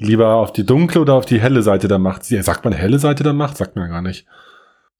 lieber 0.00 0.34
auf 0.34 0.52
die 0.52 0.64
dunkle 0.64 1.00
oder 1.00 1.14
auf 1.14 1.26
die 1.26 1.40
helle 1.40 1.62
Seite 1.62 1.88
der 1.88 1.98
Macht? 1.98 2.24
Sagt 2.24 2.64
man 2.64 2.72
helle 2.72 2.98
Seite 2.98 3.22
der 3.22 3.32
Macht? 3.32 3.56
Sagt 3.56 3.76
man 3.76 3.86
ja 3.86 3.90
gar 3.90 4.02
nicht. 4.02 4.26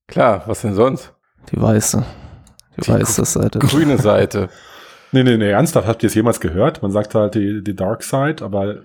Klar, 0.06 0.42
was 0.46 0.62
denn 0.62 0.74
sonst? 0.74 1.14
Die 1.50 1.60
weiße. 1.60 2.04
Die, 2.76 2.80
die 2.82 2.88
weiße 2.88 3.24
Seite. 3.24 3.58
Grüne 3.58 3.98
Seite. 3.98 4.48
nee, 5.12 5.22
nee, 5.22 5.36
nee, 5.36 5.50
ernsthaft, 5.50 5.86
habt 5.86 6.02
ihr 6.02 6.08
es 6.08 6.14
jemals 6.14 6.40
gehört? 6.40 6.82
Man 6.82 6.90
sagt 6.90 7.14
halt 7.14 7.34
die, 7.34 7.62
die 7.62 7.74
Dark 7.74 8.02
Side, 8.02 8.44
aber 8.44 8.82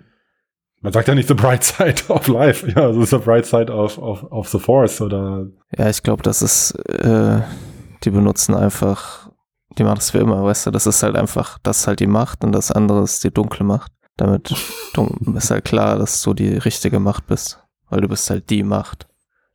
man 0.81 0.93
sagt 0.93 1.07
ja 1.07 1.15
nicht 1.15 1.28
the 1.28 1.33
bright 1.33 1.63
side 1.63 2.04
of 2.09 2.27
life. 2.27 2.70
Ja, 2.70 2.84
also 2.84 3.04
the 3.05 3.18
bright 3.18 3.45
side 3.45 3.71
of, 3.71 3.97
of, 3.97 4.23
of 4.32 4.47
the 4.50 4.59
force 4.59 5.02
oder. 5.02 5.47
Ja, 5.77 5.89
ich 5.89 6.04
glaube, 6.04 6.23
das 6.23 6.41
ist, 6.41 6.71
äh, 6.89 7.41
die 8.04 8.11
benutzen 8.11 8.54
einfach, 8.54 9.29
die 9.77 9.84
machen 9.84 9.95
das 9.95 10.11
für 10.11 10.20
immer, 10.20 10.43
weißt 10.43 10.68
du, 10.68 10.71
das 10.71 10.86
ist 10.86 11.02
halt 11.02 11.16
einfach, 11.16 11.57
das 11.63 11.79
ist 11.79 11.88
halt 11.88 12.00
die 12.00 12.07
Macht 12.07 12.43
und 12.43 12.52
das 12.52 12.71
andere 12.71 13.04
ist 13.04 13.23
die 13.23 13.32
dunkle 13.34 13.66
Macht. 13.66 13.91
Damit 14.18 14.54
ist 15.36 15.52
halt 15.52 15.66
klar, 15.66 15.97
dass 15.97 16.21
du 16.21 16.34
die 16.34 16.57
richtige 16.57 17.00
Macht 17.00 17.27
bist, 17.27 17.59
weil 17.89 18.01
du 18.01 18.07
bist 18.07 18.29
halt 18.29 18.50
die 18.50 18.64
Macht. 18.64 19.07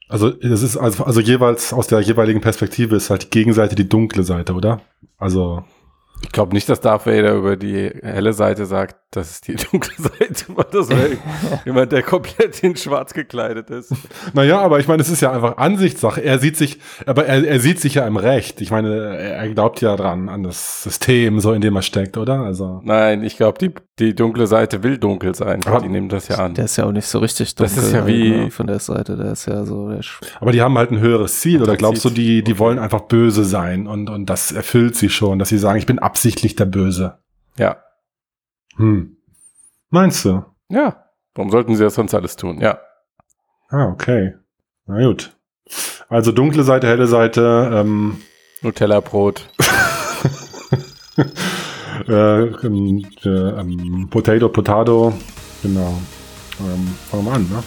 Also 0.09 0.33
es 0.41 0.63
ist 0.63 0.77
also, 0.77 1.05
also 1.05 1.21
jeweils 1.21 1.73
aus 1.73 1.87
der 1.87 2.01
jeweiligen 2.01 2.41
Perspektive 2.41 2.97
ist 2.97 3.11
halt 3.11 3.25
die 3.25 3.31
Gegenseite 3.31 3.77
die 3.77 3.89
dunkle 3.89 4.25
Seite, 4.25 4.55
oder? 4.55 4.81
Also 5.19 5.65
ich 6.23 6.33
glaube 6.33 6.53
nicht, 6.53 6.69
dass 6.69 6.81
Darth 6.81 7.07
Vader 7.07 7.35
über 7.35 7.57
die 7.57 7.91
helle 8.03 8.33
Seite 8.33 8.67
sagt, 8.67 8.97
das 9.11 9.31
ist 9.33 9.49
die 9.49 9.57
dunkle 9.71 9.95
Seite 9.97 10.57
war. 10.57 10.67
Das 10.71 10.89
wäre 10.89 11.19
jemand, 11.65 11.91
der 11.91 12.03
komplett 12.03 12.63
in 12.63 12.77
schwarz 12.77 13.13
gekleidet 13.13 13.69
ist. 13.71 13.93
Naja, 14.35 14.61
aber 14.61 14.79
ich 14.79 14.87
meine, 14.87 15.03
es 15.03 15.09
ist 15.09 15.21
ja 15.21 15.33
einfach 15.33 15.57
Ansichtssache. 15.57 16.23
Er 16.23 16.39
sieht 16.39 16.57
sich, 16.57 16.79
aber 17.07 17.27
er, 17.27 17.45
er 17.45 17.59
sieht 17.59 17.81
sich 17.81 17.95
ja 17.95 18.07
im 18.07 18.17
Recht. 18.17 18.61
Ich 18.61 18.71
meine, 18.71 19.17
er 19.17 19.49
glaubt 19.49 19.81
ja 19.81 19.97
dran, 19.97 20.29
an 20.29 20.45
das 20.45 20.85
System, 20.85 21.41
so 21.41 21.53
in 21.53 21.61
dem 21.61 21.75
er 21.75 21.83
steckt, 21.83 22.17
oder? 22.17 22.41
Also. 22.41 22.81
Nein, 22.85 23.25
ich 23.25 23.37
glaube, 23.37 23.59
die, 23.59 23.75
die 23.99 24.15
dunkle 24.15 24.47
Seite 24.47 24.85
will 24.85 24.97
dunkel 24.99 25.35
sein. 25.35 25.61
Aber 25.67 25.81
die 25.81 25.89
nehmen 25.89 26.09
das 26.09 26.29
ja 26.29 26.37
an. 26.37 26.55
Der 26.55 26.67
ist 26.67 26.77
ja 26.77 26.85
auch 26.85 26.93
nicht 26.93 27.07
so 27.07 27.19
richtig 27.19 27.57
dunkel. 27.57 27.75
Das 27.75 27.85
ist 27.85 27.93
ja 27.93 28.07
wie 28.07 28.31
ne, 28.31 28.51
von 28.53 28.69
der 28.69 28.79
Seite, 28.79 29.17
der 29.17 29.33
ist 29.33 29.47
ja 29.47 29.65
so. 29.65 29.93
aber 30.41 30.53
die 30.53 30.63
haben 30.63 30.79
halt 30.79 30.93
ein 30.93 31.01
höheres 31.01 31.41
Ziel, 31.41 31.63
oder 31.63 31.77
glaubst 31.77 32.05
du, 32.05 32.11
die, 32.11 32.45
die 32.45 32.59
wollen 32.61 32.79
einfach 32.79 33.03
böse 33.03 33.45
sein 33.45 33.89
und, 33.89 34.09
und 34.09 34.27
das 34.27 34.53
erfüllt 34.53 34.95
sie 34.95 35.09
schon, 35.09 35.41
dass 35.41 35.49
sie 35.49 35.59
sagen, 35.59 35.79
ich 35.79 35.87
bin 35.87 35.99
absichtlich 35.99 36.55
der 36.55 36.67
Böse. 36.67 37.19
Ja. 37.59 37.79
Hm. 38.77 39.17
Meinst 39.91 40.25
du? 40.25 40.45
Ja. 40.69 41.05
Warum 41.35 41.51
sollten 41.51 41.77
sie 41.77 41.85
das 41.85 41.95
sonst 41.95 42.15
alles 42.15 42.37
tun? 42.37 42.61
Ja. 42.61 42.81
Ah, 43.69 43.87
okay. 43.87 44.35
Na 44.87 45.05
gut. 45.07 45.37
Also 46.09 46.33
dunkle 46.33 46.65
Seite, 46.65 46.89
helle 46.89 47.07
Seite. 47.07 47.71
Ähm, 47.73 48.21
Nutella-Brot. 48.63 49.49
äh, 52.09 52.43
ähm, 52.67 53.07
äh, 53.25 53.29
ähm, 53.29 54.09
Potato, 54.11 54.49
Potato. 54.49 55.13
Genau. 55.63 56.01
Ähm, 56.61 56.89
fangen 57.11 57.25
wir 57.25 57.33
an, 57.33 57.49
ne? 57.49 57.63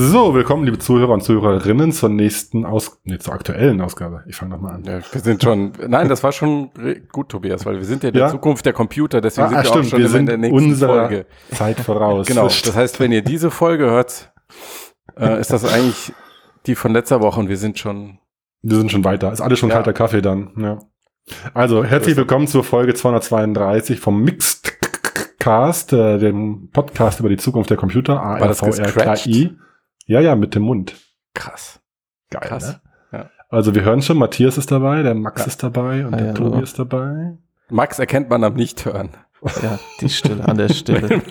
So, 0.00 0.32
willkommen, 0.32 0.62
liebe 0.62 0.78
Zuhörer 0.78 1.12
und 1.12 1.24
Zuhörerinnen, 1.24 1.90
zur 1.90 2.08
nächsten 2.08 2.64
Aus 2.64 3.00
nee, 3.02 3.18
zur 3.18 3.34
aktuellen 3.34 3.80
Ausgabe. 3.80 4.22
Ich 4.28 4.36
fange 4.36 4.52
nochmal 4.52 4.76
an. 4.76 4.84
Ja, 4.84 5.00
wir 5.10 5.20
sind 5.20 5.42
schon, 5.42 5.72
nein, 5.88 6.08
das 6.08 6.22
war 6.22 6.30
schon 6.30 6.70
gut, 7.10 7.30
Tobias, 7.30 7.66
weil 7.66 7.78
wir 7.78 7.84
sind 7.84 8.04
ja 8.04 8.10
in 8.10 8.12
der 8.12 8.26
ja? 8.26 8.28
Zukunft 8.28 8.64
der 8.64 8.74
Computer, 8.74 9.20
deswegen 9.20 9.46
ah, 9.46 9.48
sind 9.48 9.58
wir 9.58 9.64
stimmt, 9.64 9.86
auch 9.86 9.90
schon 9.90 9.98
wir 9.98 10.08
sind 10.08 10.20
in 10.20 10.40
der 10.40 10.50
nächsten 10.50 10.76
Folge. 10.76 11.26
Zeit 11.50 11.80
voraus. 11.80 12.26
genau, 12.28 12.44
das 12.44 12.76
heißt, 12.76 13.00
wenn 13.00 13.10
ihr 13.10 13.22
diese 13.22 13.50
Folge 13.50 13.86
hört, 13.86 14.32
äh, 15.18 15.40
ist 15.40 15.52
das 15.52 15.64
eigentlich 15.64 16.12
die 16.66 16.76
von 16.76 16.92
letzter 16.92 17.20
Woche 17.20 17.40
und 17.40 17.48
wir 17.48 17.56
sind 17.56 17.80
schon. 17.80 18.20
Wir 18.62 18.76
sind 18.76 18.92
schon 18.92 19.02
weiter. 19.02 19.32
Ist 19.32 19.40
alles 19.40 19.58
schon 19.58 19.70
ja. 19.70 19.74
kalter 19.74 19.94
Kaffee 19.94 20.22
dann, 20.22 20.52
ja. 20.58 20.78
Also, 21.54 21.82
herzlich 21.82 22.16
willkommen 22.16 22.46
zur 22.46 22.62
Folge 22.62 22.94
232 22.94 23.98
vom 23.98 24.22
Mixed 24.22 24.78
Cast, 25.40 25.92
äh, 25.92 26.18
dem 26.18 26.70
Podcast 26.70 27.18
über 27.18 27.30
die 27.30 27.36
Zukunft 27.36 27.70
der 27.70 27.76
Computer, 27.76 28.22
ARVRKI. 28.22 29.58
Ja, 30.08 30.20
ja, 30.20 30.36
mit 30.36 30.54
dem 30.54 30.62
Mund. 30.62 30.96
Krass. 31.34 31.80
Geil, 32.30 32.40
Krass. 32.42 32.80
Ne? 33.12 33.18
Ja. 33.18 33.30
Also 33.50 33.74
wir 33.74 33.82
hören 33.82 34.00
schon, 34.00 34.16
Matthias 34.16 34.56
ist 34.56 34.70
dabei, 34.70 35.02
der 35.02 35.14
Max 35.14 35.42
ja. 35.42 35.46
ist 35.46 35.62
dabei 35.62 36.06
und 36.06 36.14
ah, 36.14 36.16
der 36.16 36.26
ja, 36.28 36.32
Tobi 36.32 36.62
ist 36.62 36.78
dabei. 36.78 37.36
Max 37.68 37.98
erkennt 37.98 38.30
man 38.30 38.42
am 38.42 38.54
Nicht-Hören. 38.54 39.10
Ja, 39.62 39.78
die 40.00 40.08
Stille, 40.08 40.44
an 40.48 40.56
der 40.56 40.68
Stille. 40.68 41.22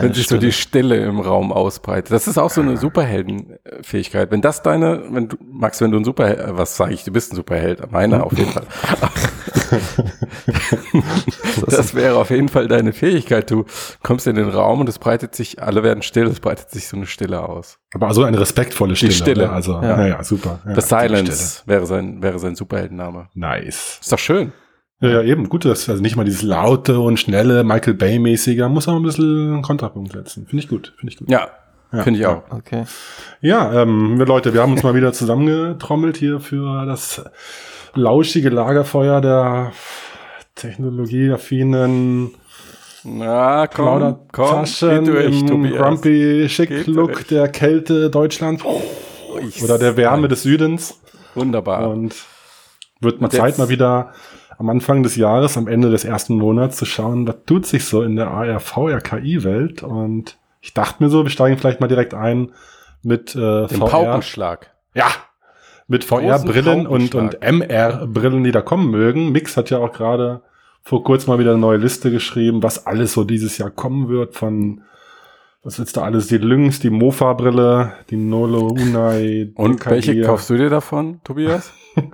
wenn 0.00 0.14
sich 0.14 0.26
so 0.26 0.36
die 0.36 0.50
Stille 0.50 0.96
im 0.96 1.20
Raum 1.20 1.52
ausbreitet. 1.52 2.10
Das 2.10 2.26
ist 2.26 2.38
auch 2.38 2.50
so 2.50 2.60
eine 2.60 2.76
Superheldenfähigkeit. 2.76 4.32
Wenn 4.32 4.40
das 4.40 4.62
deine, 4.62 5.04
wenn 5.10 5.28
du, 5.28 5.36
Max, 5.40 5.80
wenn 5.80 5.92
du 5.92 5.98
ein 5.98 6.04
Superheld, 6.04 6.40
was 6.56 6.76
sage 6.76 6.94
ich, 6.94 7.04
du 7.04 7.12
bist 7.12 7.32
ein 7.32 7.36
Superheld, 7.36 7.92
meiner 7.92 8.24
auf 8.24 8.36
jeden 8.36 8.50
Fall. 8.50 8.66
das 11.66 11.94
wäre 11.94 12.16
auf 12.16 12.30
jeden 12.30 12.48
Fall 12.48 12.66
deine 12.66 12.92
Fähigkeit. 12.92 13.48
Du 13.50 13.64
kommst 14.02 14.26
in 14.26 14.34
den 14.34 14.48
Raum 14.48 14.80
und 14.80 14.88
es 14.88 14.98
breitet 14.98 15.36
sich, 15.36 15.62
alle 15.62 15.84
werden 15.84 16.02
still, 16.02 16.26
es 16.26 16.40
breitet 16.40 16.70
sich 16.70 16.88
so 16.88 16.96
eine 16.96 17.06
Stille 17.06 17.48
aus. 17.48 17.78
Aber 17.94 18.12
so 18.12 18.24
eine 18.24 18.40
respektvolle 18.40 18.96
Stille. 18.96 19.12
Die 19.12 19.16
Stille. 19.16 19.44
Oder? 19.44 19.52
Also, 19.52 19.72
ja. 19.74 19.96
naja, 19.96 20.24
super. 20.24 20.58
Ja, 20.66 20.74
The 20.74 20.80
Silence 20.80 21.62
wäre 21.66 21.86
sein, 21.86 22.22
wäre 22.22 22.40
sein 22.40 22.56
Superheldenname. 22.56 23.28
Nice. 23.34 23.98
Ist 24.00 24.12
doch 24.12 24.18
schön. 24.18 24.52
Ja, 25.04 25.20
ja, 25.20 25.22
eben. 25.22 25.48
Gut, 25.48 25.64
das 25.64 25.88
also 25.88 26.02
nicht 26.02 26.16
mal 26.16 26.24
dieses 26.24 26.42
laute 26.42 26.98
und 26.98 27.18
schnelle 27.18 27.64
Michael 27.64 27.94
Bay-mäßige, 27.94 28.68
muss 28.68 28.88
auch 28.88 28.96
ein 28.96 29.02
bisschen 29.02 29.52
einen 29.54 29.62
Kontrapunkt 29.62 30.12
setzen. 30.12 30.46
Finde 30.46 30.62
ich 30.62 30.68
gut, 30.68 30.92
finde 30.96 31.12
ich 31.12 31.18
gut. 31.18 31.30
Ja, 31.30 31.48
ja 31.92 32.02
finde 32.02 32.20
ich 32.20 32.26
auch. 32.26 32.42
Okay. 32.50 32.84
Ja, 33.40 33.82
ähm, 33.82 34.18
wir 34.18 34.26
Leute, 34.26 34.54
wir 34.54 34.62
haben 34.62 34.72
uns 34.72 34.82
mal 34.82 34.94
wieder 34.94 35.12
zusammengetrommelt 35.12 36.16
hier 36.16 36.40
für 36.40 36.86
das 36.86 37.24
lauschige 37.94 38.50
Lagerfeuer 38.50 39.20
der 39.20 39.72
technologieaffinen 40.54 42.32
na, 43.06 43.66
komm, 43.66 44.16
komm, 44.32 44.64
Taschen 44.64 45.04
durch, 45.04 45.26
im 45.26 45.46
Tobias. 45.46 45.76
Grumpy 45.76 46.46
Chic 46.48 46.70
Geht 46.70 46.86
Look 46.86 47.12
durch. 47.12 47.26
der 47.26 47.48
Kälte 47.48 48.08
Deutschlands 48.08 48.64
oder 49.62 49.78
der 49.78 49.98
Wärme 49.98 50.26
des 50.26 50.42
Südens. 50.42 50.98
Wunderbar. 51.34 51.90
Und 51.90 52.14
wird 53.00 53.20
mal 53.20 53.30
Zeit, 53.30 53.58
mal 53.58 53.68
wieder 53.68 54.14
am 54.58 54.68
Anfang 54.68 55.02
des 55.02 55.16
Jahres, 55.16 55.56
am 55.56 55.68
Ende 55.68 55.90
des 55.90 56.04
ersten 56.04 56.36
Monats 56.36 56.76
zu 56.76 56.84
schauen, 56.84 57.26
was 57.26 57.36
tut 57.46 57.66
sich 57.66 57.84
so 57.84 58.02
in 58.02 58.16
der 58.16 58.28
ARV-RKI-Welt. 58.28 59.82
Und 59.82 60.38
ich 60.60 60.74
dachte 60.74 61.02
mir 61.02 61.10
so, 61.10 61.24
wir 61.24 61.30
steigen 61.30 61.58
vielleicht 61.58 61.80
mal 61.80 61.88
direkt 61.88 62.14
ein 62.14 62.52
mit 63.02 63.34
äh, 63.34 63.64
Im 63.64 63.80
VR. 63.80 63.88
Paukenschlag. 63.88 64.70
Ja, 64.94 65.08
mit 65.86 66.04
VR-Brillen 66.04 66.86
und, 66.86 67.14
und. 67.14 67.42
MR-Brillen, 67.42 68.44
die 68.44 68.52
da 68.52 68.62
kommen 68.62 68.90
mögen. 68.90 69.32
Mix 69.32 69.56
hat 69.56 69.70
ja 69.70 69.78
auch 69.78 69.92
gerade 69.92 70.42
vor 70.82 71.02
kurzem 71.02 71.32
mal 71.32 71.38
wieder 71.38 71.52
eine 71.52 71.60
neue 71.60 71.78
Liste 71.78 72.10
geschrieben, 72.10 72.62
was 72.62 72.86
alles 72.86 73.12
so 73.12 73.24
dieses 73.24 73.58
Jahr 73.58 73.70
kommen 73.70 74.08
wird 74.08 74.34
von 74.34 74.82
was 75.64 75.78
wird's 75.78 75.92
da 75.92 76.02
alles? 76.02 76.26
Die 76.28 76.38
Lynx, 76.38 76.78
die 76.80 76.90
Mofa-Brille, 76.90 77.92
die 78.10 78.16
Nolo 78.16 78.68
Unai. 78.68 79.50
Und 79.54 79.80
DKG. 79.80 79.90
welche 79.90 80.22
kaufst 80.22 80.50
du 80.50 80.56
dir 80.56 80.70
davon, 80.70 81.20
Tobias? 81.24 81.72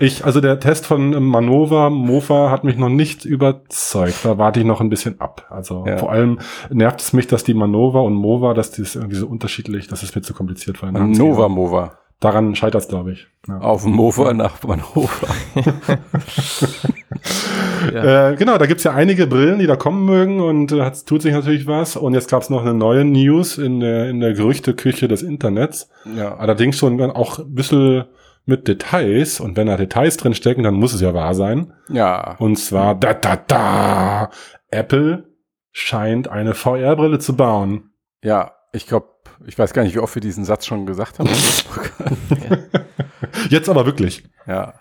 Ich, 0.00 0.24
also 0.24 0.40
der 0.40 0.58
Test 0.58 0.86
von 0.86 1.12
ähm, 1.12 1.26
Manova, 1.26 1.90
Mofa 1.90 2.50
hat 2.50 2.64
mich 2.64 2.78
noch 2.78 2.88
nicht 2.88 3.26
überzeugt. 3.26 4.24
Da 4.24 4.38
warte 4.38 4.60
ich 4.60 4.64
noch 4.64 4.80
ein 4.80 4.88
bisschen 4.88 5.20
ab. 5.20 5.46
Also 5.50 5.84
Ja. 5.86 5.98
vor 5.98 6.10
allem 6.10 6.38
nervt 6.70 7.00
es 7.02 7.12
mich, 7.12 7.26
dass 7.26 7.44
die 7.44 7.52
Manova 7.52 8.00
und 8.00 8.14
Mova, 8.14 8.54
dass 8.54 8.70
die 8.70 8.80
ist 8.80 8.96
irgendwie 8.96 9.16
so 9.16 9.26
unterschiedlich, 9.26 9.86
das 9.86 10.02
ist 10.02 10.16
mir 10.16 10.22
zu 10.22 10.32
kompliziert 10.32 10.78
für 10.78 10.86
einen 10.86 10.94
Namensgeber. 10.94 11.28
Nova 11.28 11.48
Mova. 11.50 11.98
Daran 12.20 12.56
scheitert 12.56 12.82
es, 12.82 12.88
glaube 12.88 13.12
ich. 13.12 13.28
Ja. 13.46 13.58
Auf 13.58 13.82
dem 13.82 13.92
Mofa 13.92 14.32
nach 14.32 14.62
Manova. 14.62 15.28
Äh, 17.94 18.34
genau, 18.36 18.58
da 18.58 18.66
gibt's 18.66 18.84
ja 18.84 18.92
einige 18.92 19.26
Brillen, 19.26 19.58
die 19.60 19.66
da 19.66 19.76
kommen 19.76 20.04
mögen 20.04 20.40
und 20.40 20.72
äh, 20.72 20.88
es 20.88 21.04
tut 21.04 21.22
sich 21.22 21.32
natürlich 21.32 21.66
was. 21.66 21.96
Und 21.96 22.12
jetzt 22.14 22.28
gab's 22.28 22.50
noch 22.50 22.62
eine 22.62 22.74
neue 22.74 23.04
News 23.04 23.56
in 23.56 23.80
der, 23.80 24.10
in 24.10 24.20
der 24.20 24.34
Gerüchteküche 24.34 25.08
des 25.08 25.22
Internets. 25.22 25.88
Ja. 26.16 26.36
Allerdings 26.36 26.76
schon 26.76 26.98
dann 26.98 27.12
auch 27.12 27.38
ein 27.38 27.54
bisschen 27.54 28.04
mit 28.46 28.66
Details. 28.66 29.40
Und 29.40 29.56
wenn 29.56 29.68
da 29.68 29.76
Details 29.76 30.16
drin 30.16 30.34
stecken, 30.34 30.62
dann 30.62 30.74
muss 30.74 30.94
es 30.94 31.00
ja 31.00 31.14
wahr 31.14 31.34
sein. 31.34 31.72
Ja. 31.88 32.36
Und 32.38 32.56
zwar, 32.56 32.94
da, 32.94 33.14
da, 33.14 33.36
da, 33.36 34.30
Apple 34.70 35.28
scheint 35.70 36.28
eine 36.28 36.54
VR-Brille 36.54 37.18
zu 37.18 37.36
bauen. 37.36 37.90
Ja, 38.22 38.52
ich 38.72 38.86
glaube, 38.86 39.06
ich 39.46 39.58
weiß 39.58 39.72
gar 39.72 39.82
nicht, 39.82 39.94
wie 39.94 40.00
oft 40.00 40.14
wir 40.14 40.22
diesen 40.22 40.44
Satz 40.44 40.66
schon 40.66 40.86
gesagt 40.86 41.18
haben. 41.18 41.28
Jetzt 43.50 43.68
aber 43.68 43.86
wirklich. 43.86 44.24
ja, 44.46 44.74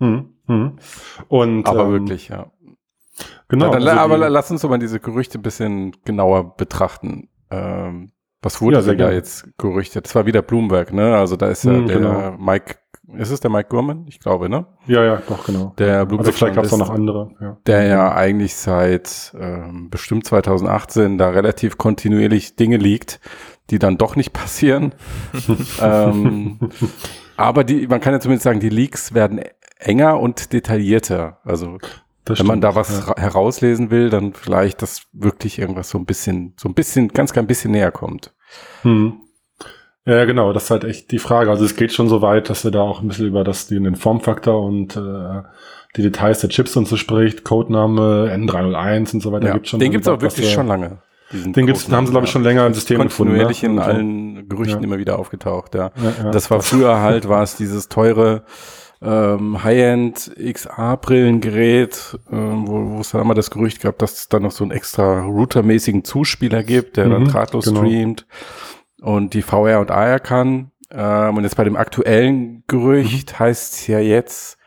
Hm, 0.00 0.34
hm. 0.46 0.78
Und, 1.28 1.66
aber 1.66 1.84
ähm, 1.84 1.92
wirklich, 1.92 2.28
ja. 2.28 2.50
Genau. 3.48 3.66
Na, 3.66 3.72
dann, 3.72 3.86
also 3.86 4.00
aber 4.00 4.28
lass 4.28 4.50
uns 4.50 4.62
doch 4.62 4.68
mal 4.68 4.78
diese 4.78 4.98
Gerüchte 4.98 5.38
ein 5.38 5.42
bisschen 5.42 5.92
genauer 6.04 6.56
betrachten. 6.56 7.28
Ähm, 7.50 8.10
was 8.42 8.60
wurde 8.60 8.78
Ja, 8.78 8.82
denn 8.82 8.98
da 8.98 9.12
jetzt 9.12 9.46
gerüchtet? 9.56 10.06
Das 10.06 10.14
war 10.14 10.26
wieder 10.26 10.42
Bloomberg, 10.42 10.92
ne? 10.92 11.16
Also 11.16 11.36
da 11.36 11.48
ist 11.48 11.64
ja 11.64 11.72
Hm, 11.72 11.86
der 11.86 11.98
genau. 11.98 12.36
Mike 12.38 12.76
ist 13.16 13.30
es 13.30 13.40
der 13.40 13.50
Mike 13.50 13.68
Gurman? 13.68 14.06
Ich 14.08 14.18
glaube, 14.18 14.48
ne? 14.48 14.66
Ja, 14.86 15.04
ja, 15.04 15.22
doch, 15.28 15.44
genau. 15.44 15.74
Der 15.78 16.00
also 16.08 16.32
vielleicht 16.32 16.56
gab 16.56 16.64
es 16.64 16.72
auch 16.72 16.78
noch 16.78 16.90
andere. 16.90 17.30
Ja. 17.40 17.58
Der 17.66 17.84
ja 17.84 18.14
eigentlich 18.14 18.56
seit 18.56 19.32
ähm, 19.38 19.90
bestimmt 19.90 20.26
2018 20.26 21.18
da 21.18 21.28
relativ 21.28 21.76
kontinuierlich 21.76 22.56
Dinge 22.56 22.78
liegt, 22.78 23.20
die 23.70 23.78
dann 23.78 23.98
doch 23.98 24.16
nicht 24.16 24.32
passieren. 24.34 24.94
ähm, 25.80 26.58
aber 27.36 27.64
die, 27.64 27.86
man 27.86 28.00
kann 28.00 28.12
ja 28.12 28.20
zumindest 28.20 28.44
sagen, 28.44 28.60
die 28.60 28.68
Leaks 28.68 29.14
werden 29.14 29.40
enger 29.78 30.20
und 30.20 30.52
detaillierter. 30.52 31.38
Also 31.44 31.78
das 32.24 32.38
wenn 32.38 32.46
stimmt, 32.46 32.48
man 32.48 32.60
da 32.60 32.74
was 32.74 33.06
ja. 33.06 33.16
herauslesen 33.16 33.90
will, 33.90 34.10
dann 34.10 34.32
vielleicht, 34.32 34.82
dass 34.82 35.02
wirklich 35.12 35.58
irgendwas 35.58 35.90
so 35.90 35.98
ein 35.98 36.06
bisschen, 36.06 36.54
so 36.56 36.68
ein 36.68 36.74
bisschen, 36.74 37.08
ganz, 37.08 37.32
ganz 37.32 37.46
bisschen 37.46 37.72
näher 37.72 37.92
kommt. 37.92 38.32
Hm. 38.82 39.20
Ja, 40.06 40.26
genau, 40.26 40.52
das 40.52 40.64
ist 40.64 40.70
halt 40.70 40.84
echt 40.84 41.10
die 41.12 41.18
Frage. 41.18 41.50
Also 41.50 41.64
es 41.64 41.76
geht 41.76 41.92
schon 41.92 42.08
so 42.08 42.20
weit, 42.20 42.50
dass 42.50 42.62
wir 42.64 42.70
da 42.70 42.80
auch 42.80 43.00
ein 43.00 43.08
bisschen 43.08 43.26
über 43.26 43.42
das, 43.42 43.68
den 43.68 43.96
Formfaktor 43.96 44.62
und 44.62 44.96
äh, 44.96 45.42
die 45.96 46.02
Details 46.02 46.40
der 46.40 46.50
Chips 46.50 46.76
und 46.76 46.86
so 46.86 46.96
spricht, 46.96 47.44
Codename 47.44 48.30
N301 48.34 49.14
und 49.14 49.20
so 49.22 49.32
weiter. 49.32 49.46
Ja, 49.46 49.52
gibt's 49.54 49.70
schon 49.70 49.80
den 49.80 49.92
gibt's 49.92 50.08
auch 50.08 50.20
wirklich 50.20 50.52
schon 50.52 50.66
lange. 50.66 50.98
Den 51.34 51.66
gibt's, 51.66 51.86
den 51.86 51.94
haben 51.94 52.06
sie 52.06 52.12
glaube 52.12 52.26
ich 52.26 52.32
schon 52.32 52.42
länger 52.42 52.66
im 52.66 52.74
System 52.74 53.00
gefunden. 53.00 53.32
Kontinuierlich 53.32 53.62
ne? 53.62 53.68
in 53.68 53.78
also, 53.78 53.90
allen 53.90 54.48
Gerüchten 54.48 54.80
ja. 54.80 54.84
immer 54.84 54.98
wieder 54.98 55.18
aufgetaucht. 55.18 55.74
Ja. 55.74 55.90
ja, 55.96 56.24
ja. 56.24 56.30
Das 56.30 56.50
war 56.50 56.62
früher 56.62 57.00
halt, 57.00 57.28
war 57.28 57.42
es 57.42 57.56
dieses 57.56 57.88
teure 57.88 58.44
ähm, 59.02 59.62
High-End 59.62 60.32
XA-Brillengerät, 60.36 62.18
ähm, 62.32 62.66
wo, 62.66 62.96
wo 62.96 63.00
es 63.00 63.10
dann 63.10 63.20
immer 63.20 63.34
das 63.34 63.50
Gerücht 63.50 63.80
gab, 63.80 63.98
dass 63.98 64.14
es 64.14 64.28
dann 64.28 64.42
noch 64.42 64.52
so 64.52 64.64
einen 64.64 64.70
extra 64.70 65.24
routermäßigen 65.24 66.04
Zuspieler 66.04 66.62
gibt, 66.62 66.96
der 66.96 67.06
mhm, 67.06 67.10
dann 67.10 67.24
drahtlos 67.26 67.66
genau. 67.66 67.80
streamt 67.80 68.26
und 69.00 69.34
die 69.34 69.42
VR 69.42 69.80
und 69.80 69.90
AR 69.90 70.20
kann. 70.20 70.70
Ähm, 70.90 71.36
und 71.36 71.44
jetzt 71.44 71.56
bei 71.56 71.64
dem 71.64 71.76
aktuellen 71.76 72.64
Gerücht 72.66 73.32
mhm. 73.32 73.38
heißt 73.38 73.74
es 73.74 73.86
ja 73.86 73.98
jetzt 73.98 74.58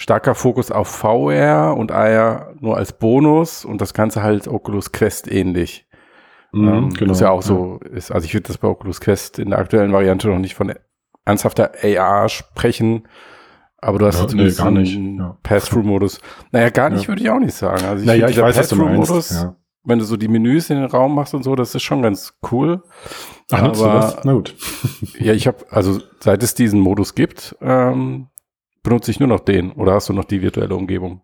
starker 0.00 0.34
Fokus 0.34 0.70
auf 0.70 0.88
VR 0.88 1.76
und 1.76 1.92
AR 1.92 2.54
nur 2.58 2.78
als 2.78 2.94
Bonus 2.94 3.66
und 3.66 3.82
das 3.82 3.92
Ganze 3.92 4.22
halt 4.22 4.48
Oculus 4.48 4.92
Quest 4.92 5.30
ähnlich. 5.30 5.86
Mhm, 6.52 6.68
ähm, 6.68 6.94
genau, 6.94 7.10
was 7.10 7.20
ja 7.20 7.30
auch 7.30 7.42
so 7.42 7.78
ist. 7.92 8.10
Also 8.10 8.24
ich 8.24 8.32
würde 8.32 8.48
das 8.48 8.56
bei 8.56 8.66
Oculus 8.66 9.02
Quest 9.02 9.38
in 9.38 9.50
der 9.50 9.58
aktuellen 9.58 9.92
Variante 9.92 10.28
noch 10.28 10.38
nicht 10.38 10.54
von 10.54 10.72
ernsthafter 11.26 11.72
AR 11.82 12.30
sprechen. 12.30 13.08
Aber 13.76 13.98
du 13.98 14.06
hast 14.06 14.20
ja, 14.20 14.26
zumindest 14.26 14.58
nee, 14.58 14.64
gar 14.64 14.70
nicht. 14.70 14.98
Ja. 15.18 15.36
Pass-Through-Modus. 15.42 16.20
Naja, 16.50 16.70
gar 16.70 16.88
nicht, 16.88 17.02
ja. 17.02 17.08
würde 17.08 17.22
ich 17.22 17.30
auch 17.30 17.38
nicht 17.38 17.54
sagen. 17.54 17.84
Also 17.84 18.00
ich 18.00 18.06
naja, 18.06 18.28
ich 18.28 18.40
weiß, 18.40 18.56
Pass-Through-Modus, 18.56 19.30
ja. 19.32 19.56
wenn 19.84 19.98
du 19.98 20.06
so 20.06 20.16
die 20.16 20.28
Menüs 20.28 20.70
in 20.70 20.76
den 20.76 20.86
Raum 20.86 21.14
machst 21.14 21.34
und 21.34 21.42
so, 21.42 21.54
das 21.54 21.74
ist 21.74 21.82
schon 21.82 22.00
ganz 22.00 22.38
cool. 22.50 22.82
Ach, 23.50 23.62
aber, 23.62 23.72
du 23.72 23.84
das? 23.84 24.24
Na 24.24 24.32
gut. 24.32 24.54
ja, 25.18 25.34
ich 25.34 25.46
habe, 25.46 25.58
also 25.68 26.00
seit 26.20 26.42
es 26.42 26.54
diesen 26.54 26.80
Modus 26.80 27.14
gibt, 27.14 27.54
ähm, 27.60 28.28
benutze 28.82 29.10
ich 29.10 29.20
nur 29.20 29.28
noch 29.28 29.40
den. 29.40 29.72
Oder 29.72 29.94
hast 29.94 30.08
du 30.08 30.12
noch 30.12 30.24
die 30.24 30.42
virtuelle 30.42 30.74
Umgebung? 30.74 31.22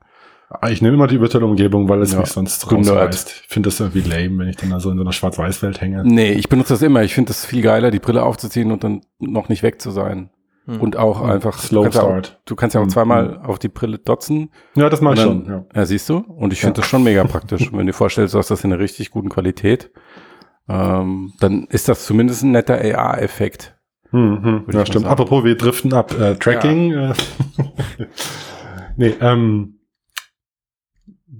Ah, 0.48 0.70
ich 0.70 0.80
nehme 0.80 0.94
immer 0.94 1.08
die 1.08 1.20
virtuelle 1.20 1.46
Umgebung, 1.46 1.88
weil 1.88 2.02
es 2.02 2.12
ja, 2.12 2.20
mich 2.20 2.28
sonst 2.28 2.70
rausreißt. 2.70 3.42
Ich 3.42 3.48
finde 3.48 3.68
das 3.68 3.80
irgendwie 3.80 4.08
lame, 4.08 4.38
wenn 4.38 4.48
ich 4.48 4.56
dann 4.56 4.72
also 4.72 4.90
in 4.90 4.96
so 4.96 5.02
einer 5.02 5.12
Schwarz-Weiß-Welt 5.12 5.80
hänge. 5.80 6.02
Nee, 6.04 6.32
ich 6.32 6.48
benutze 6.48 6.74
das 6.74 6.82
immer. 6.82 7.02
Ich 7.02 7.14
finde 7.14 7.28
das 7.28 7.44
viel 7.44 7.62
geiler, 7.62 7.90
die 7.90 7.98
Brille 7.98 8.22
aufzuziehen 8.22 8.70
und 8.70 8.84
dann 8.84 9.00
noch 9.18 9.48
nicht 9.48 9.64
weg 9.64 9.80
zu 9.80 9.90
sein. 9.90 10.30
Hm. 10.66 10.80
Und 10.80 10.96
auch 10.96 11.22
hm. 11.22 11.30
einfach 11.30 11.58
Slow 11.58 11.84
du 11.84 11.92
Start. 11.92 12.36
Auch, 12.36 12.44
du 12.44 12.54
kannst 12.54 12.74
ja 12.74 12.80
auch 12.80 12.84
hm. 12.84 12.90
zweimal 12.90 13.40
auf 13.44 13.58
die 13.58 13.68
Brille 13.68 13.98
dotzen. 13.98 14.50
Ja, 14.76 14.88
das 14.88 15.00
mache 15.00 15.14
ich 15.14 15.20
schon. 15.20 15.46
Ja. 15.46 15.64
ja, 15.74 15.86
siehst 15.86 16.08
du? 16.08 16.18
Und 16.18 16.52
ich 16.52 16.60
finde 16.60 16.78
ja. 16.78 16.82
das 16.82 16.86
schon 16.86 17.02
mega 17.02 17.24
praktisch. 17.24 17.72
wenn 17.72 17.80
du 17.80 17.86
dir 17.86 17.92
vorstellst, 17.92 18.34
du 18.34 18.38
hast 18.38 18.50
das 18.50 18.62
in 18.62 18.72
einer 18.72 18.80
richtig 18.80 19.10
guten 19.10 19.28
Qualität, 19.28 19.90
ähm, 20.68 21.32
dann 21.40 21.64
ist 21.64 21.88
das 21.88 22.06
zumindest 22.06 22.44
ein 22.44 22.52
netter 22.52 22.76
AR-Effekt. 22.76 23.75
Hm, 24.10 24.42
hm. 24.42 24.64
Ja, 24.72 24.86
stimmt. 24.86 25.04
Sagen. 25.04 25.12
Apropos, 25.12 25.44
wir 25.44 25.56
driften 25.56 25.92
ab. 25.92 26.18
Äh, 26.18 26.36
Tracking. 26.36 26.90
Ja. 26.92 27.10
Äh, 27.10 27.14
nee, 28.96 29.14
ähm, 29.20 29.76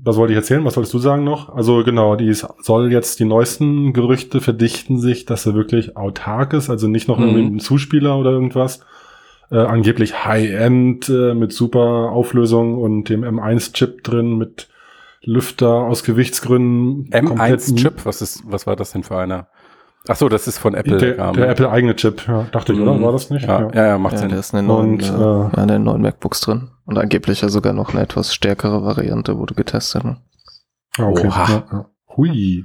was 0.07 0.17
wollte 0.17 0.33
ich 0.33 0.37
erzählen? 0.37 0.65
Was 0.65 0.77
wolltest 0.77 0.95
du 0.95 0.99
sagen 0.99 1.25
noch? 1.25 1.49
Also 1.49 1.83
genau, 1.83 2.15
die 2.15 2.33
soll 2.33 2.93
jetzt 2.93 3.19
die 3.19 3.25
neuesten 3.25 3.93
Gerüchte 3.93 4.41
verdichten 4.41 5.01
sich, 5.01 5.25
dass 5.25 5.47
er 5.47 5.55
wirklich 5.55 5.97
autark 5.97 6.53
ist, 6.53 6.71
also 6.71 6.87
nicht 6.87 7.09
noch 7.09 7.19
mhm. 7.19 7.25
irgendwie 7.25 7.57
ein 7.57 7.61
Zuspieler 7.61 8.17
oder 8.17 8.31
irgendwas, 8.31 8.81
äh, 9.51 9.59
angeblich 9.59 10.25
High-End 10.25 11.09
äh, 11.09 11.35
mit 11.35 11.53
super 11.53 12.13
Auflösung 12.13 12.79
und 12.79 13.09
dem 13.09 13.25
M1-Chip 13.25 14.05
drin 14.05 14.39
mit 14.39 14.69
Lüfter 15.23 15.73
aus 15.73 16.05
Gewichtsgründen. 16.05 17.11
M1-Chip, 17.11 18.05
was 18.07 18.23
ist, 18.23 18.45
was 18.47 18.69
war 18.69 18.77
das 18.77 18.93
denn 18.93 19.03
für 19.03 19.19
einer? 19.19 19.49
Ach 20.09 20.17
so, 20.17 20.29
das 20.29 20.47
ist 20.47 20.59
von 20.59 20.75
Apple. 20.75 20.99
Der, 20.99 21.33
der 21.33 21.49
Apple 21.49 21.71
eigene 21.71 21.97
Chip, 21.97 22.27
ja, 22.29 22.47
dachte 22.53 22.73
ich, 22.73 22.81
oder? 22.81 22.95
Mhm. 22.95 23.03
War 23.03 23.13
das 23.13 23.31
nicht? 23.31 23.47
Ja, 23.47 23.71
ja, 23.73 23.87
ja 23.87 23.99
macht 23.99 24.15
ja, 24.15 24.21
Sinn. 24.21 24.29
Der 24.31 24.39
ist 24.39 24.53
in 24.53 24.59
den 24.59 24.67
neuen, 24.67 24.93
und, 24.93 25.03
äh, 25.03 25.57
ja, 25.57 25.63
in 25.63 25.69
den 25.69 25.85
neuen 25.85 26.03
MacBooks 26.03 26.41
drin. 26.41 26.69
Und 26.85 26.99
angeblich 26.99 27.41
ja 27.41 27.49
sogar 27.49 27.73
noch 27.73 27.93
eine 27.93 28.03
etwas 28.03 28.35
stärkere 28.35 28.85
Variante 28.85 29.39
wurde 29.39 29.55
getestet. 29.55 30.05
Ne? 30.05 30.17
Okay. 30.99 31.27
Oha. 31.27 31.49
Ja, 31.49 31.65
ja. 31.73 31.87
Hui. 32.17 32.65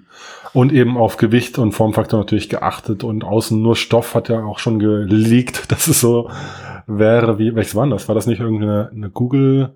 Und 0.54 0.72
eben 0.72 0.98
auf 0.98 1.18
Gewicht 1.18 1.58
und 1.58 1.74
Formfaktor 1.74 2.20
natürlich 2.20 2.50
geachtet 2.50 3.04
und 3.04 3.24
außen 3.24 3.62
nur 3.62 3.76
Stoff 3.76 4.16
hat 4.16 4.30
ja 4.30 4.44
auch 4.44 4.60
schon 4.60 4.80
geleakt, 4.80 5.72
dass 5.72 5.88
es 5.88 6.00
so 6.00 6.30
wäre 6.88 7.40
wie, 7.40 7.56
welches 7.56 7.76
war 7.76 7.88
das? 7.88 8.08
War 8.08 8.16
das 8.16 8.28
nicht 8.28 8.40
irgendeine 8.40 8.90
eine 8.94 9.10
Google 9.10 9.76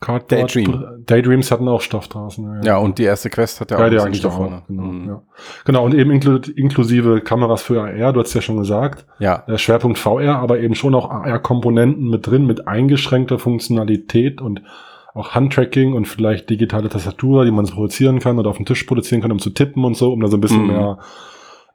Cardboard? 0.00 0.54
Daydream. 0.54 0.84
Daydreams 1.06 1.50
hatten 1.50 1.68
auch 1.68 1.80
Stoff 1.80 2.08
draußen. 2.08 2.62
Ja, 2.62 2.62
ja 2.62 2.76
und 2.78 2.98
die 2.98 3.04
erste 3.04 3.30
Quest 3.30 3.60
hat 3.60 3.70
ja 3.70 3.78
auch 3.78 3.90
ja, 3.90 4.08
die 4.08 4.18
Stoff. 4.18 4.38
Auch, 4.38 4.66
genau, 4.66 4.82
mhm. 4.82 5.08
ja. 5.08 5.22
genau, 5.64 5.84
und 5.84 5.94
eben 5.94 6.10
inklu 6.10 6.38
inklusive 6.56 7.20
Kameras 7.20 7.62
für 7.62 7.82
AR, 7.82 8.12
du 8.12 8.20
hast 8.20 8.34
ja 8.34 8.42
schon 8.42 8.58
gesagt. 8.58 9.06
Ja. 9.18 9.44
Der 9.48 9.58
Schwerpunkt 9.58 9.98
VR, 9.98 10.38
aber 10.38 10.60
eben 10.60 10.74
schon 10.74 10.94
auch 10.94 11.10
AR-Komponenten 11.10 12.10
mit 12.10 12.26
drin, 12.26 12.46
mit 12.46 12.68
eingeschränkter 12.68 13.38
Funktionalität 13.38 14.40
und 14.40 14.62
auch 15.14 15.34
Handtracking 15.34 15.94
und 15.94 16.06
vielleicht 16.06 16.50
digitale 16.50 16.88
Tastatur, 16.88 17.44
die 17.44 17.52
man 17.52 17.66
produzieren 17.66 18.18
kann 18.18 18.38
oder 18.38 18.50
auf 18.50 18.56
dem 18.56 18.66
Tisch 18.66 18.82
produzieren 18.82 19.22
kann, 19.22 19.32
um 19.32 19.38
zu 19.38 19.50
tippen 19.50 19.84
und 19.84 19.96
so, 19.96 20.12
um 20.12 20.20
da 20.20 20.26
so 20.26 20.36
ein 20.36 20.40
bisschen 20.40 20.62
mhm. 20.62 20.66
mehr 20.66 20.98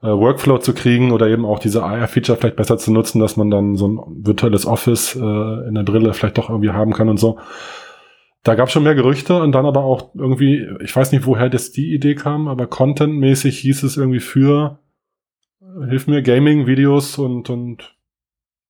äh, 0.04 0.08
Workflow 0.08 0.60
zu 0.60 0.74
kriegen 0.74 1.12
oder 1.12 1.28
eben 1.28 1.46
auch 1.46 1.60
diese 1.60 1.84
AR-Feature 1.84 2.38
vielleicht 2.38 2.58
besser 2.58 2.78
zu 2.78 2.92
nutzen, 2.92 3.20
dass 3.20 3.38
man 3.38 3.50
dann 3.50 3.76
so 3.76 3.88
ein 3.88 4.00
virtuelles 4.26 4.66
Office 4.66 5.16
äh, 5.16 5.20
in 5.68 5.76
der 5.76 5.84
Brille 5.84 6.14
vielleicht 6.14 6.38
doch 6.38 6.50
irgendwie 6.50 6.72
haben 6.72 6.94
kann 6.94 7.10
und 7.10 7.18
so. 7.18 7.38
Da 8.44 8.56
gab 8.56 8.68
es 8.68 8.74
schon 8.74 8.84
mehr 8.84 8.96
Gerüchte 8.96 9.42
und 9.42 9.52
dann 9.52 9.66
aber 9.66 9.84
auch 9.84 10.16
irgendwie, 10.16 10.66
ich 10.82 10.96
weiß 10.96 11.12
nicht, 11.12 11.26
woher 11.26 11.50
das 11.50 11.72
die 11.72 11.94
Idee 11.94 12.16
kam, 12.16 12.48
aber 12.48 12.68
contentmäßig 12.68 13.60
hieß 13.60 13.84
es 13.84 13.98
irgendwie 13.98 14.22
für, 14.22 14.80
hilf 15.88 16.08
mir, 16.08 16.22
Gaming-Videos 16.22 17.18
und, 17.18 17.50
und 17.50 17.98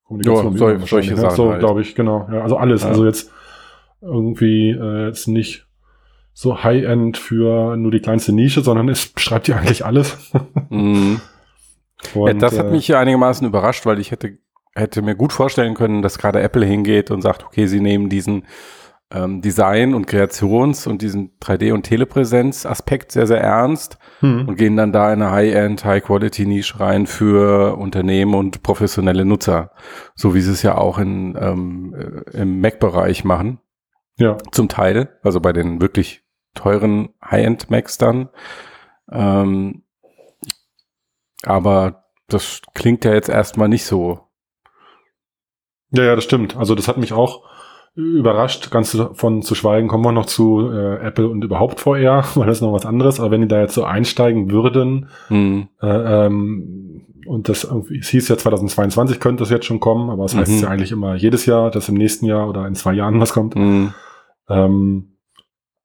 Kommunikation. 0.10 0.54
Ja, 0.54 0.58
soll, 0.58 0.80
solche 0.88 1.14
ne? 1.14 1.22
Sachen. 1.22 1.36
So, 1.36 1.52
halt. 1.52 1.60
glaube 1.60 1.82
ich, 1.82 1.94
genau. 1.94 2.28
Ja, 2.32 2.42
also 2.42 2.58
alles. 2.58 2.82
Ja. 2.82 2.90
Also 2.90 3.06
jetzt 3.06 3.32
irgendwie 4.02 4.72
äh, 4.72 5.08
jetzt 5.08 5.28
nicht 5.28 5.68
so 6.34 6.64
High-End 6.64 7.18
für 7.18 7.76
nur 7.78 7.92
die 7.92 8.00
kleinste 8.00 8.34
Nische, 8.34 8.62
sondern 8.62 8.90
es 8.90 9.08
beschreibt 9.14 9.48
ja 9.48 9.58
eigentlich 9.58 9.86
alles. 9.86 10.32
mhm. 10.70 11.22
Und, 12.16 12.28
ja, 12.28 12.34
das 12.34 12.58
hat 12.58 12.68
äh, 12.68 12.72
mich 12.72 12.88
ja 12.88 13.00
einigermaßen 13.00 13.46
überrascht, 13.46 13.86
weil 13.86 14.00
ich 14.00 14.12
hätte, 14.12 14.40
hätte 14.74 15.02
mir 15.02 15.16
gut 15.16 15.34
vorstellen 15.34 15.76
können, 15.76 16.02
dass 16.02 16.18
gerade 16.18 16.42
Apple 16.42 16.66
hingeht 16.66 17.12
und 17.12 17.22
sagt, 17.22 17.46
okay, 17.46 17.68
sie 17.68 17.80
nehmen 17.82 18.10
diesen 18.10 18.46
ähm, 19.12 19.42
Design 19.42 19.94
und 19.96 20.08
Kreations- 20.08 20.88
und 20.88 21.02
diesen 21.02 21.32
3D- 21.40 21.74
und 21.74 21.84
Telepräsenz-Aspekt 21.84 23.12
sehr, 23.12 23.26
sehr 23.26 23.42
ernst 23.42 23.98
hm. 24.20 24.48
und 24.48 24.56
gehen 24.56 24.78
dann 24.78 24.92
da 24.92 25.12
in 25.12 25.22
eine 25.22 25.32
High-End, 25.32 25.84
High-Quality-Nische 25.84 26.80
rein 26.80 27.08
für 27.08 27.78
Unternehmen 27.78 28.36
und 28.36 28.62
professionelle 28.62 29.26
Nutzer, 29.26 29.72
so 30.16 30.36
wie 30.36 30.42
sie 30.42 30.52
es 30.52 30.62
ja 30.62 30.78
auch 30.78 31.00
in, 31.00 31.36
ähm, 31.40 31.96
äh, 31.96 32.42
im 32.42 32.62
Mac-Bereich 32.62 33.24
machen. 33.24 33.60
Ja. 34.18 34.38
Zum 34.52 34.70
Teil, 34.70 35.18
also 35.24 35.40
bei 35.40 35.54
den 35.54 35.82
wirklich 35.82 36.24
teuren 36.54 37.10
High-End-Macs 37.24 37.98
dann. 37.98 38.30
Ähm, 39.12 39.84
aber 41.44 42.04
das 42.28 42.62
klingt 42.76 43.06
ja 43.06 43.14
jetzt 43.14 43.30
erstmal 43.30 43.70
nicht 43.70 43.86
so. 43.86 44.28
Ja, 45.92 46.04
ja, 46.04 46.16
das 46.16 46.26
stimmt. 46.26 46.56
Also 46.58 46.76
das 46.76 46.88
hat 46.88 46.98
mich 46.98 47.14
auch 47.14 47.50
überrascht, 48.00 48.72
ganz 48.72 48.98
von 49.14 49.42
zu 49.42 49.56
schweigen, 49.56 49.88
kommen 49.88 50.06
wir 50.06 50.12
noch 50.12 50.26
zu 50.26 50.70
äh, 50.72 51.06
Apple 51.06 51.28
und 51.28 51.44
überhaupt 51.44 51.82
VR, 51.82 52.24
weil 52.36 52.48
das 52.48 52.58
ist 52.58 52.62
noch 52.62 52.74
was 52.74 52.86
anderes. 52.86 53.20
Aber 53.20 53.32
wenn 53.32 53.42
die 53.42 53.48
da 53.48 53.60
jetzt 53.60 53.74
so 53.74 53.84
einsteigen 53.84 54.52
würden, 54.52 55.10
mhm. 55.30 55.68
äh, 55.82 56.26
ähm, 56.26 57.06
und 57.26 57.48
das 57.48 57.64
irgendwie, 57.64 58.00
es 58.00 58.10
hieß 58.10 58.28
ja 58.30 58.38
2022 58.38 59.20
könnte 59.20 59.44
das 59.44 59.52
jetzt 59.52 59.66
schon 59.66 59.80
kommen, 59.80 60.10
aber 60.10 60.26
es 60.26 60.32
das 60.32 60.42
heißt 60.42 60.52
mhm. 60.52 60.62
ja 60.62 60.70
eigentlich 60.70 60.92
immer 60.92 61.16
jedes 61.16 61.46
Jahr, 61.46 61.70
dass 61.70 61.88
im 61.90 61.96
nächsten 61.96 62.26
Jahr 62.26 62.50
oder 62.50 62.66
in 62.66 62.74
zwei 62.74 62.94
Jahren 62.94 63.20
was 63.20 63.34
kommt. 63.34 63.56
Mhm. 63.56 63.94
Ähm, 64.50 65.10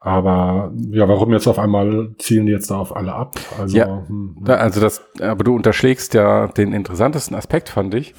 aber 0.00 0.73
ja, 0.90 1.09
warum 1.09 1.33
jetzt 1.33 1.47
auf 1.47 1.59
einmal 1.59 2.14
zielen 2.18 2.47
die 2.47 2.52
jetzt 2.52 2.71
da 2.71 2.76
auf 2.76 2.94
alle 2.94 3.14
ab? 3.14 3.37
Also, 3.59 3.76
ja, 3.76 4.04
hm, 4.06 4.37
da, 4.42 4.56
also 4.56 4.80
das, 4.80 5.02
aber 5.21 5.44
du 5.44 5.54
unterschlägst 5.54 6.12
ja 6.12 6.47
den 6.49 6.73
interessantesten 6.73 7.35
Aspekt, 7.35 7.71
fand 7.71 7.94
ich. 7.94 8.14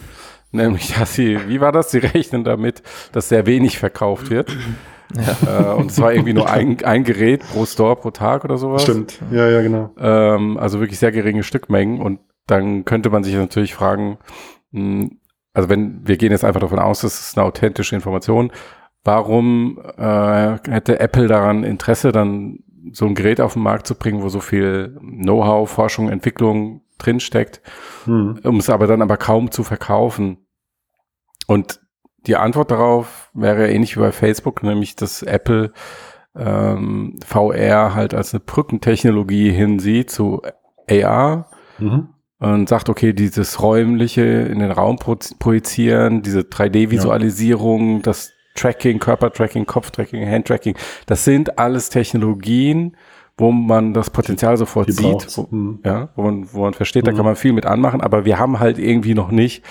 Nämlich, 0.56 0.94
dass 0.94 1.14
sie, 1.14 1.40
wie 1.48 1.62
war 1.62 1.72
das? 1.72 1.92
Sie 1.92 2.00
rechnen 2.00 2.44
damit, 2.44 2.84
dass 3.12 3.30
sehr 3.30 3.46
wenig 3.46 3.78
verkauft 3.80 4.30
wird. 4.30 4.56
Ja. 5.16 5.72
Äh, 5.72 5.74
und 5.76 5.92
es 5.92 6.02
war 6.02 6.14
irgendwie 6.14 6.34
nur 6.34 6.50
ein, 6.50 6.78
ein 6.84 7.04
Gerät 7.04 7.42
pro 7.48 7.66
Store 7.66 7.96
pro 7.96 8.12
Tag 8.12 8.44
oder 8.44 8.58
sowas. 8.58 8.84
Stimmt, 8.84 9.20
ja, 9.32 9.48
ja, 9.50 9.62
genau. 9.62 9.92
Ähm, 10.00 10.58
also 10.58 10.80
wirklich 10.80 11.00
sehr 11.00 11.12
geringe 11.12 11.44
Stückmengen. 11.44 12.02
Und 12.02 12.20
dann 12.48 12.86
könnte 12.86 13.10
man 13.10 13.24
sich 13.24 13.36
natürlich 13.36 13.74
fragen, 13.74 14.18
mh, 14.72 14.82
hm, 14.82 15.20
also 15.54 15.70
wenn 15.70 16.06
wir 16.06 16.18
gehen 16.18 16.32
jetzt 16.32 16.44
einfach 16.44 16.60
davon 16.60 16.80
aus, 16.80 17.02
das 17.02 17.20
ist 17.20 17.38
eine 17.38 17.48
authentische 17.48 17.96
Information, 17.96 18.52
warum 19.06 19.80
äh, 19.98 20.58
hätte 20.70 21.00
Apple 21.00 21.28
daran 21.28 21.64
Interesse, 21.64 22.12
dann 22.12 22.60
so 22.92 23.06
ein 23.06 23.16
Gerät 23.16 23.40
auf 23.40 23.54
den 23.54 23.64
Markt 23.64 23.88
zu 23.88 23.96
bringen, 23.96 24.22
wo 24.22 24.30
so 24.30 24.42
viel 24.42 24.98
Know-how, 25.00 25.70
Forschung, 25.70 26.10
Entwicklung 26.10 26.82
drinsteckt, 26.98 27.62
hm. 28.04 28.40
um 28.44 28.58
es 28.58 28.70
aber 28.70 28.86
dann 28.88 29.02
aber 29.02 29.18
kaum 29.18 29.52
zu 29.52 29.64
verkaufen. 29.64 30.45
Und 31.48 31.80
die 32.28 32.36
Antwort 32.36 32.72
darauf 32.72 33.30
wäre 33.34 33.70
ähnlich 33.70 33.96
wie 33.96 34.02
bei 34.02 34.12
Facebook, 34.12 34.64
nämlich 34.64 34.96
dass 34.96 35.22
Apple 35.22 35.72
ähm, 36.36 37.18
VR 37.26 37.96
halt 37.96 38.14
als 38.14 38.34
eine 38.34 38.42
Brückentechnologie 38.42 39.52
hinsieht 39.52 40.10
zu 40.10 40.42
AR 40.90 41.50
mhm. 41.80 42.10
und 42.40 42.70
sagt, 42.70 42.90
okay, 42.90 43.14
dieses 43.14 43.62
räumliche 43.62 44.24
in 44.24 44.60
den 44.60 44.72
Raum 44.72 44.98
projizieren, 44.98 46.22
diese 46.22 46.42
3D-Visualisierung, 46.42 47.98
ja. 47.98 48.02
das 48.04 48.32
Tracking, 48.56 49.00
Körpertracking, 49.00 49.66
Kopftracking, 49.66 50.28
Handtracking, 50.28 50.76
das 51.06 51.26
sind 51.26 51.60
alles 51.60 51.90
Technologien, 51.90 52.96
wo 53.38 53.52
man 53.52 53.94
das 53.94 54.10
Potenzial 54.10 54.56
sofort 54.56 54.92
sieht, 54.94 55.38
wo, 55.38 55.48
mhm. 55.50 55.80
ja, 55.84 56.10
wo 56.16 56.24
man, 56.24 56.54
wo 56.54 56.62
man 56.62 56.74
versteht, 56.74 57.04
mhm. 57.04 57.08
da 57.08 57.14
kann 57.14 57.26
man 57.26 57.36
viel 57.36 57.54
mit 57.54 57.66
anmachen, 57.66 58.02
aber 58.02 58.24
wir 58.24 58.40
haben 58.40 58.60
halt 58.60 58.80
irgendwie 58.80 59.14
noch 59.14 59.30
nicht 59.30 59.64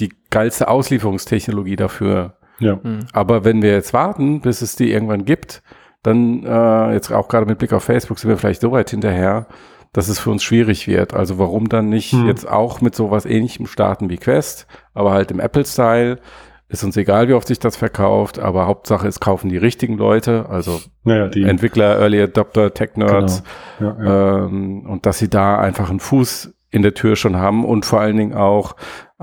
die 0.00 0.12
geilste 0.30 0.68
Auslieferungstechnologie 0.68 1.76
dafür. 1.76 2.36
Ja. 2.58 2.78
Mhm. 2.82 3.00
Aber 3.12 3.44
wenn 3.44 3.62
wir 3.62 3.72
jetzt 3.72 3.92
warten, 3.92 4.40
bis 4.40 4.62
es 4.62 4.76
die 4.76 4.90
irgendwann 4.90 5.24
gibt, 5.24 5.62
dann 6.02 6.44
äh, 6.44 6.92
jetzt 6.92 7.10
auch 7.10 7.28
gerade 7.28 7.46
mit 7.46 7.58
Blick 7.58 7.72
auf 7.72 7.84
Facebook 7.84 8.18
sind 8.18 8.30
wir 8.30 8.36
vielleicht 8.36 8.60
so 8.60 8.72
weit 8.72 8.90
hinterher, 8.90 9.46
dass 9.92 10.08
es 10.08 10.18
für 10.18 10.30
uns 10.30 10.42
schwierig 10.42 10.86
wird. 10.86 11.14
Also 11.14 11.38
warum 11.38 11.68
dann 11.68 11.88
nicht 11.88 12.12
hm. 12.12 12.26
jetzt 12.26 12.48
auch 12.48 12.80
mit 12.80 12.94
sowas 12.94 13.24
ähnlichem 13.24 13.66
starten 13.66 14.10
wie 14.10 14.18
Quest, 14.18 14.66
aber 14.92 15.12
halt 15.12 15.30
im 15.30 15.40
Apple-Style. 15.40 16.18
Ist 16.66 16.82
uns 16.82 16.96
egal, 16.96 17.28
wie 17.28 17.34
oft 17.34 17.46
sich 17.46 17.58
das 17.58 17.76
verkauft, 17.76 18.38
aber 18.38 18.66
Hauptsache 18.66 19.06
es 19.06 19.20
kaufen 19.20 19.48
die 19.50 19.58
richtigen 19.58 19.96
Leute, 19.96 20.46
also 20.48 20.80
naja, 21.04 21.28
die 21.28 21.42
Entwickler, 21.42 21.98
Early 22.00 22.22
Adopter, 22.22 22.72
Tech-Nerds 22.72 23.44
genau. 23.78 23.98
ja, 23.98 24.04
ja. 24.04 24.44
ähm, 24.46 24.86
und 24.86 25.06
dass 25.06 25.18
sie 25.18 25.28
da 25.28 25.58
einfach 25.58 25.90
einen 25.90 26.00
Fuß 26.00 26.54
in 26.70 26.82
der 26.82 26.94
Tür 26.94 27.14
schon 27.16 27.36
haben 27.36 27.64
und 27.64 27.84
vor 27.84 28.00
allen 28.00 28.16
Dingen 28.16 28.34
auch 28.34 28.74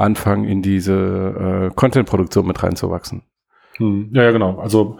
anfangen, 0.01 0.45
in 0.45 0.61
diese 0.61 1.69
äh, 1.69 1.75
Content-Produktion 1.75 2.45
mit 2.45 2.61
reinzuwachsen. 2.61 3.23
Hm. 3.77 4.09
Ja, 4.13 4.23
ja, 4.23 4.31
genau. 4.31 4.59
Also 4.59 4.97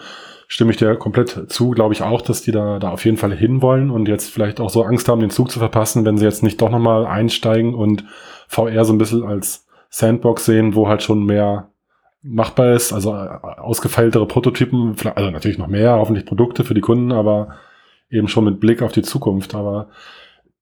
stimme 0.48 0.72
ich 0.72 0.78
dir 0.78 0.96
komplett 0.96 1.52
zu, 1.52 1.72
glaube 1.72 1.94
ich 1.94 2.02
auch, 2.02 2.22
dass 2.22 2.42
die 2.42 2.52
da, 2.52 2.80
da 2.80 2.90
auf 2.90 3.06
jeden 3.06 3.18
Fall 3.18 3.34
hinwollen 3.34 3.90
und 3.90 4.08
jetzt 4.08 4.32
vielleicht 4.32 4.60
auch 4.60 4.70
so 4.70 4.84
Angst 4.84 5.08
haben, 5.08 5.22
den 5.22 5.30
Zug 5.30 5.50
zu 5.50 5.60
verpassen, 5.60 6.06
wenn 6.06 6.18
sie 6.18 6.26
jetzt 6.26 6.44
nicht 6.44 6.62
doch 6.62 6.70
nochmal 6.70 7.06
einsteigen 7.06 7.74
und 7.74 8.06
VR 8.48 8.86
so 8.86 8.94
ein 8.94 8.98
bisschen 8.98 9.24
als 9.24 9.68
Sandbox 9.90 10.46
sehen, 10.46 10.76
wo 10.76 10.88
halt 10.88 11.04
schon 11.04 11.26
mehr 11.26 11.70
machbar 12.22 12.74
ist, 12.74 12.94
also 12.94 13.14
äh, 13.14 13.40
ausgefeiltere 13.60 14.28
Prototypen, 14.28 14.96
also 15.16 15.32
natürlich 15.32 15.58
noch 15.58 15.68
mehr, 15.68 15.94
hoffentlich 15.94 16.26
Produkte 16.26 16.64
für 16.64 16.74
die 16.74 16.82
Kunden, 16.82 17.12
aber 17.12 17.56
eben 18.10 18.28
schon 18.28 18.46
mit 18.46 18.60
Blick 18.60 18.82
auf 18.82 18.92
die 18.92 19.02
Zukunft. 19.02 19.56
Aber 19.56 19.88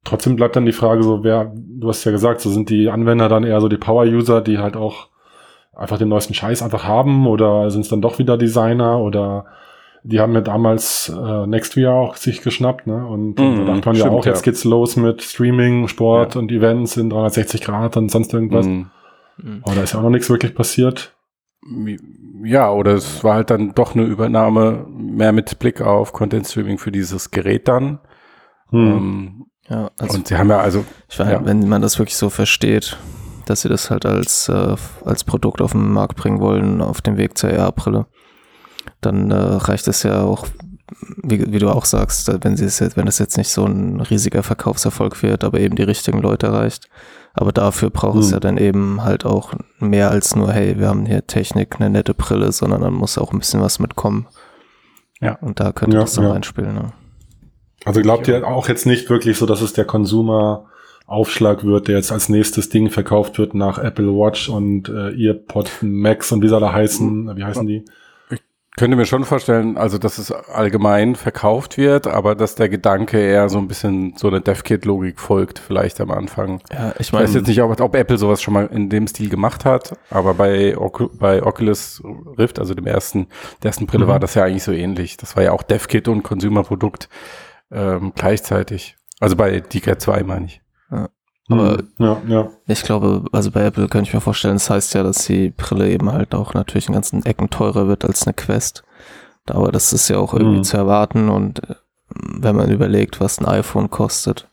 trotzdem 0.03 0.35
bleibt 0.35 0.55
dann 0.55 0.65
die 0.65 0.71
Frage 0.71 1.03
so, 1.03 1.23
wer, 1.23 1.51
du 1.55 1.87
hast 1.87 2.03
ja 2.03 2.11
gesagt, 2.11 2.41
so 2.41 2.49
sind 2.49 2.69
die 2.69 2.89
Anwender 2.89 3.29
dann 3.29 3.43
eher 3.43 3.61
so 3.61 3.67
die 3.67 3.77
Power-User, 3.77 4.41
die 4.41 4.57
halt 4.57 4.75
auch 4.75 5.09
einfach 5.75 5.97
den 5.97 6.09
neuesten 6.09 6.33
Scheiß 6.33 6.61
einfach 6.61 6.83
haben 6.83 7.27
oder 7.27 7.69
sind 7.71 7.81
es 7.81 7.89
dann 7.89 8.01
doch 8.01 8.19
wieder 8.19 8.37
Designer 8.37 8.99
oder 8.99 9.45
die 10.03 10.19
haben 10.19 10.33
ja 10.33 10.41
damals 10.41 11.09
äh, 11.09 11.47
NextVR 11.47 11.93
auch 11.93 12.15
sich 12.15 12.41
geschnappt, 12.41 12.87
ne? 12.87 13.05
Und 13.05 13.39
mm, 13.39 13.65
da 13.65 13.73
dachte 13.73 13.89
man 13.89 13.95
ja 13.95 14.09
auch, 14.09 14.25
jetzt 14.25 14.43
geht's 14.43 14.63
los 14.63 14.95
mit 14.95 15.21
Streaming, 15.21 15.87
Sport 15.87 16.35
ja. 16.35 16.41
und 16.41 16.51
Events 16.51 16.95
in 16.95 17.09
360 17.09 17.61
Grad 17.61 17.97
und 17.97 18.09
sonst 18.09 18.33
irgendwas. 18.33 18.65
Mm. 18.65 18.85
Aber 19.63 19.75
da 19.75 19.83
ist 19.83 19.93
ja 19.93 19.99
auch 19.99 20.03
noch 20.03 20.09
nichts 20.09 20.29
wirklich 20.29 20.55
passiert. 20.55 21.15
Ja, 22.43 22.71
oder 22.71 22.93
es 22.93 23.23
war 23.23 23.35
halt 23.35 23.49
dann 23.49 23.73
doch 23.73 23.93
eine 23.93 24.05
Übernahme 24.05 24.85
mehr 24.89 25.33
mit 25.33 25.59
Blick 25.59 25.81
auf 25.81 26.13
Content 26.13 26.47
Streaming 26.47 26.77
für 26.77 26.91
dieses 26.91 27.31
Gerät 27.31 27.67
dann. 27.67 27.99
Hm. 28.69 29.45
Ja, 29.69 29.91
also 29.99 30.17
und 30.17 30.27
sie 30.27 30.37
haben 30.37 30.49
ja 30.49 30.59
also, 30.59 30.83
ich 31.07 31.19
meine, 31.19 31.33
ja. 31.33 31.45
wenn 31.45 31.67
man 31.67 31.81
das 31.81 31.99
wirklich 31.99 32.17
so 32.17 32.29
versteht, 32.29 32.97
dass 33.45 33.61
sie 33.61 33.69
das 33.69 33.89
halt 33.89 34.05
als, 34.05 34.49
äh, 34.49 34.75
als 35.05 35.23
Produkt 35.23 35.61
auf 35.61 35.71
den 35.71 35.91
Markt 35.91 36.15
bringen 36.15 36.39
wollen, 36.39 36.81
auf 36.81 37.01
dem 37.01 37.17
Weg 37.17 37.37
zur 37.37 37.51
AR-Brille, 37.51 38.05
dann 39.01 39.31
äh, 39.31 39.35
reicht 39.35 39.87
es 39.87 40.03
ja 40.03 40.21
auch, 40.21 40.47
wie, 41.21 41.51
wie, 41.51 41.59
du 41.59 41.69
auch 41.69 41.85
sagst, 41.85 42.31
wenn, 42.43 42.57
sie 42.57 42.65
es 42.65 42.79
jetzt, 42.79 42.97
wenn 42.97 43.07
es 43.07 43.19
jetzt 43.19 43.37
nicht 43.37 43.49
so 43.49 43.65
ein 43.65 44.01
riesiger 44.01 44.43
Verkaufserfolg 44.43 45.21
wird, 45.21 45.43
aber 45.43 45.59
eben 45.59 45.75
die 45.75 45.83
richtigen 45.83 46.19
Leute 46.19 46.47
erreicht. 46.47 46.89
Aber 47.33 47.51
dafür 47.51 47.91
braucht 47.91 48.15
mhm. 48.15 48.21
es 48.21 48.31
ja 48.31 48.39
dann 48.39 48.57
eben 48.57 49.03
halt 49.03 49.25
auch 49.25 49.53
mehr 49.77 50.09
als 50.09 50.35
nur, 50.35 50.51
hey, 50.51 50.79
wir 50.79 50.89
haben 50.89 51.05
hier 51.05 51.25
Technik, 51.27 51.75
eine 51.79 51.89
nette 51.89 52.15
Brille, 52.15 52.51
sondern 52.51 52.81
dann 52.81 52.93
muss 52.93 53.17
auch 53.17 53.31
ein 53.31 53.39
bisschen 53.39 53.61
was 53.61 53.79
mitkommen. 53.79 54.27
Ja. 55.21 55.37
Und 55.41 55.59
da 55.59 55.71
könnte 55.71 55.95
ja, 55.97 56.01
das 56.01 56.13
dann 56.13 56.25
ja. 56.25 56.31
reinspielen. 56.31 56.73
Ne? 56.73 56.91
Also 57.85 58.01
glaubt 58.01 58.27
ihr 58.27 58.45
auch 58.45 58.67
jetzt 58.67 58.85
nicht 58.85 59.09
wirklich 59.09 59.37
so, 59.37 59.45
dass 59.45 59.61
es 59.61 59.73
der 59.73 59.85
Consumer 59.85 60.65
Aufschlag 61.05 61.63
wird, 61.63 61.87
der 61.87 61.95
jetzt 61.95 62.11
als 62.11 62.29
nächstes 62.29 62.69
Ding 62.69 62.91
verkauft 62.91 63.39
wird 63.39 63.55
nach 63.55 63.79
Apple 63.79 64.09
Watch 64.09 64.47
und 64.47 64.89
äh, 64.89 65.11
EarPod 65.27 65.71
Max 65.81 66.31
und 66.31 66.43
wie 66.43 66.47
soll 66.47 66.61
er 66.61 66.73
heißen? 66.73 67.35
Wie 67.35 67.43
heißen 67.43 67.65
die? 67.65 67.83
könnte 68.79 68.95
mir 68.95 69.05
schon 69.05 69.25
vorstellen, 69.25 69.77
also 69.77 69.97
dass 69.97 70.17
es 70.17 70.31
allgemein 70.31 71.15
verkauft 71.15 71.77
wird, 71.77 72.07
aber 72.07 72.33
dass 72.33 72.55
der 72.55 72.69
Gedanke 72.69 73.19
eher 73.19 73.49
so 73.49 73.57
ein 73.57 73.67
bisschen 73.67 74.13
so 74.15 74.29
eine 74.29 74.39
DevKit-Logik 74.39 75.19
folgt, 75.19 75.59
vielleicht 75.59 75.99
am 75.99 76.11
Anfang. 76.11 76.61
Ja, 76.71 76.93
ich, 76.97 77.11
mein, 77.11 77.23
ich 77.23 77.27
weiß 77.27 77.35
jetzt 77.35 77.47
nicht, 77.47 77.61
ob, 77.61 77.77
ob, 77.81 77.95
Apple 77.95 78.17
sowas 78.17 78.41
schon 78.41 78.53
mal 78.53 78.67
in 78.67 78.89
dem 78.89 79.05
Stil 79.07 79.27
gemacht 79.27 79.65
hat, 79.65 79.97
aber 80.09 80.33
bei, 80.33 80.77
bei 81.19 81.43
Oculus 81.43 82.01
Rift, 82.37 82.57
also 82.57 82.73
dem 82.73 82.87
ersten, 82.87 83.27
der 83.63 83.69
ersten 83.69 83.85
Brille, 83.85 84.05
mhm. 84.05 84.09
war 84.09 84.19
das 84.21 84.35
ja 84.35 84.45
eigentlich 84.45 84.63
so 84.63 84.71
ähnlich. 84.71 85.17
Das 85.17 85.35
war 85.35 85.43
ja 85.43 85.51
auch 85.51 85.63
DevKit 85.63 86.07
und 86.07 86.23
Consumer-Produkt 86.23 87.09
ähm, 87.71 88.13
gleichzeitig. 88.15 88.95
Also 89.19 89.35
bei 89.35 89.59
DK 89.59 89.99
2 89.99 90.23
meine 90.23 90.45
ich. 90.45 90.61
Ja. 90.91 91.09
Aber 91.49 91.77
mhm. 91.77 91.87
ja, 91.97 92.21
ja. 92.27 92.49
ich 92.67 92.83
glaube, 92.83 93.25
also 93.31 93.51
bei 93.51 93.65
Apple 93.65 93.87
kann 93.87 94.03
ich 94.03 94.13
mir 94.13 94.21
vorstellen, 94.21 94.55
das 94.55 94.69
heißt 94.69 94.93
ja, 94.93 95.03
dass 95.03 95.25
die 95.25 95.49
Brille 95.49 95.89
eben 95.89 96.11
halt 96.11 96.35
auch 96.35 96.53
natürlich 96.53 96.87
in 96.87 96.93
ganzen 96.93 97.25
Ecken 97.25 97.49
teurer 97.49 97.87
wird 97.87 98.05
als 98.05 98.25
eine 98.25 98.33
Quest. 98.33 98.83
Aber 99.47 99.71
das 99.71 99.93
ist 99.93 100.09
ja 100.09 100.17
auch 100.17 100.33
irgendwie 100.33 100.59
mhm. 100.59 100.63
zu 100.63 100.77
erwarten 100.77 101.29
und 101.29 101.67
äh, 101.67 101.75
wenn 102.09 102.55
man 102.55 102.71
überlegt, 102.71 103.19
was 103.19 103.39
ein 103.39 103.45
iPhone 103.45 103.89
kostet, 103.89 104.47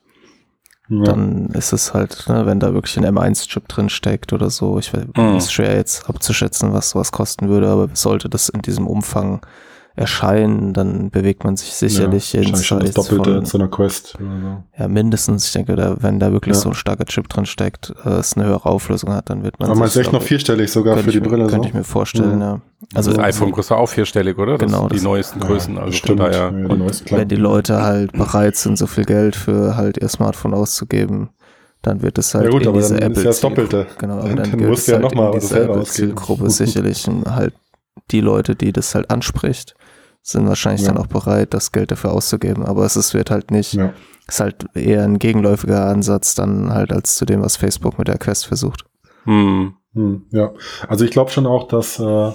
ja. 0.88 1.02
dann 1.04 1.46
ist 1.48 1.72
es 1.72 1.94
halt, 1.94 2.26
ne, 2.28 2.46
wenn 2.46 2.60
da 2.60 2.72
wirklich 2.74 2.96
ein 2.98 3.04
M1-Chip 3.04 3.68
drin 3.68 3.88
steckt 3.88 4.32
oder 4.32 4.50
so, 4.50 4.78
ich 4.78 4.92
weiß, 4.92 5.06
mhm. 5.16 5.36
ist 5.36 5.52
schwer 5.52 5.74
jetzt 5.74 6.08
abzuschätzen, 6.08 6.72
was 6.72 6.90
sowas 6.90 7.12
kosten 7.12 7.48
würde, 7.48 7.68
aber 7.68 7.88
sollte 7.94 8.28
das 8.28 8.48
in 8.48 8.62
diesem 8.62 8.86
Umfang 8.86 9.40
erscheinen, 9.96 10.74
dann 10.74 11.10
bewegt 11.10 11.42
man 11.42 11.56
sich 11.56 11.72
sicherlich 11.72 12.34
ja, 12.34 12.42
ins 12.42 12.64
schon 12.66 12.80
das 12.80 12.92
Doppelte 12.92 13.36
von, 13.36 13.46
zu 13.46 13.56
einer 13.56 13.68
Quest. 13.68 14.14
So. 14.18 14.62
Ja, 14.78 14.88
mindestens. 14.88 15.46
Ich 15.46 15.52
denke, 15.52 15.74
da, 15.74 15.96
wenn 16.00 16.20
da 16.20 16.32
wirklich 16.32 16.54
ja. 16.54 16.60
so 16.60 16.68
ein 16.68 16.74
starker 16.74 17.06
Chip 17.06 17.28
drin 17.28 17.46
steckt, 17.46 17.94
äh, 18.04 18.10
es 18.10 18.36
eine 18.36 18.44
höhere 18.44 18.66
Auflösung 18.66 19.14
hat, 19.14 19.30
dann 19.30 19.42
wird 19.42 19.58
man. 19.58 19.70
Aber 19.70 19.78
man 19.78 19.88
ist 19.88 19.96
echt 19.96 20.12
noch 20.12 20.22
vierstellig 20.22 20.70
sogar 20.70 20.98
für 20.98 21.10
die 21.10 21.20
Brille. 21.20 21.46
Könnte 21.46 21.62
so. 21.62 21.68
ich 21.68 21.74
mir 21.74 21.82
vorstellen, 21.82 22.36
mhm. 22.36 22.42
ja. 22.42 22.60
Also 22.92 23.10
das 23.10 23.24
iPhone 23.24 23.52
kostet 23.52 23.78
auch 23.78 23.88
vierstellig, 23.88 24.36
oder? 24.36 24.58
Das 24.58 24.70
genau. 24.70 24.88
die 24.88 25.00
neuesten 25.00 25.40
Größen. 25.40 25.78
Also 25.78 25.92
stimmt. 25.92 26.20
Daher, 26.20 26.52
ja, 26.52 26.68
die 26.68 26.76
neuesten, 26.76 27.16
wenn 27.16 27.28
die 27.28 27.36
Leute 27.36 27.82
halt 27.82 28.12
bereit 28.12 28.56
sind, 28.56 28.76
so 28.76 28.86
viel 28.86 29.06
Geld 29.06 29.34
für 29.34 29.76
halt 29.76 29.96
ihr 29.96 30.08
Smartphone 30.08 30.52
auszugeben, 30.52 31.30
dann 31.80 32.02
wird 32.02 32.18
es 32.18 32.34
halt 32.34 32.44
ja 32.44 32.50
gut, 32.50 32.62
in 32.62 32.68
aber 32.68 32.78
diese 32.78 32.96
dann 32.96 33.02
Apple 33.02 33.16
ist 33.16 33.24
ja 33.24 33.30
das 33.30 33.40
Doppelte. 33.40 33.86
Genau, 33.96 34.18
aber 34.18 34.28
dann, 34.34 34.50
dann 34.50 34.60
wird 34.60 34.76
es 34.76 34.86
ja 34.88 34.94
halt 34.94 35.04
noch 35.04 35.14
mal 35.14 35.32
in 35.32 35.40
diese 35.40 35.64
Apple-Zielgruppe 35.64 36.50
sicherlich 36.50 37.08
halt 37.30 37.54
die 38.10 38.20
Leute, 38.20 38.54
die 38.54 38.72
das 38.72 38.94
halt 38.94 39.10
anspricht 39.10 39.74
sind 40.22 40.48
wahrscheinlich 40.48 40.82
ja. 40.82 40.92
dann 40.92 40.98
auch 40.98 41.06
bereit, 41.06 41.54
das 41.54 41.72
Geld 41.72 41.90
dafür 41.90 42.12
auszugeben. 42.12 42.64
Aber 42.64 42.84
es 42.84 42.96
ist, 42.96 43.14
wird 43.14 43.30
halt 43.30 43.50
nicht, 43.50 43.74
ja. 43.74 43.92
ist 44.26 44.40
halt 44.40 44.66
eher 44.74 45.04
ein 45.04 45.18
gegenläufiger 45.18 45.86
Ansatz 45.86 46.34
dann 46.34 46.72
halt 46.72 46.92
als 46.92 47.16
zu 47.16 47.24
dem, 47.24 47.42
was 47.42 47.56
Facebook 47.56 47.98
mit 47.98 48.08
der 48.08 48.18
Quest 48.18 48.46
versucht. 48.46 48.84
Hm. 49.24 49.74
Hm, 49.96 50.26
ja, 50.30 50.52
also 50.88 51.04
ich 51.06 51.10
glaube 51.10 51.30
schon 51.30 51.46
auch, 51.46 51.66
dass, 51.68 51.98
äh, 51.98 52.28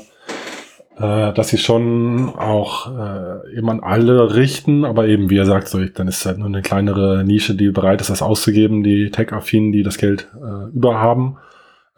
äh, 0.98 1.32
dass 1.34 1.50
sie 1.50 1.60
schon 1.60 2.34
auch 2.36 2.88
äh, 2.88 3.56
eben 3.56 3.70
an 3.70 3.82
alle 3.82 4.36
richten, 4.36 4.84
aber 4.84 5.08
eben, 5.08 5.30
wie 5.30 5.38
er 5.38 5.46
sagt, 5.46 5.68
so, 5.68 5.80
dann 5.86 6.08
ist 6.08 6.22
es 6.22 6.26
halt 6.26 6.40
nur 6.40 6.48
eine 6.48 6.64
kleinere 6.64 7.24
Nische, 7.24 7.54
die 7.54 7.70
bereit 7.70 8.02
ist, 8.02 8.10
das 8.10 8.24
auszugeben, 8.24 8.82
die 8.82 9.12
Tech-Affinen, 9.12 9.72
die 9.72 9.84
das 9.84 10.00
Geld 10.00 10.28
äh, 10.36 10.76
überhaben. 10.76 11.38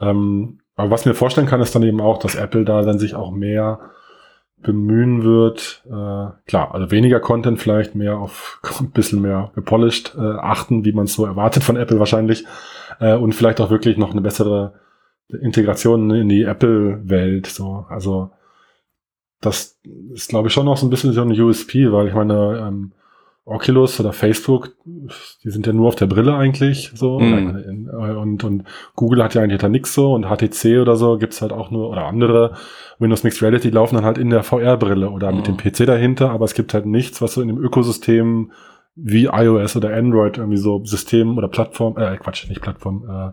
Ähm, 0.02 0.60
aber 0.76 0.92
was 0.92 1.06
mir 1.06 1.14
vorstellen 1.14 1.48
kann, 1.48 1.62
ist 1.62 1.74
dann 1.76 1.84
eben 1.84 2.02
auch, 2.02 2.20
dass 2.20 2.36
Apple 2.36 2.66
da 2.66 2.82
dann 2.82 3.00
sich 3.00 3.16
auch 3.16 3.32
mehr 3.32 3.80
bemühen 4.64 5.24
wird, 5.24 5.84
äh, 5.86 6.32
klar, 6.48 6.74
also 6.74 6.92
weniger 6.92 7.20
Content 7.20 7.60
vielleicht, 7.60 7.96
mehr 7.96 8.18
auf 8.18 8.60
ein 8.80 8.92
bisschen 8.92 9.22
mehr 9.22 9.52
gepolished 9.56 10.16
äh, 10.18 10.22
achten, 10.22 10.86
wie 10.86 10.94
man 10.94 11.06
es 11.06 11.14
so 11.14 11.26
erwartet 11.26 11.64
von 11.64 11.76
Apple 11.76 12.00
wahrscheinlich, 12.00 12.46
äh, 13.00 13.16
und 13.16 13.34
vielleicht 13.34 13.62
auch 13.62 13.70
wirklich 13.70 13.98
noch 13.98 14.12
eine 14.12 14.22
bessere 14.22 14.74
Integration 15.30 16.10
in 16.12 16.30
die 16.30 16.44
Apple-Welt. 16.44 17.48
So, 17.48 17.86
also 17.90 18.32
das 19.42 19.80
ist, 20.14 20.30
glaube 20.30 20.48
ich, 20.48 20.54
schon 20.54 20.66
noch 20.66 20.78
so 20.78 20.88
ein 20.88 20.90
bisschen 20.90 21.14
so 21.14 21.22
ein 21.22 21.32
USP, 21.32 21.92
weil 21.92 22.08
ich 22.08 22.14
meine, 22.14 22.66
ähm, 22.68 22.94
Oculus 23.46 24.00
oder 24.00 24.14
Facebook, 24.14 24.72
die 24.86 25.50
sind 25.50 25.68
ja 25.68 25.74
nur 25.74 25.90
auf 25.90 25.96
der 25.96 26.06
Brille 26.06 26.36
eigentlich 26.36 26.92
so. 26.96 27.20
Mhm. 27.20 27.90
Und, 28.18 28.44
und 28.44 28.64
Google 28.96 29.22
hat 29.22 29.34
ja 29.34 29.42
eigentlich 29.42 29.60
da 29.60 29.68
nix 29.68 29.94
so 29.94 30.14
und 30.14 30.26
HTC 30.26 30.80
oder 30.80 30.96
so 30.96 31.18
gibt's 31.18 31.42
halt 31.42 31.52
auch 31.52 31.70
nur, 31.70 31.90
oder 31.90 32.06
andere 32.06 32.54
Windows 33.00 33.24
Mixed 33.24 33.42
Reality 33.42 33.70
laufen 33.70 33.96
dann 33.96 34.06
halt 34.06 34.18
in 34.18 34.30
der 34.30 34.44
VR-Brille 34.44 35.10
oder 35.10 35.32
mhm. 35.32 35.38
mit 35.38 35.48
dem 35.48 35.58
PC 35.58 35.86
dahinter, 35.86 36.30
aber 36.30 36.46
es 36.46 36.54
gibt 36.54 36.74
halt 36.74 36.86
nichts, 36.86 37.22
was 37.22 37.34
so 37.34 37.42
in 37.42 37.50
dem 37.50 37.58
Ökosystem 37.58 38.52
wie 38.96 39.26
iOS 39.26 39.76
oder 39.76 39.94
Android 39.94 40.38
irgendwie 40.38 40.58
so 40.58 40.84
System 40.86 41.38
oder 41.38 41.48
Plattform, 41.48 41.98
äh, 41.98 42.16
Quatsch, 42.18 42.48
nicht 42.48 42.62
Plattform, 42.62 43.04
äh, 43.10 43.32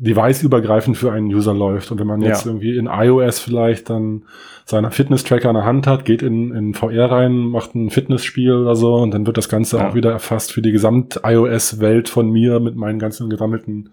device-übergreifend 0.00 0.96
für 0.96 1.12
einen 1.12 1.26
User 1.26 1.52
läuft. 1.52 1.90
Und 1.90 2.00
wenn 2.00 2.06
man 2.06 2.22
jetzt 2.22 2.46
ja. 2.46 2.50
irgendwie 2.50 2.76
in 2.76 2.86
iOS 2.86 3.38
vielleicht 3.38 3.90
dann 3.90 4.24
seinen 4.64 4.90
Fitness-Tracker 4.90 5.50
in 5.50 5.56
der 5.56 5.64
Hand 5.64 5.86
hat, 5.86 6.04
geht 6.04 6.22
in, 6.22 6.54
in 6.54 6.74
VR 6.74 7.10
rein, 7.10 7.36
macht 7.36 7.74
ein 7.74 7.90
Fitnessspiel 7.90 8.52
oder 8.52 8.74
so 8.74 8.94
und 8.96 9.12
dann 9.12 9.26
wird 9.26 9.36
das 9.36 9.48
Ganze 9.48 9.76
ja. 9.76 9.88
auch 9.88 9.94
wieder 9.94 10.10
erfasst 10.10 10.52
für 10.52 10.62
die 10.62 10.72
gesamt-iOS-Welt 10.72 12.08
von 12.08 12.30
mir 12.30 12.60
mit 12.60 12.76
meinen 12.76 12.98
ganzen 12.98 13.28
gesammelten, 13.28 13.90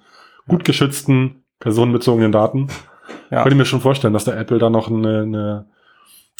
gut 0.48 0.64
geschützten, 0.64 1.44
personenbezogenen 1.60 2.32
Daten. 2.32 2.68
Ja. 3.30 3.44
Könnte 3.44 3.56
ich 3.56 3.58
mir 3.58 3.66
schon 3.66 3.82
vorstellen, 3.82 4.14
dass 4.14 4.26
der 4.26 4.38
Apple 4.38 4.58
da 4.58 4.70
noch 4.70 4.90
eine, 4.90 5.22
eine, 5.22 5.66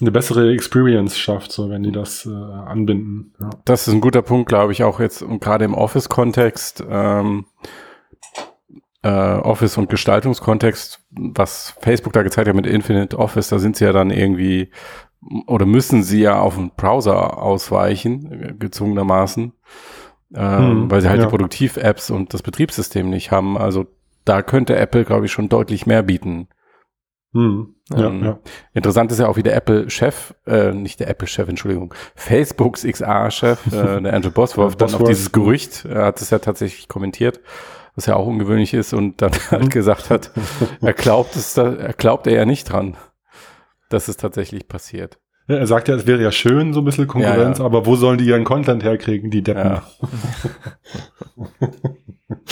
eine 0.02 0.12
bessere 0.12 0.52
Experience 0.54 1.18
schafft, 1.18 1.52
so 1.52 1.70
wenn 1.70 1.84
die 1.84 1.92
das 1.92 2.26
äh, 2.26 2.30
anbinden. 2.30 3.34
Ja. 3.40 3.50
Das 3.64 3.88
ist 3.88 3.94
ein 3.94 4.02
guter 4.02 4.22
Punkt, 4.22 4.50
glaube 4.50 4.72
ich, 4.72 4.84
auch 4.84 5.00
jetzt 5.00 5.22
und 5.22 5.42
gerade 5.42 5.66
im 5.66 5.74
Office-Kontext. 5.74 6.84
Ähm, 6.90 7.46
äh, 9.04 9.10
Office- 9.10 9.78
und 9.78 9.90
Gestaltungskontext, 9.90 11.00
was 11.12 11.76
Facebook 11.82 12.14
da 12.14 12.24
gezeigt 12.24 12.48
hat 12.48 12.56
mit 12.56 12.68
Infinite 12.68 13.18
Office, 13.18 13.50
da 13.50 13.60
sind 13.60 13.76
sie 13.76 13.86
ja 13.86 13.94
dann 13.94 14.12
irgendwie 14.12 14.72
oder 15.48 15.66
müssen 15.66 16.04
sie 16.04 16.22
ja 16.22 16.40
auf 16.40 16.56
den 16.56 16.72
Browser 16.76 17.42
ausweichen, 17.42 18.58
gezwungenermaßen, 18.60 19.54
ähm, 20.36 20.58
hm, 20.58 20.92
weil 20.92 21.02
sie 21.02 21.10
halt 21.10 21.20
ja. 21.20 21.26
die 21.26 21.30
Produktiv-Apps 21.30 22.12
und 22.12 22.34
das 22.34 22.44
Betriebssystem 22.44 23.10
nicht 23.10 23.32
haben. 23.32 23.58
Also 23.58 23.88
da 24.26 24.42
könnte 24.42 24.76
Apple, 24.76 25.06
glaube 25.06 25.26
ich, 25.26 25.32
schon 25.32 25.50
deutlich 25.50 25.86
mehr 25.86 26.04
bieten. 26.04 26.48
Hm, 27.34 27.76
ja, 27.90 28.08
ähm, 28.08 28.24
ja. 28.24 28.40
Interessant 28.74 29.12
ist 29.12 29.20
ja 29.20 29.28
auch, 29.28 29.38
wie 29.38 29.44
der 29.44 29.56
Apple-Chef, 29.56 30.34
äh, 30.46 30.72
nicht 30.72 31.00
der 31.00 31.10
Apple-Chef, 31.10 31.48
Entschuldigung, 31.48 31.94
Facebooks 32.16 32.84
XR-Chef, 32.84 33.68
äh, 33.68 34.02
der 34.02 34.14
Andrew 34.14 34.32
Bosworth, 34.32 34.80
dann 34.82 34.94
auf 34.94 35.04
dieses 35.04 35.32
Gerücht, 35.32 35.86
er 35.86 36.06
hat 36.06 36.22
es 36.22 36.30
ja 36.30 36.40
tatsächlich 36.40 36.88
kommentiert, 36.88 37.42
was 37.98 38.06
ja 38.06 38.16
auch 38.16 38.28
ungewöhnlich 38.28 38.74
ist, 38.74 38.94
und 38.94 39.22
dann 39.22 39.32
halt 39.52 39.64
mhm. 39.64 39.70
gesagt 39.70 40.10
hat, 40.10 40.32
er 40.82 40.94
glaubt 40.94 41.36
es, 41.36 41.58
er 41.58 41.94
glaubt 41.94 42.28
er 42.28 42.34
ja 42.34 42.46
nicht 42.46 42.66
dran, 42.66 42.96
dass 43.90 44.08
es 44.08 44.16
tatsächlich 44.16 44.68
passiert. 44.70 45.20
Ja, 45.48 45.56
er 45.56 45.68
sagt 45.68 45.88
ja, 45.88 45.96
es 45.96 46.06
wäre 46.06 46.22
ja 46.22 46.32
schön, 46.32 46.74
so 46.74 46.82
ein 46.82 46.86
bisschen 46.86 47.08
Konkurrenz, 47.08 47.58
ja, 47.58 47.64
ja. 47.64 47.66
aber 47.66 47.86
wo 47.86 47.96
sollen 47.96 48.18
die 48.18 48.26
ihren 48.26 48.44
Content 48.44 48.84
herkriegen, 48.84 49.32
die 49.32 49.42
Deppen? 49.42 49.64
Ja. 49.64 49.84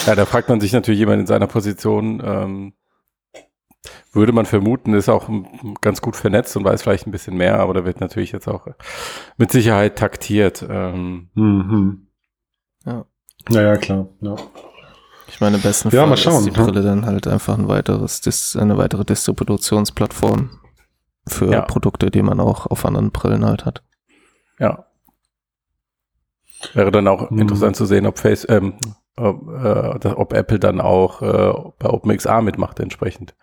ja, 0.07 0.15
da 0.15 0.25
fragt 0.25 0.49
man 0.49 0.59
sich 0.59 0.73
natürlich 0.73 0.99
jemand 0.99 1.21
in 1.21 1.27
seiner 1.27 1.47
Position, 1.47 2.21
ähm, 2.25 2.73
würde 4.13 4.31
man 4.31 4.45
vermuten, 4.45 4.93
ist 4.93 5.09
auch 5.09 5.29
ganz 5.81 6.01
gut 6.01 6.15
vernetzt 6.15 6.55
und 6.55 6.63
weiß 6.63 6.81
vielleicht 6.81 7.05
ein 7.05 7.11
bisschen 7.11 7.35
mehr, 7.35 7.59
aber 7.59 7.73
da 7.73 7.85
wird 7.85 7.99
natürlich 7.99 8.31
jetzt 8.31 8.47
auch 8.47 8.65
mit 9.37 9.51
Sicherheit 9.51 9.97
taktiert. 9.97 10.65
Ähm. 10.67 11.29
Mhm. 11.35 12.07
Ja. 12.85 13.05
Naja, 13.49 13.77
klar. 13.77 14.07
Ja. 14.21 14.35
Ich 15.35 15.41
meine, 15.41 15.57
besten 15.57 15.91
Fall 15.91 15.99
ja, 15.99 16.05
mal 16.05 16.15
schauen, 16.15 16.37
ist 16.37 16.45
die 16.45 16.51
Brille 16.51 16.81
dann 16.81 17.05
halt 17.05 17.27
einfach 17.27 17.57
ein 17.57 17.67
weiteres, 17.67 18.55
eine 18.55 18.77
weitere 18.77 19.03
Distributionsplattform 19.03 20.61
für 21.27 21.51
ja. 21.51 21.61
Produkte, 21.63 22.09
die 22.09 22.21
man 22.21 22.39
auch 22.39 22.67
auf 22.67 22.85
anderen 22.85 23.11
Brillen 23.11 23.43
halt 23.43 23.65
hat. 23.65 23.83
Ja. 24.59 24.85
Wäre 26.73 26.89
dann 26.89 27.09
auch 27.09 27.31
mhm. 27.31 27.39
interessant 27.39 27.75
zu 27.75 27.85
sehen, 27.85 28.05
ob 28.05 28.17
Face, 28.17 28.47
ähm, 28.47 28.75
ob, 29.17 29.49
äh, 29.49 30.07
ob 30.07 30.31
Apple 30.31 30.57
dann 30.57 30.79
auch 30.79 31.21
äh, 31.21 31.53
bei 31.79 31.89
OpenXR 31.89 32.41
mitmacht 32.41 32.79
entsprechend. 32.79 33.35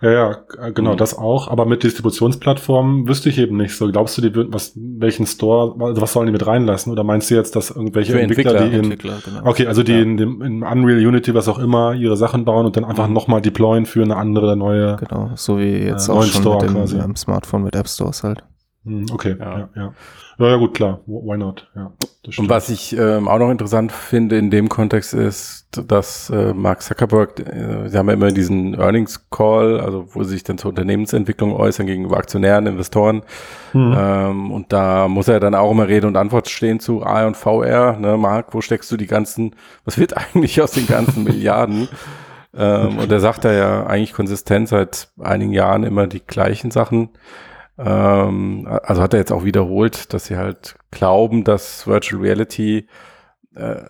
Ja, 0.00 0.10
ja, 0.10 0.30
äh, 0.60 0.72
genau, 0.72 0.92
mhm. 0.92 0.96
das 0.96 1.16
auch. 1.16 1.48
Aber 1.48 1.66
mit 1.66 1.82
Distributionsplattformen 1.82 3.08
wüsste 3.08 3.28
ich 3.28 3.38
eben 3.38 3.56
nicht 3.56 3.76
so. 3.76 3.90
Glaubst 3.90 4.16
du, 4.18 4.22
die 4.22 4.34
würden, 4.34 4.52
was, 4.52 4.72
welchen 4.76 5.26
Store, 5.26 5.74
also 5.84 6.00
was 6.00 6.12
sollen 6.12 6.26
die 6.26 6.32
mit 6.32 6.46
reinlassen? 6.46 6.92
Oder 6.92 7.04
meinst 7.04 7.30
du 7.30 7.34
jetzt, 7.34 7.56
dass 7.56 7.70
irgendwelche 7.70 8.18
Entwickler, 8.18 8.52
Entwickler, 8.52 8.68
die 8.68 8.76
in, 8.76 8.92
Entwickler, 8.92 9.18
genau. 9.24 9.48
okay, 9.50 9.66
also 9.66 9.82
die 9.82 9.92
ja. 9.92 10.02
in 10.02 10.16
dem, 10.16 10.42
in 10.42 10.62
Unreal 10.62 11.06
Unity, 11.06 11.34
was 11.34 11.48
auch 11.48 11.58
immer, 11.58 11.94
ihre 11.94 12.16
Sachen 12.16 12.44
bauen 12.44 12.66
und 12.66 12.76
dann 12.76 12.84
einfach 12.84 13.08
mhm. 13.08 13.14
nochmal 13.14 13.40
deployen 13.40 13.86
für 13.86 14.02
eine 14.02 14.16
andere 14.16 14.56
neue, 14.56 14.96
genau, 14.96 15.30
so 15.34 15.58
wie 15.58 15.76
jetzt 15.76 16.08
äh, 16.08 16.12
auch 16.12 16.22
schon 16.24 16.42
Store 16.42 16.60
mit 16.60 16.70
dem, 16.70 16.76
quasi. 16.76 16.98
Dem 16.98 17.16
Smartphone 17.16 17.62
mit 17.64 17.74
App 17.74 17.88
Stores 17.88 18.22
halt. 18.22 18.42
Hm, 18.86 19.06
okay, 19.12 19.36
ja, 19.38 19.58
ja. 19.58 19.68
ja. 19.74 19.94
Ja 20.38 20.56
gut, 20.56 20.74
klar. 20.74 21.00
Why 21.06 21.36
not? 21.36 21.66
Ja, 21.74 21.90
und 22.38 22.48
was 22.48 22.68
ich 22.68 22.96
ähm, 22.96 23.26
auch 23.26 23.38
noch 23.38 23.50
interessant 23.50 23.90
finde 23.90 24.36
in 24.36 24.50
dem 24.50 24.68
Kontext 24.68 25.12
ist, 25.14 25.66
dass 25.70 26.30
äh, 26.30 26.52
Mark 26.52 26.82
Zuckerberg, 26.82 27.40
äh, 27.40 27.88
sie 27.88 27.96
haben 27.96 28.08
ja 28.08 28.14
immer 28.14 28.30
diesen 28.30 28.74
Earnings 28.74 29.28
Call, 29.30 29.80
also 29.80 30.06
wo 30.14 30.22
sie 30.24 30.34
sich 30.34 30.44
dann 30.44 30.58
zur 30.58 30.68
Unternehmensentwicklung 30.68 31.52
äußern 31.52 31.86
gegenüber 31.86 32.18
Aktionären, 32.18 32.66
Investoren. 32.66 33.22
Mhm. 33.72 33.96
Ähm, 33.98 34.52
und 34.52 34.72
da 34.72 35.08
muss 35.08 35.26
er 35.26 35.40
dann 35.40 35.54
auch 35.54 35.70
immer 35.70 35.88
Rede 35.88 36.06
und 36.06 36.16
Antwort 36.16 36.48
stehen 36.48 36.80
zu 36.80 37.02
A 37.02 37.26
und 37.26 37.36
VR. 37.36 37.96
Ne, 37.98 38.16
Mark, 38.16 38.52
wo 38.52 38.60
steckst 38.60 38.92
du 38.92 38.96
die 38.96 39.06
ganzen, 39.06 39.56
was 39.84 39.98
wird 39.98 40.16
eigentlich 40.34 40.60
aus 40.60 40.72
den 40.72 40.86
ganzen 40.86 41.24
Milliarden? 41.24 41.88
Ähm, 42.54 42.98
und 42.98 43.10
er 43.10 43.20
sagt 43.20 43.44
da 43.44 43.52
ja 43.52 43.86
eigentlich 43.86 44.12
konsistent 44.12 44.68
seit 44.68 45.08
einigen 45.18 45.52
Jahren 45.52 45.82
immer 45.82 46.06
die 46.06 46.24
gleichen 46.24 46.70
Sachen. 46.70 47.10
Ähm, 47.78 48.66
also 48.82 49.02
hat 49.02 49.12
er 49.12 49.20
jetzt 49.20 49.32
auch 49.32 49.44
wiederholt, 49.44 50.12
dass 50.12 50.26
sie 50.26 50.36
halt 50.36 50.76
glauben, 50.90 51.44
dass 51.44 51.86
Virtual 51.86 52.22
Reality 52.22 52.86
äh, 53.54 53.82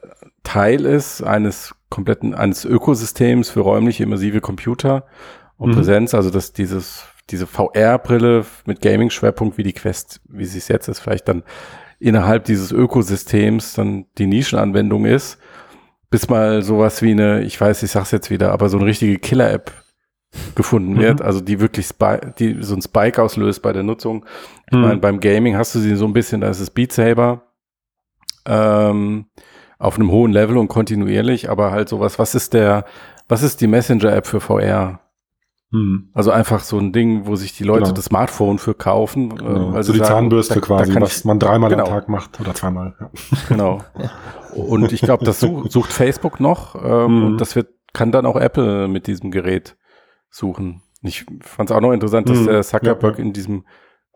Teil 0.42 0.84
ist 0.84 1.22
eines 1.22 1.74
kompletten, 1.88 2.34
eines 2.34 2.64
Ökosystems 2.64 3.50
für 3.50 3.60
räumliche 3.60 4.02
immersive 4.02 4.40
Computer 4.40 5.06
und 5.56 5.70
mhm. 5.70 5.74
Präsenz, 5.76 6.14
also 6.14 6.30
dass 6.30 6.52
dieses, 6.52 7.04
diese 7.30 7.46
VR-Brille 7.46 8.44
mit 8.64 8.80
Gaming-Schwerpunkt 8.80 9.58
wie 9.58 9.62
die 9.62 9.72
Quest, 9.72 10.20
wie 10.28 10.44
sie 10.44 10.58
es 10.58 10.68
jetzt 10.68 10.88
ist, 10.88 11.00
vielleicht 11.00 11.28
dann 11.28 11.42
innerhalb 11.98 12.44
dieses 12.44 12.72
Ökosystems 12.72 13.74
dann 13.74 14.06
die 14.18 14.26
Nischenanwendung 14.26 15.06
ist, 15.06 15.38
bis 16.10 16.28
mal 16.28 16.62
sowas 16.62 17.02
wie 17.02 17.12
eine, 17.12 17.42
ich 17.42 17.60
weiß, 17.60 17.82
ich 17.82 17.90
sag's 17.90 18.10
jetzt 18.10 18.30
wieder, 18.30 18.52
aber 18.52 18.68
so 18.68 18.76
eine 18.76 18.86
richtige 18.86 19.18
Killer-App 19.18 19.72
gefunden 20.54 20.94
mhm. 20.94 20.98
wird, 20.98 21.22
also 21.22 21.40
die 21.40 21.60
wirklich 21.60 21.86
Spike, 21.86 22.34
die 22.38 22.62
so 22.62 22.74
ein 22.74 22.82
Spike 22.82 23.22
auslöst 23.22 23.62
bei 23.62 23.72
der 23.72 23.82
Nutzung. 23.82 24.24
Ich 24.70 24.76
mhm. 24.76 24.82
meine, 24.82 24.96
beim 24.98 25.20
Gaming 25.20 25.56
hast 25.56 25.74
du 25.74 25.78
sie 25.78 25.96
so 25.96 26.06
ein 26.06 26.12
bisschen, 26.12 26.40
da 26.40 26.48
ist 26.48 26.60
es 26.60 26.70
Beat 26.70 26.92
Saber 26.92 27.42
ähm, 28.46 29.26
auf 29.78 29.96
einem 29.96 30.10
hohen 30.10 30.32
Level 30.32 30.56
und 30.56 30.68
kontinuierlich, 30.68 31.50
aber 31.50 31.70
halt 31.70 31.88
sowas, 31.88 32.18
was 32.18 32.34
ist 32.34 32.54
der, 32.54 32.84
was 33.28 33.42
ist 33.42 33.60
die 33.60 33.66
Messenger-App 33.66 34.26
für 34.26 34.40
VR? 34.40 35.00
Mhm. 35.70 36.10
Also 36.14 36.30
einfach 36.30 36.60
so 36.60 36.78
ein 36.78 36.92
Ding, 36.92 37.26
wo 37.26 37.36
sich 37.36 37.56
die 37.56 37.64
Leute 37.64 37.84
genau. 37.84 37.94
das 37.94 38.04
Smartphone 38.06 38.58
für 38.58 38.74
kaufen. 38.74 39.32
Äh, 39.32 39.34
genau. 39.34 39.70
Also 39.72 39.92
die 39.92 39.98
sagen, 39.98 40.10
Zahnbürste 40.10 40.54
da, 40.54 40.60
quasi, 40.60 40.94
da 40.94 41.00
was 41.00 41.24
man 41.24 41.38
dreimal 41.38 41.70
genau. 41.70 41.84
am 41.84 41.90
Tag 41.90 42.08
macht 42.08 42.40
oder 42.40 42.54
zweimal. 42.54 42.94
Ja. 43.00 43.10
Genau. 43.48 43.82
Und 44.54 44.90
ich 44.92 45.02
glaube, 45.02 45.24
das 45.26 45.40
sucht, 45.40 45.70
sucht 45.70 45.92
Facebook 45.92 46.40
noch 46.40 46.76
ähm, 46.82 47.18
mhm. 47.18 47.26
und 47.26 47.40
das 47.40 47.56
wird 47.56 47.68
kann 47.96 48.12
dann 48.12 48.26
auch 48.26 48.36
Apple 48.36 48.88
mit 48.88 49.06
diesem 49.06 49.30
Gerät 49.30 49.76
suchen. 50.30 50.82
Ich 51.02 51.24
fand 51.40 51.70
es 51.70 51.76
auch 51.76 51.80
noch 51.80 51.92
interessant, 51.92 52.28
dass 52.28 52.38
mhm. 52.38 52.46
der 52.46 52.62
Zuckerberg 52.62 53.18
ja, 53.18 53.24
in 53.24 53.32
diesem 53.32 53.64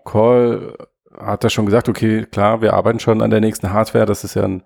Call 0.05 0.77
hat 1.19 1.45
er 1.45 1.51
schon 1.51 1.67
gesagt, 1.67 1.89
okay, 1.89 2.27
klar, 2.27 2.63
wir 2.63 2.75
arbeiten 2.75 3.01
schon 3.01 3.23
an 3.23 3.31
der 3.31 3.41
nächsten 3.41 3.73
Hardware. 3.73 4.07
Das 4.07 4.25
ist 4.25 4.35
ja 4.35 4.45
ein, 4.45 4.63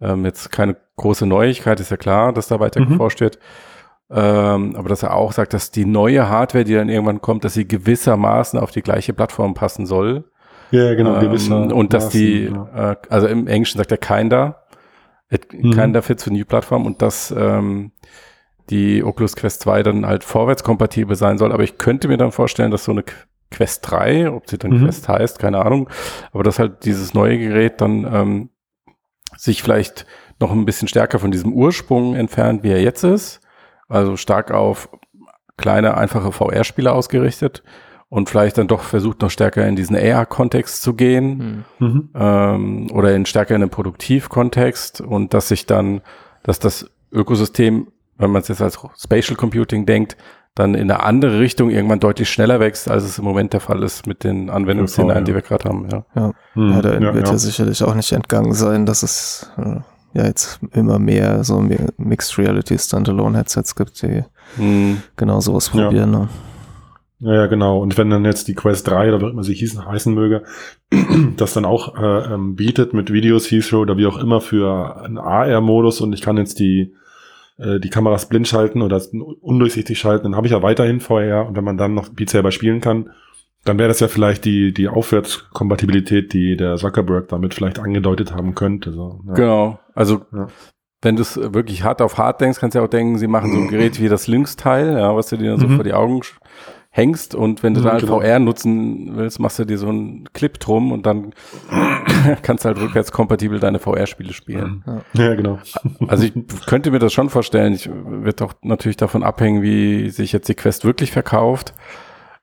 ähm, 0.00 0.24
jetzt 0.24 0.50
keine 0.50 0.76
große 0.96 1.26
Neuigkeit, 1.26 1.80
ist 1.80 1.90
ja 1.90 1.96
klar, 1.96 2.32
dass 2.32 2.48
da 2.48 2.60
weiter 2.60 2.80
mhm. 2.80 2.90
geforscht 2.90 3.20
wird. 3.20 3.38
Ähm, 4.10 4.76
aber 4.76 4.88
dass 4.88 5.02
er 5.02 5.14
auch 5.14 5.32
sagt, 5.32 5.54
dass 5.54 5.70
die 5.70 5.86
neue 5.86 6.28
Hardware, 6.28 6.64
die 6.64 6.74
dann 6.74 6.88
irgendwann 6.88 7.22
kommt, 7.22 7.44
dass 7.44 7.54
sie 7.54 7.66
gewissermaßen 7.66 8.58
auf 8.58 8.70
die 8.70 8.82
gleiche 8.82 9.14
Plattform 9.14 9.54
passen 9.54 9.86
soll. 9.86 10.24
Ja, 10.70 10.94
genau, 10.94 11.20
ähm, 11.20 11.72
Und 11.72 11.92
dass 11.92 12.10
die, 12.10 12.44
ja. 12.44 12.92
äh, 12.92 12.96
also 13.08 13.26
im 13.26 13.46
Englischen 13.46 13.78
sagt 13.78 13.90
er 13.90 13.98
kinda, 13.98 14.62
it, 15.30 15.52
mhm. 15.52 15.72
kinda 15.72 16.02
fits 16.02 16.24
for 16.24 16.32
new 16.32 16.44
platform 16.44 16.86
und 16.86 17.00
dass 17.02 17.34
ähm, 17.36 17.92
die 18.70 19.02
Oculus 19.02 19.36
Quest 19.36 19.62
2 19.62 19.82
dann 19.82 20.06
halt 20.06 20.24
vorwärtskompatibel 20.24 21.16
sein 21.16 21.38
soll. 21.38 21.52
Aber 21.52 21.62
ich 21.62 21.78
könnte 21.78 22.08
mir 22.08 22.16
dann 22.16 22.32
vorstellen, 22.32 22.70
dass 22.70 22.84
so 22.84 22.92
eine 22.92 23.04
Quest 23.50 23.90
3, 23.90 24.30
ob 24.30 24.48
sie 24.48 24.58
dann 24.58 24.72
mhm. 24.72 24.84
Quest 24.84 25.08
heißt, 25.08 25.38
keine 25.38 25.64
Ahnung, 25.64 25.88
aber 26.32 26.42
dass 26.42 26.58
halt 26.58 26.84
dieses 26.84 27.14
neue 27.14 27.38
Gerät 27.38 27.80
dann 27.80 28.04
ähm, 28.12 28.48
sich 29.36 29.62
vielleicht 29.62 30.06
noch 30.40 30.50
ein 30.50 30.64
bisschen 30.64 30.88
stärker 30.88 31.18
von 31.18 31.30
diesem 31.30 31.52
Ursprung 31.52 32.14
entfernt, 32.14 32.62
wie 32.62 32.70
er 32.70 32.82
jetzt 32.82 33.04
ist. 33.04 33.40
Also 33.88 34.16
stark 34.16 34.50
auf 34.50 34.88
kleine, 35.56 35.96
einfache 35.96 36.32
VR-Spiele 36.32 36.92
ausgerichtet 36.92 37.62
und 38.08 38.28
vielleicht 38.28 38.58
dann 38.58 38.68
doch 38.68 38.82
versucht, 38.82 39.22
noch 39.22 39.30
stärker 39.30 39.66
in 39.66 39.76
diesen 39.76 39.96
AR-Kontext 39.96 40.82
zu 40.82 40.94
gehen 40.94 41.64
mhm. 41.78 42.10
ähm, 42.14 42.90
oder 42.92 43.14
in 43.14 43.26
stärker 43.26 43.54
in 43.54 43.60
den 43.60 43.70
Produktivkontext 43.70 45.00
und 45.00 45.34
dass 45.34 45.48
sich 45.48 45.66
dann, 45.66 46.00
dass 46.42 46.58
das 46.58 46.90
Ökosystem 47.12 47.88
wenn 48.18 48.30
man 48.30 48.42
es 48.42 48.48
jetzt 48.48 48.62
als 48.62 48.78
Spatial 48.96 49.36
Computing 49.36 49.86
denkt, 49.86 50.16
dann 50.54 50.74
in 50.74 50.90
eine 50.90 51.02
andere 51.02 51.40
Richtung 51.40 51.70
irgendwann 51.70 52.00
deutlich 52.00 52.30
schneller 52.30 52.60
wächst, 52.60 52.90
als 52.90 53.04
es 53.04 53.18
im 53.18 53.24
Moment 53.24 53.54
der 53.54 53.60
Fall 53.60 53.82
ist 53.82 54.06
mit 54.06 54.22
den 54.22 54.50
Anwendungsszenarien, 54.50 55.24
die 55.24 55.34
wir 55.34 55.40
gerade 55.40 55.68
haben. 55.68 55.88
Ja, 55.90 56.04
ja. 56.14 56.32
Hm, 56.52 56.70
ja 56.72 56.82
da 56.82 56.94
ja, 56.94 57.14
wird 57.14 57.28
ja. 57.28 57.38
sicherlich 57.38 57.82
auch 57.82 57.94
nicht 57.94 58.12
entgangen 58.12 58.52
sein, 58.52 58.84
dass 58.84 59.02
es 59.02 59.50
äh, 59.56 59.80
ja 60.12 60.26
jetzt 60.26 60.60
immer 60.72 60.98
mehr 60.98 61.42
so 61.42 61.64
Mixed 61.96 62.36
Reality 62.36 62.78
Standalone 62.78 63.38
Headsets 63.38 63.74
gibt, 63.74 64.02
die 64.02 64.24
hm. 64.56 65.02
genau 65.16 65.40
sowas 65.40 65.70
probieren. 65.70 66.10
Ne? 66.10 66.28
Ja, 67.20 67.34
ja, 67.34 67.46
genau. 67.46 67.78
Und 67.78 67.96
wenn 67.96 68.10
dann 68.10 68.24
jetzt 68.24 68.48
die 68.48 68.54
Quest 68.54 68.88
3 68.88 69.14
oder 69.14 69.20
wie 69.20 69.30
immer 69.30 69.44
sie 69.44 69.54
hießen, 69.54 69.86
heißen 69.86 70.12
möge, 70.12 70.42
das 71.36 71.54
dann 71.54 71.64
auch 71.64 71.96
äh, 71.96 72.34
ähm, 72.34 72.56
bietet 72.56 72.92
mit 72.92 73.10
Videos, 73.10 73.50
Heathrow 73.50 73.80
oder 73.80 73.96
wie 73.96 74.06
auch 74.06 74.18
immer 74.18 74.42
für 74.42 75.00
einen 75.02 75.18
AR-Modus 75.18 76.02
und 76.02 76.12
ich 76.12 76.20
kann 76.20 76.36
jetzt 76.36 76.58
die 76.58 76.94
äh, 77.62 77.80
die 77.80 77.90
Kameras 77.90 78.28
blind 78.28 78.48
schalten 78.48 78.82
oder 78.82 79.00
undurchsichtig 79.40 79.98
schalten, 79.98 80.24
dann 80.24 80.36
habe 80.36 80.46
ich 80.46 80.52
ja 80.52 80.62
weiterhin 80.62 81.00
VR 81.00 81.46
und 81.46 81.56
wenn 81.56 81.64
man 81.64 81.78
dann 81.78 81.94
noch 81.94 82.08
Beat 82.08 82.30
Saber 82.30 82.50
spielen 82.50 82.80
kann, 82.80 83.10
dann 83.64 83.78
wäre 83.78 83.88
das 83.88 84.00
ja 84.00 84.08
vielleicht 84.08 84.44
die, 84.44 84.74
die 84.74 84.88
Aufwärtskompatibilität, 84.88 86.32
die 86.32 86.56
der 86.56 86.76
Zuckerberg 86.76 87.28
damit 87.28 87.54
vielleicht 87.54 87.78
angedeutet 87.78 88.34
haben 88.34 88.54
könnte. 88.54 88.92
So, 88.92 89.20
ja. 89.28 89.34
Genau, 89.34 89.78
also 89.94 90.22
ja. 90.32 90.48
wenn 91.00 91.16
du 91.16 91.22
es 91.22 91.36
wirklich 91.36 91.84
hart 91.84 92.02
auf 92.02 92.18
hart 92.18 92.40
denkst, 92.40 92.58
kannst 92.58 92.74
du 92.74 92.80
ja 92.80 92.84
auch 92.84 92.90
denken, 92.90 93.18
sie 93.18 93.28
machen 93.28 93.52
so 93.52 93.58
ein 93.58 93.68
Gerät 93.70 94.00
wie 94.00 94.08
das 94.08 94.26
Lynx-Teil, 94.26 94.94
ja, 94.94 95.14
was 95.14 95.28
du 95.28 95.36
dir 95.36 95.50
dann 95.50 95.60
so 95.60 95.68
mhm. 95.68 95.76
vor 95.76 95.84
die 95.84 95.94
Augen 95.94 96.22
hängst 96.94 97.34
und 97.34 97.62
wenn 97.62 97.72
du 97.72 97.80
mhm, 97.80 97.84
dann 97.84 97.92
halt 97.94 98.02
genau. 98.02 98.20
VR 98.20 98.38
nutzen 98.38 99.16
willst, 99.16 99.40
machst 99.40 99.58
du 99.58 99.64
dir 99.64 99.78
so 99.78 99.88
einen 99.88 100.28
Clip 100.34 100.60
drum 100.60 100.92
und 100.92 101.06
dann 101.06 101.32
kannst 102.42 102.64
du 102.64 102.68
halt 102.68 102.78
rückwärtskompatibel 102.78 103.58
deine 103.58 103.78
VR-Spiele 103.78 104.34
spielen. 104.34 104.84
Ja. 104.86 105.24
ja, 105.24 105.34
genau. 105.34 105.58
Also 106.08 106.24
ich 106.24 106.34
könnte 106.66 106.90
mir 106.90 106.98
das 106.98 107.14
schon 107.14 107.30
vorstellen. 107.30 107.72
Ich 107.72 107.88
wird 107.90 108.42
doch 108.42 108.52
natürlich 108.60 108.98
davon 108.98 109.22
abhängen, 109.22 109.62
wie 109.62 110.10
sich 110.10 110.32
jetzt 110.32 110.48
die 110.48 110.54
Quest 110.54 110.84
wirklich 110.84 111.12
verkauft. 111.12 111.72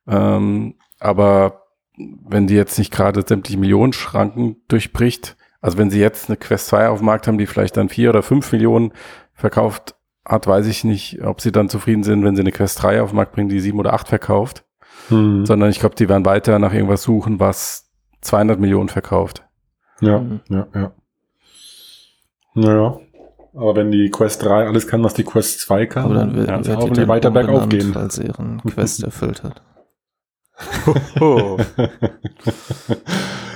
Ähm, 0.07 0.75
aber 0.99 1.65
wenn 1.97 2.47
die 2.47 2.55
jetzt 2.55 2.79
nicht 2.79 2.91
gerade 2.91 3.23
sämtliche 3.27 3.59
Millionen 3.59 3.93
Schranken 3.93 4.57
durchbricht, 4.67 5.37
also 5.61 5.77
wenn 5.77 5.91
sie 5.91 5.99
jetzt 5.99 6.29
eine 6.29 6.37
Quest 6.37 6.67
2 6.67 6.89
auf 6.89 6.99
dem 6.99 7.05
Markt 7.05 7.27
haben, 7.27 7.37
die 7.37 7.45
vielleicht 7.45 7.77
dann 7.77 7.89
vier 7.89 8.09
oder 8.09 8.23
fünf 8.23 8.51
Millionen 8.51 8.93
verkauft, 9.33 9.95
hat, 10.25 10.47
weiß 10.47 10.67
ich 10.67 10.83
nicht, 10.83 11.21
ob 11.23 11.41
sie 11.41 11.51
dann 11.51 11.69
zufrieden 11.69 12.03
sind, 12.03 12.23
wenn 12.23 12.35
sie 12.35 12.41
eine 12.41 12.51
Quest 12.51 12.81
3 12.83 13.01
auf 13.01 13.11
den 13.11 13.15
Markt 13.15 13.33
bringen, 13.33 13.49
die 13.49 13.59
sieben 13.59 13.79
oder 13.79 13.93
acht 13.93 14.07
verkauft. 14.07 14.63
Mhm. 15.09 15.45
Sondern 15.45 15.69
ich 15.69 15.79
glaube, 15.79 15.95
die 15.95 16.09
werden 16.09 16.25
weiter 16.25 16.59
nach 16.59 16.73
irgendwas 16.73 17.03
suchen, 17.03 17.39
was 17.39 17.89
200 18.21 18.59
Millionen 18.59 18.89
verkauft. 18.89 19.43
Ja, 20.01 20.19
mhm. 20.19 20.41
ja, 20.49 20.67
ja. 20.73 20.91
Naja. 22.53 22.99
Aber 23.53 23.75
wenn 23.75 23.91
die 23.91 24.09
Quest 24.11 24.43
3 24.43 24.67
alles 24.67 24.87
kann, 24.87 25.03
was 25.03 25.13
die 25.15 25.23
Quest 25.23 25.59
2 25.61 25.85
kann, 25.87 26.05
Aber 26.05 26.13
dann 26.15 26.35
wird, 26.35 26.67
wird 26.67 26.77
auch 26.77 26.89
die 26.89 27.07
weiter 27.07 27.31
bergauf 27.31 27.67
gehen. 27.67 27.95
Weil 27.95 28.11
sie 28.11 28.25
ihren 28.25 28.61
Quest 28.67 29.03
erfüllt 29.03 29.43
hat. 29.43 29.61
dafür 30.85 31.65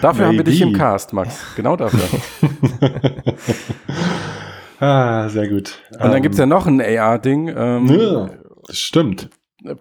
Maybe. 0.02 0.26
haben 0.26 0.38
wir 0.38 0.43
dich 0.43 0.62
im 0.62 0.73
Cast, 0.73 1.13
Max. 1.13 1.39
Genau 1.56 1.76
dafür. 1.76 1.99
Ah, 4.79 5.29
sehr 5.29 5.47
gut. 5.47 5.79
Und 5.91 6.01
dann 6.01 6.15
ähm, 6.15 6.21
gibt's 6.21 6.38
ja 6.38 6.45
noch 6.45 6.67
ein 6.67 6.81
AR-Ding. 6.81 7.53
Ähm, 7.55 7.88
ja, 7.88 8.29
das 8.67 8.79
stimmt. 8.79 9.29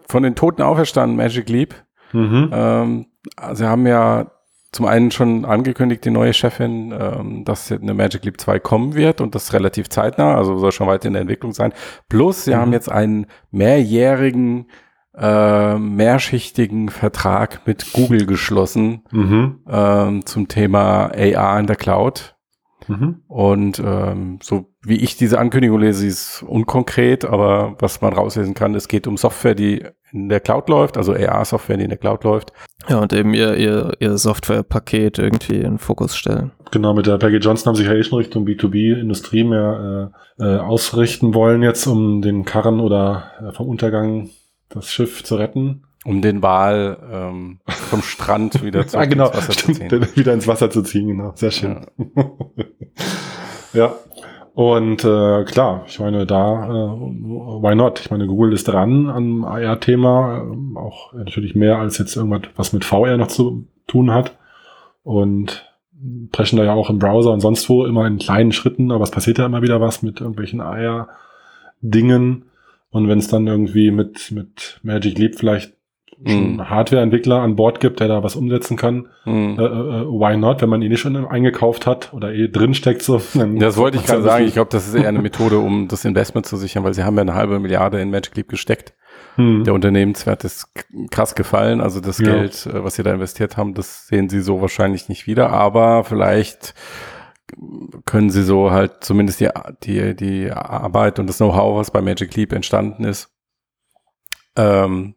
Von 0.08 0.22
den 0.22 0.34
Toten 0.34 0.62
auferstanden, 0.62 1.16
Magic 1.16 1.48
Leap. 1.48 1.74
Mhm. 2.12 2.50
Ähm, 2.52 3.06
sie 3.52 3.66
haben 3.66 3.86
ja 3.86 4.30
zum 4.72 4.86
einen 4.86 5.10
schon 5.10 5.44
angekündigt, 5.44 6.04
die 6.04 6.10
neue 6.10 6.32
Chefin, 6.32 6.94
ähm, 6.98 7.44
dass 7.44 7.70
eine 7.70 7.92
Magic 7.92 8.24
Leap 8.24 8.40
2 8.40 8.58
kommen 8.58 8.94
wird 8.94 9.20
und 9.20 9.34
das 9.34 9.52
relativ 9.52 9.90
zeitnah, 9.90 10.34
also 10.34 10.56
soll 10.56 10.72
schon 10.72 10.86
weiter 10.86 11.08
in 11.08 11.12
der 11.12 11.22
Entwicklung 11.22 11.52
sein. 11.52 11.74
Plus, 12.08 12.44
sie 12.44 12.52
mhm. 12.52 12.56
haben 12.56 12.72
jetzt 12.72 12.90
einen 12.90 13.26
mehrjährigen, 13.50 14.70
äh, 15.14 15.76
mehrschichtigen 15.76 16.88
Vertrag 16.88 17.66
mit 17.66 17.92
Google 17.92 18.24
geschlossen 18.24 19.04
mhm. 19.10 19.60
ähm, 19.68 20.24
zum 20.24 20.48
Thema 20.48 21.10
AR 21.14 21.60
in 21.60 21.66
der 21.66 21.76
Cloud. 21.76 22.34
Mhm. 22.88 23.22
Und 23.28 23.82
ähm, 23.84 24.38
so 24.42 24.72
wie 24.82 24.96
ich 24.96 25.16
diese 25.16 25.38
Ankündigung 25.38 25.80
lese, 25.80 26.00
sie 26.00 26.08
ist 26.08 26.42
unkonkret, 26.42 27.24
aber 27.24 27.76
was 27.78 28.00
man 28.00 28.12
rauslesen 28.12 28.54
kann, 28.54 28.74
es 28.74 28.88
geht 28.88 29.06
um 29.06 29.16
Software, 29.16 29.54
die 29.54 29.84
in 30.12 30.28
der 30.28 30.40
Cloud 30.40 30.68
läuft, 30.68 30.96
also 30.96 31.14
AR-Software, 31.14 31.78
die 31.78 31.84
in 31.84 31.90
der 31.90 31.98
Cloud 31.98 32.24
läuft. 32.24 32.52
Ja, 32.88 32.98
und 32.98 33.12
eben 33.12 33.32
ihr, 33.32 33.56
ihr, 33.56 33.92
ihr 33.98 34.18
Softwarepaket 34.18 35.18
irgendwie 35.18 35.56
in 35.56 35.62
den 35.62 35.78
Fokus 35.78 36.16
stellen. 36.16 36.52
Genau, 36.70 36.94
mit 36.94 37.06
der 37.06 37.18
Peggy 37.18 37.36
Johnson 37.36 37.68
haben 37.68 37.76
sich 37.76 37.86
ja 37.86 37.94
eh 37.94 38.02
schon 38.02 38.18
Richtung 38.18 38.46
B2B-Industrie 38.46 39.44
mehr 39.44 40.12
äh, 40.38 40.44
äh, 40.44 40.58
ausrichten 40.58 41.34
wollen 41.34 41.62
jetzt, 41.62 41.86
um 41.86 42.22
den 42.22 42.44
Karren 42.44 42.80
oder 42.80 43.30
äh, 43.40 43.52
vom 43.52 43.68
Untergang 43.68 44.30
das 44.68 44.90
Schiff 44.90 45.22
zu 45.22 45.36
retten. 45.36 45.84
Um 46.04 46.20
den 46.20 46.42
Wal 46.42 46.98
ähm, 47.10 47.60
vom 47.66 48.02
Strand 48.02 48.64
wieder 48.64 48.86
zu, 48.86 48.98
ah, 48.98 49.04
genau, 49.04 49.26
ins 49.26 49.36
Wasser 49.36 49.52
stimmt, 49.52 49.76
zu 49.76 49.88
ziehen. 49.88 50.08
Wieder 50.16 50.32
ins 50.34 50.48
Wasser 50.48 50.70
zu 50.70 50.82
ziehen, 50.82 51.08
genau. 51.08 51.32
Sehr 51.36 51.50
schön. 51.50 51.86
Ja. 52.14 52.30
ja. 53.72 53.94
Und 54.54 55.02
äh, 55.04 55.44
klar, 55.44 55.84
ich 55.86 55.98
meine, 55.98 56.26
da, 56.26 56.66
äh, 56.66 56.70
why 56.70 57.74
not? 57.74 58.00
Ich 58.00 58.10
meine, 58.10 58.26
Google 58.26 58.52
ist 58.52 58.68
dran 58.68 59.08
am 59.08 59.44
AR-Thema, 59.44 60.44
äh, 60.44 60.78
auch 60.78 61.14
natürlich 61.14 61.54
mehr 61.54 61.78
als 61.78 61.98
jetzt 61.98 62.16
irgendwas, 62.16 62.50
was 62.56 62.72
mit 62.72 62.84
VR 62.84 63.16
noch 63.16 63.28
zu 63.28 63.66
tun 63.86 64.10
hat. 64.10 64.36
Und 65.04 65.72
preschen 66.32 66.58
da 66.58 66.64
ja 66.64 66.74
auch 66.74 66.90
im 66.90 66.98
Browser 66.98 67.32
und 67.32 67.40
sonst 67.40 67.68
wo 67.68 67.86
immer 67.86 68.06
in 68.06 68.18
kleinen 68.18 68.52
Schritten, 68.52 68.90
aber 68.90 69.04
es 69.04 69.10
passiert 69.10 69.38
ja 69.38 69.46
immer 69.46 69.62
wieder 69.62 69.80
was 69.80 70.02
mit 70.02 70.20
irgendwelchen 70.20 70.60
AR-Dingen. 70.60 72.44
Und 72.90 73.08
wenn 73.08 73.18
es 73.18 73.28
dann 73.28 73.46
irgendwie 73.46 73.90
mit, 73.90 74.30
mit 74.32 74.80
Magic 74.82 75.18
Leap 75.18 75.36
vielleicht 75.36 75.72
mhm. 76.24 76.68
Hardware-Entwickler 76.68 77.40
an 77.40 77.56
Bord 77.56 77.80
gibt, 77.80 78.00
der 78.00 78.08
da 78.08 78.22
was 78.22 78.36
umsetzen 78.36 78.76
kann, 78.76 79.08
mhm. 79.24 79.58
äh, 79.58 79.64
äh, 79.64 80.06
why 80.06 80.36
not, 80.36 80.62
wenn 80.62 80.68
man 80.68 80.82
ihn 80.82 80.90
nicht 80.90 81.00
schon 81.00 81.16
eingekauft 81.26 81.86
hat 81.86 82.12
oder 82.12 82.32
eh 82.32 82.48
drinsteckt 82.48 83.02
so. 83.02 83.20
Das 83.58 83.76
wollte 83.76 83.98
ich 83.98 84.06
gerade 84.06 84.22
sagen. 84.22 84.44
Ich 84.46 84.54
glaube, 84.54 84.70
das 84.70 84.88
ist 84.88 84.94
eher 84.94 85.08
eine 85.08 85.20
Methode, 85.20 85.58
um 85.58 85.88
das 85.88 86.04
Investment 86.04 86.46
zu 86.46 86.56
sichern, 86.56 86.84
weil 86.84 86.94
sie 86.94 87.04
haben 87.04 87.16
ja 87.16 87.22
eine 87.22 87.34
halbe 87.34 87.58
Milliarde 87.58 88.00
in 88.00 88.10
Magic 88.10 88.36
Leap 88.36 88.48
gesteckt. 88.48 88.94
Mhm. 89.36 89.64
Der 89.64 89.74
Unternehmenswert 89.74 90.44
ist 90.44 90.72
krass 91.10 91.34
gefallen. 91.34 91.80
Also 91.80 92.00
das 92.00 92.18
ja. 92.18 92.26
Geld, 92.26 92.66
äh, 92.66 92.84
was 92.84 92.94
sie 92.94 93.02
da 93.02 93.12
investiert 93.12 93.56
haben, 93.56 93.74
das 93.74 94.06
sehen 94.06 94.28
sie 94.28 94.40
so 94.40 94.60
wahrscheinlich 94.60 95.08
nicht 95.08 95.26
wieder. 95.26 95.50
Aber 95.50 96.04
vielleicht 96.04 96.74
können 98.06 98.30
sie 98.30 98.42
so 98.42 98.70
halt 98.70 99.04
zumindest 99.04 99.40
die, 99.40 99.48
die, 99.82 100.16
die 100.16 100.50
Arbeit 100.50 101.18
und 101.18 101.26
das 101.26 101.38
Know-how, 101.38 101.78
was 101.78 101.90
bei 101.90 102.00
Magic 102.00 102.34
Leap 102.34 102.52
entstanden 102.52 103.04
ist, 103.04 103.30
ähm, 104.56 105.14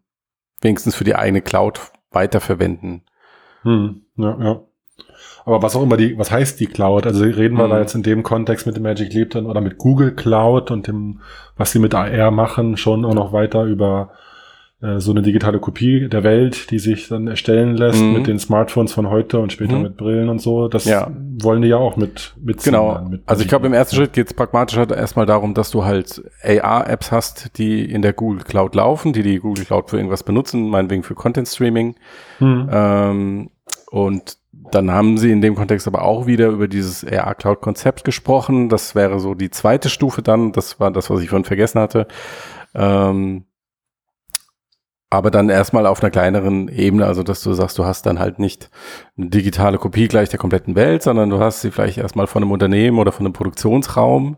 wenigstens 0.66 0.96
für 0.96 1.06
die 1.06 1.16
eigene 1.16 1.42
Cloud 1.42 1.80
weiterverwenden. 2.12 3.04
Hm, 3.62 4.02
ja, 4.18 4.38
ja. 4.42 4.62
Aber 5.46 5.62
was 5.62 5.76
auch 5.76 5.84
immer 5.84 5.96
die, 5.96 6.18
was 6.18 6.32
heißt 6.32 6.60
die 6.60 6.66
Cloud? 6.66 7.06
Also 7.06 7.24
reden 7.24 7.58
wir 7.58 7.66
hm. 7.66 7.70
da 7.70 7.80
jetzt 7.80 7.96
in 7.96 8.04
dem 8.04 8.24
Kontext 8.24 8.66
mit 8.66 8.76
dem 8.76 8.84
Magic 8.84 9.14
Leap 9.14 9.30
dann 9.32 9.46
oder 9.46 9.62
mit 9.62 9.78
Google 9.78 10.16
Cloud 10.16 10.72
und 10.72 10.88
dem, 10.88 11.22
was 11.56 11.72
sie 11.72 11.80
mit 11.80 11.94
AR 11.94 12.32
machen, 12.32 12.78
schon 12.78 13.06
auch 13.06 13.14
noch 13.14 13.32
weiter 13.32 13.64
über 13.64 14.12
so 15.00 15.12
eine 15.12 15.22
digitale 15.22 15.60
Kopie 15.60 16.08
der 16.10 16.24
Welt, 16.24 16.72
die 16.72 16.80
sich 16.80 17.08
dann 17.08 17.28
erstellen 17.28 17.76
lässt 17.76 18.02
mhm. 18.02 18.14
mit 18.14 18.28
den 18.28 18.40
Smartphones 18.40 18.94
von 18.94 19.10
heute 19.10 19.40
und 19.40 19.52
später 19.52 19.78
mhm. 19.78 19.84
mit 19.84 19.98
Brillen 19.98 20.30
und 20.30 20.40
so. 20.40 20.68
Das 20.68 20.86
ja. 20.86 21.12
wollen 21.42 21.62
die 21.62 21.70
ja 21.70 21.78
auch 21.78 21.98
mit 21.98 22.36
mit 22.42 22.64
Genau. 22.64 23.06
Mit 23.10 23.22
also 23.26 23.42
ich 23.42 23.48
glaube, 23.48 23.68
im 23.68 23.74
ersten 23.74 23.96
Schritt 23.96 24.14
geht 24.14 24.28
es 24.28 24.34
pragmatisch 24.34 24.78
halt 24.78 24.92
erstmal 24.92 25.26
darum, 25.26 25.54
dass 25.54 25.72
du 25.72 25.86
halt 25.86 26.24
AR-Apps 26.44 27.12
hast, 27.12 27.58
die 27.58 27.84
in 27.84 28.02
der 28.02 28.14
Google 28.14 28.44
Cloud 28.44 28.76
laufen, 28.76 29.14
die 29.14 29.24
die 29.24 29.40
Google 29.40 29.66
Cloud 29.66 29.90
für 29.90 29.98
irgendwas 29.98 30.24
benutzen, 30.24 30.70
meinetwegen 30.70 31.04
für 31.04 31.16
Content 31.16 31.48
Streaming. 31.48 31.96
Mhm. 32.40 32.70
Ähm, 32.72 33.50
und 33.92 34.38
dann 34.72 34.92
haben 34.92 35.18
sie 35.18 35.32
in 35.32 35.42
dem 35.42 35.56
Kontext 35.56 35.88
aber 35.88 36.04
auch 36.04 36.28
wieder 36.28 36.48
über 36.48 36.68
dieses 36.68 37.06
AR 37.06 37.36
Cloud 37.36 37.62
Konzept 37.62 38.04
gesprochen. 38.04 38.70
Das 38.70 38.96
wäre 38.96 39.20
so 39.20 39.36
die 39.36 39.50
zweite 39.50 39.90
Stufe 39.90 40.22
dann. 40.22 40.52
Das 40.52 40.80
war 40.80 40.92
das, 40.92 41.10
was 41.10 41.22
ich 41.22 41.30
vorhin 41.30 41.46
vergessen 41.46 41.80
hatte. 41.80 42.08
Ähm, 42.74 43.46
aber 45.10 45.32
dann 45.32 45.50
erstmal 45.50 45.86
auf 45.86 46.02
einer 46.02 46.10
kleineren 46.10 46.68
Ebene, 46.68 47.06
also 47.06 47.24
dass 47.24 47.42
du 47.42 47.54
sagst, 47.54 47.78
du 47.78 47.86
hast 47.86 48.06
dann 48.06 48.20
halt 48.20 48.40
nicht 48.40 48.70
eine 49.18 49.30
digitale 49.30 49.78
Kopie 49.78 50.08
gleich 50.08 50.30
der 50.30 50.40
kompletten 50.40 50.76
Welt, 50.76 51.04
sondern 51.04 51.30
du 51.30 51.40
hast 51.40 51.62
sie 51.62 51.72
vielleicht 51.72 51.98
erstmal 51.98 52.28
von 52.28 52.44
einem 52.44 52.52
Unternehmen 52.52 53.00
oder 53.00 53.12
von 53.12 53.26
einem 53.26 53.34
Produktionsraum. 53.34 54.38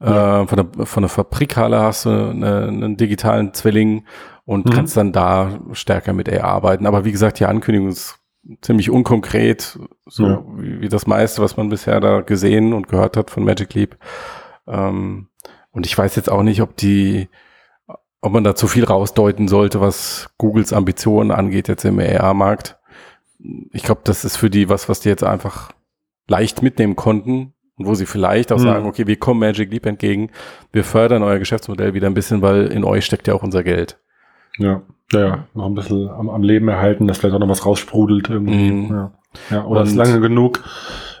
Ja. 0.00 0.42
Äh, 0.42 0.46
von, 0.46 0.56
der, 0.56 0.86
von 0.86 1.02
der 1.02 1.10
Fabrikhalle 1.10 1.80
hast 1.80 2.06
du 2.06 2.10
eine, 2.10 2.66
einen 2.66 2.96
digitalen 2.96 3.54
Zwilling 3.54 4.06
und 4.44 4.66
mhm. 4.66 4.70
kannst 4.70 4.96
dann 4.96 5.12
da 5.12 5.60
stärker 5.72 6.12
mit 6.12 6.32
AR 6.32 6.44
arbeiten. 6.44 6.86
Aber 6.86 7.04
wie 7.04 7.12
gesagt, 7.12 7.38
die 7.38 7.46
Ankündigung 7.46 7.88
ist 7.88 8.18
ziemlich 8.60 8.90
unkonkret, 8.90 9.78
so 10.06 10.26
ja. 10.26 10.44
wie, 10.56 10.80
wie, 10.80 10.88
das 10.88 11.06
meiste, 11.06 11.40
was 11.40 11.56
man 11.56 11.68
bisher 11.68 12.00
da 12.00 12.20
gesehen 12.20 12.72
und 12.72 12.88
gehört 12.88 13.16
hat 13.16 13.30
von 13.30 13.44
Magic 13.44 13.72
Leap. 13.74 13.96
Ähm, 14.66 15.28
und 15.70 15.86
ich 15.86 15.96
weiß 15.96 16.16
jetzt 16.16 16.30
auch 16.30 16.42
nicht, 16.42 16.60
ob 16.62 16.76
die 16.76 17.28
ob 18.24 18.32
man 18.32 18.42
da 18.42 18.54
zu 18.54 18.66
viel 18.66 18.84
rausdeuten 18.84 19.48
sollte, 19.48 19.82
was 19.82 20.30
Googles 20.38 20.72
Ambitionen 20.72 21.30
angeht 21.30 21.68
jetzt 21.68 21.84
im 21.84 21.98
AR-Markt. 21.98 22.78
Ich 23.72 23.82
glaube, 23.82 24.00
das 24.04 24.24
ist 24.24 24.38
für 24.38 24.48
die 24.48 24.70
was, 24.70 24.88
was 24.88 25.00
die 25.00 25.10
jetzt 25.10 25.22
einfach 25.22 25.72
leicht 26.26 26.62
mitnehmen 26.62 26.96
konnten 26.96 27.52
und 27.76 27.86
wo 27.86 27.94
sie 27.94 28.06
vielleicht 28.06 28.50
auch 28.50 28.56
hm. 28.56 28.64
sagen, 28.64 28.86
okay, 28.86 29.06
wir 29.06 29.18
kommen 29.18 29.40
Magic 29.40 29.70
Leap 29.70 29.84
entgegen, 29.84 30.30
wir 30.72 30.84
fördern 30.84 31.22
euer 31.22 31.38
Geschäftsmodell 31.38 31.92
wieder 31.92 32.06
ein 32.06 32.14
bisschen, 32.14 32.40
weil 32.40 32.68
in 32.68 32.82
euch 32.82 33.04
steckt 33.04 33.28
ja 33.28 33.34
auch 33.34 33.42
unser 33.42 33.62
Geld. 33.62 33.98
Ja, 34.56 34.80
ja, 35.12 35.20
ja, 35.20 35.48
noch 35.52 35.66
ein 35.66 35.74
bisschen 35.74 36.08
am, 36.08 36.30
am 36.30 36.42
Leben 36.42 36.68
erhalten, 36.68 37.06
dass 37.06 37.18
vielleicht 37.18 37.34
auch 37.34 37.40
noch 37.40 37.48
was 37.50 37.66
raussprudelt 37.66 38.30
irgendwie. 38.30 38.70
Mhm. 38.70 38.90
Ja. 38.90 39.12
ja, 39.50 39.64
oder 39.66 39.82
es 39.82 39.94
lange 39.94 40.20
genug 40.20 40.64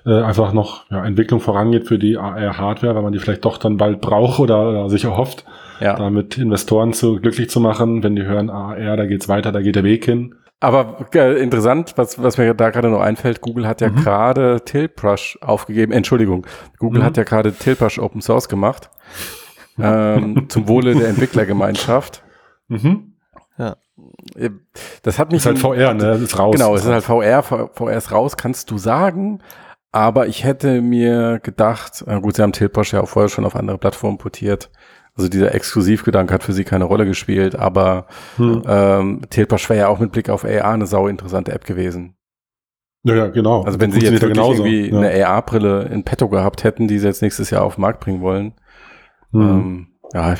äh, 0.06 0.22
einfach 0.22 0.54
noch 0.54 0.90
ja, 0.90 1.04
Entwicklung 1.04 1.40
vorangeht 1.40 1.86
für 1.86 1.98
die 1.98 2.16
AR-Hardware, 2.16 2.94
weil 2.94 3.02
man 3.02 3.12
die 3.12 3.18
vielleicht 3.18 3.44
doch 3.44 3.58
dann 3.58 3.76
bald 3.76 4.00
braucht 4.00 4.40
oder, 4.40 4.70
oder 4.70 4.88
sich 4.88 5.04
erhofft, 5.04 5.44
ja. 5.80 5.94
damit 5.96 6.38
Investoren 6.38 6.92
zu 6.92 7.20
glücklich 7.20 7.50
zu 7.50 7.60
machen, 7.60 8.02
wenn 8.02 8.16
die 8.16 8.24
hören, 8.24 8.50
AR, 8.50 8.96
da 8.96 9.06
geht's 9.06 9.28
weiter, 9.28 9.52
da 9.52 9.60
geht 9.60 9.76
der 9.76 9.84
Weg 9.84 10.04
hin. 10.04 10.34
Aber 10.60 11.06
äh, 11.14 11.42
interessant, 11.42 11.92
was, 11.96 12.22
was 12.22 12.38
mir 12.38 12.54
da 12.54 12.70
gerade 12.70 12.88
noch 12.88 13.00
einfällt, 13.00 13.42
Google 13.42 13.66
hat 13.66 13.80
ja 13.82 13.90
mhm. 13.90 13.96
gerade 13.96 14.62
Tiltbrush 14.64 15.38
aufgegeben. 15.42 15.92
Entschuldigung, 15.92 16.46
Google 16.78 17.02
mhm. 17.02 17.04
hat 17.04 17.16
ja 17.16 17.24
gerade 17.24 17.52
Tiltbrush 17.52 17.98
Open 17.98 18.22
Source 18.22 18.48
gemacht. 18.48 18.88
ähm, 19.78 20.46
zum 20.48 20.66
Wohle 20.68 20.94
der 20.94 21.08
Entwicklergemeinschaft. 21.08 22.22
Mhm. 22.68 23.14
Ja. 23.58 23.76
Das 25.02 25.18
hat 25.18 25.32
mich. 25.32 25.42
Das 25.42 25.52
ist 25.54 25.64
halt 25.64 25.76
VR, 25.76 25.94
ne? 25.94 26.04
Das 26.04 26.20
ist 26.20 26.38
raus. 26.38 26.54
Genau, 26.54 26.74
es 26.74 26.84
ist 26.84 26.90
halt 26.90 27.04
VR, 27.04 27.42
VR 27.42 27.96
ist 27.96 28.10
raus, 28.10 28.36
kannst 28.36 28.70
du 28.70 28.78
sagen. 28.78 29.40
Aber 29.92 30.26
ich 30.26 30.42
hätte 30.42 30.80
mir 30.80 31.38
gedacht, 31.40 32.02
äh 32.08 32.20
gut, 32.20 32.34
sie 32.36 32.42
haben 32.42 32.52
Tiltbrush 32.52 32.92
ja 32.94 33.00
auch 33.00 33.08
vorher 33.08 33.28
schon 33.28 33.44
auf 33.44 33.54
andere 33.54 33.78
Plattformen 33.78 34.18
portiert. 34.18 34.70
Also 35.16 35.28
dieser 35.28 35.54
Exklusivgedanke 35.54 36.34
hat 36.34 36.42
für 36.42 36.52
sie 36.52 36.64
keine 36.64 36.84
Rolle 36.84 37.06
gespielt, 37.06 37.54
aber 37.56 38.06
hm. 38.36 38.62
ähm, 38.66 39.20
Tiltbrush 39.30 39.68
wäre 39.70 39.80
ja 39.80 39.88
auch 39.88 40.00
mit 40.00 40.10
Blick 40.10 40.28
auf 40.28 40.44
AR 40.44 40.72
eine 40.72 40.86
sau 40.86 41.06
interessante 41.06 41.52
App 41.52 41.64
gewesen. 41.64 42.16
Ja, 43.04 43.14
ja, 43.14 43.26
genau. 43.28 43.62
Also 43.62 43.78
wenn 43.80 43.92
sie 43.92 44.00
jetzt 44.00 44.12
wirklich 44.12 44.32
genauso. 44.32 44.64
irgendwie 44.64 44.90
ja. 44.90 44.98
eine 44.98 45.26
AR-Brille 45.26 45.84
in 45.84 46.04
petto 46.04 46.28
gehabt 46.28 46.64
hätten, 46.64 46.88
die 46.88 46.98
sie 46.98 47.06
jetzt 47.06 47.22
nächstes 47.22 47.50
Jahr 47.50 47.62
auf 47.62 47.76
den 47.76 47.82
Markt 47.82 48.00
bringen 48.00 48.22
wollen. 48.22 48.54
Hm. 49.30 49.40
Ähm, 49.40 49.86
ja, 50.12 50.34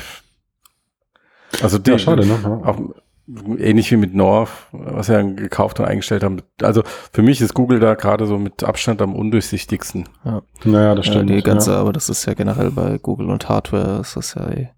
also 1.61 1.77
die, 1.77 1.91
ja, 1.91 1.99
schade, 1.99 2.25
ne? 2.25 2.61
Auch, 2.63 2.79
ähnlich 3.27 3.91
wie 3.91 3.97
mit 3.97 4.13
North, 4.13 4.51
was 4.71 5.09
wir 5.09 5.23
gekauft 5.23 5.79
und 5.79 5.85
eingestellt 5.85 6.23
haben. 6.23 6.41
Also 6.61 6.83
für 7.11 7.21
mich 7.21 7.41
ist 7.41 7.53
Google 7.53 7.79
da 7.79 7.95
gerade 7.95 8.27
so 8.27 8.37
mit 8.37 8.63
Abstand 8.63 9.01
am 9.01 9.15
undurchsichtigsten. 9.15 10.07
Ja. 10.23 10.41
Naja, 10.63 10.95
das 10.95 11.07
stimmt. 11.07 11.29
Ja, 11.29 11.35
die 11.37 11.43
ganze, 11.43 11.71
ja. 11.71 11.77
aber 11.77 11.93
das 11.93 12.09
ist 12.09 12.25
ja 12.25 12.33
generell 12.33 12.71
bei 12.71 12.97
Google 12.97 13.29
und 13.29 13.49
Hardware 13.49 14.01
ist 14.01 14.15
das 14.15 14.35
ja 14.35 14.49
eh 14.49 14.69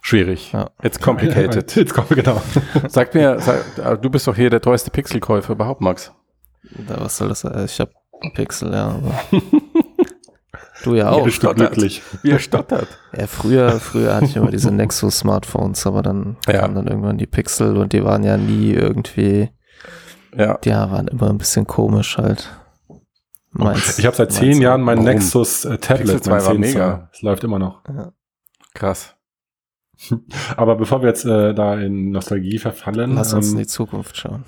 schwierig. 0.00 0.52
Ja. 0.52 0.70
It's 0.82 1.00
complicated. 1.00 1.76
It's 1.76 1.94
genau. 2.08 2.42
Sag 2.88 3.14
mir, 3.14 3.38
sag, 3.40 4.02
du 4.02 4.10
bist 4.10 4.26
doch 4.26 4.36
hier 4.36 4.50
der 4.50 4.60
teuerste 4.60 4.90
Pixelkäufer 4.90 5.52
überhaupt, 5.52 5.80
Max. 5.80 6.12
Da, 6.88 7.00
was 7.00 7.16
soll 7.16 7.28
das 7.28 7.40
sein? 7.40 7.64
Ich 7.64 7.80
habe 7.80 7.92
Pixel, 8.34 8.72
ja. 8.72 8.88
Aber 8.88 9.14
Du 10.82 10.94
ja 10.94 11.10
auch. 11.10 11.24
Bist 11.24 11.42
du 11.42 11.54
glücklich. 11.54 12.02
Wie 12.22 12.30
er 12.30 12.38
stottert. 12.38 12.88
Ja, 13.16 13.26
früher, 13.26 13.80
früher 13.80 14.14
hatte 14.14 14.26
ich 14.26 14.36
immer 14.36 14.50
diese 14.50 14.70
Nexus-Smartphones, 14.74 15.86
aber 15.86 16.02
dann 16.02 16.36
ja. 16.46 16.60
kamen 16.60 16.74
dann 16.74 16.86
irgendwann 16.88 17.18
die 17.18 17.26
Pixel 17.26 17.76
und 17.76 17.92
die 17.92 18.04
waren 18.04 18.24
ja 18.24 18.36
nie 18.36 18.72
irgendwie, 18.72 19.50
ja, 20.36 20.58
die 20.58 20.70
waren 20.70 21.08
immer 21.08 21.30
ein 21.30 21.38
bisschen 21.38 21.66
komisch 21.66 22.18
halt. 22.18 22.50
Meins, 23.50 23.98
ich 23.98 24.06
habe 24.06 24.16
seit 24.16 24.32
zehn 24.32 24.62
Jahren 24.62 24.80
mein 24.80 24.98
Warum? 24.98 25.10
Nexus 25.10 25.66
äh, 25.66 25.76
Tablet. 25.76 26.26
Mein 26.26 26.44
war 26.44 26.54
mega. 26.54 27.10
Es 27.12 27.20
läuft 27.20 27.44
immer 27.44 27.58
noch. 27.58 27.82
Ja. 27.86 28.12
Krass. 28.74 29.14
Aber 30.56 30.76
bevor 30.76 31.02
wir 31.02 31.08
jetzt 31.08 31.26
äh, 31.26 31.54
da 31.54 31.78
in 31.78 32.10
Nostalgie 32.10 32.58
verfallen. 32.58 33.14
Lass 33.14 33.34
uns 33.34 33.48
ähm, 33.48 33.52
in 33.52 33.58
die 33.58 33.66
Zukunft 33.66 34.16
schauen. 34.16 34.44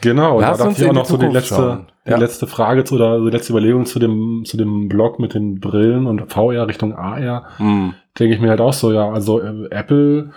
Genau, 0.00 0.40
Lass 0.40 0.58
da 0.58 0.64
dachte 0.64 0.82
ich 0.82 0.88
auch 0.88 0.94
noch 0.94 1.06
so 1.06 1.16
die 1.16 1.26
letzte, 1.26 1.86
die 2.06 2.10
ja. 2.10 2.18
letzte 2.18 2.46
Frage 2.46 2.84
zu, 2.84 2.96
oder 2.96 3.20
die 3.20 3.30
letzte 3.30 3.52
Überlegung 3.52 3.86
zu 3.86 3.98
dem, 3.98 4.42
zu 4.44 4.56
dem 4.56 4.88
Blog 4.88 5.18
mit 5.18 5.34
den 5.34 5.60
Brillen 5.60 6.06
und 6.06 6.32
VR 6.32 6.68
Richtung 6.68 6.94
AR. 6.94 7.44
Mhm. 7.58 7.94
Denke 8.18 8.34
ich 8.34 8.40
mir 8.40 8.50
halt 8.50 8.60
auch 8.60 8.72
so, 8.72 8.92
ja, 8.92 9.08
also 9.10 9.40
äh, 9.40 9.68
Apple 9.70 10.30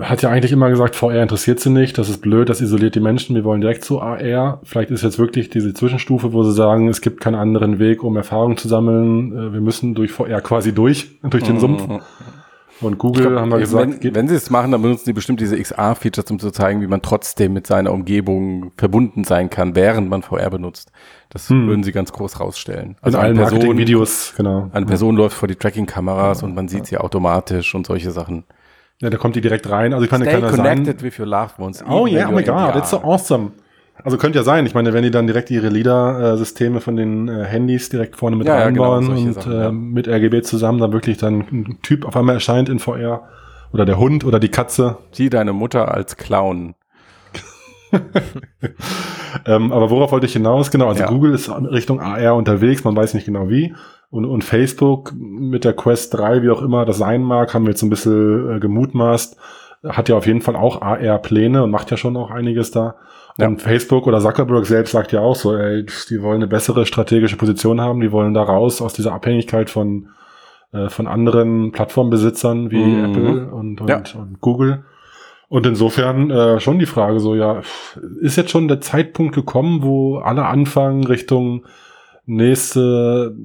hat 0.00 0.20
ja 0.22 0.30
eigentlich 0.30 0.50
immer 0.50 0.68
gesagt, 0.68 0.96
VR 0.96 1.22
interessiert 1.22 1.60
sie 1.60 1.70
nicht, 1.70 1.96
das 1.96 2.08
ist 2.08 2.20
blöd, 2.20 2.48
das 2.48 2.60
isoliert 2.60 2.96
die 2.96 3.00
Menschen, 3.00 3.36
wir 3.36 3.44
wollen 3.44 3.60
direkt 3.60 3.84
zu 3.84 4.00
AR. 4.00 4.60
Vielleicht 4.64 4.90
ist 4.90 5.02
jetzt 5.02 5.18
wirklich 5.18 5.48
diese 5.48 5.74
Zwischenstufe, 5.74 6.32
wo 6.32 6.42
sie 6.42 6.52
sagen, 6.52 6.88
es 6.88 7.00
gibt 7.00 7.20
keinen 7.20 7.36
anderen 7.36 7.78
Weg, 7.78 8.02
um 8.02 8.16
Erfahrung 8.16 8.56
zu 8.56 8.66
sammeln, 8.66 9.32
äh, 9.32 9.52
wir 9.52 9.60
müssen 9.60 9.94
durch 9.94 10.10
VR 10.10 10.40
quasi 10.40 10.74
durch, 10.74 11.20
durch 11.22 11.44
den 11.44 11.56
mhm. 11.56 11.60
Sumpf. 11.60 11.88
Und 12.80 12.98
Google 12.98 13.28
glaub, 13.28 13.40
haben 13.40 13.50
wir 13.50 13.58
gesagt. 13.58 14.04
Wenn, 14.04 14.14
wenn 14.14 14.28
sie 14.28 14.34
es 14.34 14.50
machen, 14.50 14.72
dann 14.72 14.82
benutzen 14.82 15.06
sie 15.06 15.12
bestimmt 15.12 15.40
diese 15.40 15.58
XR-Features, 15.58 16.30
um 16.30 16.38
zu 16.38 16.50
zeigen, 16.50 16.82
wie 16.82 16.86
man 16.86 17.00
trotzdem 17.00 17.52
mit 17.52 17.66
seiner 17.66 17.92
Umgebung 17.92 18.72
verbunden 18.76 19.24
sein 19.24 19.48
kann, 19.48 19.74
während 19.74 20.10
man 20.10 20.22
VR 20.22 20.50
benutzt. 20.50 20.92
Das 21.30 21.48
hm. 21.48 21.68
würden 21.68 21.82
sie 21.82 21.92
ganz 21.92 22.12
groß 22.12 22.38
rausstellen. 22.38 22.96
Also 23.00 23.18
eine 23.18 23.34
Person, 23.34 23.78
Videos, 23.78 24.34
genau. 24.36 24.70
Eine 24.72 24.86
Person 24.86 25.16
läuft 25.16 25.36
vor 25.36 25.48
die 25.48 25.56
Tracking-Kameras 25.56 26.42
ja, 26.42 26.46
und 26.46 26.54
man 26.54 26.68
sieht 26.68 26.86
sie 26.86 26.98
automatisch 26.98 27.74
und 27.74 27.86
solche 27.86 28.10
Sachen. 28.10 28.44
Ja, 29.00 29.10
da 29.10 29.16
kommt 29.16 29.36
die 29.36 29.40
direkt 29.40 29.68
rein. 29.68 29.92
Also 29.92 30.04
ich 30.04 30.10
meine, 30.10 30.24
Stay 30.24 30.40
kann 30.40 30.50
connected 30.50 31.00
sein. 31.00 31.02
with 31.02 31.18
your 31.18 31.26
loved 31.26 31.58
ones. 31.58 31.84
Oh 31.88 32.06
yeah, 32.06 32.28
oh 32.28 32.32
my 32.32 32.42
god, 32.42 32.74
that's 32.74 32.90
so 32.90 32.98
awesome. 33.02 33.52
Also 34.02 34.18
könnte 34.18 34.38
ja 34.38 34.44
sein. 34.44 34.66
Ich 34.66 34.74
meine, 34.74 34.92
wenn 34.92 35.02
die 35.02 35.10
dann 35.10 35.26
direkt 35.26 35.50
ihre 35.50 35.68
LIDAR-Systeme 35.68 36.80
von 36.80 36.96
den 36.96 37.28
äh, 37.28 37.44
Handys 37.44 37.88
direkt 37.88 38.16
vorne 38.16 38.36
mit 38.36 38.46
ja, 38.46 38.56
reinbauen 38.56 39.08
ja, 39.08 39.14
genau, 39.14 39.26
und 39.28 39.32
Sachen, 39.34 39.52
äh, 39.52 39.62
ja. 39.62 39.72
mit 39.72 40.08
RGB 40.08 40.42
zusammen 40.42 40.78
dann 40.78 40.92
wirklich 40.92 41.16
dann 41.18 41.40
ein 41.40 41.78
Typ 41.82 42.04
auf 42.04 42.16
einmal 42.16 42.36
erscheint 42.36 42.68
in 42.68 42.78
VR 42.78 43.28
oder 43.72 43.84
der 43.84 43.98
Hund 43.98 44.24
oder 44.24 44.38
die 44.38 44.50
Katze. 44.50 44.98
Sieh 45.12 45.30
deine 45.30 45.52
Mutter 45.52 45.92
als 45.92 46.16
Clown. 46.16 46.74
ähm, 49.46 49.72
aber 49.72 49.90
worauf 49.90 50.12
wollte 50.12 50.26
ich 50.26 50.32
hinaus? 50.32 50.70
Genau, 50.70 50.88
also 50.88 51.04
Google 51.04 51.34
ist 51.34 51.50
Richtung 51.50 52.00
AR 52.00 52.34
unterwegs, 52.34 52.84
man 52.84 52.96
weiß 52.96 53.14
nicht 53.14 53.26
genau 53.26 53.48
wie. 53.48 53.74
Und, 54.10 54.24
und 54.24 54.44
Facebook 54.44 55.12
mit 55.16 55.64
der 55.64 55.72
Quest 55.72 56.14
3, 56.14 56.42
wie 56.42 56.50
auch 56.50 56.62
immer 56.62 56.84
das 56.84 56.98
sein 56.98 57.22
mag, 57.22 57.54
haben 57.54 57.64
wir 57.64 57.70
jetzt 57.70 57.82
ein 57.82 57.90
bisschen 57.90 58.56
äh, 58.56 58.60
gemutmaßt, 58.60 59.36
hat 59.88 60.08
ja 60.08 60.16
auf 60.16 60.26
jeden 60.26 60.42
Fall 60.42 60.56
auch 60.56 60.80
AR-Pläne 60.80 61.62
und 61.62 61.70
macht 61.70 61.90
ja 61.90 61.96
schon 61.96 62.16
auch 62.16 62.30
einiges 62.30 62.70
da. 62.70 62.96
Ja. 63.38 63.48
Und 63.48 63.60
Facebook 63.60 64.06
oder 64.06 64.20
Zuckerberg 64.20 64.64
selbst 64.66 64.92
sagt 64.92 65.12
ja 65.12 65.20
auch 65.20 65.36
so, 65.36 65.54
ey, 65.54 65.84
die 66.08 66.22
wollen 66.22 66.36
eine 66.36 66.46
bessere 66.46 66.86
strategische 66.86 67.36
Position 67.36 67.80
haben, 67.80 68.00
die 68.00 68.12
wollen 68.12 68.32
da 68.32 68.42
raus 68.42 68.80
aus 68.80 68.94
dieser 68.94 69.12
Abhängigkeit 69.12 69.68
von, 69.68 70.08
äh, 70.72 70.88
von 70.88 71.06
anderen 71.06 71.72
Plattformbesitzern 71.72 72.70
wie 72.70 72.82
mhm. 72.82 73.04
Apple 73.04 73.52
und, 73.52 73.80
und, 73.80 73.90
ja. 73.90 74.02
und, 74.18 74.40
Google. 74.40 74.84
Und 75.48 75.66
insofern 75.66 76.30
äh, 76.30 76.60
schon 76.60 76.78
die 76.78 76.86
Frage 76.86 77.20
so, 77.20 77.34
ja, 77.34 77.60
ist 78.20 78.36
jetzt 78.36 78.50
schon 78.50 78.68
der 78.68 78.80
Zeitpunkt 78.80 79.34
gekommen, 79.34 79.82
wo 79.82 80.16
alle 80.16 80.46
anfangen 80.46 81.04
Richtung 81.04 81.66
nächste 82.24 83.36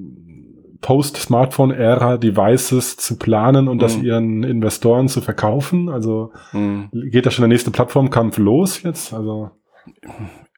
Post-Smartphone-Ära 0.80 2.18
Devices 2.18 2.98
zu 2.98 3.18
planen 3.20 3.68
und 3.68 3.78
mhm. 3.78 3.82
das 3.82 3.98
ihren 3.98 4.44
Investoren 4.44 5.10
zu 5.10 5.22
verkaufen? 5.22 5.90
Also 5.90 6.32
mhm. 6.54 6.90
geht 7.12 7.26
da 7.26 7.32
schon 7.32 7.44
der 7.44 7.50
nächste 7.50 7.72
Plattformkampf 7.72 8.38
los 8.38 8.82
jetzt? 8.82 9.14
Also 9.14 9.52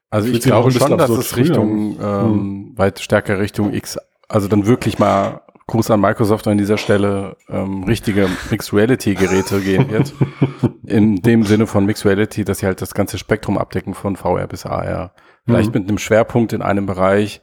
also 0.10 0.30
ich 0.30 0.42
glaube 0.42 0.72
schon, 0.72 0.98
dass 0.98 1.10
es 1.10 1.38
Richtung, 1.38 1.98
ähm, 2.00 2.00
hm. 2.02 2.78
weit 2.78 3.00
stärker 3.00 3.40
Richtung 3.40 3.74
X, 3.74 3.98
also 4.28 4.48
dann 4.48 4.66
wirklich 4.66 5.00
mal 5.00 5.42
Gruß 5.68 5.92
an 5.92 6.02
Microsoft 6.02 6.48
an 6.48 6.58
dieser 6.58 6.78
Stelle 6.78 7.38
ähm, 7.50 7.84
richtige 7.86 8.28
Mixed 8.52 8.74
Reality 8.74 9.16
Geräte 9.16 9.62
gehen 9.62 9.90
wird. 9.90 10.14
In 10.86 11.18
dem 11.18 11.44
Sinne 11.44 11.68
von 11.68 11.86
Mixed 11.86 12.06
Reality, 12.06 12.44
dass 12.44 12.60
sie 12.60 12.66
halt 12.66 12.82
das 12.82 12.94
ganze 12.94 13.18
Spektrum 13.18 13.58
abdecken 13.58 13.94
von 13.94 14.18
VR 14.18 14.48
bis 14.48 14.66
AR. 14.66 15.14
Vielleicht 15.46 15.74
mhm. 15.74 15.82
mit 15.82 15.90
einem 15.90 15.98
Schwerpunkt 15.98 16.54
in 16.54 16.62
einem 16.62 16.86
Bereich. 16.86 17.42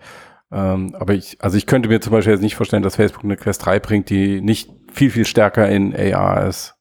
Ähm, 0.52 0.94
aber 0.98 1.14
ich, 1.14 1.38
also 1.40 1.56
ich 1.56 1.66
könnte 1.66 1.88
mir 1.88 2.00
zum 2.00 2.12
Beispiel 2.12 2.32
jetzt 2.34 2.42
nicht 2.42 2.56
vorstellen, 2.56 2.82
dass 2.82 2.96
Facebook 2.96 3.24
eine 3.24 3.36
Quest 3.36 3.64
3 3.64 3.78
bringt, 3.80 4.10
die 4.10 4.40
nicht 4.40 4.70
viel, 4.92 5.10
viel 5.10 5.24
stärker 5.24 5.68
in 5.68 5.94
AR 5.94 6.46
ist. 6.46 6.74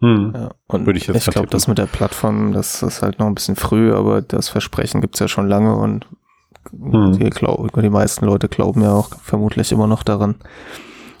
Hm. 0.00 0.32
Ja, 0.34 0.50
und 0.68 0.86
Würde 0.86 0.98
ich 0.98 1.08
jetzt 1.08 1.26
ich 1.26 1.34
glaube, 1.34 1.48
das 1.48 1.66
mit 1.66 1.78
der 1.78 1.86
Plattform, 1.86 2.52
das 2.52 2.82
ist 2.82 3.02
halt 3.02 3.18
noch 3.18 3.26
ein 3.26 3.34
bisschen 3.34 3.56
früh, 3.56 3.92
aber 3.92 4.22
das 4.22 4.48
Versprechen 4.48 5.00
gibt's 5.00 5.18
ja 5.18 5.26
schon 5.26 5.48
lange 5.48 5.74
und 5.74 6.06
hm. 6.70 7.18
die, 7.18 7.30
glaub, 7.30 7.72
die 7.72 7.90
meisten 7.90 8.24
Leute 8.24 8.48
glauben 8.48 8.82
ja 8.82 8.92
auch 8.92 9.10
vermutlich 9.20 9.72
immer 9.72 9.88
noch 9.88 10.04
daran, 10.04 10.36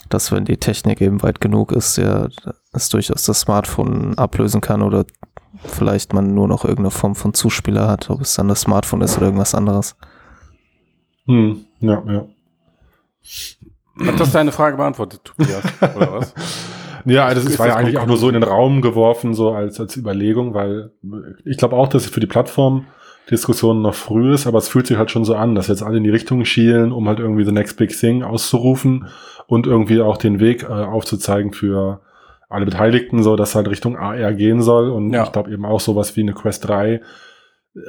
dass 0.08 0.30
wenn 0.30 0.44
die 0.44 0.58
Technik 0.58 1.00
eben 1.00 1.22
weit 1.22 1.40
genug 1.40 1.72
ist, 1.72 1.96
ja, 1.96 2.28
es 2.72 2.88
durchaus 2.88 3.24
das 3.24 3.40
Smartphone 3.40 4.16
ablösen 4.16 4.60
kann 4.60 4.82
oder 4.82 5.04
vielleicht 5.64 6.12
man 6.12 6.34
nur 6.34 6.46
noch 6.46 6.64
irgendeine 6.64 6.92
Form 6.92 7.16
von 7.16 7.34
Zuspieler 7.34 7.88
hat, 7.88 8.10
ob 8.10 8.20
es 8.20 8.34
dann 8.34 8.46
das 8.46 8.60
Smartphone 8.60 9.00
ist 9.00 9.16
oder 9.16 9.26
irgendwas 9.26 9.56
anderes. 9.56 9.96
Hm. 11.26 11.64
Ja, 11.80 12.02
ja. 12.06 12.26
Hat 14.06 14.20
das 14.20 14.30
deine 14.30 14.52
Frage 14.52 14.76
beantwortet, 14.76 15.22
Tobias, 15.24 15.64
oder 15.96 16.12
was? 16.12 16.34
Ja, 17.08 17.32
das, 17.32 17.44
ist, 17.44 17.58
war 17.58 17.68
ja 17.68 17.76
eigentlich 17.76 17.98
auch 17.98 18.06
nur 18.06 18.16
so 18.16 18.28
in 18.28 18.34
den 18.34 18.42
Raum 18.42 18.82
geworfen, 18.82 19.34
so 19.34 19.50
als, 19.50 19.80
als 19.80 19.96
Überlegung, 19.96 20.54
weil 20.54 20.90
ich 21.44 21.56
glaube 21.56 21.76
auch, 21.76 21.88
dass 21.88 22.04
es 22.04 22.10
für 22.10 22.20
die 22.20 22.26
Plattform 22.26 22.86
Diskussion 23.30 23.82
noch 23.82 23.94
früh 23.94 24.32
ist, 24.32 24.46
aber 24.46 24.58
es 24.58 24.68
fühlt 24.68 24.86
sich 24.86 24.96
halt 24.96 25.10
schon 25.10 25.24
so 25.24 25.34
an, 25.34 25.54
dass 25.54 25.68
jetzt 25.68 25.82
alle 25.82 25.98
in 25.98 26.04
die 26.04 26.10
Richtung 26.10 26.44
schielen, 26.44 26.92
um 26.92 27.08
halt 27.08 27.18
irgendwie 27.18 27.44
the 27.44 27.52
next 27.52 27.76
big 27.76 27.90
thing 27.90 28.22
auszurufen 28.22 29.08
und 29.46 29.66
irgendwie 29.66 30.00
auch 30.00 30.16
den 30.16 30.40
Weg 30.40 30.62
äh, 30.62 30.66
aufzuzeigen 30.66 31.52
für 31.52 32.00
alle 32.48 32.64
Beteiligten, 32.64 33.22
so 33.22 33.36
dass 33.36 33.54
halt 33.54 33.68
Richtung 33.68 33.96
AR 33.96 34.32
gehen 34.32 34.62
soll 34.62 34.90
und 34.90 35.12
ja. 35.12 35.24
ich 35.24 35.32
glaube 35.32 35.50
eben 35.50 35.66
auch 35.66 35.80
sowas 35.80 36.16
wie 36.16 36.22
eine 36.22 36.32
Quest 36.32 36.66
3. 36.68 37.02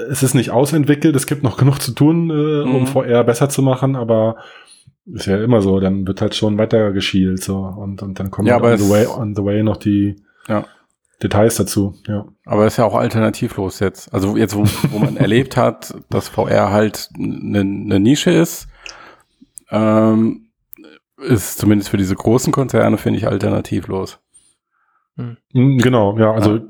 Es 0.09 0.23
ist 0.23 0.33
nicht 0.33 0.51
ausentwickelt, 0.51 1.15
es 1.15 1.25
gibt 1.25 1.43
noch 1.43 1.57
genug 1.57 1.81
zu 1.81 1.93
tun, 1.93 2.29
äh, 2.29 2.63
um 2.63 2.81
mhm. 2.81 2.87
VR 2.87 3.23
besser 3.23 3.47
zu 3.47 3.61
machen, 3.61 3.95
aber 3.95 4.35
ist 5.13 5.25
ja 5.25 5.41
immer 5.43 5.61
so, 5.61 5.79
dann 5.79 6.07
wird 6.07 6.21
halt 6.21 6.35
schon 6.35 6.57
weiter 6.57 6.91
geschielt 6.91 7.43
so 7.43 7.57
und, 7.57 8.01
und 8.01 8.19
dann 8.19 8.31
kommen 8.31 8.47
ja, 8.47 8.59
halt 8.59 8.79
on, 8.79 8.85
the 8.85 8.89
way, 8.89 9.05
on 9.07 9.35
the 9.35 9.43
way 9.43 9.63
noch 9.63 9.77
die 9.77 10.17
ja. 10.47 10.65
Details 11.21 11.55
dazu, 11.55 11.95
ja. 12.07 12.25
Aber 12.45 12.65
ist 12.65 12.77
ja 12.77 12.85
auch 12.85 12.95
alternativlos 12.95 13.79
jetzt. 13.79 14.13
Also 14.13 14.37
jetzt, 14.37 14.55
wo, 14.55 14.63
wo 14.91 14.99
man 14.99 15.17
erlebt 15.17 15.57
hat, 15.57 15.93
dass 16.09 16.29
VR 16.29 16.71
halt 16.71 17.09
eine 17.17 17.63
ne 17.63 17.99
Nische 17.99 18.31
ist, 18.31 18.67
ähm, 19.69 20.49
ist 21.17 21.57
zumindest 21.57 21.89
für 21.89 21.97
diese 21.97 22.15
großen 22.15 22.53
Konzerne, 22.53 22.97
finde 22.97 23.19
ich, 23.19 23.27
alternativlos. 23.27 24.19
Hm. 25.17 25.37
Genau, 25.79 26.17
ja, 26.17 26.31
also 26.31 26.55
ja. 26.55 26.61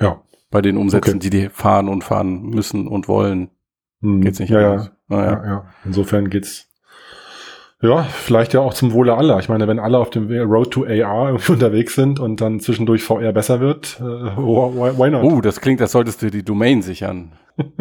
ja. 0.00 0.22
Bei 0.50 0.62
den 0.62 0.76
Umsätzen, 0.76 1.16
okay. 1.16 1.18
die 1.18 1.30
die 1.30 1.48
fahren 1.48 1.88
und 1.88 2.02
fahren 2.02 2.42
müssen 2.42 2.88
und 2.88 3.08
wollen, 3.08 3.50
hm. 4.00 4.20
geht's 4.22 4.40
nicht 4.40 4.50
ja, 4.50 4.60
ja. 4.60 4.90
Ah, 5.08 5.24
ja. 5.24 5.46
ja. 5.46 5.64
Insofern 5.84 6.30
geht's 6.30 6.68
ja, 7.86 8.02
vielleicht 8.02 8.52
ja 8.54 8.60
auch 8.60 8.74
zum 8.74 8.92
Wohle 8.92 9.14
aller. 9.14 9.38
Ich 9.38 9.48
meine, 9.48 9.66
wenn 9.68 9.78
alle 9.78 9.98
auf 9.98 10.10
dem 10.10 10.30
Road 10.30 10.70
to 10.70 10.84
AR 10.84 11.32
unterwegs 11.48 11.94
sind 11.94 12.20
und 12.20 12.40
dann 12.40 12.60
zwischendurch 12.60 13.02
VR 13.02 13.32
besser 13.32 13.60
wird, 13.60 13.98
äh, 14.00 14.04
why 14.04 15.10
not? 15.10 15.24
Uh, 15.24 15.40
das 15.40 15.60
klingt, 15.60 15.80
als 15.80 15.92
solltest 15.92 16.22
du 16.22 16.30
die 16.30 16.44
Domain 16.44 16.82
sichern. 16.82 17.32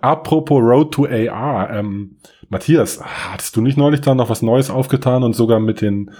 Apropos 0.00 0.60
Road 0.60 0.92
to 0.92 1.06
AR, 1.06 1.70
ähm, 1.70 2.16
Matthias, 2.48 3.00
hattest 3.04 3.56
du 3.56 3.60
nicht 3.60 3.76
neulich 3.76 4.00
da 4.00 4.14
noch 4.14 4.30
was 4.30 4.42
Neues 4.42 4.70
aufgetan 4.70 5.22
und 5.22 5.34
sogar 5.34 5.60
mit 5.60 5.80
den 5.80 6.10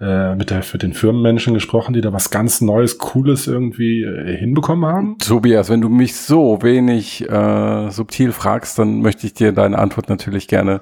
äh, 0.00 0.34
mit 0.34 0.50
der 0.50 0.62
für 0.62 0.78
den 0.78 0.92
Firmenmenschen 0.92 1.54
gesprochen, 1.54 1.94
die 1.94 2.00
da 2.00 2.12
was 2.12 2.30
ganz 2.30 2.60
Neues, 2.60 2.98
Cooles 2.98 3.46
irgendwie 3.46 4.02
äh, 4.02 4.36
hinbekommen 4.36 4.84
haben? 4.84 5.18
Tobias, 5.18 5.70
wenn 5.70 5.80
du 5.80 5.88
mich 5.88 6.16
so 6.16 6.62
wenig 6.62 7.28
äh, 7.28 7.90
subtil 7.90 8.32
fragst, 8.32 8.78
dann 8.78 9.02
möchte 9.02 9.26
ich 9.26 9.34
dir 9.34 9.52
deine 9.52 9.78
Antwort 9.78 10.08
natürlich 10.08 10.48
gerne 10.48 10.80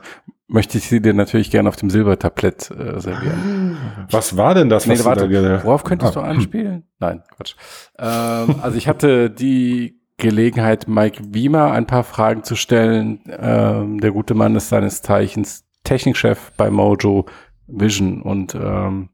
möchte 0.52 0.78
ich 0.78 0.88
sie 0.88 1.00
dir 1.00 1.14
natürlich 1.14 1.50
gerne 1.50 1.68
auf 1.68 1.76
dem 1.76 1.90
Silbertablett 1.90 2.70
äh, 2.70 3.00
servieren. 3.00 3.76
Was 4.10 4.36
war 4.36 4.54
denn 4.54 4.68
das? 4.68 4.86
Nee, 4.86 4.94
was 4.94 5.04
warte, 5.04 5.28
da 5.28 5.64
worauf 5.64 5.84
könntest 5.84 6.16
ah. 6.16 6.20
du 6.20 6.26
anspielen? 6.26 6.84
Nein, 6.98 7.22
Quatsch. 7.34 7.54
Ähm, 7.98 8.56
also 8.62 8.76
ich 8.76 8.88
hatte 8.88 9.30
die 9.30 10.00
Gelegenheit, 10.18 10.86
Mike 10.88 11.22
Wiemer 11.30 11.72
ein 11.72 11.86
paar 11.86 12.04
Fragen 12.04 12.44
zu 12.44 12.54
stellen. 12.54 13.20
Ähm, 13.26 14.00
der 14.00 14.12
gute 14.12 14.34
Mann 14.34 14.54
ist 14.54 14.68
seines 14.68 15.02
Zeichens 15.02 15.64
Technikchef 15.84 16.52
bei 16.56 16.70
Mojo 16.70 17.26
Vision 17.66 18.22
und 18.22 18.54
ähm, 18.54 19.08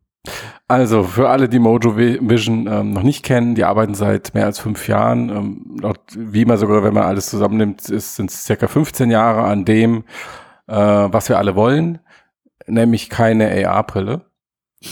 also 0.66 1.05
für 1.05 1.31
alle, 1.31 1.48
die 1.48 1.59
Mojo 1.59 1.96
Vision 1.96 2.66
ähm, 2.66 2.92
noch 2.92 3.03
nicht 3.03 3.24
kennen, 3.24 3.55
die 3.55 3.64
arbeiten 3.64 3.94
seit 3.94 4.35
mehr 4.35 4.44
als 4.44 4.59
fünf 4.59 4.87
Jahren. 4.87 5.31
Ähm, 5.31 5.77
laut 5.81 6.01
Wiemer 6.14 6.59
sogar, 6.59 6.83
wenn 6.83 6.92
man 6.92 7.05
alles 7.05 7.31
zusammennimmt, 7.31 7.81
sind 7.81 8.31
es 8.31 8.44
circa 8.44 8.66
15 8.66 9.11
Jahre 9.11 9.44
an 9.44 9.64
dem, 9.64 10.05
äh, 10.68 10.74
was 10.74 11.28
wir 11.28 11.38
alle 11.38 11.57
wollen, 11.57 11.98
nämlich 12.66 13.09
keine 13.11 13.66
AR-Brille. 13.66 14.22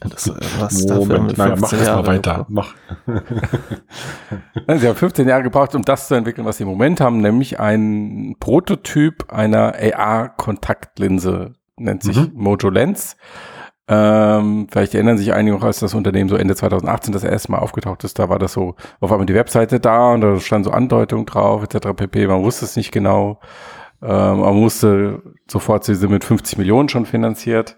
Das, 0.00 0.26
äh, 0.26 0.34
was 0.58 0.86
Moment, 0.86 1.38
naja, 1.38 1.54
mach 1.56 1.72
erst 1.72 1.86
mal 1.86 2.06
weiter. 2.06 2.46
Mach. 2.48 2.74
sie 3.06 4.88
haben 4.88 4.96
15 4.96 5.28
Jahre 5.28 5.44
gebraucht, 5.44 5.76
um 5.76 5.82
das 5.82 6.08
zu 6.08 6.16
entwickeln, 6.16 6.44
was 6.44 6.56
sie 6.56 6.64
im 6.64 6.68
Moment 6.68 7.00
haben, 7.00 7.20
nämlich 7.20 7.60
ein 7.60 8.34
Prototyp 8.40 9.32
einer 9.32 9.74
AR-Kontaktlinse, 9.74 11.52
nennt 11.76 12.02
sich 12.02 12.16
mhm. 12.16 12.32
Mojo 12.34 12.70
Lens. 12.70 13.16
Ähm, 13.90 14.66
vielleicht 14.70 14.94
erinnern 14.94 15.16
sich 15.16 15.32
einige 15.32 15.56
noch, 15.56 15.64
als 15.64 15.78
das 15.78 15.94
Unternehmen 15.94 16.28
so 16.28 16.36
Ende 16.36 16.54
2018 16.54 17.12
das 17.12 17.24
erste 17.24 17.52
Mal 17.52 17.58
aufgetaucht 17.58 18.04
ist, 18.04 18.18
da 18.18 18.28
war 18.28 18.38
das 18.38 18.52
so 18.52 18.74
auf 19.00 19.10
einmal 19.10 19.26
die 19.26 19.34
Webseite 19.34 19.80
da 19.80 20.12
und 20.12 20.20
da 20.20 20.38
stand 20.40 20.66
so 20.66 20.72
Andeutung 20.72 21.24
drauf, 21.24 21.62
etc. 21.62 21.94
pp. 21.96 22.26
Man 22.26 22.42
wusste 22.42 22.66
es 22.66 22.76
nicht 22.76 22.92
genau. 22.92 23.40
Ähm, 24.02 24.40
man 24.40 24.56
musste 24.56 25.22
sofort, 25.48 25.84
sie 25.84 25.94
sind 25.94 26.10
mit 26.10 26.24
50 26.24 26.58
Millionen 26.58 26.88
schon 26.88 27.06
finanziert. 27.06 27.76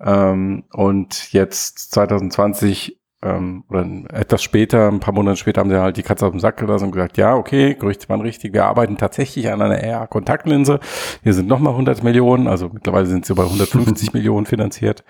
Ähm, 0.00 0.64
und 0.72 1.32
jetzt 1.32 1.92
2020 1.92 2.98
ähm, 3.22 3.64
oder 3.68 3.84
etwas 4.12 4.42
später, 4.42 4.88
ein 4.88 5.00
paar 5.00 5.14
Monate 5.14 5.36
später, 5.36 5.60
haben 5.60 5.70
sie 5.70 5.80
halt 5.80 5.96
die 5.96 6.02
Katze 6.02 6.26
auf 6.26 6.32
den 6.32 6.40
Sack 6.40 6.58
gelassen 6.58 6.84
und 6.84 6.92
gesagt, 6.92 7.16
ja, 7.16 7.34
okay, 7.34 7.74
Gerüchte 7.74 8.08
waren 8.08 8.20
richtig, 8.20 8.52
wir 8.52 8.64
arbeiten 8.66 8.96
tatsächlich 8.96 9.50
an 9.50 9.60
einer 9.60 9.82
AR-Kontaktlinse. 9.82 10.78
Hier 11.24 11.34
sind 11.34 11.48
nochmal 11.48 11.72
100 11.72 12.04
Millionen, 12.04 12.46
also 12.46 12.70
mittlerweile 12.72 13.06
sind 13.06 13.26
sie 13.26 13.34
bei 13.34 13.42
150 13.42 14.12
Millionen 14.14 14.46
finanziert 14.46 15.02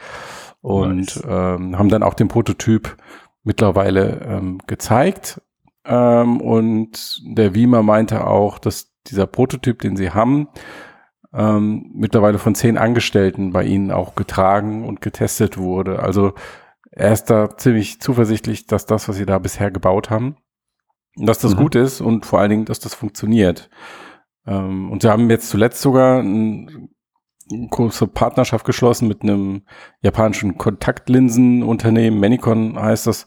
und 0.63 0.97
nice. 0.97 1.23
ähm, 1.29 1.79
haben 1.79 1.91
dann 1.91 2.03
auch 2.03 2.15
den 2.15 2.29
Prototyp 2.29 2.97
mittlerweile 3.45 4.21
ähm, 4.27 4.59
gezeigt. 4.67 5.43
Ähm, 5.85 6.41
und 6.41 7.21
der 7.25 7.55
Wiemer 7.55 7.83
meinte 7.83 8.27
auch, 8.27 8.59
dass 8.59 8.91
dieser 9.11 9.27
Prototyp, 9.27 9.81
den 9.81 9.97
sie 9.97 10.11
haben, 10.11 10.49
ähm, 11.33 11.91
mittlerweile 11.95 12.39
von 12.39 12.55
zehn 12.55 12.79
Angestellten 12.79 13.53
bei 13.53 13.65
ihnen 13.65 13.91
auch 13.91 14.15
getragen 14.15 14.87
und 14.87 15.01
getestet 15.01 15.59
wurde. 15.59 16.01
Also 16.01 16.33
er 16.91 17.13
ist 17.13 17.27
da 17.27 17.57
ziemlich 17.57 18.01
zuversichtlich, 18.01 18.67
dass 18.67 18.87
das, 18.87 19.09
was 19.09 19.17
sie 19.17 19.27
da 19.27 19.39
bisher 19.39 19.71
gebaut 19.71 20.11
haben, 20.11 20.37
dass 21.17 21.39
das 21.39 21.55
mhm. 21.55 21.59
gut 21.59 21.75
ist 21.75 22.01
und 22.01 22.27
vor 22.27 22.41
allen 22.41 22.51
Dingen, 22.51 22.65
dass 22.65 22.81
das 22.81 22.95
funktioniert. 22.95 23.69
Ähm, 24.47 24.91
und 24.91 25.03
sie 25.03 25.11
haben 25.11 25.29
jetzt 25.31 25.51
zuletzt 25.51 25.83
sogar 25.83 26.21
eine 26.21 26.89
große 27.71 28.07
Partnerschaft 28.09 28.65
geschlossen 28.65 29.09
mit 29.09 29.23
einem 29.23 29.63
japanischen 30.01 30.59
Kontaktlinsenunternehmen, 30.59 32.21
Manicon 32.21 32.79
heißt 32.79 33.07
das, 33.07 33.27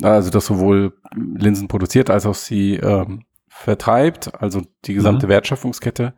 also 0.00 0.30
das 0.30 0.46
sowohl 0.46 0.94
Linsen 1.14 1.68
produziert 1.68 2.10
als 2.10 2.26
auch 2.26 2.34
sie 2.34 2.76
ähm, 2.76 3.24
vertreibt, 3.52 4.42
also 4.42 4.62
die 4.86 4.94
gesamte 4.94 5.26
mhm. 5.26 5.30
Wertschöpfungskette. 5.30 6.14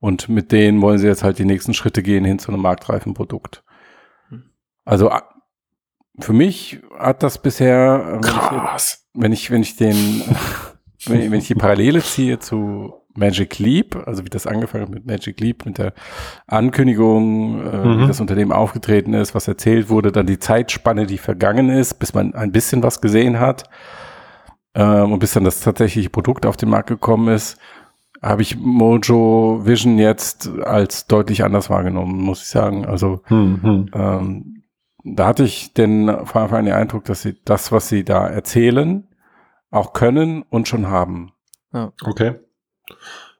Und 0.00 0.28
mit 0.28 0.50
denen 0.50 0.80
wollen 0.80 0.98
sie 0.98 1.06
jetzt 1.06 1.22
halt 1.22 1.38
die 1.38 1.44
nächsten 1.44 1.74
Schritte 1.74 2.02
gehen 2.02 2.24
hin 2.24 2.38
zu 2.38 2.50
einem 2.50 2.62
marktreifen 2.62 3.12
Produkt. 3.14 3.62
Also 4.84 5.10
für 6.18 6.32
mich 6.32 6.80
hat 6.98 7.22
das 7.22 7.40
bisher, 7.40 8.18
Krass. 8.22 9.06
wenn 9.14 9.32
ich, 9.32 9.50
wenn 9.50 9.62
ich 9.62 9.76
den, 9.76 10.22
wenn 11.06 11.34
ich 11.34 11.46
die 11.46 11.54
Parallele 11.54 12.00
ziehe 12.00 12.38
zu 12.38 12.94
Magic 13.14 13.58
Leap, 13.58 13.96
also 14.06 14.24
wie 14.24 14.30
das 14.30 14.46
angefangen 14.46 14.84
hat 14.84 14.90
mit 14.90 15.06
Magic 15.06 15.38
Leap, 15.38 15.66
mit 15.66 15.78
der 15.78 15.92
Ankündigung, 16.46 17.60
äh, 17.60 17.76
mhm. 17.76 18.02
wie 18.02 18.06
das 18.06 18.20
Unternehmen 18.20 18.52
aufgetreten 18.52 19.12
ist, 19.12 19.34
was 19.34 19.46
erzählt 19.46 19.90
wurde, 19.90 20.12
dann 20.12 20.26
die 20.26 20.38
Zeitspanne, 20.38 21.06
die 21.06 21.18
vergangen 21.18 21.68
ist, 21.68 21.94
bis 21.94 22.14
man 22.14 22.34
ein 22.34 22.52
bisschen 22.52 22.82
was 22.82 23.00
gesehen 23.00 23.38
hat 23.38 23.68
ähm, 24.74 25.12
und 25.12 25.18
bis 25.18 25.32
dann 25.32 25.44
das 25.44 25.60
tatsächliche 25.60 26.10
Produkt 26.10 26.46
auf 26.46 26.56
den 26.56 26.70
Markt 26.70 26.88
gekommen 26.88 27.28
ist, 27.34 27.58
habe 28.22 28.42
ich 28.42 28.58
Mojo 28.58 29.60
Vision 29.64 29.98
jetzt 29.98 30.48
als 30.62 31.06
deutlich 31.06 31.42
anders 31.42 31.70
wahrgenommen, 31.70 32.20
muss 32.20 32.42
ich 32.42 32.48
sagen. 32.48 32.84
Also 32.84 33.22
hm, 33.24 33.88
Ähm, 33.94 34.62
da 35.04 35.26
hatte 35.26 35.44
ich 35.44 35.72
den 35.72 36.06
von 36.26 36.42
Anfang 36.42 36.58
an 36.60 36.64
den 36.66 36.74
Eindruck, 36.74 37.04
dass 37.04 37.22
sie 37.22 37.36
das, 37.44 37.72
was 37.72 37.88
sie 37.88 38.04
da 38.04 38.26
erzählen, 38.26 39.08
auch 39.70 39.92
können 39.92 40.42
und 40.42 40.68
schon 40.68 40.88
haben. 40.88 41.32
Ja. 41.72 41.92
Okay. 42.04 42.34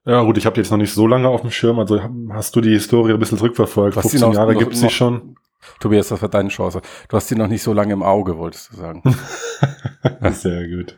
Ja 0.07 0.23
gut, 0.23 0.39
ich 0.39 0.47
habe 0.47 0.57
jetzt 0.57 0.71
noch 0.71 0.79
nicht 0.79 0.95
so 0.95 1.07
lange 1.07 1.29
auf 1.29 1.43
dem 1.43 1.51
Schirm, 1.51 1.79
also 1.79 2.01
hast 2.31 2.57
du 2.57 2.63
die 2.63 2.71
Historie 2.71 3.13
ein 3.13 3.19
bisschen 3.19 3.37
zurückverfolgt. 3.37 3.97
Was 3.97 4.09
15 4.09 4.33
Jahre 4.33 4.55
gibt 4.55 4.73
es 4.73 4.81
sie 4.81 4.91
schon. 4.91 5.37
Tobias, 5.79 6.09
das 6.09 6.23
war 6.23 6.29
deine 6.29 6.49
Chance. 6.49 6.81
Du 7.09 7.17
hast 7.17 7.29
sie 7.29 7.37
noch 7.37 7.49
nicht 7.49 7.63
so 7.63 7.73
lange 7.73 7.93
im 7.93 8.03
Auge, 8.03 8.39
wolltest 8.39 8.73
du 8.73 8.77
sagen. 8.77 9.03
Sehr 10.31 10.69
gut. 10.69 10.97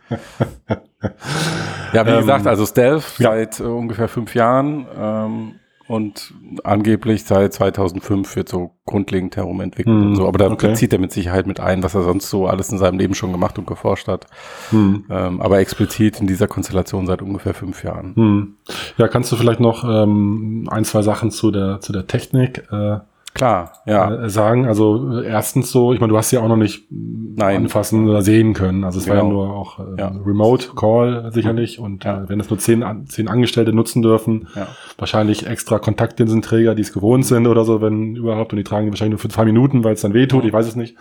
ja, 1.93 2.07
wie 2.07 2.11
ähm, 2.11 2.19
gesagt, 2.19 2.47
also 2.47 2.67
Stealth 2.67 3.19
ja. 3.19 3.31
seit 3.31 3.61
äh, 3.61 3.65
ungefähr 3.65 4.09
fünf 4.09 4.35
Jahren 4.35 4.87
ähm, 4.97 5.55
und 5.89 6.33
angeblich 6.65 7.25
seit 7.25 7.53
2005 7.53 8.37
wird 8.37 8.49
so 8.49 8.71
grundlegend 8.87 9.37
herum 9.37 9.61
entwickelt 9.61 9.95
hm, 9.95 10.07
und 10.09 10.17
so. 10.17 10.27
Aber 10.27 10.39
da 10.39 10.51
okay. 10.51 10.75
zieht 10.75 10.93
er 10.93 10.99
mit 10.99 11.13
Sicherheit 11.13 11.47
mit 11.47 11.61
ein, 11.61 11.83
was 11.83 11.95
er 11.95 12.03
sonst 12.03 12.31
so 12.31 12.47
alles 12.47 12.71
in 12.71 12.79
seinem 12.79 12.99
Leben 12.99 13.15
schon 13.15 13.33
gemacht 13.33 13.59
und 13.59 13.67
geforscht 13.67 14.09
hat. 14.09 14.27
Hm. 14.71 15.05
Ähm, 15.11 15.41
aber 15.41 15.59
explizit 15.59 16.21
in 16.21 16.27
dieser 16.27 16.47
Konstellation 16.47 17.07
seit 17.07 17.21
ungefähr 17.21 17.53
fünf 17.53 17.85
Jahren. 17.85 18.15
Hm. 18.15 18.55
Ja, 18.97 19.09
kannst 19.09 19.33
du 19.33 19.37
vielleicht 19.37 19.61
noch 19.61 19.85
ähm, 19.85 20.69
ein, 20.71 20.85
zwei 20.85 21.03
Sachen 21.03 21.31
zu 21.31 21.51
der, 21.51 21.81
zu 21.81 21.93
der 21.93 22.07
Technik 22.07 22.65
äh, 22.71 22.99
Klar, 23.35 23.73
ja. 23.87 24.25
Äh, 24.25 24.29
sagen. 24.29 24.67
Also 24.67 25.21
äh, 25.21 25.27
erstens 25.27 25.71
so, 25.71 25.93
ich 25.93 26.01
meine, 26.01 26.13
du 26.13 26.19
hast 26.19 26.31
sie 26.31 26.39
auch 26.39 26.49
noch 26.49 26.57
nicht 26.57 26.87
Nein. 26.91 27.57
anfassen 27.57 28.09
oder 28.09 28.21
sehen 28.21 28.53
können. 28.53 28.85
Also 28.85 28.99
es 28.99 29.07
genau. 29.07 29.17
war 29.17 29.23
ja 29.23 29.29
genau. 29.29 29.47
nur 29.47 29.57
auch 29.57 29.79
äh, 29.79 29.83
ja. 29.99 30.09
Remote 30.09 30.69
Call 30.77 31.31
sicherlich. 31.33 31.79
Und 31.79 32.05
ja. 32.05 32.25
äh, 32.25 32.29
wenn 32.29 32.41
es 32.41 32.51
nur 32.51 32.59
zehn, 32.59 32.85
zehn 33.07 33.29
Angestellte 33.29 33.73
nutzen 33.73 34.03
dürfen, 34.03 34.49
ja. 34.55 34.67
wahrscheinlich 34.99 35.47
extra 35.47 35.79
Kontaktlinsenträger, 35.79 36.75
die 36.75 36.83
es 36.83 36.93
gewohnt 36.93 37.25
sind 37.25 37.47
oder 37.47 37.65
so, 37.65 37.81
wenn 37.81 38.17
überhaupt. 38.17 38.53
Und 38.53 38.59
die 38.59 38.65
tragen 38.65 38.87
die 38.87 38.93
wahrscheinlich 38.93 39.13
nur 39.13 39.21
für 39.21 39.29
zwei 39.29 39.47
Minuten, 39.47 39.83
weil 39.83 39.95
es 39.95 40.03
dann 40.03 40.13
wehtut. 40.13 40.45
Ich 40.45 40.53
weiß 40.53 40.67
es 40.67 40.77
nicht. 40.77 40.97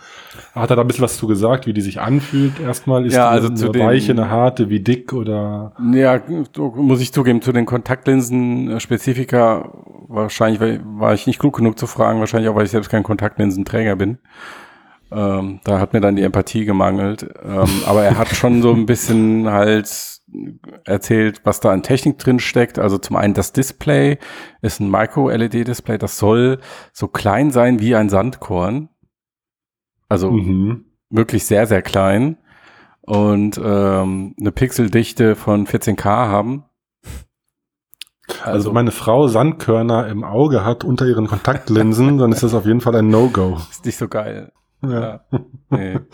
Hat 0.54 0.70
er 0.70 0.76
da 0.76 0.82
ein 0.82 0.88
bisschen 0.88 1.04
was 1.04 1.18
zu 1.18 1.26
gesagt, 1.26 1.66
wie 1.66 1.74
die 1.74 1.82
sich 1.82 2.00
anfühlt 2.00 2.60
erstmal? 2.60 3.04
Ist 3.04 3.14
ja, 3.14 3.28
also 3.28 3.48
eine 3.48 3.56
zu 3.56 3.74
weiche, 3.74 4.12
eine 4.12 4.30
harte, 4.30 4.70
wie 4.70 4.80
dick 4.80 5.12
oder? 5.12 5.72
Ja, 5.92 6.18
muss 6.76 7.02
ich 7.02 7.12
zugeben, 7.12 7.42
zu 7.42 7.52
den 7.52 7.66
Kontaktlinsen-Spezifika 7.66 9.70
wahrscheinlich 10.12 10.80
war 10.84 11.14
ich 11.14 11.26
nicht 11.26 11.38
klug 11.38 11.56
genug 11.56 11.78
zu 11.78 11.86
fragen, 11.86 12.20
wahrscheinlich 12.20 12.50
auch, 12.50 12.54
weil 12.54 12.64
ich 12.64 12.70
selbst 12.70 12.90
kein 12.90 13.02
Kontaktlinsenträger 13.02 13.96
bin. 13.96 14.18
Ähm, 15.10 15.60
da 15.64 15.78
hat 15.78 15.92
mir 15.92 16.00
dann 16.00 16.16
die 16.16 16.22
Empathie 16.22 16.64
gemangelt. 16.64 17.28
Ähm, 17.44 17.68
aber 17.86 18.02
er 18.02 18.18
hat 18.18 18.28
schon 18.28 18.62
so 18.62 18.72
ein 18.72 18.86
bisschen 18.86 19.50
halt 19.50 20.20
erzählt, 20.84 21.42
was 21.44 21.60
da 21.60 21.70
an 21.70 21.82
Technik 21.82 22.18
drin 22.18 22.38
steckt. 22.38 22.78
Also 22.78 22.98
zum 22.98 23.16
einen 23.16 23.34
das 23.34 23.52
Display 23.52 24.18
ist 24.62 24.80
ein 24.80 24.90
Micro-LED-Display, 24.90 25.98
das 25.98 26.18
soll 26.18 26.60
so 26.92 27.08
klein 27.08 27.50
sein 27.50 27.80
wie 27.80 27.94
ein 27.94 28.08
Sandkorn. 28.08 28.88
Also 30.08 30.30
mhm. 30.30 30.86
wirklich 31.10 31.44
sehr, 31.44 31.66
sehr 31.66 31.82
klein 31.82 32.38
und 33.02 33.60
ähm, 33.62 34.34
eine 34.38 34.52
Pixeldichte 34.52 35.36
von 35.36 35.66
14K 35.66 36.04
haben. 36.04 36.64
Also, 38.40 38.52
also 38.52 38.72
meine 38.72 38.90
Frau 38.90 39.28
Sandkörner 39.28 40.08
im 40.08 40.24
Auge 40.24 40.64
hat 40.64 40.84
unter 40.84 41.06
ihren 41.06 41.26
Kontaktlinsen, 41.26 42.18
dann 42.18 42.32
ist 42.32 42.42
das 42.42 42.54
auf 42.54 42.66
jeden 42.66 42.80
Fall 42.80 42.96
ein 42.96 43.08
No-Go. 43.08 43.58
Ist 43.70 43.84
nicht 43.84 43.98
so 43.98 44.08
geil. 44.08 44.52
Ja. 44.82 45.00
ja. 45.00 45.20
Nee. 45.70 45.98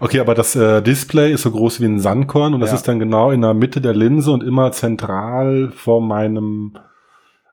Okay, 0.00 0.20
aber 0.20 0.36
das 0.36 0.54
äh, 0.54 0.82
Display 0.82 1.32
ist 1.32 1.42
so 1.42 1.50
groß 1.50 1.80
wie 1.80 1.86
ein 1.86 1.98
Sandkorn 1.98 2.54
und 2.54 2.60
das 2.60 2.70
ja. 2.70 2.76
ist 2.76 2.86
dann 2.86 3.00
genau 3.00 3.32
in 3.32 3.40
der 3.40 3.54
Mitte 3.54 3.80
der 3.80 3.94
Linse 3.94 4.30
und 4.30 4.44
immer 4.44 4.70
zentral 4.70 5.72
vor 5.74 6.00
meinem 6.00 6.74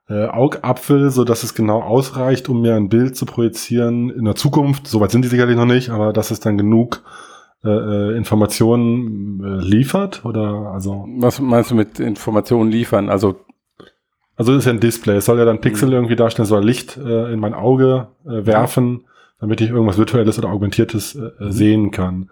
äh, 0.09 0.25
Augapfel, 0.27 1.09
so 1.09 1.23
dass 1.23 1.43
es 1.43 1.55
genau 1.55 1.81
ausreicht, 1.81 2.47
um 2.49 2.61
mir 2.61 2.75
ein 2.75 2.89
Bild 2.89 3.15
zu 3.15 3.25
projizieren 3.25 4.09
in 4.09 4.25
der 4.25 4.35
Zukunft. 4.35 4.87
Soweit 4.87 5.11
sind 5.11 5.23
die 5.23 5.29
sicherlich 5.29 5.55
noch 5.55 5.65
nicht, 5.65 5.89
aber 5.89 6.13
dass 6.13 6.31
es 6.31 6.39
dann 6.39 6.57
genug 6.57 7.01
äh, 7.63 7.69
äh 7.69 8.17
Informationen 8.17 9.43
äh, 9.43 9.63
liefert 9.63 10.25
oder 10.25 10.71
also. 10.73 11.07
Was 11.17 11.39
meinst 11.39 11.71
du 11.71 11.75
mit 11.75 11.99
Informationen 11.99 12.71
liefern? 12.71 13.09
Also 13.09 13.35
also 14.37 14.51
das 14.51 14.59
ist 14.59 14.65
ja 14.65 14.73
ein 14.73 14.79
Display. 14.79 15.15
Es 15.15 15.25
soll 15.25 15.39
ja 15.39 15.45
dann 15.45 15.61
Pixel 15.61 15.87
mhm. 15.87 15.93
irgendwie 15.93 16.15
darstellen, 16.15 16.45
soll 16.45 16.63
Licht 16.63 16.97
äh, 16.97 17.31
in 17.31 17.39
mein 17.39 17.53
Auge 17.53 18.09
äh, 18.25 18.45
werfen, 18.45 19.05
damit 19.39 19.61
ich 19.61 19.69
irgendwas 19.69 19.97
Virtuelles 19.97 20.37
oder 20.37 20.49
Augmentiertes 20.49 21.15
äh, 21.15 21.31
mhm. 21.39 21.51
sehen 21.51 21.91
kann. 21.91 22.29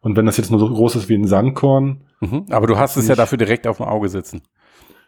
Und 0.00 0.16
wenn 0.16 0.26
das 0.26 0.36
jetzt 0.36 0.50
nur 0.50 0.60
so 0.60 0.68
groß 0.68 0.96
ist 0.96 1.08
wie 1.08 1.14
ein 1.14 1.26
Sandkorn. 1.26 2.02
Mhm. 2.20 2.46
Aber 2.50 2.66
du 2.66 2.78
hast 2.78 2.96
es 2.96 3.08
ja 3.08 3.14
dafür 3.14 3.38
direkt 3.38 3.66
auf 3.66 3.78
dem 3.78 3.86
Auge 3.86 4.08
sitzen. 4.08 4.42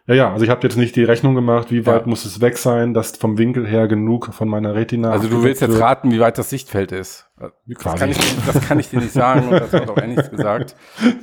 Ja, 0.09 0.15
ja, 0.15 0.33
also 0.33 0.43
ich 0.43 0.49
habe 0.49 0.61
jetzt 0.63 0.75
nicht 0.75 0.95
die 0.95 1.03
Rechnung 1.03 1.35
gemacht, 1.35 1.69
wie 1.69 1.85
weit 1.85 2.01
ja. 2.01 2.07
muss 2.07 2.25
es 2.25 2.41
weg 2.41 2.57
sein, 2.57 2.95
dass 2.95 3.15
vom 3.15 3.37
Winkel 3.37 3.67
her 3.67 3.87
genug 3.87 4.33
von 4.33 4.49
meiner 4.49 4.73
Retina. 4.73 5.11
Also 5.11 5.27
du 5.27 5.43
willst 5.43 5.61
jetzt 5.61 5.79
raten, 5.79 6.11
wie 6.11 6.19
weit 6.19 6.39
das 6.39 6.49
Sichtfeld 6.49 6.91
ist. 6.91 7.29
Das 7.37 7.51
kann, 7.77 8.09
ich, 8.09 8.17
das 8.47 8.59
kann 8.67 8.79
ich 8.79 8.89
dir 8.89 9.01
nicht 9.01 9.13
sagen 9.13 9.49
und 9.49 9.51
das 9.51 9.71
hat 9.71 9.87
auch 9.87 9.97
er 9.97 10.07
nichts 10.07 10.31
gesagt. 10.31 10.75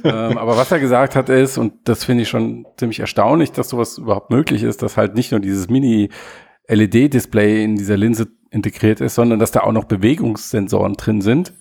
ähm, 0.05 0.39
aber 0.39 0.57
was 0.57 0.71
er 0.71 0.79
gesagt 0.79 1.17
hat 1.17 1.29
ist, 1.31 1.59
und 1.59 1.73
das 1.89 2.05
finde 2.05 2.23
ich 2.23 2.29
schon 2.29 2.65
ziemlich 2.77 3.01
erstaunlich, 3.01 3.51
dass 3.51 3.71
sowas 3.71 3.99
überhaupt 3.99 4.31
möglich 4.31 4.63
ist, 4.63 4.85
dass 4.85 4.97
halt 4.97 5.17
nicht 5.17 5.33
nur 5.33 5.41
dieses 5.41 5.69
Mini-LED-Display 5.69 7.65
in 7.65 7.75
dieser 7.75 7.97
Linse 7.97 8.29
integriert 8.53 9.01
ist, 9.01 9.17
sondern 9.17 9.41
dass 9.41 9.51
da 9.51 9.65
auch 9.65 9.73
noch 9.73 9.87
Bewegungssensoren 9.87 10.93
drin 10.95 11.23
sind. 11.23 11.55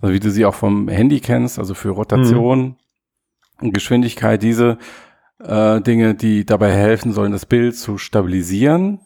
Also 0.00 0.14
wie 0.14 0.20
du 0.20 0.30
sie 0.30 0.46
auch 0.46 0.54
vom 0.54 0.86
Handy 0.86 1.18
kennst, 1.18 1.58
also 1.58 1.74
für 1.74 1.90
Rotation 1.90 2.60
mhm. 2.60 2.76
und 3.62 3.74
Geschwindigkeit, 3.74 4.44
diese 4.44 4.78
äh, 5.44 5.80
Dinge, 5.80 6.14
die 6.14 6.44
dabei 6.44 6.72
helfen 6.72 7.12
sollen, 7.12 7.32
das 7.32 7.46
Bild 7.46 7.76
zu 7.76 7.98
stabilisieren 7.98 9.00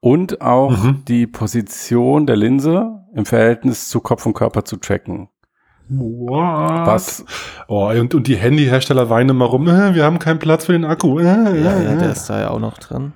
und 0.00 0.40
auch 0.40 0.84
mhm. 0.84 1.02
die 1.06 1.26
Position 1.26 2.26
der 2.26 2.36
Linse 2.36 3.04
im 3.14 3.26
Verhältnis 3.26 3.88
zu 3.88 4.00
Kopf 4.00 4.26
und 4.26 4.34
Körper 4.34 4.64
zu 4.64 4.76
tracken. 4.76 5.28
What? 5.88 6.86
Was? 6.86 7.24
Oh, 7.66 7.88
und, 7.88 8.14
und 8.14 8.26
die 8.28 8.36
Handyhersteller 8.36 9.10
weinen 9.10 9.36
mal 9.36 9.46
rum, 9.46 9.66
äh, 9.68 9.94
wir 9.94 10.04
haben 10.04 10.20
keinen 10.20 10.38
Platz 10.38 10.66
für 10.66 10.72
den 10.72 10.84
Akku. 10.84 11.18
Äh, 11.18 11.24
ja, 11.24 11.80
ja, 11.80 11.96
der 11.96 12.12
ist 12.12 12.30
da 12.30 12.40
ja 12.40 12.50
auch 12.50 12.60
noch 12.60 12.78
drin. 12.78 13.12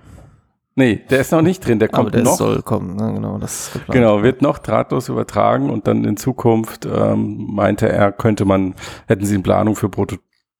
Nee, 0.76 1.02
der 1.08 1.20
ist 1.20 1.30
noch 1.30 1.42
nicht 1.42 1.64
drin, 1.64 1.78
der 1.78 1.86
kommt 1.86 2.08
Aber 2.08 2.10
der 2.10 2.24
noch. 2.24 2.36
soll 2.36 2.60
kommen, 2.62 2.96
ne? 2.96 3.12
genau, 3.14 3.38
das 3.38 3.68
ist 3.68 3.72
geplant. 3.74 3.92
Genau, 3.92 4.22
wird 4.24 4.42
noch 4.42 4.58
drahtlos 4.58 5.08
übertragen 5.08 5.70
und 5.70 5.86
dann 5.86 6.04
in 6.04 6.16
Zukunft 6.16 6.84
ähm, 6.84 7.46
meinte 7.52 7.88
er, 7.88 8.10
könnte 8.10 8.44
man, 8.44 8.74
hätten 9.06 9.24
sie 9.24 9.36
in 9.36 9.44
Planung 9.44 9.76
für 9.76 9.88
Proto 9.88 10.16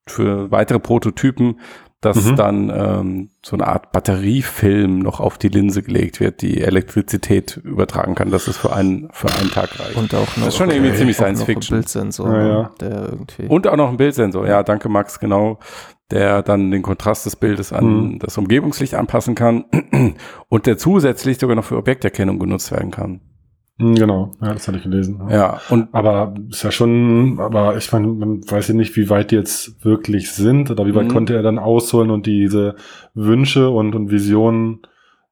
für 0.07 0.51
weitere 0.51 0.79
Prototypen, 0.79 1.59
dass 2.05 2.25
mhm. 2.25 2.37
dann 2.37 2.71
ähm, 2.75 3.31
so 3.43 3.57
eine 3.57 3.67
Art 3.67 3.93
Batteriefilm 3.93 4.99
noch 4.99 5.21
auf 5.21 5.39
die 5.39 5.49
Linse 5.49 5.83
gelegt 5.83 6.21
wird, 6.21 6.43
die 6.43 6.61
Elektrizität 6.61 7.57
übertragen 7.57 8.15
kann, 8.15 8.31
dass 8.31 8.47
es 8.47 8.57
für 8.57 8.75
einen, 8.75 9.09
für 9.13 9.33
einen 9.33 9.51
Tag 9.51 9.81
reicht. 9.81 9.97
Und 9.97 10.15
auch 10.15 10.37
noch, 10.37 10.45
das 10.45 10.49
ist 10.49 10.57
schon 10.57 10.71
irgendwie 10.71 10.95
ziemlich 10.95 11.17
Science 11.17 11.45
Fiction. 11.45 11.77
Ein 11.77 11.81
Bildsensor, 11.81 12.33
ja, 12.35 12.47
ja. 12.47 12.71
der 12.81 13.09
irgendwie. 13.11 13.47
Und 13.47 13.67
auch 13.67 13.77
noch 13.77 13.89
ein 13.89 13.97
Bildsensor, 13.97 14.47
ja, 14.47 14.63
danke 14.63 14.89
Max, 14.89 15.19
genau, 15.19 15.59
der 16.11 16.43
dann 16.43 16.71
den 16.71 16.83
Kontrast 16.83 17.25
des 17.25 17.37
Bildes 17.37 17.73
an 17.73 17.85
mhm. 17.85 18.19
das 18.19 18.37
Umgebungslicht 18.37 18.95
anpassen 18.95 19.35
kann 19.35 19.65
und 20.49 20.67
der 20.67 20.77
zusätzlich 20.77 21.39
sogar 21.39 21.57
noch 21.57 21.65
für 21.65 21.79
Objekterkennung 21.79 22.39
genutzt 22.39 22.71
werden 22.71 22.91
kann. 22.91 23.21
Hm, 23.79 23.95
genau, 23.97 24.33
ja, 24.41 24.53
das 24.53 24.69
hatte 24.69 24.79
ich 24.79 24.85
gelesen. 24.85 25.21
Ja, 25.31 25.61
und 25.69 25.89
aber 25.93 26.35
ist 26.49 26.63
ja 26.63 26.71
schon, 26.71 27.41
aber 27.41 27.77
ich 27.77 27.91
meine, 27.93 28.07
man 28.07 28.49
weiß 28.49 28.69
ja 28.69 28.75
nicht, 28.75 28.97
wie 28.97 29.11
weit 29.11 29.31
die 29.31 29.37
jetzt 29.37 29.85
wirklich 29.85 30.33
sind 30.33 30.71
oder 30.71 30.87
wie 30.87 30.95
weit 30.95 31.07
mhm. 31.07 31.13
konnte 31.13 31.35
er 31.35 31.43
dann 31.43 31.59
ausholen 31.59 32.11
und 32.11 32.27
diese 32.27 32.77
Wünsche 33.15 33.71
und, 33.71 33.95
und 33.95 34.11
Visionen 34.11 34.83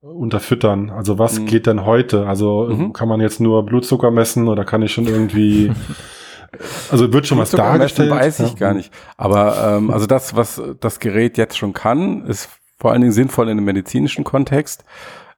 unterfüttern. 0.00 0.90
Also 0.90 1.20
was 1.20 1.38
mhm. 1.38 1.46
geht 1.46 1.66
denn 1.66 1.86
heute? 1.86 2.26
Also 2.26 2.68
mhm. 2.68 2.92
kann 2.92 3.08
man 3.08 3.20
jetzt 3.20 3.40
nur 3.40 3.64
Blutzucker 3.64 4.10
messen 4.10 4.48
oder 4.48 4.64
kann 4.64 4.82
ich 4.82 4.92
schon 4.92 5.06
irgendwie 5.06 5.70
Also 6.90 7.12
wird 7.12 7.26
schon 7.26 7.38
was 7.38 7.50
dargestellt? 7.50 8.10
Weiß 8.10 8.40
ich 8.40 8.50
ja. 8.52 8.58
gar 8.58 8.74
nicht. 8.74 8.92
Aber 9.16 9.76
ähm, 9.76 9.90
also 9.90 10.06
das, 10.06 10.36
was 10.36 10.60
das 10.80 11.00
Gerät 11.00 11.38
jetzt 11.38 11.56
schon 11.56 11.72
kann, 11.72 12.26
ist 12.26 12.48
vor 12.78 12.92
allen 12.92 13.00
Dingen 13.00 13.12
sinnvoll 13.12 13.46
in 13.46 13.52
einem 13.52 13.64
medizinischen 13.64 14.24
Kontext. 14.24 14.84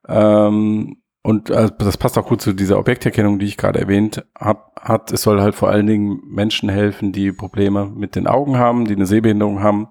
Ähm, 0.09 0.97
und 1.27 1.49
äh, 1.49 1.71
das 1.79 1.97
passt 1.97 2.19
auch 2.19 2.27
gut 2.27 2.43
zu 2.43 2.53
dieser 2.53 2.79
Objekterkennung, 2.79 3.39
die 3.39 3.47
ich 3.47 3.57
gerade 3.57 3.81
erwähnt 3.81 4.27
habe. 4.39 4.61
Hat 4.79 5.11
es 5.11 5.23
soll 5.23 5.41
halt 5.41 5.55
vor 5.55 5.71
allen 5.71 5.87
Dingen 5.87 6.21
Menschen 6.27 6.69
helfen, 6.69 7.13
die 7.13 7.33
Probleme 7.33 7.87
mit 7.87 8.15
den 8.15 8.27
Augen 8.27 8.59
haben, 8.59 8.85
die 8.85 8.95
eine 8.95 9.07
Sehbehinderung 9.07 9.63
haben, 9.63 9.89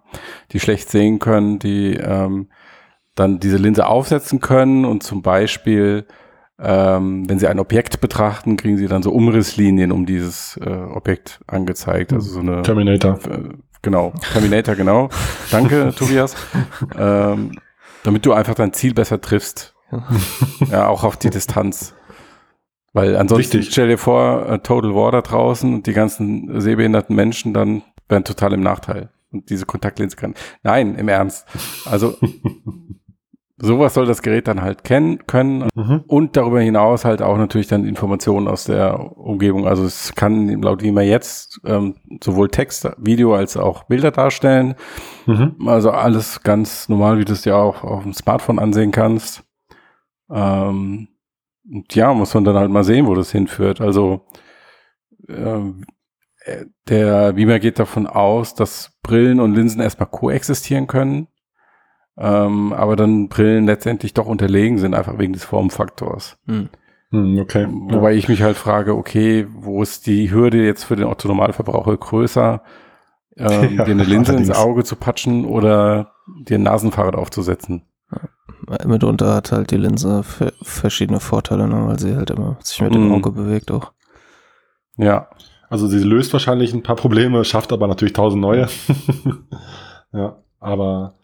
die 0.52 0.60
schlecht 0.60 0.92
sehen 0.92 1.18
können, 1.18 1.58
die 1.58 1.96
ähm, 1.96 2.50
dann 3.16 3.40
diese 3.40 3.58
Linse 3.58 3.88
aufsetzen 3.88 4.42
können 4.42 4.86
und 4.86 5.02
zum 5.02 5.24
Beispiel, 5.24 6.06
ähm, 6.60 7.28
wenn 7.28 7.40
sie 7.40 7.48
ein 7.48 7.60
Objekt 7.60 8.00
betrachten, 8.00 8.56
kriegen 8.56 8.78
sie 8.78 8.88
dann 8.88 9.02
so 9.02 9.12
Umrisslinien 9.12 9.92
um 9.92 10.06
dieses 10.06 10.58
äh, 10.58 10.70
Objekt 10.70 11.42
angezeigt. 11.48 12.14
Also 12.14 12.30
so 12.30 12.42
eine 12.42 12.62
Terminator. 12.62 13.18
Äh, 13.28 13.56
genau, 13.82 14.14
Terminator, 14.34 14.76
genau. 14.76 15.10
Danke, 15.50 15.94
Tobias. 15.98 16.36
Ähm, 16.96 17.54
damit 18.04 18.24
du 18.24 18.34
einfach 18.34 18.54
dein 18.54 18.72
Ziel 18.72 18.94
besser 18.94 19.20
triffst 19.20 19.73
ja, 20.72 20.88
auch 20.88 21.04
auf 21.04 21.18
die 21.18 21.30
Distanz. 21.30 21.94
Weil 22.94 23.18
ansonsten 23.18 23.58
Richtig. 23.58 23.74
stell 23.74 23.88
dir 23.88 23.98
vor, 23.98 24.48
äh, 24.48 24.60
Total 24.60 24.94
War 24.94 25.12
da 25.12 25.22
draußen 25.22 25.74
und 25.74 25.88
die 25.88 25.94
ganzen 25.94 26.62
sehbehinderten 26.62 27.16
Menschen 27.16 27.54
dann 27.54 27.82
wären 28.08 28.24
total 28.24 28.54
im 28.54 28.62
Nachteil. 28.62 29.10
Und 29.32 29.50
diese 29.50 29.66
Kontaktlinse 29.66 30.16
kann. 30.16 30.36
Nein, 30.62 30.94
im 30.96 31.08
Ernst. 31.08 31.48
Also 31.86 32.16
sowas 33.58 33.94
soll 33.94 34.06
das 34.06 34.22
Gerät 34.22 34.48
dann 34.48 34.62
halt 34.62 34.84
kennen 34.84 35.26
können 35.26 35.70
mhm. 35.74 36.04
und 36.08 36.36
darüber 36.38 36.60
hinaus 36.60 37.06
halt 37.06 37.22
auch 37.22 37.38
natürlich 37.38 37.68
dann 37.68 37.86
Informationen 37.86 38.48
aus 38.48 38.66
der 38.66 39.18
Umgebung. 39.18 39.68
Also 39.68 39.86
es 39.86 40.14
kann 40.14 40.62
laut 40.62 40.84
wie 40.84 40.92
man 40.92 41.06
jetzt 41.06 41.62
ähm, 41.66 41.96
sowohl 42.24 42.50
Text, 42.50 42.88
Video 42.98 43.34
als 43.34 43.58
auch 43.58 43.86
Bilder 43.86 44.12
darstellen. 44.12 44.76
Mhm. 45.26 45.56
Also 45.68 45.92
alles 45.92 46.44
ganz 46.44 46.90
normal, 46.90 47.18
wie 47.18 47.26
du 47.26 47.34
es 47.34 47.46
ja 47.46 47.56
auch 47.56 47.84
auf 47.84 48.04
dem 48.04 48.14
Smartphone 48.14 48.60
ansehen 48.60 48.92
kannst. 48.92 49.44
Ähm, 50.34 51.08
und 51.72 51.96
ja, 51.96 52.14
muss 52.14 52.34
man 52.34 52.44
dann 52.44 52.56
halt 52.56 52.72
mal 52.72 52.84
sehen, 52.84 53.08
wo 53.08 53.16
das 53.16 53.32
hinführt. 53.32 53.80
Also 53.80 54.26
ähm, 55.30 55.86
äh, 56.44 56.66
der 56.90 57.34
Beamer 57.34 57.60
geht 57.60 57.80
davon 57.80 58.08
aus, 58.08 58.56
dass 58.56 58.98
Brillen 59.02 59.40
und 59.40 59.56
Linsen 59.56 59.82
erstmal 59.82 60.10
koexistieren 60.10 60.88
können, 60.88 61.28
ähm, 62.18 62.74
aber 62.74 62.96
dann 62.96 63.30
Brillen 63.30 63.66
letztendlich 63.66 64.14
doch 64.14 64.26
unterlegen 64.26 64.78
sind, 64.78 64.94
einfach 64.94 65.20
wegen 65.20 65.34
des 65.34 65.46
Formfaktors. 65.46 66.38
Hm. 66.48 66.70
Hm, 67.12 67.38
okay. 67.40 67.68
Wobei 67.70 68.12
ja. 68.12 68.18
ich 68.18 68.28
mich 68.28 68.42
halt 68.42 68.58
frage, 68.58 68.96
okay, 68.96 69.48
wo 69.54 69.84
ist 69.84 70.08
die 70.08 70.32
Hürde 70.32 70.66
jetzt 70.66 70.84
für 70.84 70.96
den 70.96 71.06
Otto-Normalverbraucher 71.06 71.96
größer, 71.96 72.64
ähm, 73.38 73.76
ja, 73.78 73.86
dir 73.86 73.92
eine 73.92 74.04
Linse 74.04 74.32
allerdings. 74.32 74.50
ins 74.50 74.58
Auge 74.58 74.84
zu 74.84 74.96
patschen 74.96 75.46
oder 75.46 76.14
dir 76.42 76.58
ein 76.58 76.64
Nasenfahrrad 76.64 77.16
aufzusetzen? 77.16 77.84
Mitunter 78.86 79.34
hat 79.34 79.52
halt 79.52 79.72
die 79.72 79.78
Linse 79.78 80.24
verschiedene 80.62 81.20
Vorteile, 81.20 81.68
ne, 81.68 81.88
weil 81.88 82.00
sie 82.00 82.16
halt 82.16 82.30
immer 82.30 82.58
sich 82.62 82.82
mit 82.82 82.94
dem 82.94 83.08
mhm. 83.08 83.14
Auge 83.14 83.32
bewegt 83.32 83.72
auch. 83.72 83.92
Ja. 84.98 85.28
Also 85.70 85.88
sie 85.88 86.04
löst 86.04 86.34
wahrscheinlich 86.34 86.74
ein 86.74 86.84
paar 86.84 86.96
Probleme, 86.96 87.44
schafft 87.46 87.74
aber 87.74 87.88
natürlich 87.88 88.14
tausend 88.14 88.42
neue. 88.42 88.68
ja, 90.14 90.38
aber 90.60 91.16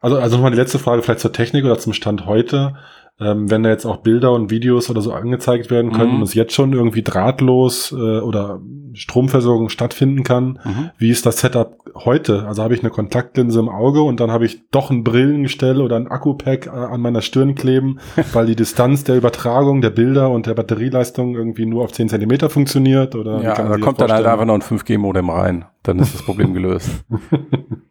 also, 0.00 0.18
also 0.18 0.36
nochmal 0.36 0.52
die 0.52 0.56
letzte 0.56 0.78
Frage 0.78 1.02
vielleicht 1.02 1.20
zur 1.20 1.32
Technik 1.32 1.64
oder 1.64 1.78
zum 1.78 1.92
Stand 1.92 2.26
heute 2.26 2.76
ähm, 3.20 3.50
wenn 3.50 3.62
da 3.62 3.70
jetzt 3.70 3.84
auch 3.84 3.98
Bilder 3.98 4.32
und 4.32 4.50
Videos 4.50 4.90
oder 4.90 5.00
so 5.00 5.12
angezeigt 5.12 5.70
werden 5.70 5.92
können 5.92 6.12
mhm. 6.12 6.16
und 6.16 6.22
es 6.22 6.34
jetzt 6.34 6.54
schon 6.54 6.72
irgendwie 6.72 7.02
drahtlos 7.02 7.92
äh, 7.92 8.20
oder 8.20 8.60
Stromversorgung 8.92 9.68
stattfinden 9.68 10.22
kann, 10.22 10.60
mhm. 10.64 10.90
wie 10.98 11.10
ist 11.10 11.26
das 11.26 11.40
Setup 11.40 11.78
heute? 11.94 12.46
Also 12.46 12.62
habe 12.62 12.74
ich 12.74 12.80
eine 12.80 12.90
Kontaktlinse 12.90 13.58
im 13.58 13.68
Auge 13.68 14.02
und 14.02 14.20
dann 14.20 14.30
habe 14.30 14.46
ich 14.46 14.68
doch 14.70 14.90
ein 14.90 15.02
Brillengestell 15.02 15.80
oder 15.80 15.96
ein 15.96 16.06
Akku-Pack 16.06 16.66
äh, 16.66 16.70
an 16.70 17.00
meiner 17.00 17.20
Stirn 17.20 17.54
kleben, 17.54 17.98
weil 18.32 18.46
die 18.46 18.56
Distanz 18.56 19.02
der 19.04 19.16
Übertragung 19.16 19.80
der 19.80 19.90
Bilder 19.90 20.30
und 20.30 20.46
der 20.46 20.54
Batterieleistung 20.54 21.34
irgendwie 21.34 21.66
nur 21.66 21.84
auf 21.84 21.92
10 21.92 22.08
Zentimeter 22.08 22.50
funktioniert 22.50 23.16
oder 23.16 23.42
ja, 23.42 23.54
da 23.54 23.78
kommt 23.78 24.00
dann 24.00 24.12
halt 24.12 24.26
einfach 24.26 24.44
noch 24.44 24.54
ein 24.54 24.62
5G-Modem 24.62 25.28
rein. 25.30 25.64
Dann 25.82 25.98
ist 25.98 26.14
das 26.14 26.22
Problem 26.22 26.54
gelöst. 26.54 27.04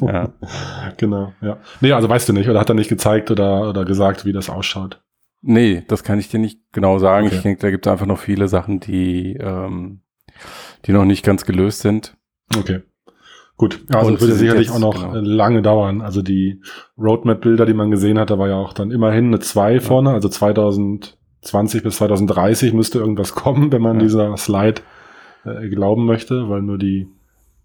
ja. 0.00 0.32
Genau, 0.96 1.32
ja. 1.40 1.58
Nee, 1.80 1.92
also 1.92 2.08
weißt 2.08 2.28
du 2.28 2.32
nicht, 2.32 2.48
oder 2.48 2.60
hat 2.60 2.68
er 2.68 2.74
nicht 2.74 2.88
gezeigt 2.88 3.30
oder, 3.30 3.68
oder 3.68 3.84
gesagt, 3.84 4.24
wie 4.24 4.32
das 4.32 4.50
ausschaut? 4.50 5.00
Nee, 5.42 5.84
das 5.88 6.04
kann 6.04 6.18
ich 6.18 6.28
dir 6.28 6.38
nicht 6.38 6.60
genau 6.72 6.98
sagen. 6.98 7.26
Okay. 7.26 7.36
Ich 7.36 7.42
denke, 7.42 7.62
da 7.62 7.70
gibt 7.70 7.86
es 7.86 7.92
einfach 7.92 8.06
noch 8.06 8.18
viele 8.18 8.48
Sachen, 8.48 8.80
die, 8.80 9.36
ähm, 9.40 10.00
die 10.84 10.92
noch 10.92 11.04
nicht 11.04 11.24
ganz 11.24 11.46
gelöst 11.46 11.80
sind. 11.80 12.16
Okay. 12.56 12.82
Gut, 13.56 13.80
also 13.92 14.08
und 14.08 14.20
würde 14.20 14.34
sicherlich 14.34 14.68
jetzt, 14.68 14.76
auch 14.76 14.80
noch 14.80 15.12
genau. 15.12 15.20
lange 15.20 15.60
dauern. 15.60 16.00
Also 16.00 16.22
die 16.22 16.62
Roadmap-Bilder, 16.98 17.66
die 17.66 17.74
man 17.74 17.90
gesehen 17.90 18.18
hat, 18.18 18.30
da 18.30 18.38
war 18.38 18.48
ja 18.48 18.56
auch 18.56 18.72
dann 18.72 18.90
immerhin 18.90 19.26
eine 19.26 19.38
2 19.38 19.74
ja. 19.74 19.80
vorne, 19.80 20.10
also 20.12 20.30
2020 20.30 21.82
bis 21.82 21.96
2030 21.96 22.72
müsste 22.72 22.98
irgendwas 22.98 23.34
kommen, 23.34 23.70
wenn 23.70 23.82
man 23.82 23.96
ja. 23.96 24.02
dieser 24.02 24.36
Slide 24.38 24.80
äh, 25.44 25.68
glauben 25.68 26.06
möchte, 26.06 26.48
weil 26.48 26.62
nur 26.62 26.78
die 26.78 27.08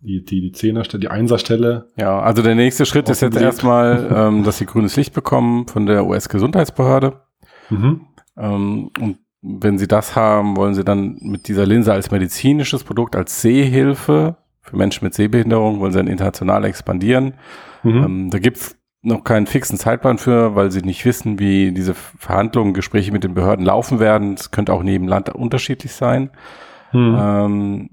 die, 0.06 0.24
die, 0.24 0.42
die 0.42 0.52
Zehnerstelle, 0.52 1.02
die 1.02 1.10
Einserstelle. 1.10 1.88
Ja, 1.98 2.20
also 2.20 2.42
der 2.42 2.56
nächste 2.56 2.86
Schritt 2.86 3.10
ist 3.10 3.22
jetzt 3.22 3.38
erstmal, 3.38 4.08
ähm, 4.14 4.44
dass 4.44 4.58
sie 4.58 4.66
grünes 4.66 4.96
Licht 4.96 5.14
bekommen 5.14 5.68
von 5.68 5.86
der 5.86 6.06
US-Gesundheitsbehörde. 6.06 7.22
Mhm. 7.70 8.02
Ähm, 8.38 8.92
und 9.00 9.18
wenn 9.42 9.78
sie 9.78 9.88
das 9.88 10.16
haben, 10.16 10.58
wollen 10.58 10.74
sie 10.74 10.84
dann 10.84 11.18
mit 11.22 11.48
dieser 11.48 11.66
Linse 11.66 11.94
als 11.94 12.12
medizinisches 12.12 12.84
Produkt, 12.84 13.16
als 13.16 13.42
Sehhilfe 13.42 14.38
für 14.62 14.78
Menschen 14.78 15.04
mit 15.04 15.14
Sehbehinderung, 15.14 15.80
wollen 15.80 15.92
sie 15.92 16.00
dann 16.00 16.08
international 16.08 16.66
expandieren. 16.66 17.36
Mhm. 17.84 18.04
Ähm, 18.04 18.30
da 18.32 18.40
gibt's 18.40 18.78
noch 19.04 19.24
keinen 19.24 19.46
fixen 19.46 19.78
Zeitplan 19.78 20.18
für, 20.18 20.56
weil 20.56 20.72
sie 20.72 20.82
nicht 20.82 21.06
wissen, 21.06 21.38
wie 21.38 21.72
diese 21.72 21.94
Verhandlungen, 21.94 22.74
Gespräche 22.74 23.12
mit 23.12 23.24
den 23.24 23.36
Behörden 23.36 23.64
laufen 23.64 24.00
werden. 24.00 24.34
Es 24.34 24.50
könnte 24.50 24.74
auch 24.74 24.82
neben 24.82 25.08
Land 25.08 25.30
unterschiedlich 25.30 25.94
sein. 25.94 26.32
Mhm. 26.92 27.18
Ähm, 27.20 27.90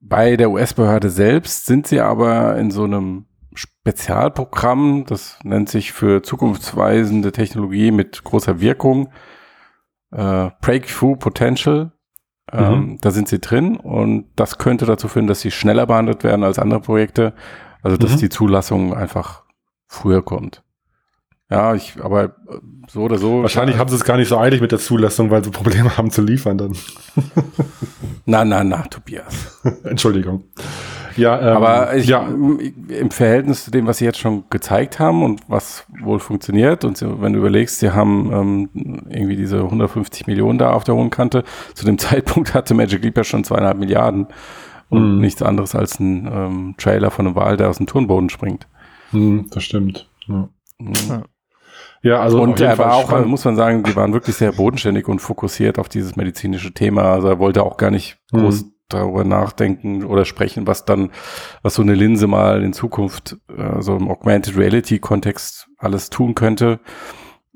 bei 0.00 0.36
der 0.36 0.50
US-Behörde 0.50 1.10
selbst 1.10 1.66
sind 1.66 1.86
sie 1.86 2.00
aber 2.00 2.56
in 2.56 2.70
so 2.70 2.84
einem 2.84 3.26
Spezialprogramm, 3.54 5.04
das 5.06 5.38
nennt 5.42 5.68
sich 5.68 5.92
für 5.92 6.22
zukunftsweisende 6.22 7.32
Technologie 7.32 7.90
mit 7.90 8.22
großer 8.22 8.60
Wirkung, 8.60 9.08
äh, 10.12 10.50
Breakthrough 10.60 11.18
Potential. 11.18 11.92
Ähm, 12.50 12.72
mhm. 12.72 12.98
Da 13.00 13.10
sind 13.10 13.28
sie 13.28 13.40
drin 13.40 13.76
und 13.76 14.26
das 14.36 14.58
könnte 14.58 14.86
dazu 14.86 15.08
führen, 15.08 15.26
dass 15.26 15.40
sie 15.40 15.50
schneller 15.50 15.86
behandelt 15.86 16.24
werden 16.24 16.44
als 16.44 16.58
andere 16.58 16.80
Projekte. 16.80 17.34
Also 17.82 17.96
dass 17.96 18.12
mhm. 18.12 18.18
die 18.18 18.28
Zulassung 18.28 18.94
einfach 18.94 19.42
früher 19.86 20.22
kommt. 20.22 20.62
Ja, 21.50 21.74
ich, 21.74 21.94
aber 22.02 22.24
äh, 22.24 22.30
so 22.88 23.02
oder 23.02 23.16
so. 23.16 23.42
Wahrscheinlich 23.42 23.76
ja. 23.76 23.80
haben 23.80 23.88
sie 23.88 23.96
es 23.96 24.04
gar 24.04 24.18
nicht 24.18 24.28
so 24.28 24.38
eilig 24.38 24.60
mit 24.60 24.70
der 24.70 24.78
Zulassung, 24.78 25.30
weil 25.30 25.42
sie 25.42 25.50
Probleme 25.50 25.96
haben 25.96 26.10
zu 26.10 26.22
liefern 26.22 26.58
dann. 26.58 26.72
na, 28.26 28.44
na, 28.44 28.62
na, 28.64 28.82
Tobias. 28.82 29.58
Entschuldigung. 29.84 30.44
Ja, 31.16 31.40
ähm, 31.40 31.56
aber 31.56 31.96
ich, 31.96 32.06
ja. 32.06 32.28
im 32.28 33.10
Verhältnis 33.10 33.64
zu 33.64 33.70
dem, 33.70 33.86
was 33.86 33.98
sie 33.98 34.04
jetzt 34.04 34.18
schon 34.18 34.44
gezeigt 34.50 35.00
haben 35.00 35.24
und 35.24 35.40
was 35.48 35.84
wohl 36.00 36.20
funktioniert, 36.20 36.84
und 36.84 37.00
wenn 37.02 37.32
du 37.32 37.40
überlegst, 37.40 37.80
sie 37.80 37.90
haben 37.90 38.30
ähm, 38.32 39.04
irgendwie 39.08 39.34
diese 39.34 39.62
150 39.62 40.28
Millionen 40.28 40.58
da 40.58 40.72
auf 40.72 40.84
der 40.84 40.94
hohen 40.94 41.10
Kante, 41.10 41.44
zu 41.74 41.84
dem 41.84 41.98
Zeitpunkt 41.98 42.54
hatte 42.54 42.74
Magic 42.74 43.02
Leap 43.02 43.16
ja 43.16 43.24
schon 43.24 43.42
zweieinhalb 43.42 43.78
Milliarden 43.78 44.28
und 44.90 45.16
mhm. 45.16 45.20
nichts 45.20 45.42
anderes 45.42 45.74
als 45.74 45.98
ein 45.98 46.30
ähm, 46.32 46.74
Trailer 46.78 47.10
von 47.10 47.26
einem 47.26 47.34
Wal, 47.34 47.56
der 47.56 47.68
aus 47.68 47.78
dem 47.78 47.86
Turnboden 47.86 48.28
springt. 48.28 48.68
Mhm, 49.10 49.46
das 49.50 49.64
stimmt. 49.64 50.08
Ja. 50.28 50.48
Mhm. 50.78 50.92
Ja, 51.08 51.22
also 52.20 52.40
und 52.40 52.60
er 52.60 52.78
war 52.78 52.94
auch, 52.94 53.24
muss 53.26 53.44
man 53.44 53.56
sagen, 53.56 53.82
die 53.82 53.96
waren 53.96 54.12
wirklich 54.12 54.36
sehr 54.36 54.52
bodenständig 54.52 55.08
und 55.08 55.18
fokussiert 55.18 55.78
auf 55.78 55.88
dieses 55.88 56.16
medizinische 56.16 56.72
Thema. 56.72 57.12
Also 57.12 57.28
er 57.28 57.38
wollte 57.38 57.62
auch 57.62 57.76
gar 57.76 57.90
nicht 57.90 58.18
mhm. 58.32 58.40
groß 58.40 58.64
darüber 58.88 59.24
nachdenken 59.24 60.04
oder 60.04 60.24
sprechen, 60.24 60.66
was 60.66 60.84
dann, 60.84 61.10
was 61.62 61.74
so 61.74 61.82
eine 61.82 61.94
Linse 61.94 62.26
mal 62.26 62.62
in 62.62 62.72
Zukunft, 62.72 63.36
äh, 63.54 63.82
so 63.82 63.96
im 63.96 64.08
Augmented 64.08 64.56
Reality 64.56 64.98
Kontext 64.98 65.68
alles 65.76 66.08
tun 66.10 66.34
könnte. 66.34 66.80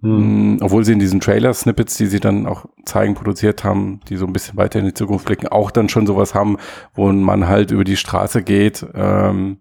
Mhm. 0.02 0.58
Obwohl 0.60 0.84
sie 0.84 0.92
in 0.92 0.98
diesen 0.98 1.20
Trailer-Snippets, 1.20 1.96
die 1.96 2.06
sie 2.06 2.20
dann 2.20 2.46
auch 2.46 2.66
zeigen, 2.84 3.14
produziert 3.14 3.64
haben, 3.64 4.00
die 4.08 4.16
so 4.16 4.26
ein 4.26 4.32
bisschen 4.32 4.58
weiter 4.58 4.80
in 4.80 4.84
die 4.84 4.94
Zukunft 4.94 5.24
blicken, 5.24 5.46
auch 5.48 5.70
dann 5.70 5.88
schon 5.88 6.06
sowas 6.06 6.34
haben, 6.34 6.58
wo 6.92 7.10
man 7.12 7.46
halt 7.46 7.70
über 7.70 7.84
die 7.84 7.96
Straße 7.96 8.42
geht, 8.42 8.84
ähm, 8.94 9.58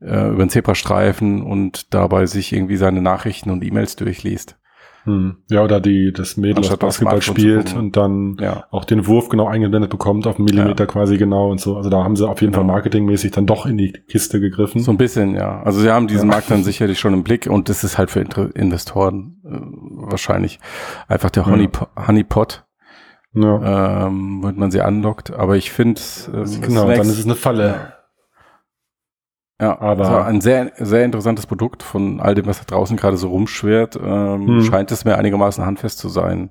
äh, 0.00 0.28
über 0.28 0.44
den 0.44 0.50
Zebrastreifen 0.50 1.42
und 1.42 1.94
dabei 1.94 2.26
sich 2.26 2.52
irgendwie 2.52 2.76
seine 2.76 3.02
Nachrichten 3.02 3.50
und 3.50 3.64
E-Mails 3.64 3.96
durchliest. 3.96 4.56
Hm. 5.06 5.36
Ja, 5.48 5.62
oder 5.62 5.80
die, 5.80 6.12
das 6.12 6.36
Mädel, 6.36 6.64
das 6.64 6.76
Basketball 6.76 7.22
spielt 7.22 7.74
und 7.74 7.96
dann 7.96 8.36
ja. 8.40 8.64
auch 8.72 8.84
den 8.84 9.06
Wurf 9.06 9.28
genau 9.28 9.46
eingeblendet 9.46 9.88
bekommt, 9.88 10.26
auf 10.26 10.36
einen 10.36 10.46
Millimeter 10.46 10.84
ja. 10.84 10.90
quasi 10.90 11.16
genau 11.16 11.48
und 11.48 11.60
so. 11.60 11.76
Also 11.76 11.90
da 11.90 12.02
haben 12.02 12.16
sie 12.16 12.28
auf 12.28 12.40
jeden 12.40 12.52
genau. 12.52 12.64
Fall 12.64 12.74
marketingmäßig 12.74 13.30
dann 13.30 13.46
doch 13.46 13.66
in 13.66 13.78
die 13.78 13.92
Kiste 13.92 14.40
gegriffen. 14.40 14.80
So 14.80 14.90
ein 14.90 14.96
bisschen, 14.96 15.36
ja. 15.36 15.62
Also 15.62 15.80
sie 15.80 15.90
haben 15.90 16.08
diesen 16.08 16.28
ja. 16.28 16.34
Markt 16.34 16.50
dann 16.50 16.64
sicherlich 16.64 16.98
schon 16.98 17.14
im 17.14 17.22
Blick 17.22 17.46
und 17.46 17.68
das 17.68 17.84
ist 17.84 17.98
halt 17.98 18.10
für 18.10 18.20
Investoren 18.20 19.36
äh, 19.44 20.10
wahrscheinlich 20.10 20.58
einfach 21.06 21.30
der 21.30 21.46
Honeypot. 21.46 21.88
Honeypot. 21.96 22.64
Ähm, 23.36 24.40
wenn 24.42 24.56
man 24.56 24.70
sie 24.70 24.80
anlockt. 24.80 25.32
Aber 25.32 25.56
ich 25.56 25.70
finde, 25.70 26.00
äh, 26.32 26.60
genau, 26.60 26.88
dann 26.88 27.00
ist 27.02 27.18
es 27.18 27.26
eine 27.26 27.34
Falle. 27.34 27.92
Ja, 29.60 29.80
aber 29.80 30.04
also 30.04 30.16
ein 30.18 30.40
sehr, 30.40 30.72
sehr 30.76 31.04
interessantes 31.04 31.46
Produkt 31.46 31.82
von 31.82 32.20
all 32.20 32.34
dem, 32.34 32.46
was 32.46 32.58
da 32.58 32.64
draußen 32.64 32.96
gerade 32.96 33.16
so 33.16 33.30
rumschwert, 33.30 33.96
ähm, 33.96 34.46
hm. 34.46 34.62
scheint 34.62 34.92
es 34.92 35.04
mir 35.04 35.16
einigermaßen 35.16 35.64
handfest 35.64 35.98
zu 35.98 36.08
sein. 36.10 36.50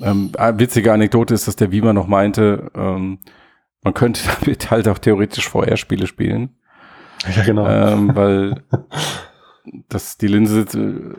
Ähm, 0.00 0.32
witzige 0.54 0.92
Anekdote 0.92 1.34
ist, 1.34 1.48
dass 1.48 1.56
der 1.56 1.72
Wiemer 1.72 1.92
noch 1.92 2.06
meinte, 2.06 2.70
ähm, 2.74 3.18
man 3.82 3.94
könnte 3.94 4.20
damit 4.40 4.70
halt 4.70 4.88
auch 4.88 4.98
theoretisch 4.98 5.48
VR-Spiele 5.48 6.06
spielen. 6.06 6.56
Ja, 7.34 7.42
genau. 7.42 7.66
Ähm, 7.66 8.10
weil 8.14 8.62
das, 9.88 10.16
die 10.16 10.28
Linse 10.28 10.66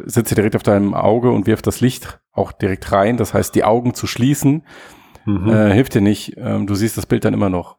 sitzt 0.05 0.37
direkt 0.37 0.55
auf 0.55 0.63
deinem 0.63 0.93
Auge 0.93 1.31
und 1.31 1.47
wirft 1.47 1.67
das 1.67 1.81
Licht 1.81 2.19
auch 2.31 2.51
direkt 2.51 2.91
rein. 2.91 3.17
Das 3.17 3.33
heißt, 3.33 3.55
die 3.55 3.63
Augen 3.63 3.93
zu 3.95 4.07
schließen, 4.07 4.63
mhm. 5.25 5.49
äh, 5.49 5.73
hilft 5.73 5.95
dir 5.95 6.01
nicht. 6.01 6.35
Ähm, 6.37 6.67
du 6.67 6.75
siehst 6.75 6.97
das 6.97 7.05
Bild 7.05 7.25
dann 7.25 7.33
immer 7.33 7.49
noch. 7.49 7.77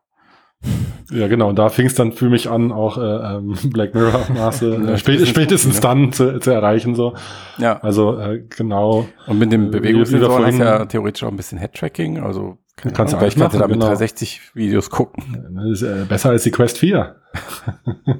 Ja, 1.10 1.28
genau. 1.28 1.48
Und 1.48 1.58
da 1.58 1.68
fing 1.68 1.86
es 1.86 1.94
dann 1.94 2.12
für 2.12 2.28
mich 2.28 2.50
an, 2.50 2.72
auch 2.72 2.98
äh, 2.98 3.36
ähm, 3.36 3.56
Black 3.72 3.94
Mirror-Maße 3.94 4.74
äh, 4.74 4.98
spät, 4.98 5.26
spätestens 5.26 5.80
dann 5.80 6.12
zu, 6.12 6.40
zu, 6.40 6.50
erreichen. 6.50 6.94
so. 6.94 7.14
Ja. 7.58 7.78
Also 7.80 8.18
äh, 8.18 8.42
genau. 8.48 9.06
Und 9.26 9.38
mit 9.38 9.52
dem 9.52 9.70
Bewegungssensor 9.70 10.48
ist 10.48 10.58
ja 10.58 10.84
theoretisch 10.86 11.22
auch 11.22 11.30
ein 11.30 11.36
bisschen 11.36 11.58
Head-Tracking. 11.58 12.18
Also 12.18 12.58
keine 12.76 12.94
kannst 12.94 13.14
Ahnung, 13.14 13.30
du 13.30 13.38
kannst 13.40 13.54
da 13.54 13.66
mit 13.66 13.74
genau. 13.74 13.86
360 13.86 14.54
Videos 14.54 14.90
gucken. 14.90 15.46
Das 15.54 15.80
ist 15.80 15.82
äh, 15.82 16.04
besser 16.08 16.30
als 16.30 16.42
die 16.42 16.50
Quest 16.50 16.78
4. 16.78 17.16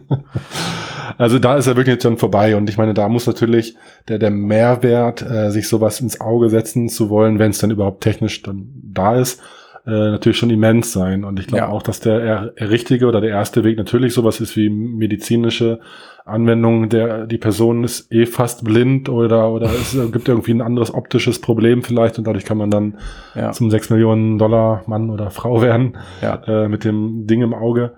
also 1.19 1.39
da 1.39 1.57
ist 1.57 1.67
er 1.67 1.77
wirklich 1.77 1.95
jetzt 1.95 2.05
schon 2.05 2.17
vorbei. 2.17 2.57
Und 2.57 2.71
ich 2.71 2.79
meine, 2.79 2.95
da 2.95 3.09
muss 3.09 3.27
natürlich 3.27 3.77
der, 4.09 4.19
der 4.19 4.31
Mehrwert, 4.31 5.23
äh, 5.23 5.51
sich 5.51 5.69
sowas 5.69 6.01
ins 6.01 6.21
Auge 6.21 6.49
setzen 6.49 6.89
zu 6.89 7.11
wollen, 7.11 7.39
wenn 7.39 7.51
es 7.51 7.59
dann 7.59 7.71
überhaupt 7.71 8.03
technisch 8.03 8.43
dann 8.43 8.71
da 8.83 9.17
ist 9.17 9.43
äh, 9.87 9.91
natürlich 9.91 10.39
schon 10.39 10.51
immens 10.51 10.93
sein. 10.93 11.25
Und 11.25 11.39
ich 11.39 11.47
glaube 11.47 11.67
ja. 11.67 11.69
auch, 11.69 11.83
dass 11.83 12.01
der 12.01 12.53
richtige 12.59 13.07
oder 13.07 13.21
der 13.21 13.31
erste 13.31 13.65
Weg 13.65 13.79
natürlich 13.79 14.15
sowas 14.15 14.41
ist 14.41 14.57
wie 14.57 14.69
medizinische 14.69 15.81
Anwendung. 16.25 16.89
Der, 16.89 17.27
die 17.27 17.39
Person 17.39 17.85
ist 17.85 18.13
eh 18.13 18.27
fast 18.27 18.65
blind 18.65 19.09
oder, 19.09 19.51
oder 19.51 19.67
es 19.67 19.97
gibt 20.13 20.29
irgendwie 20.29 20.53
ein 20.53 20.61
anderes 20.61 20.93
optisches 20.93 21.41
Problem 21.41 21.83
vielleicht 21.83 22.19
und 22.19 22.27
dadurch 22.27 22.45
kann 22.45 22.59
man 22.59 22.71
dann 22.71 22.99
ja. 23.35 23.53
zum 23.53 23.71
6 23.71 23.91
Millionen 23.91 24.39
Dollar 24.39 24.83
Mann 24.87 25.11
oder 25.11 25.31
Frau 25.31 25.63
werden 25.63 25.97
ja. 26.21 26.43
äh, 26.47 26.69
mit 26.69 26.85
dem 26.85 27.27
Ding 27.27 27.43
im 27.43 27.55
Auge. 27.55 27.93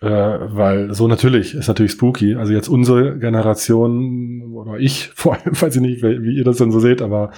Äh, 0.00 0.08
weil 0.08 0.92
so 0.92 1.08
natürlich 1.08 1.54
ist 1.54 1.66
natürlich 1.66 1.92
spooky. 1.92 2.34
Also 2.34 2.52
jetzt 2.52 2.68
unsere 2.68 3.18
Generation 3.18 4.52
oder 4.52 4.78
ich 4.78 5.08
vor 5.14 5.34
allem, 5.34 5.60
weiß 5.60 5.74
ich 5.74 5.82
nicht, 5.82 6.02
wie 6.02 6.36
ihr 6.36 6.44
das 6.44 6.58
denn 6.58 6.70
so 6.70 6.78
seht, 6.78 7.02
aber 7.02 7.30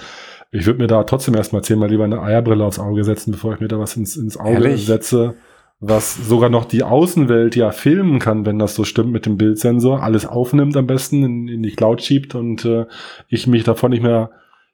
ich 0.51 0.65
würde 0.65 0.79
mir 0.79 0.87
da 0.87 1.03
trotzdem 1.03 1.35
erstmal 1.35 1.63
zehnmal 1.63 1.89
lieber 1.89 2.03
eine 2.03 2.21
Eierbrille 2.21 2.63
aufs 2.63 2.79
Auge 2.79 3.03
setzen, 3.03 3.31
bevor 3.31 3.53
ich 3.53 3.59
mir 3.59 3.67
da 3.67 3.79
was 3.79 3.95
ins, 3.97 4.15
ins 4.15 4.37
Auge 4.37 4.53
Ehrlich? 4.53 4.85
setze, 4.85 5.35
was 5.79 6.15
sogar 6.15 6.49
noch 6.49 6.65
die 6.65 6.83
Außenwelt 6.83 7.55
ja 7.55 7.71
filmen 7.71 8.19
kann, 8.19 8.45
wenn 8.45 8.57
das 8.57 8.73
so 8.73 8.83
stimmt 8.83 9.11
mit 9.11 9.25
dem 9.25 9.37
Bildsensor, 9.37 10.01
alles 10.01 10.25
aufnimmt 10.25 10.75
am 10.75 10.87
besten, 10.87 11.23
in, 11.23 11.47
in 11.47 11.63
die 11.63 11.75
Cloud 11.75 12.01
schiebt 12.01 12.33
und 12.33 12.65
äh, 12.65 12.85
ich 13.27 13.47
mich 13.47 13.63
davon 13.63 13.91
nicht 13.91 14.03
mehr 14.03 14.31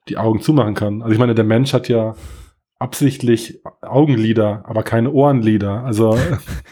die 0.08 0.16
Augen 0.16 0.40
zumachen 0.40 0.74
kann. 0.74 1.02
Also 1.02 1.12
ich 1.12 1.18
meine, 1.18 1.34
der 1.34 1.44
Mensch 1.44 1.72
hat 1.72 1.88
ja 1.88 2.14
absichtlich 2.84 3.62
Augenlider, 3.80 4.62
aber 4.66 4.82
keine 4.82 5.10
Ohrenlider. 5.10 5.84
Also 5.84 6.18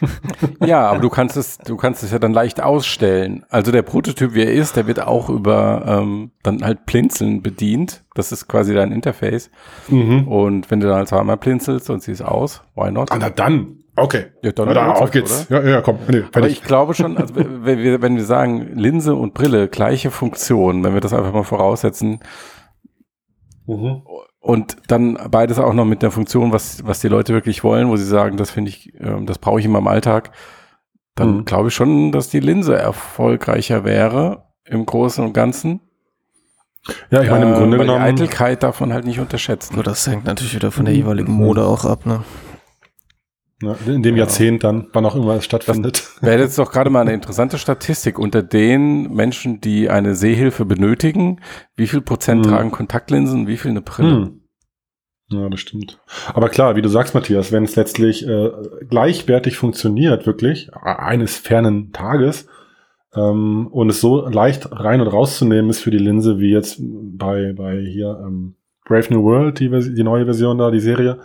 ja, 0.64 0.86
aber 0.90 0.98
du 1.00 1.08
kannst 1.08 1.38
es, 1.38 1.56
du 1.56 1.78
kannst 1.78 2.02
es 2.02 2.12
ja 2.12 2.18
dann 2.18 2.34
leicht 2.34 2.62
ausstellen. 2.62 3.46
Also 3.48 3.72
der 3.72 3.80
Prototyp, 3.80 4.34
wie 4.34 4.42
er 4.42 4.52
ist, 4.52 4.76
der 4.76 4.86
wird 4.86 5.00
auch 5.00 5.30
über 5.30 5.84
ähm, 5.86 6.30
dann 6.42 6.62
halt 6.62 6.84
Blinzeln 6.84 7.42
bedient. 7.42 8.04
Das 8.14 8.30
ist 8.30 8.46
quasi 8.46 8.74
dein 8.74 8.92
Interface. 8.92 9.50
Mhm. 9.88 10.28
Und 10.28 10.70
wenn 10.70 10.80
du 10.80 10.86
dann 10.86 10.98
halt 10.98 11.08
zweimal 11.08 11.38
blinzelst 11.38 11.88
und 11.88 12.02
siehst 12.02 12.22
aus, 12.22 12.62
why 12.74 12.92
not? 12.92 13.10
Ah, 13.10 13.16
na 13.18 13.30
dann. 13.30 13.78
Okay. 13.96 14.26
Ja, 14.42 14.52
dann 14.52 14.68
ja, 14.74 14.92
auf 14.92 15.10
geht's. 15.10 15.46
Oder? 15.50 15.64
Ja, 15.64 15.70
ja, 15.70 15.80
komm. 15.80 15.98
Nee, 16.08 16.24
Aber 16.34 16.48
ich 16.48 16.62
glaube 16.62 16.92
schon, 16.92 17.16
also 17.16 17.34
wenn 17.36 17.78
wir, 17.78 18.02
wenn 18.02 18.16
wir 18.16 18.24
sagen, 18.24 18.72
Linse 18.74 19.14
und 19.14 19.32
Brille, 19.32 19.68
gleiche 19.68 20.10
Funktion, 20.10 20.84
wenn 20.84 20.92
wir 20.92 21.00
das 21.00 21.14
einfach 21.14 21.32
mal 21.32 21.42
voraussetzen, 21.42 22.20
mhm 23.66 24.02
und 24.43 24.76
dann 24.88 25.16
beides 25.30 25.59
auch 25.61 25.72
noch 25.72 25.84
mit 25.84 26.03
der 26.03 26.11
Funktion, 26.11 26.53
was, 26.53 26.84
was 26.84 27.01
die 27.01 27.09
Leute 27.09 27.32
wirklich 27.32 27.62
wollen, 27.62 27.88
wo 27.88 27.97
sie 27.97 28.05
sagen, 28.05 28.36
das 28.36 28.51
finde 28.51 28.70
ich, 28.70 28.93
äh, 29.01 29.24
das 29.24 29.38
brauche 29.38 29.61
ich 29.61 29.66
in 29.66 29.72
meinem 29.72 29.86
Alltag, 29.86 30.32
dann 31.14 31.38
mhm. 31.38 31.45
glaube 31.45 31.68
ich 31.68 31.74
schon, 31.74 32.11
dass 32.11 32.28
die 32.28 32.40
Linse 32.40 32.76
erfolgreicher 32.76 33.84
wäre 33.84 34.49
im 34.64 34.84
Großen 34.84 35.24
und 35.24 35.32
Ganzen. 35.32 35.80
Ja, 37.11 37.22
ich 37.22 37.30
meine, 37.30 37.47
im 37.47 37.55
äh, 37.55 37.57
Grunde 37.57 37.78
genommen. 37.78 38.16
Die 38.16 38.22
Eitelkeit 38.24 38.64
davon 38.64 38.93
halt 38.93 39.07
nicht 39.07 39.20
unterschätzen. 39.20 39.76
Nur 39.76 39.84
das 39.84 40.05
hängt 40.09 40.24
natürlich 40.24 40.57
wieder 40.57 40.72
von 40.72 40.86
der 40.86 40.95
jeweiligen 40.95 41.32
Mode 41.32 41.64
auch 41.64 41.84
ab, 41.84 42.05
ne? 42.05 42.24
Ja, 43.62 43.76
in 43.86 44.02
dem 44.02 44.16
Jahrzehnt 44.16 44.64
dann, 44.64 44.88
wann 44.92 45.06
auch 45.06 45.14
immer 45.14 45.36
es 45.36 45.44
stattfindet. 45.44 46.10
Wäre 46.20 46.40
jetzt 46.40 46.58
doch 46.58 46.72
gerade 46.72 46.90
mal 46.90 47.02
eine 47.02 47.12
interessante 47.12 47.58
Statistik. 47.58 48.18
Unter 48.18 48.42
den 48.42 49.12
Menschen, 49.14 49.60
die 49.60 49.88
eine 49.88 50.16
Sehhilfe 50.16 50.64
benötigen, 50.64 51.40
wie 51.76 51.86
viel 51.86 52.00
Prozent 52.00 52.44
hm. 52.44 52.52
tragen 52.52 52.70
Kontaktlinsen, 52.72 53.46
wie 53.46 53.56
viel 53.56 53.70
eine 53.70 53.82
Brille? 53.82 54.16
Hm. 54.16 54.40
Ja, 55.28 55.48
das 55.48 55.60
stimmt. 55.60 56.00
Aber 56.34 56.48
klar, 56.48 56.76
wie 56.76 56.82
du 56.82 56.88
sagst, 56.88 57.14
Matthias, 57.14 57.52
wenn 57.52 57.64
es 57.64 57.76
letztlich 57.76 58.26
äh, 58.26 58.50
gleichwertig 58.90 59.56
funktioniert, 59.56 60.26
wirklich, 60.26 60.74
eines 60.74 61.38
fernen 61.38 61.92
Tages, 61.92 62.46
ähm, 63.14 63.68
und 63.68 63.90
es 63.90 64.00
so 64.00 64.26
leicht 64.28 64.68
rein 64.72 65.00
und 65.00 65.08
rauszunehmen 65.08 65.70
ist 65.70 65.80
für 65.80 65.90
die 65.90 65.98
Linse, 65.98 66.38
wie 66.38 66.50
jetzt 66.50 66.80
bei, 66.80 67.52
bei 67.56 67.78
hier 67.80 68.20
ähm, 68.24 68.56
Brave 68.84 69.12
New 69.12 69.22
World, 69.22 69.60
die, 69.60 69.68
die 69.68 70.02
neue 70.02 70.24
Version 70.24 70.58
da, 70.58 70.70
die 70.70 70.80
Serie, 70.80 71.20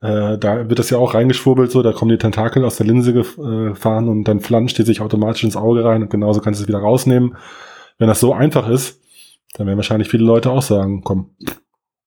äh, 0.00 0.38
da 0.38 0.68
wird 0.68 0.78
das 0.78 0.90
ja 0.90 0.98
auch 0.98 1.14
reingeschwurbelt, 1.14 1.70
so, 1.70 1.82
da 1.82 1.92
kommen 1.92 2.10
die 2.10 2.18
Tentakel 2.18 2.64
aus 2.64 2.76
der 2.76 2.86
Linse 2.86 3.12
gefahren 3.12 4.08
und 4.08 4.24
dann 4.24 4.40
flanscht 4.40 4.78
die 4.78 4.84
sich 4.84 5.00
automatisch 5.00 5.44
ins 5.44 5.56
Auge 5.56 5.84
rein 5.84 6.02
und 6.02 6.10
genauso 6.10 6.40
kannst 6.40 6.60
du 6.60 6.64
es 6.64 6.68
wieder 6.68 6.78
rausnehmen. 6.78 7.36
Wenn 7.98 8.08
das 8.08 8.20
so 8.20 8.32
einfach 8.32 8.68
ist, 8.68 9.00
dann 9.54 9.66
werden 9.66 9.78
wahrscheinlich 9.78 10.08
viele 10.08 10.24
Leute 10.24 10.50
auch 10.50 10.62
sagen, 10.62 11.02
komm, 11.02 11.30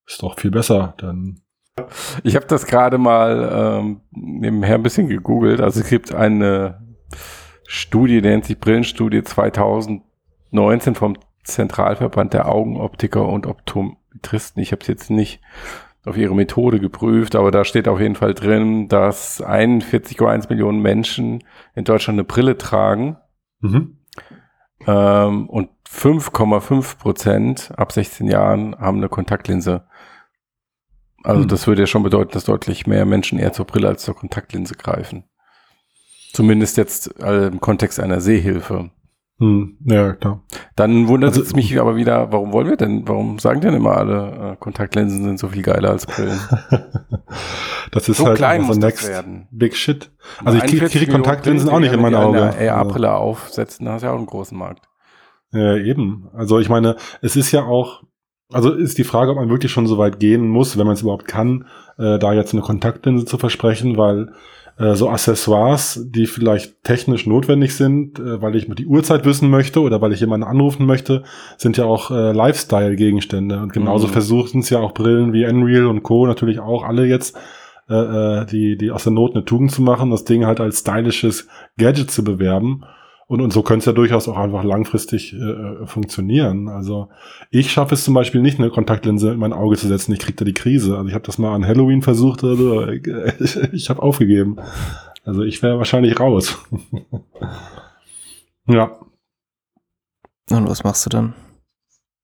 ist 0.08 0.24
doch 0.24 0.40
viel 0.40 0.52
besser, 0.52 0.94
dann. 0.98 1.42
Ich 2.24 2.36
habe 2.36 2.46
das 2.48 2.66
gerade 2.66 2.98
mal 2.98 3.80
ähm, 3.82 4.02
nebenher 4.12 4.76
ein 4.76 4.84
bisschen 4.84 5.08
gegoogelt. 5.08 5.62
Also 5.62 5.80
es 5.80 5.90
gibt 5.90 6.14
eine 6.14 6.82
Studie, 7.66 8.22
die 8.22 8.28
nennt 8.28 8.46
sich 8.46 8.60
Brillenstudie 8.60 9.24
2019 9.24 10.96
vom 10.96 11.18
Zentralverband 11.44 12.34
der 12.34 12.50
Augenoptiker 12.50 13.28
und 13.28 13.48
Optometristen. 13.48 14.62
Ich 14.62 14.74
habe 14.74 14.82
es 14.82 14.88
jetzt 14.88 15.10
nicht 15.10 15.42
auf 16.06 16.18
ihre 16.18 16.36
Methode 16.36 16.80
geprüft, 16.80 17.36
aber 17.36 17.52
da 17.52 17.64
steht 17.64 17.88
auf 17.88 18.00
jeden 18.00 18.16
Fall 18.16 18.34
drin, 18.34 18.88
dass 18.88 19.44
41,1 19.44 20.50
Millionen 20.50 20.82
Menschen 20.82 21.44
in 21.76 21.84
Deutschland 21.84 22.16
eine 22.16 22.24
Brille 22.24 22.58
tragen 22.58 23.18
mhm. 23.60 23.98
ähm, 24.88 25.50
und 25.50 25.70
5,5 25.88 26.98
Prozent 26.98 27.72
ab 27.78 27.92
16 27.92 28.28
Jahren 28.28 28.76
haben 28.80 28.98
eine 28.98 29.10
Kontaktlinse. 29.10 29.86
Also 31.24 31.44
mhm. 31.44 31.48
das 31.50 31.68
würde 31.68 31.84
ja 31.84 31.88
schon 31.88 32.04
bedeuten, 32.04 32.32
dass 32.32 32.46
deutlich 32.46 32.88
mehr 32.88 33.06
Menschen 33.06 33.38
eher 33.38 33.54
zur 33.54 33.66
Brille 33.66 33.88
als 33.88 34.04
zur 34.04 34.16
Kontaktlinse 34.16 34.76
greifen. 34.76 35.26
Zumindest 36.34 36.78
jetzt 36.78 37.20
äh, 37.22 37.48
im 37.48 37.60
Kontext 37.60 38.00
einer 38.00 38.22
Sehhilfe. 38.22 38.90
Hm, 39.42 39.76
ja, 39.86 40.14
klar. 40.14 40.44
Dann 40.76 41.08
wundert 41.08 41.32
also, 41.32 41.42
es 41.42 41.56
mich 41.56 41.80
aber 41.82 41.96
wieder, 41.96 42.32
warum 42.32 42.54
wollen 42.54 42.70
wir 42.70 42.78
denn, 42.78 43.08
warum 43.08 43.40
sagen 43.40 43.60
denn 43.60 43.74
immer 43.74 43.98
alle, 43.98 44.52
äh, 44.52 44.56
Kontaktlinsen 44.58 45.24
sind 45.24 45.40
so 45.40 45.48
viel 45.48 45.64
geiler 45.64 45.90
als 45.90 46.06
Brillen? 46.06 46.40
das 47.92 48.08
ist 48.08 48.18
so 48.18 48.28
halt 48.28 48.38
klein 48.38 48.62
muss 48.62 48.78
next 48.78 49.10
werden. 49.10 49.48
big 49.50 49.76
shit. 49.76 50.12
Also 50.46 50.60
ich 50.60 50.66
kriege 50.66 50.86
krieg 50.86 51.10
Kontaktlinsen 51.10 51.70
auch 51.70 51.80
nicht 51.80 51.92
in 51.92 52.00
mein 52.00 52.14
Auge. 52.14 52.54
Eine 52.54 52.72
AR-Brille 52.72 53.10
also. 53.10 53.20
aufsetzen, 53.20 53.88
da 53.88 53.94
hast 53.94 54.04
du 54.04 54.06
ja 54.06 54.14
auch 54.14 54.18
einen 54.18 54.28
großen 54.28 54.56
Markt. 54.56 54.88
Ja, 55.52 55.76
eben. 55.76 56.30
Also 56.36 56.60
ich 56.60 56.70
meine, 56.70 56.96
es 57.24 57.36
ist 57.36 57.52
ja 57.52 57.64
auch, 57.64 58.04
also 58.54 58.72
ist 58.72 59.00
die 59.00 59.04
Frage, 59.04 59.32
ob 59.32 59.38
man 59.38 59.50
wirklich 59.50 59.72
schon 59.72 59.88
so 59.88 59.98
weit 59.98 60.20
gehen 60.20 60.48
muss, 60.48 60.78
wenn 60.78 60.86
man 60.86 60.94
es 60.94 61.02
überhaupt 61.02 61.28
kann, 61.28 61.66
äh, 61.98 62.20
da 62.20 62.34
jetzt 62.34 62.54
eine 62.54 62.62
Kontaktlinse 62.62 63.26
zu 63.26 63.40
versprechen, 63.40 63.98
weil 63.98 64.34
äh, 64.82 64.96
so 64.96 65.10
Accessoires, 65.10 66.04
die 66.10 66.26
vielleicht 66.26 66.84
technisch 66.84 67.28
notwendig 67.28 67.76
sind, 67.76 68.20
äh, 68.20 68.42
weil 68.42 68.56
ich 68.56 68.68
die 68.74 68.88
Uhrzeit 68.88 69.26
wissen 69.26 69.50
möchte 69.50 69.82
oder 69.82 70.02
weil 70.02 70.12
ich 70.12 70.20
jemanden 70.20 70.48
anrufen 70.48 70.86
möchte, 70.86 71.24
sind 71.58 71.78
ja 71.78 71.86
auch 71.86 72.10
äh, 72.10 72.32
Lifestyle-Gegenstände. 72.32 73.62
Und 73.62 73.74
genauso 73.74 74.08
mhm. 74.08 74.12
versuchen 74.12 74.62
es 74.62 74.70
ja 74.70 74.80
auch 74.80 74.94
Brillen 74.94 75.34
wie 75.34 75.46
Unreal 75.46 75.86
und 75.86 76.02
Co. 76.04 76.26
natürlich 76.26 76.60
auch 76.60 76.84
alle 76.84 77.06
jetzt, 77.06 77.38
äh, 77.90 77.94
äh, 77.94 78.46
die, 78.46 78.78
die 78.78 78.90
aus 78.90 79.04
der 79.04 79.14
Not 79.14 79.36
eine 79.36 79.46
Tugend 79.46 79.72
zu 79.72 79.84
machen, 79.84 80.10
das 80.10 80.24
Ding 80.24 80.46
halt 80.46 80.60
als 80.60 80.80
stylisches 80.80 81.48
Gadget 81.78 82.10
zu 82.10 82.24
bewerben. 82.24 82.84
Und, 83.32 83.40
und 83.40 83.54
so 83.54 83.64
könnte 83.64 83.80
es 83.80 83.86
ja 83.86 83.94
durchaus 83.94 84.28
auch 84.28 84.36
einfach 84.36 84.66
langfristig 84.66 85.32
äh, 85.32 85.38
äh, 85.38 85.88
funktionieren. 85.88 86.68
Also 86.68 87.08
ich 87.50 87.72
schaffe 87.72 87.96
es 87.96 88.04
zum 88.04 88.14
Beispiel 88.14 88.42
nicht, 88.42 88.60
eine 88.60 88.70
Kontaktlinse 88.70 89.32
in 89.32 89.40
mein 89.40 89.54
Auge 89.54 89.78
zu 89.78 89.88
setzen. 89.88 90.12
Ich 90.12 90.20
kriege 90.20 90.36
da 90.36 90.44
die 90.44 90.54
Krise. 90.54 90.98
Also 90.98 91.08
ich 91.08 91.14
habe 91.14 91.26
das 91.26 91.38
mal 91.38 91.56
an 91.56 91.66
Halloween 91.66 92.02
versucht 92.02 92.44
oder 92.44 92.58
so. 92.58 92.88
Ich, 92.90 93.56
ich 93.72 93.90
habe 93.90 94.02
aufgegeben. 94.04 94.58
Also 95.24 95.44
ich 95.44 95.64
wäre 95.64 95.78
wahrscheinlich 95.78 96.20
raus. 96.20 96.58
ja. 98.68 99.00
Und 100.50 100.68
was 100.68 100.84
machst 100.84 101.06
du 101.06 101.10
dann? 101.10 101.34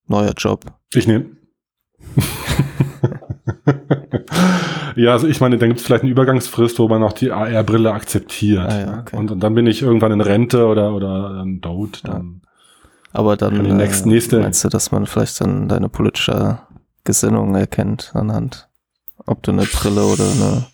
Neuer 0.08 0.34
Job. 0.36 0.66
Ich 0.94 1.08
nehme. 1.08 1.38
ja, 4.98 5.12
also 5.12 5.28
ich 5.28 5.40
meine, 5.40 5.58
dann 5.58 5.70
gibt 5.70 5.80
es 5.80 5.86
vielleicht 5.86 6.04
eine 6.04 6.12
Übergangsfrist, 6.12 6.80
wo 6.80 6.88
man 6.88 7.04
auch 7.04 7.14
die 7.14 7.32
AR-Brille 7.32 7.92
akzeptiert. 7.92 8.70
Ah, 8.70 8.80
ja, 8.80 9.00
okay. 9.00 9.16
und, 9.16 9.32
und, 9.32 9.40
dann 9.42 9.54
bin 9.54 9.68
ich 9.68 9.82
irgendwann 9.82 10.12
in 10.12 10.22
Rente 10.22 10.66
oder, 10.66 10.94
oder 10.94 11.36
dann 11.38 11.62
tot. 11.62 12.02
Dann 12.04 12.42
Aber 13.14 13.38
dann 13.38 13.64
die 13.64 13.72
nächste, 13.72 14.10
äh, 14.10 14.12
nächste 14.12 14.40
meinst 14.40 14.64
du, 14.64 14.70
dass 14.70 14.92
man 14.92 15.06
vielleicht 15.06 15.40
dann 15.42 15.68
deine 15.70 15.90
politische 15.90 16.60
Gesinnung 17.04 17.56
erkennt 17.56 18.12
anhand, 18.14 18.68
ob 19.26 19.44
du 19.44 19.52
eine 19.52 19.64
Brille 19.64 20.04
oder 20.04 20.26
eine 20.26 20.66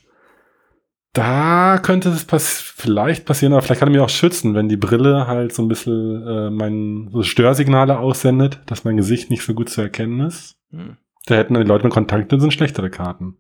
da 1.14 1.78
könnte 1.78 2.10
es 2.10 2.26
pass 2.26 2.60
vielleicht 2.60 3.26
passieren, 3.26 3.54
aber 3.54 3.62
vielleicht 3.62 3.80
kann 3.80 3.90
er 3.90 3.92
mich 3.92 4.02
auch 4.02 4.10
schützen, 4.10 4.56
wenn 4.56 4.68
die 4.68 4.78
Brille 4.78 5.28
halt 5.28 5.54
so 5.54 5.62
ein 5.62 5.68
bisschen 5.68 6.28
äh, 6.28 6.50
mein 6.50 7.10
so 7.12 7.22
Störsignale 7.22 8.00
aussendet, 8.00 8.62
dass 8.66 8.84
mein 8.84 8.98
Gesicht 8.98 9.30
nicht 9.30 9.44
so 9.44 9.54
gut 9.54 9.70
zu 9.70 9.82
erkennen 9.82 10.22
ist. 10.22 10.56
Hm. 10.72 10.98
Da 11.28 11.36
hätten 11.36 11.54
die 11.54 11.62
Leute 11.62 11.84
mit 11.86 11.94
Kontaktlinsen 11.94 12.50
schlechtere 12.50 12.90
Karten. 12.90 13.38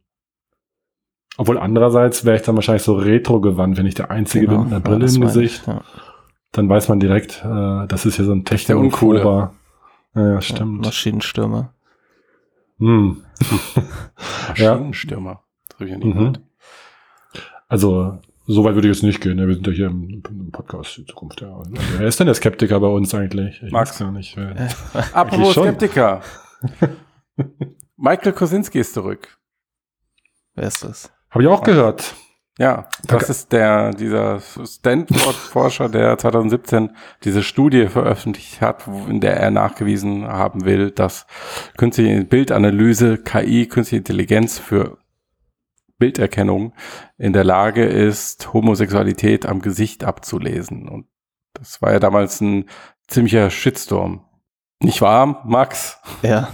Obwohl 1.37 1.57
andererseits 1.57 2.25
wäre 2.25 2.35
ich 2.35 2.43
dann 2.43 2.55
wahrscheinlich 2.55 2.83
so 2.83 2.95
retro 2.95 3.41
gewandt, 3.41 3.77
wenn 3.77 3.85
ich 3.85 3.95
der 3.95 4.11
Einzige 4.11 4.45
genau, 4.45 4.59
bin 4.59 4.65
mit 4.65 4.73
einer 4.73 4.81
Brille 4.81 5.13
im 5.13 5.21
Gesicht. 5.21 5.61
Ich, 5.61 5.67
ja. 5.67 5.81
Dann 6.51 6.69
weiß 6.69 6.89
man 6.89 6.99
direkt, 6.99 7.43
äh, 7.43 7.87
das 7.87 8.05
ist 8.05 8.17
ja 8.17 8.25
so 8.25 8.33
ein 8.33 8.45
technik 8.45 8.77
uncoole. 8.77 9.51
Ja, 10.15 10.41
stimmt. 10.41 10.83
Ja, 10.83 10.89
Maschinenstürmer. 10.89 11.73
Hm. 12.77 13.23
Maschinenstürmer. 14.49 15.41
Das 15.67 15.75
habe 15.79 15.85
ich 15.85 15.91
ja 15.91 15.97
nie 15.97 16.13
mhm. 16.13 16.37
Also, 17.67 18.19
so 18.45 18.63
weit 18.63 18.75
würde 18.75 18.87
ich 18.87 18.95
jetzt 18.95 19.03
nicht 19.03 19.21
gehen. 19.21 19.39
Wir 19.39 19.53
sind 19.55 19.65
ja 19.65 19.73
hier 19.73 19.87
im, 19.87 20.21
im 20.29 20.51
Podcast 20.51 20.97
die 20.97 21.05
Zukunft. 21.05 21.41
Ja. 21.41 21.55
Also, 21.55 21.71
wer 21.97 22.07
ist 22.07 22.19
denn 22.19 22.27
der 22.27 22.35
Skeptiker 22.35 22.79
bei 22.79 22.87
uns 22.87 23.15
eigentlich? 23.15 23.63
Ich 23.63 23.71
Max. 23.71 23.97
gar 23.97 24.11
nicht. 24.11 24.37
Apropos 25.13 25.53
Skeptiker. 25.53 26.21
Michael 27.97 28.33
Kosinski 28.33 28.79
ist 28.79 28.93
zurück. 28.93 29.39
Wer 30.55 30.67
ist 30.67 30.83
das? 30.83 31.12
Habe 31.33 31.43
ich 31.43 31.49
auch 31.49 31.63
gehört. 31.63 32.13
Ja, 32.59 32.85
das 33.07 33.31
ist 33.31 33.51
der, 33.51 33.91
dieser 33.91 34.39
Stanford-Forscher, 34.39 35.89
der 35.89 36.15
2017 36.19 36.91
diese 37.23 37.41
Studie 37.41 37.87
veröffentlicht 37.87 38.61
hat, 38.61 38.85
in 39.09 39.19
der 39.19 39.37
er 39.37 39.49
nachgewiesen 39.49 40.27
haben 40.27 40.63
will, 40.63 40.91
dass 40.91 41.25
künstliche 41.75 42.23
Bildanalyse, 42.23 43.17
KI, 43.17 43.65
künstliche 43.65 44.01
Intelligenz 44.01 44.59
für 44.59 44.99
Bilderkennung 45.97 46.73
in 47.17 47.33
der 47.33 47.43
Lage 47.43 47.83
ist, 47.83 48.53
Homosexualität 48.53 49.47
am 49.47 49.63
Gesicht 49.63 50.03
abzulesen. 50.03 50.87
Und 50.87 51.07
das 51.53 51.81
war 51.81 51.91
ja 51.91 51.99
damals 51.99 52.39
ein 52.41 52.69
ziemlicher 53.07 53.49
Shitstorm. 53.49 54.23
Nicht 54.79 55.01
wahr, 55.01 55.41
Max? 55.45 55.97
Ja. 56.21 56.49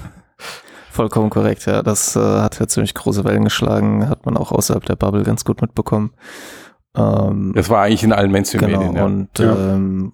Vollkommen 0.99 1.29
korrekt, 1.29 1.65
ja. 1.65 1.81
Das 1.81 2.17
äh, 2.17 2.19
hat 2.19 2.59
ja 2.59 2.67
ziemlich 2.67 2.93
große 2.93 3.23
Wellen 3.23 3.45
geschlagen, 3.45 4.09
hat 4.09 4.25
man 4.25 4.35
auch 4.35 4.51
außerhalb 4.51 4.83
der 4.83 4.97
Bubble 4.97 5.23
ganz 5.23 5.45
gut 5.45 5.61
mitbekommen. 5.61 6.11
Ähm, 6.93 7.53
das 7.55 7.69
war 7.69 7.83
eigentlich 7.83 8.03
in 8.03 8.11
allen 8.11 8.29
Mainstream-Medien, 8.31 8.95
genau, 8.95 8.97
ja. 8.97 9.05
Und 9.05 9.39
ja. 9.39 9.75
Ähm, 9.75 10.11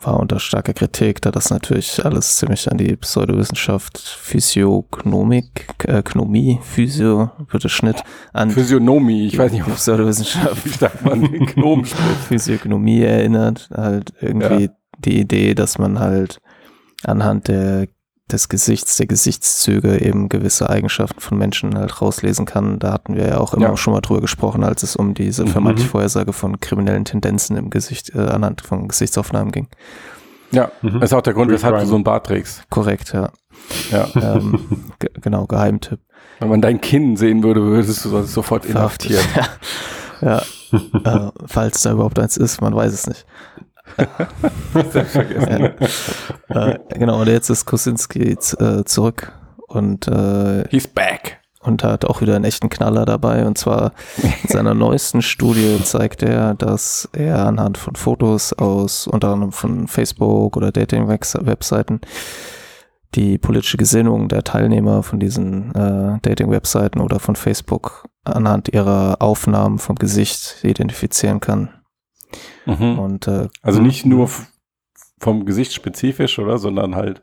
war 0.00 0.18
unter 0.18 0.40
starker 0.40 0.72
Kritik, 0.72 1.22
da 1.22 1.30
das 1.30 1.50
natürlich 1.50 2.04
alles 2.04 2.34
ziemlich 2.34 2.68
an 2.68 2.78
die 2.78 2.96
Pseudowissenschaft 2.96 3.96
Physiognomik, 3.96 5.68
äh, 5.84 6.02
Gnomie, 6.02 6.58
Physio, 6.64 7.30
bitte 7.52 7.68
Schnitt 7.68 8.02
an. 8.32 8.50
Physiognomie, 8.50 9.28
ich 9.28 9.38
weiß 9.38 9.52
nicht, 9.52 9.64
ob 9.64 9.76
Pseudowissenschaft. 9.76 10.64
Wie 10.64 10.70
sagt 10.70 11.04
man 11.04 11.22
Gnomspruch? 11.22 12.16
Physiognomie 12.26 13.02
erinnert, 13.02 13.68
halt 13.72 14.12
irgendwie 14.20 14.64
ja. 14.64 14.70
die 14.98 15.20
Idee, 15.20 15.54
dass 15.54 15.78
man 15.78 16.00
halt 16.00 16.40
anhand 17.04 17.46
der 17.46 17.86
des 18.30 18.48
Gesichts, 18.48 18.96
der 18.96 19.06
Gesichtszüge 19.06 20.00
eben 20.00 20.28
gewisse 20.28 20.70
Eigenschaften 20.70 21.20
von 21.20 21.36
Menschen 21.36 21.76
halt 21.76 22.00
rauslesen 22.00 22.46
kann. 22.46 22.78
Da 22.78 22.92
hatten 22.92 23.16
wir 23.16 23.28
ja 23.28 23.38
auch 23.38 23.52
immer 23.52 23.68
ja. 23.68 23.76
schon 23.76 23.92
mal 23.92 24.00
drüber 24.00 24.22
gesprochen, 24.22 24.64
als 24.64 24.82
es 24.82 24.96
um 24.96 25.14
diese 25.14 25.44
mhm. 25.44 25.48
vermeintliche 25.48 25.90
Vorhersage 25.90 26.32
von 26.32 26.58
kriminellen 26.58 27.04
Tendenzen 27.04 27.56
im 27.56 27.68
Gesicht, 27.68 28.14
äh, 28.14 28.20
anhand 28.20 28.62
von 28.62 28.88
Gesichtsaufnahmen 28.88 29.52
ging. 29.52 29.68
Ja, 30.52 30.70
mhm. 30.82 31.00
das 31.00 31.10
ist 31.10 31.12
auch 31.12 31.22
der 31.22 31.34
Grund, 31.34 31.50
weshalb 31.50 31.78
du 31.80 31.86
so 31.86 31.96
ein 31.96 32.04
Bart 32.04 32.26
trägst. 32.26 32.64
Korrekt, 32.70 33.12
ja. 33.12 33.30
Ja. 33.90 34.08
ähm, 34.14 34.58
genau, 35.20 35.46
Geheimtipp. 35.46 36.00
Wenn 36.40 36.48
man 36.48 36.62
dein 36.62 36.80
Kinn 36.80 37.16
sehen 37.16 37.42
würde, 37.42 37.62
würdest 37.62 38.04
du 38.04 38.22
sofort 38.22 38.64
inhaftiert. 38.64 39.24
ja, 40.20 40.42
ja. 40.72 41.28
äh, 41.28 41.30
falls 41.46 41.82
da 41.82 41.92
überhaupt 41.92 42.18
eins 42.18 42.36
ist, 42.36 42.60
man 42.60 42.74
weiß 42.74 42.92
es 42.92 43.06
nicht. 43.06 43.26
Ja. 46.48 46.68
Äh, 46.68 46.78
genau, 46.90 47.20
und 47.20 47.28
jetzt 47.28 47.50
ist 47.50 47.64
Kosinski 47.64 48.32
äh, 48.32 48.84
zurück 48.84 49.32
und 49.68 50.08
äh, 50.08 50.68
He's 50.68 50.86
back. 50.86 51.40
und 51.60 51.82
hat 51.82 52.04
auch 52.04 52.20
wieder 52.20 52.36
einen 52.36 52.44
echten 52.44 52.68
Knaller 52.68 53.04
dabei. 53.04 53.46
Und 53.46 53.58
zwar 53.58 53.92
in 54.16 54.48
seiner 54.48 54.74
neuesten 54.74 55.22
Studie 55.22 55.80
zeigt 55.82 56.22
er, 56.22 56.54
dass 56.54 57.08
er 57.12 57.46
anhand 57.46 57.78
von 57.78 57.94
Fotos 57.94 58.52
aus 58.52 59.06
unter 59.06 59.28
anderem 59.28 59.52
von 59.52 59.88
Facebook 59.88 60.56
oder 60.56 60.72
Dating-Webseiten 60.72 62.00
die 63.14 63.38
politische 63.38 63.76
Gesinnung 63.76 64.28
der 64.28 64.42
Teilnehmer 64.42 65.02
von 65.02 65.20
diesen 65.20 65.74
äh, 65.74 66.18
Dating-Webseiten 66.22 67.00
oder 67.00 67.20
von 67.20 67.36
Facebook 67.36 68.08
anhand 68.24 68.70
ihrer 68.70 69.16
Aufnahmen 69.20 69.78
vom 69.78 69.96
Gesicht 69.96 70.56
identifizieren 70.64 71.40
kann. 71.40 71.68
Mhm. 72.66 72.98
Und, 72.98 73.28
äh, 73.28 73.48
also 73.62 73.80
nicht 73.80 74.06
nur 74.06 74.28
vom 75.20 75.46
Gesicht 75.46 75.72
spezifisch, 75.72 76.38
oder, 76.38 76.58
sondern 76.58 76.94
halt 76.94 77.22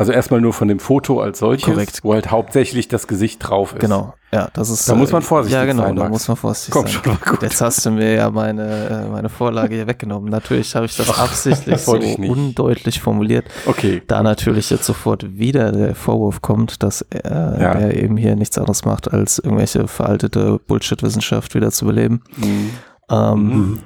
also 0.00 0.12
erstmal 0.12 0.40
nur 0.40 0.52
von 0.52 0.68
dem 0.68 0.78
Foto 0.78 1.20
als 1.20 1.40
solches, 1.40 1.64
Korrekt. 1.64 2.00
wo 2.04 2.14
halt 2.14 2.30
hauptsächlich 2.30 2.86
das 2.86 3.08
Gesicht 3.08 3.40
drauf 3.40 3.72
ist. 3.72 3.80
Genau, 3.80 4.14
ja, 4.32 4.48
das 4.52 4.70
ist. 4.70 4.88
Da 4.88 4.94
muss 4.94 5.10
man 5.10 5.22
vorsichtig 5.22 5.58
sein. 5.58 5.66
Ja, 5.66 5.72
genau, 5.72 5.86
sein, 5.86 5.96
da 5.96 6.08
muss 6.08 6.28
man 6.28 6.36
vorsichtig 6.36 6.72
Komm, 6.72 6.86
sein. 6.86 6.92
Schon 6.92 7.12
mal 7.14 7.18
gut. 7.18 7.42
Jetzt 7.42 7.60
hast 7.60 7.84
du 7.84 7.90
mir 7.90 8.14
ja 8.14 8.30
meine, 8.30 9.06
äh, 9.06 9.08
meine 9.08 9.28
Vorlage 9.28 9.74
hier 9.74 9.88
weggenommen. 9.88 10.30
Natürlich 10.30 10.72
habe 10.76 10.86
ich 10.86 10.96
das 10.96 11.18
absichtlich 11.18 11.74
das 11.74 11.86
so 11.86 11.94
undeutlich 11.96 13.00
formuliert. 13.00 13.46
Okay. 13.66 14.00
Da 14.06 14.22
natürlich 14.22 14.70
jetzt 14.70 14.84
sofort 14.84 15.36
wieder 15.36 15.72
der 15.72 15.96
Vorwurf 15.96 16.42
kommt, 16.42 16.84
dass 16.84 17.02
er, 17.10 17.60
ja. 17.60 17.72
er 17.72 17.94
eben 18.00 18.16
hier 18.16 18.36
nichts 18.36 18.56
anderes 18.56 18.84
macht, 18.84 19.12
als 19.12 19.40
irgendwelche 19.40 19.88
veraltete 19.88 20.60
Bullshit-Wissenschaft 20.64 21.56
wieder 21.56 21.72
zu 21.72 21.86
beleben. 21.86 22.22
Mhm. 22.36 22.70
Ähm, 23.10 23.42
mhm. 23.42 23.78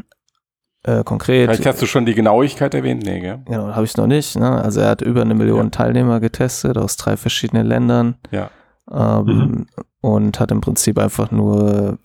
Äh, 0.85 1.05
konkret. 1.05 1.49
Vielleicht 1.49 1.66
hast 1.66 1.80
du 1.80 1.87
schon 1.87 2.07
die 2.07 2.14
Genauigkeit 2.14 2.74
erwähnt, 2.74 3.05
nee, 3.05 3.20
gell? 3.20 3.41
Genau, 3.45 3.68
habe 3.74 3.85
ich 3.85 3.97
noch 3.97 4.09
nicht. 4.09 4.37
Ne? 4.37 4.51
Also 4.62 4.80
er 4.80 4.89
hat 4.89 5.03
über 5.03 5.22
eine 5.22 5.35
Million 5.35 5.66
ja. 5.66 5.70
Teilnehmer 5.70 6.18
getestet 6.18 6.76
aus 6.76 6.97
drei 6.97 7.16
verschiedenen 7.16 7.66
Ländern. 7.66 8.16
Ja. 8.33 8.51
Ähm, 8.91 9.24
mhm. 9.24 9.66
Und 10.01 10.41
hat 10.41 10.51
im 10.51 10.61
Prinzip 10.61 10.99
einfach 10.99 11.30
nur 11.30 11.99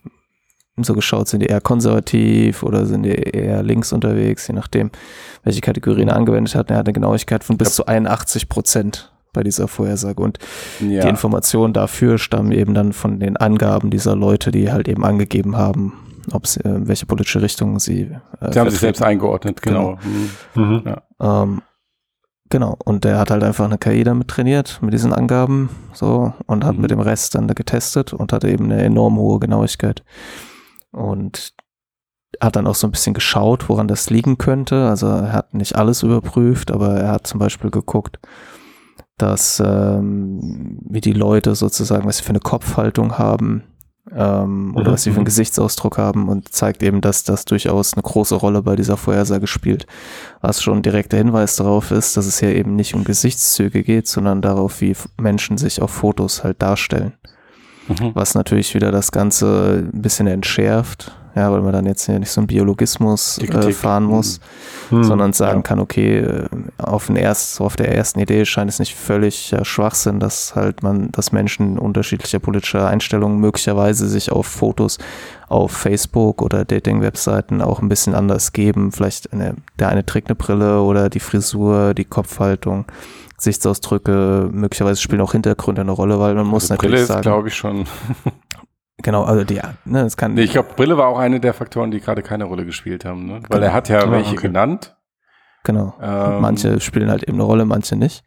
so 0.80 0.94
geschaut, 0.94 1.26
sind 1.26 1.40
die 1.40 1.46
eher 1.46 1.60
konservativ 1.60 2.62
oder 2.62 2.86
sind 2.86 3.02
die 3.02 3.10
eher 3.10 3.64
links 3.64 3.92
unterwegs, 3.92 4.46
je 4.46 4.54
nachdem, 4.54 4.92
welche 5.42 5.60
Kategorien 5.60 6.08
er 6.08 6.16
angewendet 6.16 6.54
hat. 6.54 6.70
Er 6.70 6.76
hat 6.76 6.86
eine 6.86 6.92
Genauigkeit 6.92 7.42
von 7.42 7.56
bis 7.56 7.68
ja. 7.70 7.74
zu 7.74 7.86
81 7.86 8.48
Prozent 8.48 9.12
bei 9.32 9.42
dieser 9.42 9.66
Vorhersage. 9.66 10.22
Und 10.22 10.38
ja. 10.80 11.02
die 11.02 11.08
Informationen 11.08 11.72
dafür 11.72 12.18
stammen 12.18 12.52
eben 12.52 12.74
dann 12.74 12.92
von 12.92 13.18
den 13.18 13.36
Angaben 13.36 13.90
dieser 13.90 14.14
Leute, 14.14 14.50
die 14.50 14.70
halt 14.70 14.88
eben 14.88 15.04
angegeben 15.04 15.56
haben, 15.56 15.94
ob 16.32 16.46
sie, 16.46 16.60
äh, 16.60 16.86
welche 16.86 17.06
politische 17.06 17.42
Richtung 17.42 17.78
sie. 17.78 18.10
Äh, 18.40 18.52
sie 18.52 18.60
haben 18.60 18.70
sich 18.70 18.80
selbst 18.80 19.02
eingeordnet, 19.02 19.62
genau. 19.62 19.98
Genau. 20.54 20.66
Mhm. 20.66 20.82
Ja. 20.84 21.42
Ähm, 21.42 21.62
genau. 22.50 22.76
Und 22.84 23.04
der 23.04 23.18
hat 23.18 23.30
halt 23.30 23.42
einfach 23.42 23.64
eine 23.64 23.78
KI 23.78 24.04
damit 24.04 24.28
trainiert, 24.28 24.78
mit 24.82 24.92
diesen 24.92 25.12
Angaben, 25.12 25.70
so, 25.92 26.32
und 26.46 26.64
hat 26.64 26.76
mhm. 26.76 26.82
mit 26.82 26.90
dem 26.90 27.00
Rest 27.00 27.34
dann 27.34 27.48
da 27.48 27.54
getestet 27.54 28.12
und 28.12 28.32
hatte 28.32 28.48
eben 28.48 28.64
eine 28.64 28.82
enorm 28.82 29.16
hohe 29.16 29.38
Genauigkeit. 29.38 30.04
Und 30.90 31.54
hat 32.40 32.56
dann 32.56 32.66
auch 32.66 32.74
so 32.74 32.86
ein 32.86 32.90
bisschen 32.90 33.14
geschaut, 33.14 33.68
woran 33.68 33.88
das 33.88 34.10
liegen 34.10 34.38
könnte. 34.38 34.88
Also 34.88 35.06
er 35.06 35.32
hat 35.32 35.54
nicht 35.54 35.76
alles 35.76 36.02
überprüft, 36.02 36.70
aber 36.70 36.96
er 36.96 37.12
hat 37.12 37.26
zum 37.26 37.40
Beispiel 37.40 37.70
geguckt, 37.70 38.18
dass 39.16 39.62
ähm, 39.64 40.78
wie 40.88 41.00
die 41.00 41.12
Leute 41.12 41.54
sozusagen, 41.54 42.06
was 42.06 42.18
sie 42.18 42.24
für 42.24 42.30
eine 42.30 42.40
Kopfhaltung 42.40 43.18
haben, 43.18 43.64
ähm, 44.18 44.74
oder 44.74 44.92
was 44.92 45.04
sie 45.04 45.10
für 45.10 45.16
einen 45.16 45.22
mhm. 45.22 45.26
Gesichtsausdruck 45.26 45.96
haben 45.96 46.28
und 46.28 46.52
zeigt 46.52 46.82
eben, 46.82 47.00
dass 47.00 47.22
das 47.22 47.44
durchaus 47.44 47.94
eine 47.94 48.02
große 48.02 48.34
Rolle 48.34 48.62
bei 48.62 48.74
dieser 48.74 48.96
Vorhersage 48.96 49.46
spielt. 49.46 49.86
Was 50.40 50.60
schon 50.60 50.78
ein 50.78 50.82
direkter 50.82 51.16
Hinweis 51.16 51.54
darauf 51.54 51.92
ist, 51.92 52.16
dass 52.16 52.26
es 52.26 52.40
hier 52.40 52.54
eben 52.54 52.74
nicht 52.74 52.94
um 52.94 53.04
Gesichtszüge 53.04 53.84
geht, 53.84 54.08
sondern 54.08 54.42
darauf, 54.42 54.80
wie 54.80 54.96
Menschen 55.20 55.56
sich 55.56 55.80
auf 55.80 55.92
Fotos 55.92 56.42
halt 56.42 56.60
darstellen. 56.60 57.12
Mhm. 57.86 58.10
Was 58.14 58.34
natürlich 58.34 58.74
wieder 58.74 58.90
das 58.90 59.12
Ganze 59.12 59.88
ein 59.94 60.02
bisschen 60.02 60.26
entschärft, 60.26 61.16
ja, 61.38 61.52
weil 61.52 61.62
man 61.62 61.72
dann 61.72 61.86
jetzt 61.86 62.06
hier 62.06 62.18
nicht 62.18 62.30
so 62.30 62.40
einen 62.40 62.48
Biologismus 62.48 63.38
äh, 63.38 63.72
fahren 63.72 64.04
muss, 64.04 64.40
mhm. 64.90 65.04
sondern 65.04 65.32
sagen 65.32 65.60
ja. 65.60 65.62
kann, 65.62 65.80
okay, 65.80 66.18
äh, 66.18 66.48
auf, 66.78 67.06
den 67.06 67.16
erst, 67.16 67.60
auf 67.60 67.76
der 67.76 67.94
ersten 67.94 68.20
Idee 68.20 68.44
scheint 68.44 68.70
es 68.70 68.78
nicht 68.78 68.94
völlig 68.94 69.52
äh, 69.52 69.64
Schwachsinn, 69.64 70.20
dass 70.20 70.54
halt 70.54 70.82
man, 70.82 71.10
dass 71.12 71.32
Menschen 71.32 71.78
unterschiedlicher 71.78 72.38
politischer 72.38 72.86
Einstellungen 72.86 73.38
möglicherweise 73.38 74.08
sich 74.08 74.32
auf 74.32 74.46
Fotos 74.46 74.98
auf 75.48 75.72
Facebook 75.72 76.42
oder 76.42 76.64
Dating-Webseiten 76.64 77.62
auch 77.62 77.80
ein 77.80 77.88
bisschen 77.88 78.14
anders 78.14 78.52
geben. 78.52 78.92
Vielleicht 78.92 79.32
eine, 79.32 79.54
der 79.78 79.88
eine 79.88 80.04
trägt 80.04 80.28
eine 80.28 80.36
Brille 80.36 80.82
oder 80.82 81.08
die 81.08 81.20
Frisur, 81.20 81.94
die 81.94 82.04
Kopfhaltung. 82.04 82.84
Gesichtsausdrücke, 83.38 84.50
möglicherweise 84.52 85.00
spielen 85.00 85.20
auch 85.20 85.32
Hintergründe 85.32 85.82
eine 85.82 85.92
Rolle, 85.92 86.18
weil 86.18 86.34
man 86.34 86.38
also 86.38 86.50
muss 86.50 86.68
natürlich 86.70 86.96
Brille 86.96 87.06
sagen. 87.06 87.22
glaube 87.22 87.48
ich, 87.48 87.54
schon. 87.54 87.86
Genau, 89.02 89.22
also 89.22 89.44
die, 89.44 89.60
ne, 89.84 90.00
es 90.00 90.16
kann. 90.16 90.34
Nee, 90.34 90.42
ich 90.42 90.52
glaube, 90.52 90.70
Brille 90.74 90.98
war 90.98 91.06
auch 91.06 91.18
eine 91.18 91.38
der 91.38 91.54
Faktoren, 91.54 91.90
die 91.90 92.00
gerade 92.00 92.22
keine 92.22 92.44
Rolle 92.44 92.64
gespielt 92.64 93.04
haben, 93.04 93.26
ne? 93.26 93.34
Weil 93.48 93.60
genau. 93.60 93.66
er 93.66 93.72
hat 93.72 93.88
ja 93.88 94.00
genau, 94.00 94.12
welche 94.12 94.32
okay. 94.32 94.48
genannt. 94.48 94.96
Genau. 95.64 95.94
Ähm, 96.02 96.40
manche 96.40 96.80
spielen 96.80 97.10
halt 97.10 97.22
eben 97.22 97.34
eine 97.34 97.44
Rolle, 97.44 97.64
manche 97.64 97.94
nicht. 97.94 98.24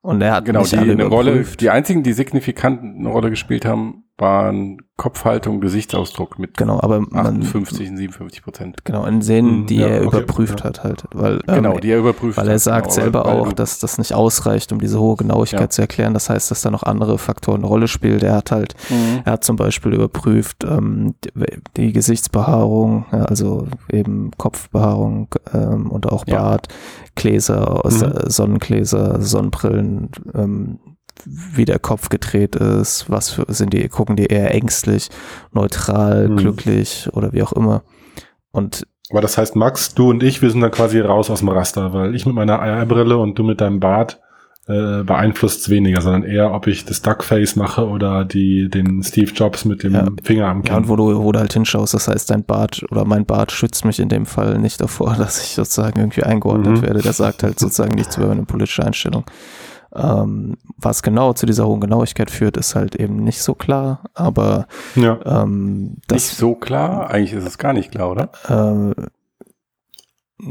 Und 0.00 0.20
er 0.20 0.34
hat 0.34 0.44
genau 0.44 0.64
die 0.64 0.76
eine 0.76 1.04
Rolle. 1.04 1.44
Die 1.58 1.70
einzigen, 1.70 2.02
die 2.02 2.12
signifikant 2.12 2.82
eine 2.82 3.08
Rolle 3.08 3.30
gespielt 3.30 3.64
haben, 3.64 4.04
waren 4.18 4.78
Kopfhaltung, 4.96 5.60
Gesichtsausdruck 5.60 6.38
mit 6.38 6.56
genau, 6.56 6.78
aber 6.80 7.04
58 7.12 7.90
und 7.90 7.96
57 7.96 8.42
Prozent. 8.42 8.84
Genau, 8.84 9.04
in 9.06 9.20
Szenen, 9.20 9.66
die 9.66 9.78
ja, 9.78 9.88
er 9.88 10.06
okay, 10.06 10.18
überprüft 10.18 10.60
ja. 10.60 10.66
hat 10.66 10.84
halt. 10.84 11.04
Weil, 11.12 11.40
ähm, 11.48 11.54
genau, 11.56 11.78
die 11.78 11.90
er 11.90 11.98
überprüft 11.98 12.36
Weil 12.38 12.48
er 12.48 12.58
sagt 12.58 12.84
genau, 12.84 12.94
selber 12.94 13.24
weil, 13.24 13.40
auch, 13.40 13.52
dass 13.52 13.80
das 13.80 13.98
nicht 13.98 14.14
ausreicht, 14.14 14.70
um 14.70 14.80
diese 14.80 15.00
hohe 15.00 15.16
Genauigkeit 15.16 15.60
ja. 15.60 15.70
zu 15.70 15.82
erklären. 15.82 16.14
Das 16.14 16.30
heißt, 16.30 16.50
dass 16.50 16.60
da 16.60 16.70
noch 16.70 16.84
andere 16.84 17.18
Faktoren 17.18 17.62
eine 17.62 17.66
Rolle 17.66 17.88
spielen. 17.88 18.20
Er 18.20 18.36
hat 18.36 18.52
halt, 18.52 18.74
mhm. 18.90 19.22
er 19.24 19.32
hat 19.32 19.44
zum 19.44 19.56
Beispiel 19.56 19.94
überprüft 19.94 20.62
ähm, 20.62 21.14
die, 21.24 21.30
die 21.76 21.92
Gesichtsbehaarung, 21.92 23.06
also 23.10 23.66
eben 23.90 24.30
Kopfbehaarung 24.36 25.34
ähm, 25.52 25.90
und 25.90 26.12
auch 26.12 26.26
Bart, 26.26 26.68
Gläser, 27.16 27.82
mhm. 27.84 28.30
Sonnenkläser, 28.30 29.20
Sonnenbrillen, 29.20 30.10
ähm, 30.34 30.78
wie 31.24 31.64
der 31.64 31.78
Kopf 31.78 32.08
gedreht 32.08 32.56
ist, 32.56 33.10
was 33.10 33.30
für, 33.30 33.44
sind 33.48 33.72
die, 33.72 33.88
gucken 33.88 34.16
die 34.16 34.26
eher 34.26 34.54
ängstlich, 34.54 35.08
neutral, 35.52 36.28
mhm. 36.28 36.36
glücklich 36.36 37.08
oder 37.12 37.32
wie 37.32 37.42
auch 37.42 37.52
immer. 37.52 37.82
Und 38.50 38.86
aber 39.10 39.20
das 39.20 39.36
heißt, 39.36 39.56
Max, 39.56 39.94
du 39.94 40.08
und 40.08 40.22
ich, 40.22 40.40
wir 40.40 40.50
sind 40.50 40.62
dann 40.62 40.70
quasi 40.70 40.98
raus 41.00 41.28
aus 41.28 41.40
dem 41.40 41.50
Raster, 41.50 41.92
weil 41.92 42.14
ich 42.14 42.24
mit 42.24 42.34
meiner 42.34 42.60
Eierbrille 42.60 43.18
und 43.18 43.38
du 43.38 43.44
mit 43.44 43.60
deinem 43.60 43.78
Bart 43.78 44.20
äh, 44.68 45.02
beeinflusst 45.02 45.62
es 45.62 45.70
weniger, 45.70 46.00
sondern 46.00 46.22
eher, 46.22 46.54
ob 46.54 46.68
ich 46.68 46.84
das 46.84 47.02
Duckface 47.02 47.56
mache 47.56 47.86
oder 47.86 48.24
die, 48.24 48.68
den 48.70 49.02
Steve 49.02 49.32
Jobs 49.32 49.64
mit 49.64 49.82
dem 49.82 49.94
ja, 49.94 50.06
Finger 50.22 50.46
am 50.46 50.62
Kinn. 50.62 50.72
Ja, 50.72 50.78
und 50.78 50.88
wo 50.88 50.94
du, 50.94 51.22
wo 51.22 51.32
du 51.32 51.40
halt 51.40 51.52
hinschaust, 51.52 51.94
das 51.94 52.06
heißt, 52.06 52.30
dein 52.30 52.44
Bart 52.44 52.84
oder 52.90 53.04
mein 53.04 53.26
Bart 53.26 53.50
schützt 53.50 53.84
mich 53.84 53.98
in 53.98 54.08
dem 54.08 54.24
Fall 54.24 54.58
nicht 54.58 54.80
davor, 54.80 55.14
dass 55.18 55.42
ich 55.42 55.54
sozusagen 55.54 55.98
irgendwie 55.98 56.22
eingeordnet 56.22 56.78
mhm. 56.78 56.82
werde. 56.82 57.02
Der 57.02 57.12
sagt 57.12 57.42
halt 57.42 57.58
sozusagen 57.58 57.96
nichts 57.96 58.16
über 58.16 58.28
meine 58.28 58.44
politische 58.44 58.84
Einstellung. 58.84 59.24
Ähm, 59.94 60.56
was 60.78 61.02
genau 61.02 61.34
zu 61.34 61.44
dieser 61.44 61.66
hohen 61.66 61.80
Genauigkeit 61.80 62.30
führt, 62.30 62.56
ist 62.56 62.74
halt 62.74 62.96
eben 62.96 63.16
nicht 63.16 63.42
so 63.42 63.54
klar, 63.54 64.04
aber 64.14 64.66
ja. 64.94 65.18
ähm, 65.24 65.98
das, 66.08 66.28
nicht 66.28 66.36
so 66.36 66.54
klar? 66.54 67.10
Eigentlich 67.10 67.34
ist 67.34 67.46
es 67.46 67.58
gar 67.58 67.74
nicht 67.74 67.90
klar, 67.90 68.10
oder? 68.10 68.30
Äh, 68.48 69.08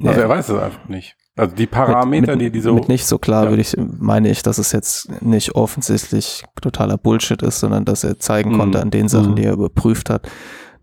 also 0.08 0.22
er 0.22 0.30
weiß 0.30 0.50
es 0.50 0.62
einfach 0.62 0.88
nicht. 0.88 1.18
Also 1.36 1.56
die 1.56 1.66
Parameter, 1.66 2.34
mit, 2.34 2.42
mit, 2.42 2.42
die, 2.42 2.52
die 2.52 2.62
so. 2.62 2.74
Mit 2.74 2.90
nicht 2.90 3.06
so 3.06 3.18
klar 3.18 3.46
ja. 3.46 3.50
würde 3.50 3.62
ich, 3.62 3.76
meine 3.78 4.30
ich, 4.30 4.44
dass 4.44 4.58
es 4.58 4.72
jetzt 4.72 5.22
nicht 5.22 5.56
offensichtlich 5.56 6.44
totaler 6.62 6.98
Bullshit 6.98 7.42
ist, 7.42 7.60
sondern 7.60 7.86
dass 7.86 8.04
er 8.04 8.20
zeigen 8.20 8.54
mhm. 8.54 8.58
konnte 8.60 8.82
an 8.82 8.92
den 8.92 9.08
Sachen, 9.08 9.32
mhm. 9.32 9.36
die 9.38 9.46
er 9.46 9.54
überprüft 9.54 10.10
hat, 10.10 10.30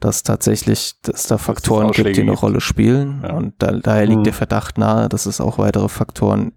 dass 0.01 0.23
tatsächlich, 0.23 0.95
dass 1.03 1.27
da 1.27 1.39
Faktoren 1.39 1.93
gibt, 1.93 2.17
die 2.17 2.23
eine 2.23 2.31
gibt. 2.33 2.43
Rolle 2.43 2.61
spielen. 2.61 3.21
Ja. 3.23 3.35
Und 3.35 3.55
da, 3.59 3.73
daher 3.73 4.07
liegt 4.07 4.21
mhm. 4.21 4.25
der 4.25 4.33
Verdacht 4.33 4.79
nahe, 4.79 5.09
dass 5.09 5.27
es 5.27 5.41
auch 5.41 5.59
weitere 5.59 5.89
Faktoren 5.89 6.53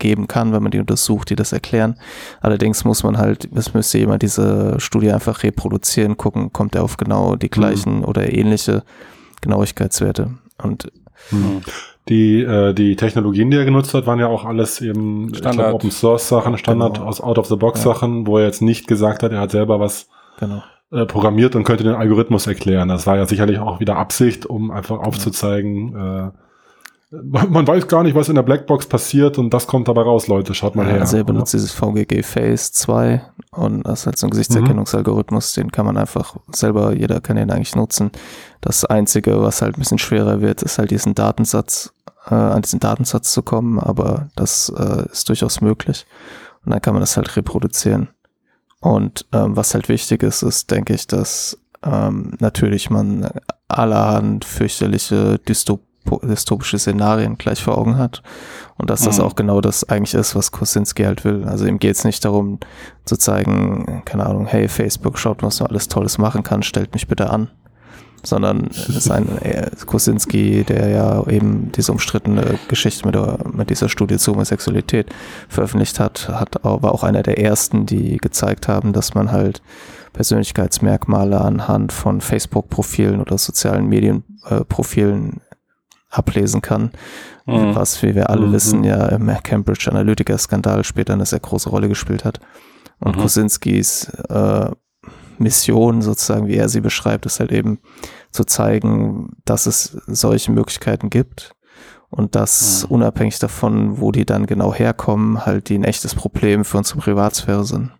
geben 0.00 0.26
kann, 0.26 0.52
wenn 0.52 0.62
man 0.62 0.72
die 0.72 0.80
untersucht, 0.80 1.30
die 1.30 1.36
das 1.36 1.52
erklären. 1.52 1.94
Allerdings 2.40 2.84
muss 2.84 3.04
man 3.04 3.18
halt, 3.18 3.48
es 3.54 3.72
müsste 3.72 3.98
jemand 3.98 4.22
diese 4.22 4.74
Studie 4.80 5.12
einfach 5.12 5.44
reproduzieren, 5.44 6.16
gucken, 6.16 6.52
kommt 6.52 6.74
er 6.74 6.82
auf 6.82 6.96
genau 6.96 7.36
die 7.36 7.50
gleichen 7.50 7.98
mhm. 7.98 8.04
oder 8.04 8.32
ähnliche 8.32 8.82
Genauigkeitswerte. 9.40 10.32
Und 10.62 10.90
mhm. 11.30 11.62
die, 12.08 12.42
äh, 12.42 12.74
die 12.74 12.96
Technologien, 12.96 13.50
die 13.50 13.58
er 13.58 13.64
genutzt 13.64 13.94
hat, 13.94 14.06
waren 14.06 14.18
ja 14.18 14.26
auch 14.26 14.44
alles 14.44 14.80
eben 14.80 15.32
Standard. 15.34 15.74
Open 15.74 15.90
Source 15.90 16.28
Sachen, 16.28 16.58
Standard 16.58 16.94
genau. 16.94 17.06
aus 17.06 17.20
Out 17.20 17.38
of 17.38 17.46
the 17.46 17.56
Box 17.56 17.82
Sachen, 17.82 18.20
ja. 18.20 18.26
wo 18.26 18.38
er 18.38 18.46
jetzt 18.46 18.62
nicht 18.62 18.88
gesagt 18.88 19.22
hat, 19.22 19.32
er 19.32 19.40
hat 19.40 19.52
selber 19.52 19.78
was 19.78 20.08
genau. 20.38 20.62
äh, 20.90 21.06
programmiert 21.06 21.54
und 21.54 21.64
könnte 21.64 21.84
den 21.84 21.94
Algorithmus 21.94 22.46
erklären. 22.46 22.88
Das 22.88 23.06
war 23.06 23.16
ja 23.16 23.26
sicherlich 23.26 23.58
auch 23.58 23.80
wieder 23.80 23.96
Absicht, 23.96 24.46
um 24.46 24.70
einfach 24.70 24.98
aufzuzeigen, 24.98 25.94
äh, 25.96 26.30
man 27.10 27.66
weiß 27.66 27.88
gar 27.88 28.04
nicht, 28.04 28.14
was 28.14 28.28
in 28.28 28.36
der 28.36 28.42
Blackbox 28.42 28.86
passiert 28.86 29.36
und 29.38 29.52
das 29.52 29.66
kommt 29.66 29.88
dabei 29.88 30.02
raus, 30.02 30.28
Leute. 30.28 30.54
Schaut 30.54 30.76
mal 30.76 30.86
ja, 30.86 30.92
her. 30.92 31.00
Also 31.00 31.16
er 31.16 31.24
benutzt 31.24 31.52
dieses 31.52 31.72
VGG 31.72 32.22
Phase 32.22 32.72
2 32.72 33.20
und 33.50 33.82
das 33.82 34.00
ist 34.00 34.06
halt 34.06 34.18
so 34.18 34.26
ein 34.28 34.30
Gesichtserkennungsalgorithmus, 34.30 35.56
mhm. 35.56 35.62
den 35.62 35.72
kann 35.72 35.86
man 35.86 35.96
einfach 35.96 36.36
selber, 36.52 36.94
jeder 36.94 37.20
kann 37.20 37.36
den 37.36 37.50
eigentlich 37.50 37.74
nutzen. 37.74 38.12
Das 38.60 38.84
Einzige, 38.84 39.42
was 39.42 39.60
halt 39.60 39.76
ein 39.76 39.80
bisschen 39.80 39.98
schwerer 39.98 40.40
wird, 40.40 40.62
ist 40.62 40.78
halt 40.78 40.92
diesen 40.92 41.14
Datensatz, 41.14 41.92
äh, 42.28 42.34
an 42.34 42.62
diesen 42.62 42.78
Datensatz 42.78 43.32
zu 43.32 43.42
kommen, 43.42 43.80
aber 43.80 44.28
das 44.36 44.72
äh, 44.76 45.10
ist 45.10 45.28
durchaus 45.28 45.60
möglich. 45.60 46.06
Und 46.64 46.72
dann 46.72 46.80
kann 46.80 46.94
man 46.94 47.00
das 47.00 47.16
halt 47.16 47.36
reproduzieren. 47.36 48.08
Und 48.80 49.26
ähm, 49.32 49.56
was 49.56 49.74
halt 49.74 49.88
wichtig 49.88 50.22
ist, 50.22 50.42
ist, 50.42 50.70
denke 50.70 50.94
ich, 50.94 51.08
dass 51.08 51.58
ähm, 51.82 52.34
natürlich 52.38 52.88
man 52.88 53.30
allerhand 53.68 54.44
fürchterliche 54.44 55.38
Dystop 55.38 55.80
dystopische 56.22 56.78
Szenarien 56.78 57.38
gleich 57.38 57.62
vor 57.62 57.78
Augen 57.78 57.98
hat. 57.98 58.22
Und 58.76 58.90
dass 58.90 59.02
das 59.02 59.18
mhm. 59.18 59.24
auch 59.24 59.36
genau 59.36 59.60
das 59.60 59.88
eigentlich 59.88 60.14
ist, 60.14 60.34
was 60.34 60.52
Kosinski 60.52 61.02
halt 61.04 61.24
will. 61.24 61.44
Also 61.44 61.66
ihm 61.66 61.78
geht 61.78 61.96
es 61.96 62.04
nicht 62.04 62.24
darum 62.24 62.58
zu 63.04 63.16
zeigen, 63.16 64.02
keine 64.04 64.26
Ahnung, 64.26 64.46
hey 64.46 64.68
Facebook, 64.68 65.18
schaut, 65.18 65.42
was 65.42 65.60
man 65.60 65.70
alles 65.70 65.88
Tolles 65.88 66.18
machen 66.18 66.42
kann, 66.42 66.62
stellt 66.62 66.94
mich 66.94 67.06
bitte 67.06 67.30
an 67.30 67.50
sondern 68.22 68.68
es 68.70 68.88
ist 68.88 69.10
ein 69.10 69.38
äh, 69.42 69.70
Kosinski, 69.86 70.64
der 70.64 70.88
ja 70.88 71.26
eben 71.26 71.72
diese 71.72 71.92
umstrittene 71.92 72.58
Geschichte 72.68 73.06
mit, 73.06 73.14
der, 73.14 73.38
mit 73.52 73.70
dieser 73.70 73.88
Studie 73.88 74.18
zur 74.18 74.34
Homosexualität 74.34 75.08
veröffentlicht 75.48 76.00
hat, 76.00 76.28
hat 76.28 76.56
war 76.62 76.92
auch 76.92 77.02
einer 77.02 77.22
der 77.22 77.38
ersten, 77.38 77.86
die 77.86 78.18
gezeigt 78.18 78.68
haben, 78.68 78.92
dass 78.92 79.14
man 79.14 79.32
halt 79.32 79.62
Persönlichkeitsmerkmale 80.12 81.40
anhand 81.40 81.92
von 81.92 82.20
Facebook-Profilen 82.20 83.20
oder 83.20 83.38
sozialen 83.38 83.86
Medienprofilen 83.86 85.36
äh, 85.36 85.49
ablesen 86.10 86.60
kann, 86.60 86.90
mhm. 87.46 87.74
was, 87.74 88.02
wie 88.02 88.14
wir 88.14 88.30
alle 88.30 88.46
mhm. 88.46 88.52
wissen, 88.52 88.84
ja 88.84 89.06
im 89.06 89.28
Cambridge 89.42 89.90
Analytica-Skandal 89.90 90.84
später 90.84 91.14
eine 91.14 91.26
sehr 91.26 91.40
große 91.40 91.70
Rolle 91.70 91.88
gespielt 91.88 92.24
hat. 92.24 92.40
Und 92.98 93.16
mhm. 93.16 93.20
Kosinskis 93.20 94.08
äh, 94.28 94.70
Mission 95.38 96.02
sozusagen, 96.02 96.48
wie 96.48 96.56
er 96.56 96.68
sie 96.68 96.80
beschreibt, 96.80 97.24
ist 97.26 97.40
halt 97.40 97.52
eben 97.52 97.78
zu 98.30 98.44
zeigen, 98.44 99.36
dass 99.44 99.66
es 99.66 99.96
solche 100.06 100.52
Möglichkeiten 100.52 101.08
gibt 101.08 101.54
und 102.10 102.34
dass 102.34 102.84
mhm. 102.84 102.96
unabhängig 102.96 103.38
davon, 103.38 104.00
wo 104.00 104.12
die 104.12 104.26
dann 104.26 104.46
genau 104.46 104.74
herkommen, 104.74 105.46
halt 105.46 105.68
die 105.68 105.78
ein 105.78 105.84
echtes 105.84 106.14
Problem 106.14 106.64
für 106.64 106.78
unsere 106.78 106.98
Privatsphäre 106.98 107.64
sind. 107.64 107.92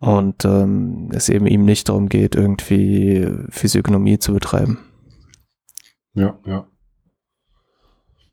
Mhm. 0.00 0.08
Und 0.08 0.44
ähm, 0.44 1.10
es 1.12 1.28
eben 1.28 1.46
ihm 1.46 1.64
nicht 1.64 1.88
darum 1.88 2.08
geht, 2.08 2.34
irgendwie 2.34 3.30
Physiognomie 3.50 4.18
zu 4.18 4.32
betreiben. 4.32 4.78
Ja, 6.14 6.38
ja. 6.46 6.66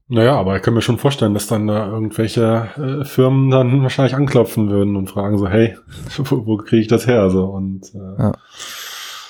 Naja, 0.09 0.37
aber 0.37 0.55
ich 0.55 0.61
kann 0.61 0.73
mir 0.73 0.81
schon 0.81 0.97
vorstellen, 0.97 1.33
dass 1.33 1.47
dann 1.47 1.67
da 1.67 1.87
irgendwelche 1.87 2.69
äh, 2.77 3.03
Firmen 3.03 3.49
dann 3.49 3.83
wahrscheinlich 3.83 4.15
anklopfen 4.15 4.69
würden 4.69 4.95
und 4.95 5.09
fragen 5.09 5.37
so, 5.37 5.47
hey, 5.47 5.77
wo, 6.17 6.45
wo 6.45 6.57
kriege 6.57 6.81
ich 6.81 6.87
das 6.87 7.07
her? 7.07 7.29
So 7.29 7.45
und 7.45 7.93
äh, 7.93 8.21
ja. 8.21 8.31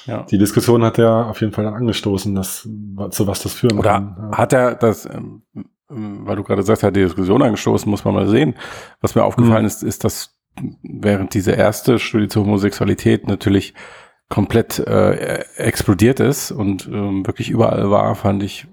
Ja. 0.08 0.24
Die 0.24 0.38
Diskussion 0.38 0.84
hat 0.84 0.98
er 0.98 1.28
auf 1.28 1.42
jeden 1.42 1.52
Fall 1.52 1.66
dann 1.66 1.74
angestoßen, 1.74 2.34
dass, 2.34 2.68
zu 3.10 3.28
was 3.28 3.44
das 3.44 3.54
führen 3.54 3.78
Oder 3.78 3.92
kann. 3.92 4.16
Oder 4.18 4.38
hat 4.38 4.54
er 4.54 4.76
das, 4.76 5.06
ähm, 5.06 5.44
weil 5.90 6.38
du 6.38 6.44
gerade 6.44 6.64
sagst, 6.64 6.84
er 6.84 6.88
hat 6.88 6.96
die 6.96 7.04
Diskussion 7.04 7.42
angestoßen, 7.42 7.90
muss 7.90 8.06
man 8.06 8.14
mal 8.14 8.28
sehen. 8.28 8.56
Was 9.02 9.16
mir 9.16 9.26
aufgefallen 9.26 9.64
mhm. 9.64 9.68
ist, 9.68 9.84
ist, 9.84 10.06
dass 10.06 10.40
während 10.82 11.34
diese 11.34 11.52
erste 11.52 12.00
Studie 12.00 12.30
zur 12.30 12.46
Homosexualität 12.46 13.28
natürlich 13.28 13.74
komplett 14.30 14.80
äh, 14.80 15.44
explodiert 15.56 16.20
ist 16.20 16.52
und 16.52 16.88
ähm, 16.88 17.26
wirklich 17.26 17.50
überall 17.50 17.90
war, 17.92 18.16
fand 18.16 18.44
ich, 18.44 18.68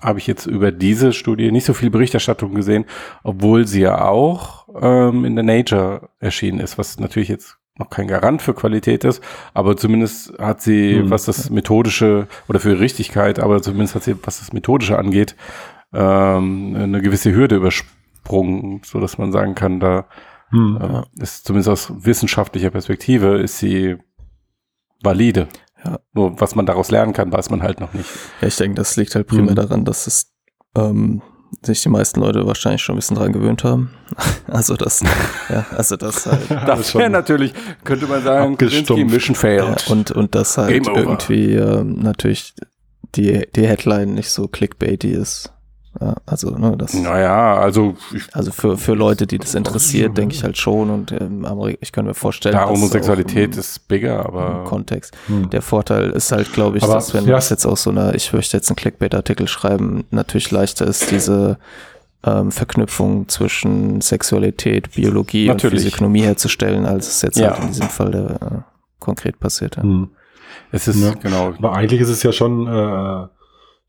habe 0.00 0.18
ich 0.18 0.26
jetzt 0.26 0.46
über 0.46 0.72
diese 0.72 1.12
Studie 1.12 1.50
nicht 1.50 1.64
so 1.64 1.74
viel 1.74 1.90
Berichterstattung 1.90 2.54
gesehen, 2.54 2.84
obwohl 3.22 3.66
sie 3.66 3.82
ja 3.82 4.04
auch 4.08 4.68
ähm, 4.80 5.24
in 5.24 5.36
der 5.36 5.44
Nature 5.44 6.10
erschienen 6.20 6.60
ist, 6.60 6.78
was 6.78 6.98
natürlich 6.98 7.28
jetzt 7.28 7.58
noch 7.78 7.90
kein 7.90 8.08
Garant 8.08 8.42
für 8.42 8.54
Qualität 8.54 9.04
ist, 9.04 9.22
aber 9.54 9.76
zumindest 9.76 10.36
hat 10.38 10.60
sie, 10.60 10.96
hm. 10.96 11.10
was 11.10 11.24
das 11.24 11.48
methodische 11.50 12.26
oder 12.48 12.58
für 12.60 12.80
Richtigkeit, 12.80 13.38
aber 13.38 13.62
zumindest 13.62 13.94
hat 13.94 14.02
sie, 14.02 14.16
was 14.24 14.40
das 14.40 14.52
methodische 14.52 14.98
angeht, 14.98 15.36
ähm, 15.92 16.74
eine 16.76 17.00
gewisse 17.00 17.32
Hürde 17.32 17.56
übersprungen, 17.56 18.82
so 18.84 19.00
dass 19.00 19.16
man 19.16 19.32
sagen 19.32 19.54
kann, 19.54 19.80
da 19.80 20.06
hm. 20.50 20.78
äh, 20.80 21.22
ist 21.22 21.46
zumindest 21.46 21.68
aus 21.68 21.92
wissenschaftlicher 22.04 22.70
Perspektive 22.70 23.38
ist 23.38 23.58
sie 23.58 23.96
valide. 25.02 25.46
Ja. 25.84 26.00
Nur 26.12 26.40
was 26.40 26.54
man 26.54 26.66
daraus 26.66 26.90
lernen 26.90 27.12
kann, 27.12 27.32
weiß 27.32 27.50
man 27.50 27.62
halt 27.62 27.80
noch 27.80 27.92
nicht. 27.92 28.08
Ja, 28.40 28.48
ich 28.48 28.56
denke, 28.56 28.76
das 28.76 28.96
liegt 28.96 29.14
halt 29.14 29.26
primär 29.26 29.52
mhm. 29.52 29.56
daran, 29.56 29.84
dass 29.84 30.06
es 30.06 30.32
ähm, 30.76 31.22
sich 31.62 31.82
die 31.82 31.88
meisten 31.88 32.20
Leute 32.20 32.46
wahrscheinlich 32.46 32.82
schon 32.82 32.94
ein 32.94 32.98
bisschen 32.98 33.16
dran 33.16 33.32
gewöhnt 33.32 33.64
haben. 33.64 33.90
Also 34.50 34.76
das, 34.76 35.02
ja, 35.50 35.66
also 35.76 35.96
das 35.96 36.24
halt. 36.50 36.50
das 36.50 36.94
wäre 36.94 37.10
natürlich, 37.10 37.52
könnte 37.84 38.06
man 38.06 38.22
sagen, 38.22 38.56
Mission 39.10 39.36
failed. 39.36 39.84
Ja, 39.86 39.92
und, 39.92 40.10
und 40.10 40.34
das 40.34 40.56
halt 40.56 40.86
irgendwie 40.86 41.52
ähm, 41.52 41.98
natürlich 42.00 42.54
die, 43.14 43.46
die 43.54 43.66
Headline 43.66 44.14
nicht 44.14 44.30
so 44.30 44.48
clickbaity 44.48 45.10
ist. 45.10 45.52
Ja, 46.00 46.14
also, 46.26 46.50
ne, 46.50 46.76
das. 46.76 46.94
Naja, 46.94 47.56
also. 47.56 47.96
Also 48.32 48.52
für, 48.52 48.76
für 48.76 48.94
Leute, 48.94 49.26
die 49.26 49.38
das 49.38 49.54
interessiert, 49.54 50.16
denke 50.16 50.34
ich 50.34 50.44
halt 50.44 50.58
schon. 50.58 50.90
Und 50.90 51.12
ähm, 51.12 51.46
ich 51.80 51.92
kann 51.92 52.04
mir 52.04 52.14
vorstellen. 52.14 52.54
Ja, 52.54 52.68
Homosexualität 52.68 53.54
im, 53.54 53.60
ist 53.60 53.88
bigger, 53.88 54.24
aber. 54.24 54.60
Im 54.60 54.64
Kontext. 54.64 55.16
Hm. 55.26 55.50
Der 55.50 55.62
Vorteil 55.62 56.10
ist 56.10 56.30
halt, 56.30 56.52
glaube 56.52 56.78
ich, 56.78 56.84
aber, 56.84 56.94
dass 56.94 57.14
wenn 57.14 57.24
ja. 57.26 57.32
das 57.32 57.50
jetzt 57.50 57.66
auch 57.66 57.76
so 57.76 57.90
eine, 57.90 58.14
ich 58.14 58.32
möchte 58.32 58.56
jetzt 58.56 58.68
einen 58.70 58.76
Clickbait-Artikel 58.76 59.48
schreiben, 59.48 60.04
natürlich 60.10 60.50
leichter 60.50 60.86
ist, 60.86 61.10
diese 61.10 61.58
ähm, 62.24 62.52
Verknüpfung 62.52 63.28
zwischen 63.28 64.00
Sexualität, 64.00 64.92
Biologie 64.94 65.48
natürlich. 65.48 65.72
und 65.72 65.80
Physiognomie 65.80 66.22
herzustellen, 66.22 66.86
als 66.86 67.08
es 67.08 67.22
jetzt 67.22 67.38
ja. 67.38 67.50
halt 67.50 67.60
in 67.60 67.68
diesem 67.68 67.88
Fall 67.88 68.38
äh, 68.40 68.56
konkret 68.98 69.40
passiert. 69.40 69.76
Ja. 69.76 69.82
Hm. 69.82 70.10
Es 70.70 70.86
ist, 70.88 71.00
ja. 71.00 71.14
genau. 71.14 71.54
Aber 71.56 71.74
eigentlich 71.74 72.00
ist 72.00 72.08
es 72.08 72.22
ja 72.22 72.32
schon, 72.32 72.66
äh, 72.66 73.26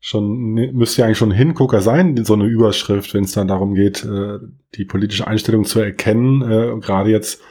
schon 0.00 0.54
müsste 0.54 1.02
ja 1.02 1.06
eigentlich 1.06 1.18
schon 1.18 1.30
ein 1.30 1.36
Hingucker 1.36 1.82
sein, 1.82 2.24
so 2.24 2.34
eine 2.34 2.46
Überschrift, 2.46 3.12
wenn 3.14 3.24
es 3.24 3.32
dann 3.32 3.48
darum 3.48 3.74
geht, 3.74 4.04
äh, 4.04 4.38
die 4.74 4.86
politische 4.86 5.26
Einstellung 5.26 5.64
zu 5.64 5.78
erkennen. 5.80 6.42
Äh, 6.42 6.80
Gerade 6.80 7.10
jetzt, 7.10 7.42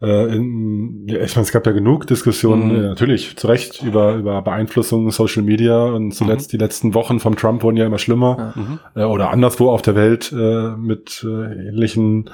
äh, 0.00 0.34
in, 0.34 1.08
ich 1.08 1.34
meine, 1.34 1.42
es 1.42 1.50
gab 1.50 1.66
ja 1.66 1.72
genug 1.72 2.06
Diskussionen, 2.06 2.68
mhm. 2.68 2.76
äh, 2.76 2.88
natürlich 2.88 3.36
zu 3.36 3.48
Recht 3.48 3.82
über 3.82 4.14
über 4.14 4.40
Beeinflussung 4.42 5.10
Social 5.10 5.42
Media 5.42 5.86
und 5.86 6.12
zuletzt 6.12 6.52
mhm. 6.52 6.58
die 6.58 6.64
letzten 6.64 6.94
Wochen 6.94 7.18
von 7.18 7.34
Trump 7.34 7.64
wurden 7.64 7.76
ja 7.76 7.86
immer 7.86 7.98
schlimmer 7.98 8.54
mhm. 8.54 8.78
äh, 8.94 9.02
oder 9.02 9.30
anderswo 9.30 9.70
auf 9.70 9.82
der 9.82 9.96
Welt 9.96 10.32
äh, 10.32 10.76
mit 10.76 11.26
äh, 11.28 11.68
ähnlichen 11.68 12.30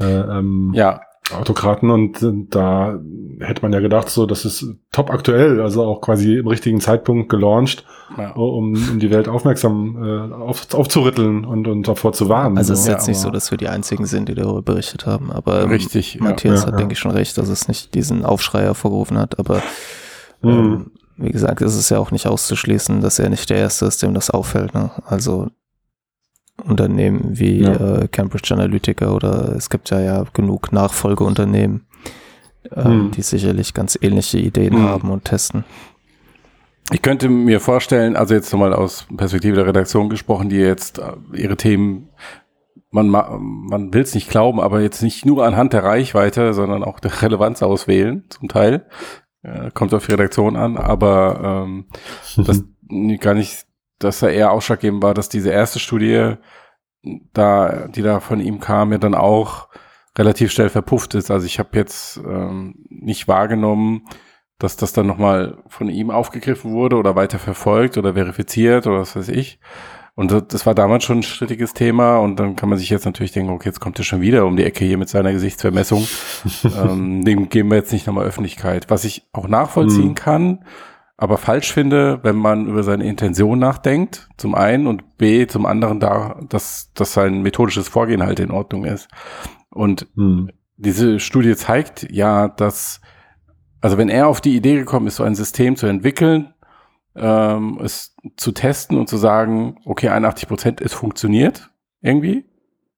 äh, 0.00 0.04
ähm, 0.04 0.72
ja. 0.74 1.00
Autokraten 1.32 1.90
und 1.90 2.22
äh, 2.22 2.32
da 2.48 2.98
hätte 3.40 3.62
man 3.62 3.72
ja 3.72 3.80
gedacht, 3.80 4.08
so, 4.08 4.26
das 4.26 4.44
ist 4.44 4.66
top 4.92 5.10
aktuell, 5.10 5.60
also 5.60 5.84
auch 5.84 6.00
quasi 6.00 6.38
im 6.38 6.46
richtigen 6.46 6.80
Zeitpunkt 6.80 7.28
gelauncht, 7.28 7.84
ja. 8.16 8.32
um, 8.32 8.74
um 8.74 8.98
die 8.98 9.10
Welt 9.10 9.28
aufmerksam 9.28 10.02
äh, 10.02 10.34
auf, 10.34 10.72
aufzurütteln 10.74 11.44
und, 11.44 11.66
und 11.68 11.88
davor 11.88 12.12
zu 12.12 12.28
warnen. 12.28 12.58
Also 12.58 12.72
es 12.72 12.80
ist 12.80 12.88
jetzt 12.88 13.06
ja, 13.06 13.12
nicht 13.12 13.20
so, 13.20 13.30
dass 13.30 13.50
wir 13.50 13.58
die 13.58 13.68
einzigen 13.68 14.06
sind, 14.06 14.28
die 14.28 14.34
darüber 14.34 14.62
berichtet 14.62 15.06
haben, 15.06 15.30
aber 15.30 15.62
ähm, 15.62 15.70
richtig, 15.70 16.20
Matthias 16.20 16.62
ja, 16.62 16.66
hat, 16.68 16.78
denke 16.78 16.92
ich, 16.92 16.98
schon 16.98 17.12
recht, 17.12 17.36
dass 17.38 17.48
es 17.48 17.68
nicht 17.68 17.94
diesen 17.94 18.24
Aufschrei 18.24 18.62
hervorgerufen 18.62 19.18
hat, 19.18 19.38
aber 19.38 19.62
mhm. 20.42 20.50
ähm, 20.50 20.90
wie 21.16 21.30
gesagt, 21.30 21.60
ist 21.60 21.76
es 21.76 21.90
ja 21.90 21.98
auch 21.98 22.10
nicht 22.10 22.26
auszuschließen, 22.26 23.02
dass 23.02 23.18
er 23.18 23.28
nicht 23.28 23.50
der 23.50 23.58
Erste 23.58 23.84
ist, 23.84 24.02
dem 24.02 24.14
das 24.14 24.30
auffällt. 24.30 24.74
Ne? 24.74 24.90
Also 25.04 25.48
Unternehmen 26.60 27.38
wie 27.38 27.62
ja. 27.62 28.00
äh, 28.02 28.08
Cambridge 28.08 28.52
Analytica 28.54 29.10
oder 29.10 29.54
es 29.56 29.70
gibt 29.70 29.90
ja 29.90 30.00
ja 30.00 30.24
genug 30.32 30.72
Nachfolgeunternehmen, 30.72 31.86
äh, 32.70 32.84
hm. 32.84 33.10
die 33.12 33.22
sicherlich 33.22 33.74
ganz 33.74 33.98
ähnliche 34.00 34.38
Ideen 34.38 34.74
hm. 34.74 34.84
haben 34.84 35.10
und 35.10 35.24
testen. 35.24 35.64
Ich 36.92 37.02
könnte 37.02 37.28
mir 37.28 37.60
vorstellen, 37.60 38.16
also 38.16 38.34
jetzt 38.34 38.52
nochmal 38.52 38.74
aus 38.74 39.06
Perspektive 39.16 39.56
der 39.56 39.66
Redaktion 39.66 40.08
gesprochen, 40.08 40.48
die 40.48 40.56
jetzt 40.56 40.98
äh, 40.98 41.12
ihre 41.34 41.56
Themen, 41.56 42.08
man, 42.90 43.08
man 43.08 43.94
will 43.94 44.02
es 44.02 44.14
nicht 44.14 44.28
glauben, 44.28 44.60
aber 44.60 44.80
jetzt 44.80 45.02
nicht 45.02 45.24
nur 45.24 45.46
anhand 45.46 45.72
der 45.72 45.84
Reichweite, 45.84 46.52
sondern 46.52 46.82
auch 46.82 46.98
der 46.98 47.22
Relevanz 47.22 47.62
auswählen, 47.62 48.24
zum 48.28 48.48
Teil. 48.48 48.86
Äh, 49.42 49.70
kommt 49.72 49.94
auf 49.94 50.04
die 50.04 50.12
Redaktion 50.12 50.56
an, 50.56 50.76
aber 50.76 51.64
ähm, 51.64 51.86
das 52.36 52.64
gar 53.20 53.34
nicht 53.34 53.66
dass 54.00 54.22
er 54.22 54.32
eher 54.32 54.50
ausschlaggebend 54.50 55.02
war, 55.02 55.14
dass 55.14 55.28
diese 55.28 55.50
erste 55.50 55.78
Studie, 55.78 56.34
da, 57.32 57.86
die 57.88 58.02
da 58.02 58.18
von 58.18 58.40
ihm 58.40 58.58
kam, 58.58 58.90
ja 58.92 58.98
dann 58.98 59.14
auch 59.14 59.68
relativ 60.18 60.50
schnell 60.50 60.70
verpufft 60.70 61.14
ist. 61.14 61.30
Also 61.30 61.46
ich 61.46 61.58
habe 61.58 61.78
jetzt 61.78 62.16
ähm, 62.18 62.74
nicht 62.88 63.28
wahrgenommen, 63.28 64.06
dass 64.58 64.76
das 64.76 64.92
dann 64.92 65.06
nochmal 65.06 65.58
von 65.68 65.88
ihm 65.88 66.10
aufgegriffen 66.10 66.72
wurde 66.72 66.96
oder 66.96 67.14
weiter 67.14 67.38
verfolgt 67.38 67.96
oder 67.96 68.14
verifiziert 68.14 68.86
oder 68.86 69.00
was 69.00 69.14
weiß 69.16 69.28
ich. 69.28 69.60
Und 70.16 70.52
das 70.52 70.66
war 70.66 70.74
damals 70.74 71.04
schon 71.04 71.20
ein 71.20 71.22
strittiges 71.22 71.72
Thema 71.72 72.18
und 72.18 72.36
dann 72.38 72.56
kann 72.56 72.68
man 72.68 72.76
sich 72.76 72.90
jetzt 72.90 73.06
natürlich 73.06 73.32
denken, 73.32 73.52
okay, 73.52 73.68
jetzt 73.68 73.80
kommt 73.80 73.98
er 73.98 74.04
schon 74.04 74.20
wieder 74.20 74.44
um 74.44 74.56
die 74.56 74.64
Ecke 74.64 74.84
hier 74.84 74.98
mit 74.98 75.08
seiner 75.08 75.32
Gesichtsvermessung. 75.32 76.06
ähm, 76.64 77.24
dem 77.24 77.48
geben 77.48 77.70
wir 77.70 77.76
jetzt 77.76 77.92
nicht 77.92 78.06
nochmal 78.06 78.26
Öffentlichkeit. 78.26 78.90
Was 78.90 79.04
ich 79.04 79.28
auch 79.32 79.48
nachvollziehen 79.48 80.08
hm. 80.08 80.14
kann, 80.14 80.64
aber 81.20 81.36
falsch 81.36 81.74
finde, 81.74 82.18
wenn 82.22 82.36
man 82.36 82.66
über 82.66 82.82
seine 82.82 83.04
Intention 83.04 83.58
nachdenkt, 83.58 84.30
zum 84.38 84.54
einen 84.54 84.86
und 84.86 85.18
B, 85.18 85.46
zum 85.46 85.66
anderen 85.66 86.00
da, 86.00 86.40
dass, 86.48 86.94
dass 86.94 87.12
sein 87.12 87.42
methodisches 87.42 87.88
Vorgehen 87.88 88.22
halt 88.22 88.40
in 88.40 88.50
Ordnung 88.50 88.86
ist. 88.86 89.06
Und 89.68 90.06
hm. 90.14 90.50
diese 90.78 91.20
Studie 91.20 91.54
zeigt 91.56 92.10
ja, 92.10 92.48
dass, 92.48 93.02
also 93.82 93.98
wenn 93.98 94.08
er 94.08 94.28
auf 94.28 94.40
die 94.40 94.56
Idee 94.56 94.76
gekommen 94.76 95.08
ist, 95.08 95.16
so 95.16 95.22
ein 95.22 95.34
System 95.34 95.76
zu 95.76 95.86
entwickeln, 95.86 96.54
ähm, 97.14 97.78
es 97.84 98.16
zu 98.38 98.52
testen 98.52 98.96
und 98.96 99.10
zu 99.10 99.18
sagen, 99.18 99.76
okay, 99.84 100.08
81 100.08 100.48
Prozent, 100.48 100.80
es 100.80 100.94
funktioniert 100.94 101.70
irgendwie, 102.00 102.46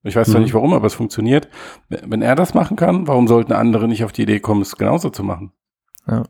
Ich 0.04 0.14
weiß 0.14 0.28
zwar 0.28 0.38
mhm. 0.38 0.44
nicht 0.44 0.54
warum, 0.54 0.74
aber 0.74 0.86
es 0.86 0.94
funktioniert. 0.94 1.48
Wenn 1.88 2.22
er 2.22 2.36
das 2.36 2.54
machen 2.54 2.76
kann, 2.76 3.08
warum 3.08 3.26
sollten 3.26 3.52
andere 3.52 3.88
nicht 3.88 4.04
auf 4.04 4.12
die 4.12 4.22
Idee 4.22 4.38
kommen, 4.38 4.62
es 4.62 4.76
genauso 4.76 5.10
zu 5.10 5.24
machen? 5.24 5.50
Ja. 6.06 6.22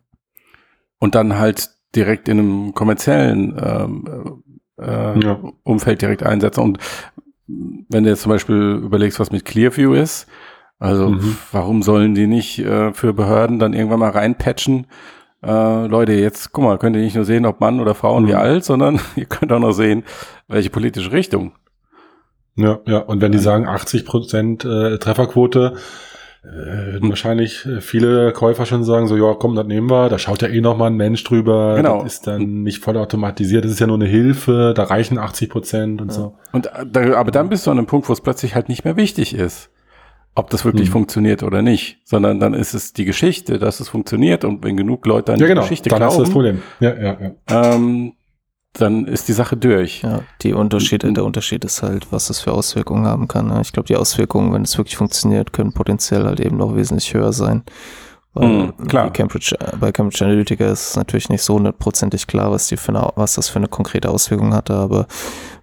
Und 0.99 1.15
dann 1.15 1.39
halt 1.39 1.72
direkt 1.95 2.29
in 2.29 2.39
einem 2.39 2.75
kommerziellen 2.75 3.57
ähm, 3.63 4.43
äh, 4.79 5.19
ja. 5.21 5.39
Umfeld 5.63 6.03
direkt 6.03 6.23
einsetzen. 6.23 6.61
Und 6.61 6.79
wenn 7.47 8.05
du 8.05 8.11
jetzt 8.11 8.23
zum 8.23 8.31
Beispiel 8.31 8.81
überlegst, 8.83 9.21
was 9.21 9.33
mit 9.33 9.45
Clearview 9.45 9.95
ist, 9.95 10.27
also 10.79 11.11
mhm. 11.11 11.37
warum 11.53 11.83
sollen 11.83 12.15
die 12.15 12.27
nicht 12.27 12.59
äh, 12.59 12.93
für 12.93 13.13
Behörden 13.13 13.59
dann 13.59 13.73
irgendwann 13.73 14.01
mal 14.01 14.11
reinpatchen? 14.11 14.87
Äh, 15.43 15.87
Leute, 15.87 16.13
jetzt 16.13 16.53
guck 16.53 16.65
mal, 16.65 16.79
könnt 16.79 16.97
ihr 16.97 17.03
nicht 17.03 17.17
nur 17.17 17.25
sehen, 17.25 17.47
ob 17.47 17.61
Mann 17.61 17.81
oder 17.81 17.95
Frau 17.95 18.17
und 18.17 18.25
mhm. 18.25 18.29
wie 18.29 18.35
alt, 18.35 18.65
sondern 18.65 19.01
ihr 19.17 19.27
könnt 19.27 19.53
auch 19.53 19.61
noch 19.61 19.73
sehen, 19.73 20.05
welche 20.49 20.71
politische 20.71 21.13
Richtung. 21.13 21.53
Ja, 22.57 22.81
ja. 22.87 22.99
Und 22.99 23.21
wenn 23.21 23.33
die 23.33 23.39
sagen 23.39 23.67
80 23.67 24.05
Prozent 24.05 24.65
äh, 24.65 24.99
Trefferquote, 24.99 25.77
äh, 26.45 26.99
hm. 26.99 27.09
wahrscheinlich 27.09 27.65
äh, 27.67 27.81
viele 27.81 28.33
Käufer 28.33 28.67
schon 28.67 28.83
sagen 28.83 29.07
so, 29.07 29.17
ja, 29.17 29.35
komm, 29.35 29.55
das 29.55 29.67
nehmen 29.67 29.89
wir. 29.89 30.09
Da 30.09 30.19
schaut 30.19 30.43
ja 30.43 30.49
eh 30.49 30.61
noch 30.61 30.77
mal 30.77 30.87
ein 30.87 30.97
Mensch 30.97 31.23
drüber. 31.23 31.77
Genau. 31.77 32.03
Das 32.03 32.15
ist 32.15 32.27
dann 32.27 32.63
nicht 32.63 32.83
voll 32.83 32.97
automatisiert. 32.97 33.65
Das 33.65 33.71
ist 33.71 33.79
ja 33.79 33.87
nur 33.87 33.97
eine 33.97 34.07
Hilfe. 34.07 34.73
Da 34.75 34.85
reichen 34.85 35.19
80 35.19 35.51
Prozent 35.51 36.01
und 36.01 36.09
ja. 36.09 36.15
so. 36.15 36.35
Und 36.51 36.67
äh, 36.67 37.13
aber 37.15 37.31
dann 37.31 37.49
bist 37.49 37.67
du 37.67 37.71
an 37.71 37.79
einem 37.79 37.87
Punkt, 37.87 38.09
wo 38.09 38.13
es 38.13 38.21
plötzlich 38.21 38.57
halt 38.57 38.69
nicht 38.69 38.85
mehr 38.85 38.97
wichtig 38.97 39.35
ist, 39.35 39.71
ob 40.35 40.51
das 40.51 40.65
wirklich 40.65 40.89
hm. 40.89 40.93
funktioniert 40.93 41.45
oder 41.45 41.63
nicht, 41.63 41.99
sondern 42.05 42.41
dann 42.41 42.55
ist 42.55 42.75
es 42.75 42.93
die 42.93 43.05
Geschichte, 43.05 43.59
dass 43.61 43.79
es 43.79 43.89
funktioniert 43.89 44.45
und 44.45 44.65
wenn 44.65 44.77
genug 44.77 45.07
Leute 45.07 45.33
an 45.33 45.39
ja, 45.39 45.47
die 45.47 45.51
genau. 45.51 45.63
Geschichte 45.63 45.91
dann 45.91 45.99
glauben, 45.99 46.11
hast 46.11 46.19
du 46.19 46.23
das 46.23 46.33
Problem. 46.33 46.63
Ja, 46.81 46.95
ja, 46.95 47.19
ja. 47.21 47.75
Ähm, 47.75 48.15
dann 48.75 49.07
ist 49.07 49.29
die 49.29 49.33
Sache 49.33 49.57
durch. 49.57 50.03
Ja, 50.03 50.21
die 50.41 50.55
Unterschiede, 50.55 51.13
der 51.13 51.25
Unterschied 51.25 51.65
ist 51.65 51.83
halt, 51.83 52.11
was 52.11 52.29
das 52.29 52.41
für 52.41 52.53
Auswirkungen 52.53 53.07
haben 53.07 53.29
kann. 53.29 53.49
Ne? 53.49 53.61
Ich 53.61 53.73
glaube, 53.73 53.87
die 53.87 53.97
Auswirkungen, 53.97 54.53
wenn 54.53 54.63
es 54.63 54.79
wirklich 54.79 54.97
funktioniert, 54.97 55.53
können 55.53 55.73
potenziell 55.73 56.25
halt 56.25 56.41
eben 56.41 56.57
noch 56.57 56.75
wesentlich 56.75 57.13
höher 57.13 57.33
sein. 57.33 57.65
Weil 58.35 58.49
mm, 58.49 58.77
klar. 58.89 59.13
Cambridge, 59.13 59.55
bei 59.79 59.93
Cambridge 59.93 60.25
Analytica 60.25 60.65
ist 60.65 60.91
es 60.91 60.97
natürlich 60.97 61.29
nicht 61.29 61.43
so 61.43 61.55
hundertprozentig 61.55 62.27
klar, 62.27 62.51
was, 62.51 62.67
die 62.69 62.79
für 62.79 62.89
eine, 62.95 63.11
was 63.15 63.35
das 63.35 63.51
für 63.51 63.59
eine 63.59 63.69
konkrete 63.69 64.09
Auswirkung 64.09 64.55
hatte, 64.55 64.73
aber 64.73 65.07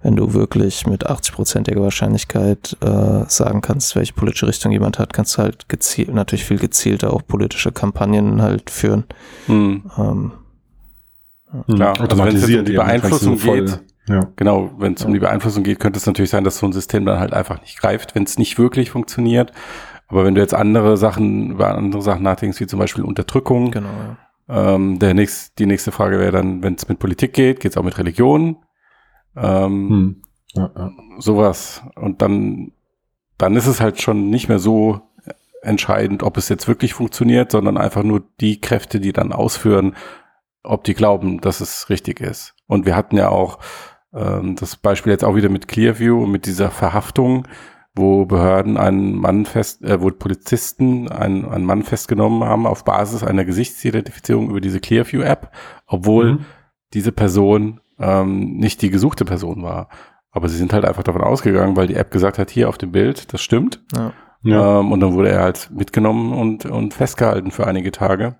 wenn 0.03 0.15
du 0.15 0.33
wirklich 0.35 0.85
mit 0.85 1.09
80-prozentiger 1.09 1.81
Wahrscheinlichkeit 1.81 2.77
äh, 2.81 3.23
sagen 3.27 3.61
kannst, 3.61 3.95
welche 3.95 4.13
politische 4.13 4.47
Richtung 4.47 4.71
jemand 4.71 4.99
hat, 4.99 5.13
kannst 5.13 5.37
du 5.37 5.41
halt 5.41 5.67
gezielt, 5.67 6.13
natürlich 6.13 6.45
viel 6.45 6.59
gezielter 6.59 7.11
auch 7.11 7.23
politische 7.25 7.71
Kampagnen 7.71 8.39
halt 8.39 8.69
führen. 8.69 9.05
Mm. 9.47 9.77
Ähm, 9.97 10.31
Klar, 11.67 11.99
also 11.99 12.17
wenn 12.23 12.35
es 12.35 12.43
um 12.43 12.65
die 12.65 12.73
Beeinflussung 12.73 13.37
voll, 13.37 13.65
geht, 13.65 13.79
ja. 14.07 14.27
genau, 14.35 14.71
wenn 14.77 14.93
es 14.93 15.03
um 15.03 15.13
die 15.13 15.19
Beeinflussung 15.19 15.63
geht, 15.63 15.79
könnte 15.79 15.97
es 15.97 16.05
natürlich 16.05 16.29
sein, 16.29 16.43
dass 16.43 16.59
so 16.59 16.67
ein 16.67 16.73
System 16.73 17.05
dann 17.05 17.19
halt 17.19 17.33
einfach 17.33 17.59
nicht 17.61 17.79
greift, 17.79 18.13
wenn 18.13 18.23
es 18.23 18.37
nicht 18.37 18.59
wirklich 18.59 18.91
funktioniert. 18.91 19.51
Aber 20.07 20.25
wenn 20.25 20.35
du 20.35 20.41
jetzt 20.41 20.53
andere 20.53 20.97
Sachen, 20.97 21.51
über 21.51 21.75
andere 21.75 22.01
Sachen 22.01 22.23
nachdenkst, 22.23 22.59
wie 22.59 22.67
zum 22.67 22.79
Beispiel 22.79 23.03
Unterdrückung, 23.03 23.71
genau, 23.71 23.89
ja. 24.47 24.75
ähm, 24.75 24.99
der 24.99 25.13
nächst, 25.13 25.57
die 25.59 25.65
nächste 25.65 25.91
Frage 25.91 26.19
wäre 26.19 26.31
dann, 26.31 26.61
wenn 26.61 26.75
es 26.75 26.87
mit 26.87 26.99
Politik 26.99 27.33
geht, 27.33 27.59
geht 27.59 27.71
es 27.71 27.77
auch 27.77 27.83
mit 27.83 27.97
Religion, 27.97 28.57
ähm, 29.35 29.89
hm. 29.89 30.21
ja, 30.53 30.71
ja. 30.75 30.91
sowas. 31.17 31.83
Und 31.95 32.21
dann, 32.21 32.73
dann 33.37 33.55
ist 33.55 33.67
es 33.67 33.81
halt 33.81 34.01
schon 34.01 34.29
nicht 34.29 34.49
mehr 34.49 34.59
so 34.59 35.01
entscheidend, 35.61 36.23
ob 36.23 36.37
es 36.37 36.49
jetzt 36.49 36.67
wirklich 36.67 36.93
funktioniert, 36.93 37.51
sondern 37.51 37.77
einfach 37.77 38.03
nur 38.03 38.23
die 38.39 38.61
Kräfte, 38.61 38.99
die 38.99 39.13
dann 39.13 39.33
ausführen, 39.33 39.95
ob 40.69 40.83
die 40.83 40.93
glauben, 40.93 41.41
dass 41.41 41.61
es 41.61 41.89
richtig 41.89 42.21
ist. 42.21 42.53
Und 42.67 42.85
wir 42.85 42.95
hatten 42.95 43.17
ja 43.17 43.29
auch 43.29 43.59
ähm, 44.13 44.55
das 44.55 44.75
Beispiel 44.75 45.11
jetzt 45.11 45.23
auch 45.23 45.35
wieder 45.35 45.49
mit 45.49 45.67
Clearview 45.67 46.23
und 46.23 46.31
mit 46.31 46.45
dieser 46.45 46.69
Verhaftung, 46.69 47.47
wo 47.95 48.25
Behörden 48.25 48.77
einen 48.77 49.15
Mann 49.15 49.45
fest, 49.45 49.83
äh, 49.83 49.99
wo 50.01 50.09
Polizisten 50.11 51.09
einen, 51.09 51.45
einen 51.45 51.65
Mann 51.65 51.83
festgenommen 51.83 52.43
haben 52.43 52.67
auf 52.67 52.83
Basis 52.83 53.23
einer 53.23 53.45
Gesichtsidentifizierung 53.45 54.49
über 54.49 54.61
diese 54.61 54.79
Clearview-App, 54.79 55.51
obwohl 55.87 56.33
mhm. 56.33 56.45
diese 56.93 57.11
Person 57.11 57.81
ähm, 57.97 58.57
nicht 58.57 58.81
die 58.83 58.91
gesuchte 58.91 59.25
Person 59.25 59.63
war. 59.63 59.89
Aber 60.31 60.47
sie 60.49 60.57
sind 60.57 60.71
halt 60.71 60.85
einfach 60.85 61.03
davon 61.03 61.23
ausgegangen, 61.23 61.75
weil 61.75 61.87
die 61.87 61.95
App 61.95 62.11
gesagt 62.11 62.37
hat, 62.37 62.51
hier 62.51 62.69
auf 62.69 62.77
dem 62.77 62.91
Bild, 62.91 63.33
das 63.33 63.41
stimmt. 63.41 63.83
Ja. 63.95 64.13
Ja. 64.43 64.79
Ähm, 64.79 64.91
und 64.91 64.99
dann 64.99 65.13
wurde 65.13 65.29
er 65.29 65.41
halt 65.41 65.71
mitgenommen 65.73 66.31
und, 66.31 66.65
und 66.65 66.93
festgehalten 66.93 67.49
für 67.49 67.65
einige 67.65 67.91
Tage, 67.91 68.37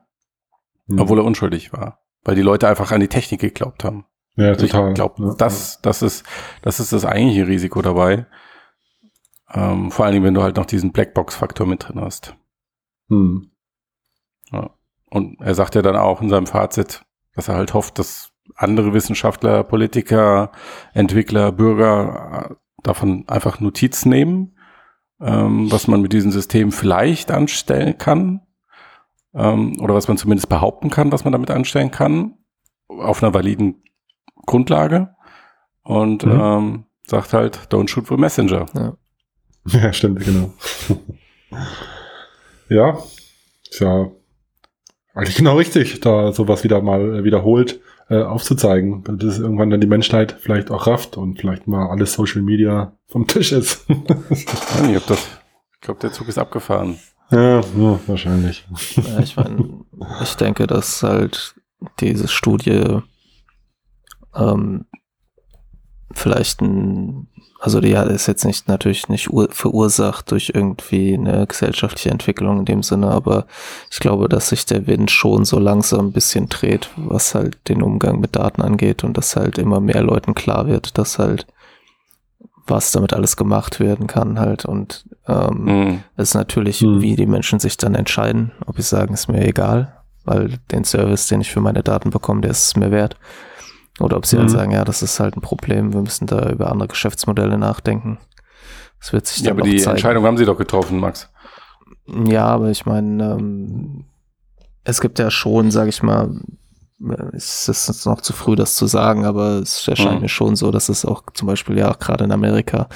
mhm. 0.86 1.00
obwohl 1.00 1.18
er 1.18 1.26
unschuldig 1.26 1.74
war 1.74 2.00
weil 2.24 2.36
die 2.36 2.42
Leute 2.42 2.68
einfach 2.68 2.92
an 2.92 3.00
die 3.00 3.08
Technik 3.08 3.42
geglaubt 3.42 3.84
haben. 3.84 4.06
Ja, 4.36 4.56
total. 4.56 4.90
Ich 4.90 4.96
glaube, 4.96 5.24
ja, 5.24 5.34
das, 5.38 5.82
das, 5.82 6.02
ist, 6.02 6.24
das 6.62 6.80
ist 6.80 6.94
das 6.94 7.06
eigentliche 7.06 7.48
Risiko 7.48 7.82
dabei. 7.82 8.26
Ähm, 9.54 9.92
vor 9.92 10.06
allen 10.06 10.14
Dingen, 10.14 10.26
wenn 10.26 10.34
du 10.34 10.44
halt 10.44 10.58
noch 10.58 10.66
diesen 10.66 10.92
Blackbox-Faktor 10.92 11.68
mit 11.68 11.88
drin 11.88 12.00
hast. 12.00 12.36
Hm. 13.10 13.52
Ja. 14.52 14.70
Und 15.10 15.42
er 15.42 15.56
sagt 15.56 15.76
ja 15.76 15.82
dann 15.82 15.96
auch 15.96 16.22
in 16.22 16.30
seinem 16.30 16.48
Fazit, 16.48 17.04
dass 17.34 17.48
er 17.48 17.56
halt 17.56 17.74
hofft, 17.74 18.00
dass 18.00 18.32
andere 18.56 18.94
Wissenschaftler, 18.94 19.64
Politiker, 19.64 20.52
Entwickler, 20.94 21.52
Bürger 21.52 22.50
äh, 22.52 22.56
davon 22.84 23.26
einfach 23.28 23.60
Notiz 23.60 24.06
nehmen, 24.06 24.56
ähm, 25.20 25.72
was 25.72 25.88
man 25.88 26.02
mit 26.02 26.14
diesem 26.14 26.32
System 26.32 26.72
vielleicht 26.72 27.32
anstellen 27.32 27.98
kann, 27.98 28.42
ähm, 29.34 29.80
oder 29.82 29.94
was 29.94 30.08
man 30.08 30.18
zumindest 30.18 30.50
behaupten 30.50 30.90
kann, 30.90 31.12
was 31.12 31.24
man 31.24 31.34
damit 31.34 31.52
anstellen 31.52 31.92
kann, 31.92 32.36
auf 32.88 33.22
einer 33.24 33.34
validen 33.34 33.84
Grundlage 34.46 35.16
und 35.84 36.26
mhm. 36.26 36.40
ähm, 36.40 36.86
sagt 37.06 37.34
halt, 37.34 37.60
don't 37.72 37.90
shoot 37.90 38.08
the 38.08 38.18
messenger. 38.18 38.66
Ja, 38.74 38.94
ja 39.80 39.94
stimmt, 39.94 40.24
genau. 40.24 40.54
ja, 42.70 42.98
ist 43.70 43.80
ja 43.80 44.12
eigentlich 45.14 45.36
genau 45.36 45.58
richtig, 45.58 46.00
da 46.00 46.32
sowas 46.32 46.64
wieder 46.64 46.82
mal 46.82 47.24
wiederholt 47.24 47.82
äh, 48.10 48.24
aufzuzeigen, 48.24 49.04
dass 49.04 49.40
irgendwann 49.40 49.70
dann 49.70 49.82
die 49.82 49.88
Menschheit 49.88 50.36
vielleicht 50.40 50.72
auch 50.72 50.88
rafft 50.88 51.18
und 51.18 51.40
vielleicht 51.40 51.68
mal 51.68 51.90
alles 51.90 52.14
Social 52.14 52.42
Media 52.42 52.98
vom 53.08 53.28
Tisch 53.28 53.52
ist. 53.52 53.86
ich 54.30 54.46
glaube, 55.82 56.00
der 56.02 56.12
Zug 56.12 56.28
ist 56.28 56.40
abgefahren. 56.40 57.00
Ja, 57.32 57.60
ja 57.60 58.00
wahrscheinlich. 58.08 58.66
Ja, 58.96 59.20
ich 59.20 59.36
meine, 59.36 59.86
ich 60.24 60.36
denke, 60.36 60.68
dass 60.68 61.04
halt 61.04 61.56
diese 62.00 62.28
Studie 62.28 63.02
ähm, 64.36 64.86
vielleicht 66.12 66.62
ein, 66.62 67.28
also 67.60 67.82
die 67.82 67.92
ist 67.92 68.28
jetzt 68.28 68.46
nicht 68.46 68.68
natürlich 68.68 69.10
nicht 69.10 69.30
verursacht 69.50 70.32
durch 70.32 70.52
irgendwie 70.54 71.14
eine 71.14 71.46
gesellschaftliche 71.46 72.10
Entwicklung 72.10 72.60
in 72.60 72.66
dem 72.66 72.84
Sinne, 72.84 73.10
aber 73.12 73.46
ich 73.92 74.00
glaube, 74.00 74.28
dass 74.30 74.50
sich 74.50 74.66
der 74.66 74.88
Wind 74.88 75.12
schon 75.12 75.46
so 75.46 75.60
langsam 75.60 76.08
ein 76.08 76.14
bisschen 76.14 76.50
dreht, 76.50 76.90
was 76.96 77.36
halt 77.36 77.58
den 77.68 77.82
Umgang 77.82 78.20
mit 78.20 78.36
Daten 78.36 78.62
angeht 78.62 79.04
und 79.04 79.18
dass 79.18 79.36
halt 79.36 79.58
immer 79.58 79.80
mehr 79.80 80.02
Leuten 80.02 80.34
klar 80.36 80.68
wird, 80.68 80.98
dass 80.98 81.20
halt 81.20 81.46
was 82.70 82.92
damit 82.92 83.14
alles 83.14 83.38
gemacht 83.38 83.80
werden 83.80 84.08
kann 84.08 84.40
halt 84.40 84.66
und 84.66 85.06
ähm, 85.28 85.64
mhm. 85.64 86.04
ist 86.18 86.34
natürlich, 86.34 86.82
mhm. 86.82 87.02
wie 87.02 87.16
die 87.16 87.26
Menschen 87.26 87.60
sich 87.60 87.78
dann 87.78 87.96
entscheiden, 87.96 88.52
ob 88.66 88.78
sie 88.78 88.84
sagen, 88.84 89.14
ist 89.14 89.28
mir 89.28 89.46
egal, 89.48 89.94
weil 90.26 90.60
den 90.72 90.84
Service, 90.84 91.28
den 91.28 91.42
ich 91.42 91.52
für 91.52 91.62
meine 91.62 91.84
Daten 91.84 92.10
bekomme, 92.10 92.42
der 92.42 92.52
ist 92.52 92.78
mir 92.78 92.92
wert. 92.92 93.18
Oder 94.00 94.18
ob 94.18 94.26
sie 94.26 94.38
halt 94.38 94.48
mhm. 94.48 94.52
halt 94.52 94.60
sagen, 94.60 94.72
ja, 94.72 94.86
das 94.86 95.02
ist 95.02 95.20
halt 95.20 95.36
ein 95.36 95.42
Problem, 95.42 95.94
wir 95.94 96.02
müssen 96.02 96.26
da 96.26 96.50
über 96.50 96.72
andere 96.72 96.88
Geschäftsmodelle 96.88 97.58
nachdenken. 97.58 98.18
Das 99.00 99.14
wird 99.14 99.28
sich 99.28 99.44
dann 99.44 99.46
Ja, 99.46 99.52
aber 99.52 99.62
die 99.70 99.78
zeigen. 99.78 99.98
Entscheidung 99.98 100.26
haben 100.26 100.38
sie 100.38 100.46
doch 100.46 100.58
getroffen, 100.58 101.00
Max. 101.00 101.30
Ja, 102.08 102.46
aber 102.46 102.70
ich 102.70 102.86
meine, 102.86 103.34
ähm, 103.34 104.06
es 104.84 105.02
gibt 105.02 105.20
ja 105.20 105.30
schon, 105.30 105.72
sag 105.72 105.88
ich 105.88 106.02
mal, 106.02 106.30
es 107.34 107.70
ist 107.70 108.06
noch 108.06 108.22
zu 108.22 108.34
früh, 108.34 108.56
das 108.56 108.76
zu 108.76 108.86
sagen, 108.86 109.26
aber 109.26 109.60
es 109.60 109.88
erscheint 109.88 110.16
mhm. 110.16 110.22
mir 110.24 110.30
schon 110.30 110.56
so, 110.56 110.70
dass 110.72 110.90
es 110.90 111.06
auch 111.06 111.24
zum 111.34 111.48
Beispiel 111.48 111.78
ja 111.78 111.92
auch 111.92 112.00
gerade 112.00 112.26
in 112.26 112.32
Amerika 112.32 112.90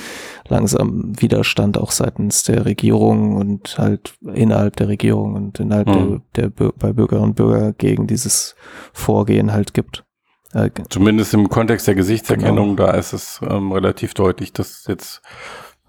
langsam 0.48 1.14
Widerstand 1.20 1.78
auch 1.78 1.92
seitens 1.92 2.44
der 2.44 2.66
Regierung 2.66 3.36
und 3.36 3.78
halt 3.78 4.16
innerhalb 4.34 4.76
der 4.76 4.90
Regierung 4.90 5.36
und 5.36 5.60
innerhalb 5.60 5.88
mhm. 5.88 6.22
der, 6.36 6.50
der 6.50 6.72
bei 6.72 6.92
Bürgerinnen 6.92 7.30
und 7.30 7.36
Bürgern 7.36 7.76
gegen 7.78 8.08
dieses 8.08 8.56
Vorgehen 8.92 9.54
halt 9.54 9.74
gibt. 9.74 10.04
Äh, 10.54 10.70
Zumindest 10.90 11.34
im 11.34 11.50
Kontext 11.50 11.88
der 11.88 11.96
Gesichtserkennung, 11.96 12.76
genau. 12.76 12.88
da 12.92 12.98
ist 12.98 13.14
es 13.14 13.40
ähm, 13.48 13.72
relativ 13.72 14.14
deutlich, 14.14 14.54
dass 14.54 14.86
jetzt 14.88 15.22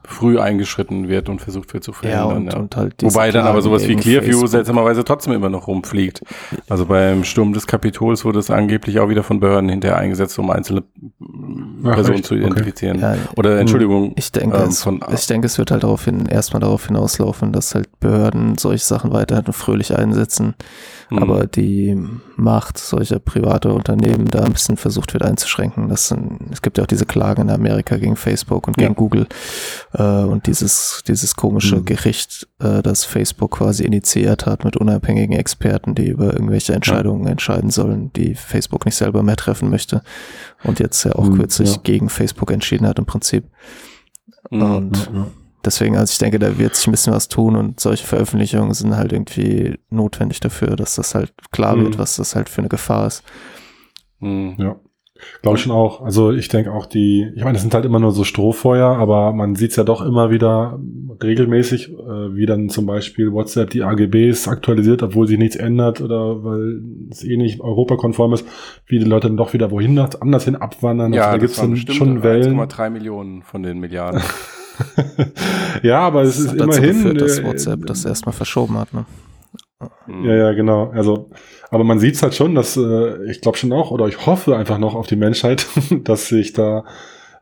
früh 0.06 0.38
eingeschritten 0.38 1.08
wird 1.08 1.28
und 1.28 1.40
versucht 1.40 1.72
wird 1.72 1.84
zu 1.84 1.92
verhindern. 1.92 2.28
Ja, 2.28 2.36
und, 2.36 2.52
ja. 2.52 2.58
und 2.58 2.76
halt 2.76 3.02
Wobei 3.02 3.30
dann 3.30 3.46
aber 3.46 3.62
sowas 3.62 3.88
wie 3.88 3.96
Clearview 3.96 4.30
Facebook. 4.30 4.48
seltsamerweise 4.48 5.04
trotzdem 5.04 5.32
immer 5.32 5.48
noch 5.48 5.66
rumfliegt. 5.66 6.22
Also 6.68 6.86
beim 6.86 7.24
Sturm 7.24 7.52
des 7.52 7.66
Kapitols 7.66 8.24
wurde 8.24 8.38
es 8.38 8.50
angeblich 8.50 9.00
auch 9.00 9.08
wieder 9.08 9.22
von 9.22 9.40
Behörden 9.40 9.68
hinterher 9.68 9.98
eingesetzt, 9.98 10.38
um 10.38 10.50
einzelne 10.50 10.82
Ach, 11.84 11.94
Personen 11.94 12.18
echt? 12.18 12.26
zu 12.26 12.34
identifizieren. 12.34 12.98
Okay. 12.98 13.16
Ja, 13.16 13.28
Oder 13.36 13.58
Entschuldigung. 13.58 14.12
Ich 14.16 14.30
denke, 14.32 14.56
ähm, 14.56 14.68
es, 14.68 14.86
ich 15.20 15.26
denke, 15.26 15.46
es 15.46 15.58
wird 15.58 15.70
halt 15.70 15.82
darauf 15.82 16.04
hin, 16.04 16.26
erstmal 16.26 16.60
darauf 16.60 16.86
hinauslaufen, 16.86 17.52
dass 17.52 17.74
halt 17.74 17.88
Behörden 18.00 18.58
solche 18.58 18.84
Sachen 18.84 19.12
weiterhin 19.12 19.52
fröhlich 19.52 19.96
einsetzen 19.96 20.54
mhm. 21.14 21.22
aber 21.22 21.46
die 21.46 21.96
Macht 22.36 22.78
solcher 22.78 23.18
private 23.18 23.72
Unternehmen 23.72 24.26
da 24.26 24.42
ein 24.42 24.52
bisschen 24.52 24.76
versucht 24.76 25.12
wird 25.14 25.24
einzuschränken. 25.24 25.88
Das 25.88 26.08
sind, 26.08 26.40
es 26.52 26.62
gibt 26.62 26.78
ja 26.78 26.84
auch 26.84 26.88
diese 26.88 27.06
Klagen 27.06 27.42
in 27.42 27.50
Amerika 27.50 27.96
gegen 27.96 28.16
Facebook 28.16 28.66
und 28.66 28.76
gegen 28.76 28.92
ja. 28.92 28.94
Google 28.94 29.26
äh, 29.92 30.02
und 30.02 30.46
dieses, 30.46 31.02
dieses 31.06 31.36
komische 31.36 31.76
mhm. 31.76 31.84
Gericht, 31.84 32.48
äh, 32.58 32.82
das 32.82 33.04
Facebook 33.04 33.52
quasi 33.52 33.84
initiiert 33.84 34.46
hat 34.46 34.64
mit 34.64 34.76
unabhängigen 34.76 35.36
Experten, 35.36 35.94
die 35.94 36.08
über 36.08 36.32
irgendwelche 36.32 36.74
Entscheidungen 36.74 37.24
ja. 37.24 37.30
entscheiden 37.30 37.70
sollen, 37.70 38.12
die 38.14 38.34
Facebook 38.34 38.84
nicht 38.84 38.96
selber 38.96 39.22
mehr 39.22 39.36
treffen 39.36 39.70
möchte 39.70 40.02
und 40.64 40.80
jetzt 40.80 41.04
ja 41.04 41.12
auch 41.12 41.26
mhm, 41.26 41.38
kürzlich 41.38 41.76
ja. 41.76 41.80
gegen 41.82 42.08
Facebook 42.08 42.50
entschieden 42.50 42.86
hat 42.86 42.98
im 42.98 43.06
Prinzip. 43.06 43.44
Mhm. 44.50 44.62
Und 44.62 45.10
deswegen, 45.64 45.96
also 45.96 46.12
ich 46.12 46.18
denke, 46.18 46.38
da 46.38 46.58
wird 46.58 46.76
sich 46.76 46.86
ein 46.86 46.92
bisschen 46.92 47.12
was 47.12 47.28
tun 47.28 47.56
und 47.56 47.80
solche 47.80 48.06
Veröffentlichungen 48.06 48.74
sind 48.74 48.96
halt 48.96 49.12
irgendwie 49.12 49.78
notwendig 49.90 50.40
dafür, 50.40 50.76
dass 50.76 50.96
das 50.96 51.14
halt 51.14 51.32
klar 51.50 51.76
wird, 51.76 51.94
mhm. 51.94 51.98
was 51.98 52.16
das 52.16 52.34
halt 52.34 52.48
für 52.48 52.60
eine 52.60 52.68
Gefahr 52.68 53.06
ist. 53.06 53.22
Mhm. 54.20 54.56
Ja. 54.58 54.76
Glaube 55.42 55.56
ich 55.56 55.62
schon 55.62 55.72
auch. 55.72 56.02
Also 56.02 56.32
ich 56.32 56.48
denke 56.48 56.72
auch 56.72 56.86
die, 56.86 57.30
ich 57.34 57.44
meine, 57.44 57.56
es 57.56 57.62
sind 57.62 57.72
halt 57.72 57.84
immer 57.84 58.00
nur 58.00 58.12
so 58.12 58.24
Strohfeuer, 58.24 58.96
aber 58.96 59.32
man 59.32 59.54
sieht 59.54 59.70
es 59.70 59.76
ja 59.76 59.84
doch 59.84 60.04
immer 60.04 60.30
wieder 60.30 60.80
regelmäßig, 61.22 61.92
äh, 61.92 62.34
wie 62.34 62.46
dann 62.46 62.68
zum 62.68 62.86
Beispiel 62.86 63.32
WhatsApp 63.32 63.70
die 63.70 63.84
AGBs 63.84 64.48
aktualisiert, 64.48 65.02
obwohl 65.02 65.26
sich 65.26 65.38
nichts 65.38 65.56
ändert 65.56 66.00
oder 66.00 66.42
weil 66.42 66.82
es 67.10 67.22
eh 67.22 67.36
nicht 67.36 67.60
europakonform 67.60 68.34
ist, 68.34 68.46
wie 68.86 68.98
die 68.98 69.04
Leute 69.04 69.28
dann 69.28 69.36
doch 69.36 69.52
wieder 69.52 69.70
wohin 69.70 69.98
anders 69.98 70.44
hin 70.44 70.56
abwandern. 70.56 71.12
Ja, 71.12 71.26
also, 71.26 71.32
da 71.32 71.38
gibt 71.38 71.52
es 71.52 71.56
dann 71.58 71.76
schon 71.76 72.22
Wellen. 72.22 72.58
1,3 72.58 72.90
Millionen 72.90 73.42
von 73.42 73.62
den 73.62 73.78
Milliarden. 73.78 74.20
ja, 75.82 76.00
aber 76.00 76.22
es 76.22 76.38
ist 76.38 76.52
immerhin. 76.52 77.04
Geführt, 77.04 77.20
dass 77.20 77.38
äh, 77.38 77.44
WhatsApp 77.44 77.86
das 77.86 78.04
erstmal 78.04 78.32
verschoben 78.32 78.78
hat, 78.78 78.92
ne? 78.92 79.06
Ja, 80.22 80.34
ja, 80.34 80.52
genau. 80.52 80.90
Also, 80.90 81.30
aber 81.70 81.84
man 81.84 81.98
sieht 81.98 82.14
es 82.14 82.22
halt 82.22 82.34
schon, 82.34 82.54
dass 82.54 82.76
äh, 82.76 83.30
ich 83.30 83.40
glaube 83.40 83.58
schon 83.58 83.72
auch, 83.72 83.90
oder 83.90 84.06
ich 84.06 84.26
hoffe 84.26 84.56
einfach 84.56 84.78
noch 84.78 84.94
auf 84.94 85.06
die 85.06 85.16
Menschheit, 85.16 85.66
dass 86.04 86.28
sich 86.28 86.52
da 86.52 86.84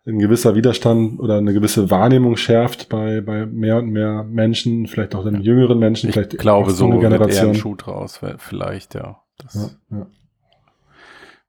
ein 0.04 0.18
gewisser 0.18 0.56
Widerstand 0.56 1.20
oder 1.20 1.36
eine 1.36 1.52
gewisse 1.52 1.90
Wahrnehmung 1.90 2.36
schärft 2.36 2.88
bei, 2.88 3.20
bei 3.20 3.46
mehr 3.46 3.76
und 3.76 3.90
mehr 3.90 4.24
Menschen, 4.24 4.88
vielleicht 4.88 5.14
auch 5.14 5.24
den 5.24 5.42
jüngeren 5.42 5.78
Menschen, 5.78 6.08
ich 6.08 6.14
vielleicht 6.14 6.38
glaube 6.38 6.72
so 6.72 6.86
eine 6.86 6.98
Generation. 6.98 7.28
Wird 7.28 7.36
eher 7.36 7.48
ein 7.48 7.54
Schuh 7.54 7.76
draus, 7.76 8.20
vielleicht, 8.38 8.94
ja. 8.94 9.20
Das 9.38 9.76
ja, 9.90 9.98
ja. 9.98 10.06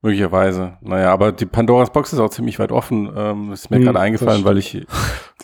Möglicherweise. 0.04 0.76
Naja, 0.82 1.10
aber 1.14 1.32
die 1.32 1.46
Pandoras 1.46 1.90
Box 1.90 2.12
ist 2.12 2.18
auch 2.18 2.28
ziemlich 2.28 2.58
weit 2.58 2.72
offen. 2.72 3.10
Ähm, 3.16 3.52
ist 3.52 3.70
mir 3.70 3.78
hm, 3.78 3.84
gerade 3.84 4.00
eingefallen, 4.00 4.44
weil 4.44 4.58
ich 4.58 4.86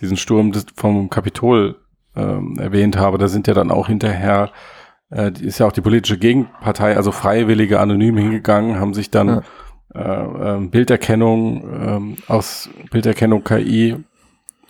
diesen 0.02 0.18
Sturm 0.18 0.52
vom 0.76 1.08
Kapitol 1.08 1.76
ähm, 2.14 2.58
erwähnt 2.58 2.98
habe. 2.98 3.16
Da 3.16 3.28
sind 3.28 3.46
ja 3.46 3.54
dann 3.54 3.70
auch 3.70 3.86
hinterher, 3.86 4.50
äh, 5.10 5.32
ist 5.40 5.60
ja 5.60 5.66
auch 5.66 5.72
die 5.72 5.80
politische 5.80 6.18
Gegenpartei, 6.18 6.94
also 6.94 7.10
Freiwillige 7.10 7.80
anonym 7.80 8.18
hingegangen, 8.18 8.78
haben 8.78 8.92
sich 8.92 9.10
dann 9.10 9.42
ja. 9.94 10.54
äh, 10.58 10.58
äh, 10.58 10.66
Bilderkennung 10.66 12.16
äh, 12.28 12.30
aus 12.30 12.68
Bilderkennung 12.90 13.42
KI 13.42 13.96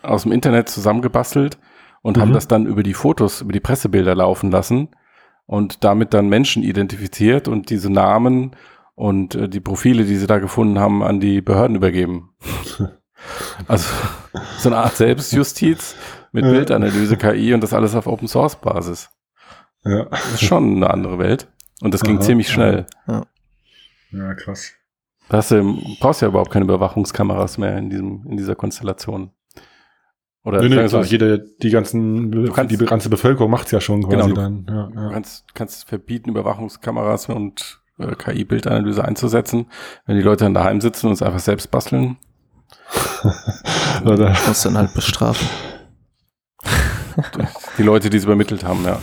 aus 0.03 0.23
dem 0.23 0.31
Internet 0.31 0.69
zusammengebastelt 0.69 1.59
und 2.03 2.17
mhm. 2.17 2.21
haben 2.21 2.33
das 2.33 2.47
dann 2.47 2.65
über 2.65 2.85
die 2.85 2.95
Fotos, 2.95 3.41
über 3.41 3.53
die 3.53 3.59
Pressebilder 3.59 4.15
laufen 4.15 4.53
lassen 4.53 4.91
und 5.47 5.83
damit 5.83 6.15
dann 6.15 6.29
Menschen 6.29 6.63
identifiziert 6.63 7.49
und 7.49 7.71
diese 7.71 7.91
Namen 7.91 8.53
und 9.01 9.35
äh, 9.35 9.49
die 9.49 9.61
Profile, 9.61 10.05
die 10.05 10.17
sie 10.17 10.27
da 10.27 10.39
gefunden 10.39 10.79
haben, 10.79 11.03
an 11.03 11.21
die 11.21 11.41
Behörden 11.41 11.75
übergeben. 11.75 12.35
also 13.67 13.89
so 14.59 14.69
eine 14.69 14.77
Art 14.77 14.95
Selbstjustiz 14.95 15.97
mit 16.33 16.45
ja. 16.45 16.51
Bildanalyse, 16.51 17.17
KI 17.17 17.55
und 17.55 17.63
das 17.63 17.73
alles 17.73 17.95
auf 17.95 18.07
Open 18.07 18.29
Source 18.29 18.57
Basis. 18.57 19.09
Ja. 19.85 20.05
Das 20.05 20.35
ist 20.35 20.45
schon 20.45 20.77
eine 20.77 20.91
andere 20.91 21.19
Welt. 21.19 21.49
Und 21.81 21.95
das 21.95 22.03
ging 22.03 22.17
Aha, 22.17 22.25
ziemlich 22.25 22.51
schnell. 22.51 22.85
Ja, 23.09 23.25
ja 24.13 24.35
krass. 24.35 24.73
Da 25.31 25.39
hast 25.39 25.51
du, 25.51 25.79
brauchst 25.99 26.21
ja 26.21 26.29
überhaupt 26.29 26.51
keine 26.51 26.67
Überwachungskameras 26.67 27.57
mehr 27.57 27.79
in 27.79 27.89
diesem, 27.89 28.27
in 28.29 28.37
dieser 28.37 28.55
Konstellation. 28.55 29.31
Oder 30.45 30.61
nee, 30.61 30.69
nee, 30.69 30.79
also 30.79 31.01
jede, 31.01 31.47
die 31.63 31.71
ganzen, 31.71 32.53
kannst, 32.53 32.71
die 32.71 32.85
ganze 32.85 33.09
Bevölkerung 33.09 33.51
macht's 33.51 33.71
ja 33.71 33.81
schon 33.81 34.03
quasi 34.03 34.29
genau, 34.29 34.35
dann. 34.35 34.67
Ja, 34.69 34.91
ja. 34.95 35.09
Du 35.09 35.13
kannst, 35.15 35.55
kannst 35.55 35.89
verbieten, 35.89 36.29
Überwachungskameras 36.29 37.31
und 37.31 37.80
äh, 38.01 38.15
KI-Bildanalyse 38.15 39.05
einzusetzen. 39.05 39.67
Wenn 40.07 40.17
die 40.17 40.23
Leute 40.23 40.45
dann 40.45 40.55
daheim 40.55 40.81
sitzen 40.81 41.09
und 41.09 41.13
es 41.13 41.23
einfach 41.23 41.41
selbst 41.41 41.71
basteln. 41.71 42.17
Oder 44.05 44.31
muss 44.47 44.63
dann 44.63 44.79
halt 44.79 44.95
bestrafen. 44.95 45.49
die 47.79 47.83
Leute, 47.83 48.11
die 48.11 48.17
es 48.17 48.25
übermittelt 48.25 48.65
haben, 48.65 48.85
ja. 48.85 48.99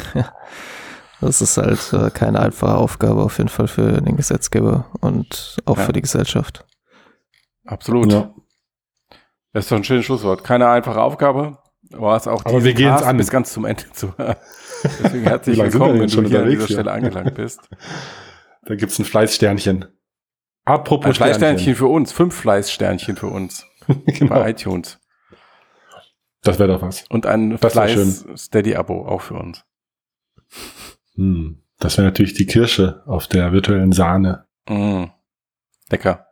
Das 1.19 1.41
ist 1.41 1.57
halt 1.57 1.93
äh, 1.93 2.11
keine 2.11 2.39
einfache 2.39 2.75
Aufgabe 2.75 3.23
auf 3.23 3.37
jeden 3.39 3.49
Fall 3.49 3.67
für 3.67 4.01
den 4.01 4.17
Gesetzgeber 4.17 4.85
und 5.01 5.57
auch 5.65 5.77
ja. 5.77 5.83
für 5.83 5.93
die 5.93 6.01
Gesellschaft. 6.01 6.65
Absolut. 7.65 8.11
Ja. 8.11 8.33
Das 9.53 9.65
ist 9.65 9.71
doch 9.71 9.77
ein 9.77 9.83
schönes 9.83 10.05
Schlusswort. 10.05 10.43
Keine 10.43 10.69
einfache 10.69 11.01
Aufgabe, 11.01 11.57
aber 11.91 12.15
es 12.15 12.27
auch 12.27 12.45
aber 12.45 12.63
wir 12.63 12.73
gehen 12.73 12.93
es 12.93 13.01
an. 13.01 13.17
bis 13.17 13.31
ganz 13.31 13.51
zum 13.51 13.65
Ende 13.65 13.85
zu. 13.91 14.13
Deswegen 15.03 15.23
herzlich 15.23 15.57
willkommen, 15.57 15.99
wenn 15.99 16.07
du 16.07 16.23
hier 16.23 16.41
an 16.41 16.49
dieser 16.49 16.67
Stelle 16.67 16.91
angelangt 16.91 17.33
bist. 17.33 17.61
Da 18.67 18.75
gibt's 18.75 18.99
ein 18.99 19.05
Fleißsternchen. 19.05 19.85
Apropos 20.65 21.05
ein 21.07 21.13
Fleißsternchen 21.15 21.75
für 21.75 21.87
uns, 21.87 22.11
fünf 22.11 22.35
Fleißsternchen 22.35 23.15
für 23.15 23.27
uns 23.27 23.65
genau. 24.05 24.35
bei 24.35 24.49
iTunes. 24.49 24.99
Das 26.43 26.59
wäre 26.59 26.73
doch 26.73 26.81
was. 26.81 27.05
Und 27.09 27.25
ein 27.25 27.57
Fleiß-Steady-Abo 27.57 29.05
auch 29.05 29.21
für 29.21 29.35
uns. 29.35 29.63
Hm. 31.15 31.63
Das 31.79 31.97
wäre 31.97 32.07
natürlich 32.07 32.33
die 32.33 32.45
Kirsche 32.45 33.03
auf 33.05 33.27
der 33.27 33.53
virtuellen 33.53 33.93
Sahne. 33.93 34.45
Mm. 34.67 35.05
Lecker. 35.89 36.27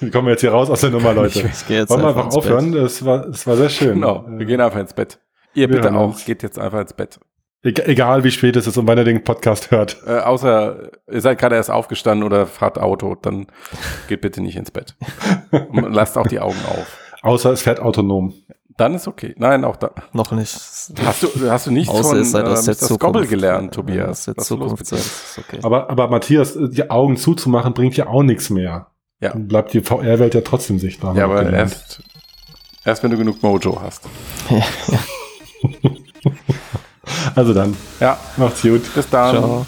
Wie 0.00 0.10
kommen 0.10 0.26
wir 0.26 0.32
jetzt 0.32 0.40
hier 0.40 0.50
raus 0.50 0.68
aus 0.70 0.80
der 0.80 0.90
Nummer, 0.90 1.14
Leute? 1.14 1.40
Ich, 1.40 1.44
ich 1.44 1.88
Wollen 1.88 2.02
wir 2.02 2.08
einfach 2.08 2.34
aufhören? 2.34 2.74
Es 2.74 3.04
war, 3.04 3.28
es 3.28 3.46
war 3.46 3.56
sehr 3.56 3.68
schön. 3.68 3.94
Genau, 3.94 4.24
wir 4.26 4.46
gehen 4.46 4.60
einfach 4.60 4.80
ins 4.80 4.94
Bett. 4.94 5.20
Ihr 5.54 5.68
wir 5.68 5.76
bitte 5.76 5.94
auch, 5.94 6.08
uns. 6.08 6.24
geht 6.24 6.42
jetzt 6.42 6.58
einfach 6.58 6.80
ins 6.80 6.94
Bett. 6.94 7.20
Egal 7.64 8.24
wie 8.24 8.32
spät 8.32 8.56
es 8.56 8.66
ist 8.66 8.76
und 8.76 8.88
wann 8.88 8.98
ihr 8.98 9.04
den 9.04 9.22
Podcast 9.22 9.70
hört. 9.70 10.02
Äh, 10.04 10.18
außer 10.18 10.90
ihr 11.08 11.20
seid 11.20 11.38
gerade 11.38 11.54
erst 11.54 11.70
aufgestanden 11.70 12.26
oder 12.26 12.46
fahrt 12.46 12.76
Auto, 12.76 13.14
dann 13.14 13.46
geht 14.08 14.20
bitte 14.20 14.40
nicht 14.40 14.56
ins 14.56 14.72
Bett. 14.72 14.96
Und 15.52 15.92
lasst 15.92 16.18
auch 16.18 16.26
die 16.26 16.40
Augen 16.40 16.58
auf. 16.68 16.98
Außer 17.22 17.52
es 17.52 17.62
fährt 17.62 17.78
autonom. 17.78 18.34
Dann 18.76 18.94
ist 18.94 19.06
okay. 19.06 19.34
Nein, 19.36 19.64
auch 19.64 19.76
da. 19.76 19.92
Noch 20.12 20.32
nicht. 20.32 20.52
Hast 21.04 21.22
du, 21.22 21.50
hast 21.50 21.66
du 21.68 21.70
nicht 21.70 21.88
Außer 21.88 22.24
von 22.24 22.44
äh, 22.44 22.48
aus 22.48 22.64
der 22.64 22.76
Zukunft. 22.76 23.30
gelernt, 23.30 23.74
Tobias? 23.74 24.26
Ja, 24.26 24.34
der 24.34 24.42
Zukunft 24.42 24.86
sein. 24.86 24.98
Okay. 25.38 25.60
Aber, 25.62 25.88
aber 25.88 26.08
Matthias, 26.08 26.58
die 26.58 26.90
Augen 26.90 27.16
zuzumachen 27.16 27.74
bringt 27.74 27.96
ja 27.96 28.08
auch 28.08 28.24
nichts 28.24 28.50
mehr. 28.50 28.88
Ja. 29.20 29.30
Dann 29.30 29.46
bleibt 29.46 29.72
die 29.72 29.82
VR-Welt 29.82 30.34
ja 30.34 30.40
trotzdem 30.40 30.80
sichtbar. 30.80 31.14
Ja, 31.16 31.26
aber 31.26 31.48
erst, 31.52 32.02
erst 32.84 33.04
wenn 33.04 33.12
du 33.12 33.18
genug 33.18 33.40
Mojo 33.42 33.80
hast. 33.80 34.08
Ja. 36.22 36.81
Also 37.34 37.52
dann. 37.52 37.76
Ja. 38.00 38.18
Macht's 38.36 38.62
gut. 38.62 38.82
Bis 38.94 39.08
dann. 39.10 39.36
Ciao. 39.36 39.66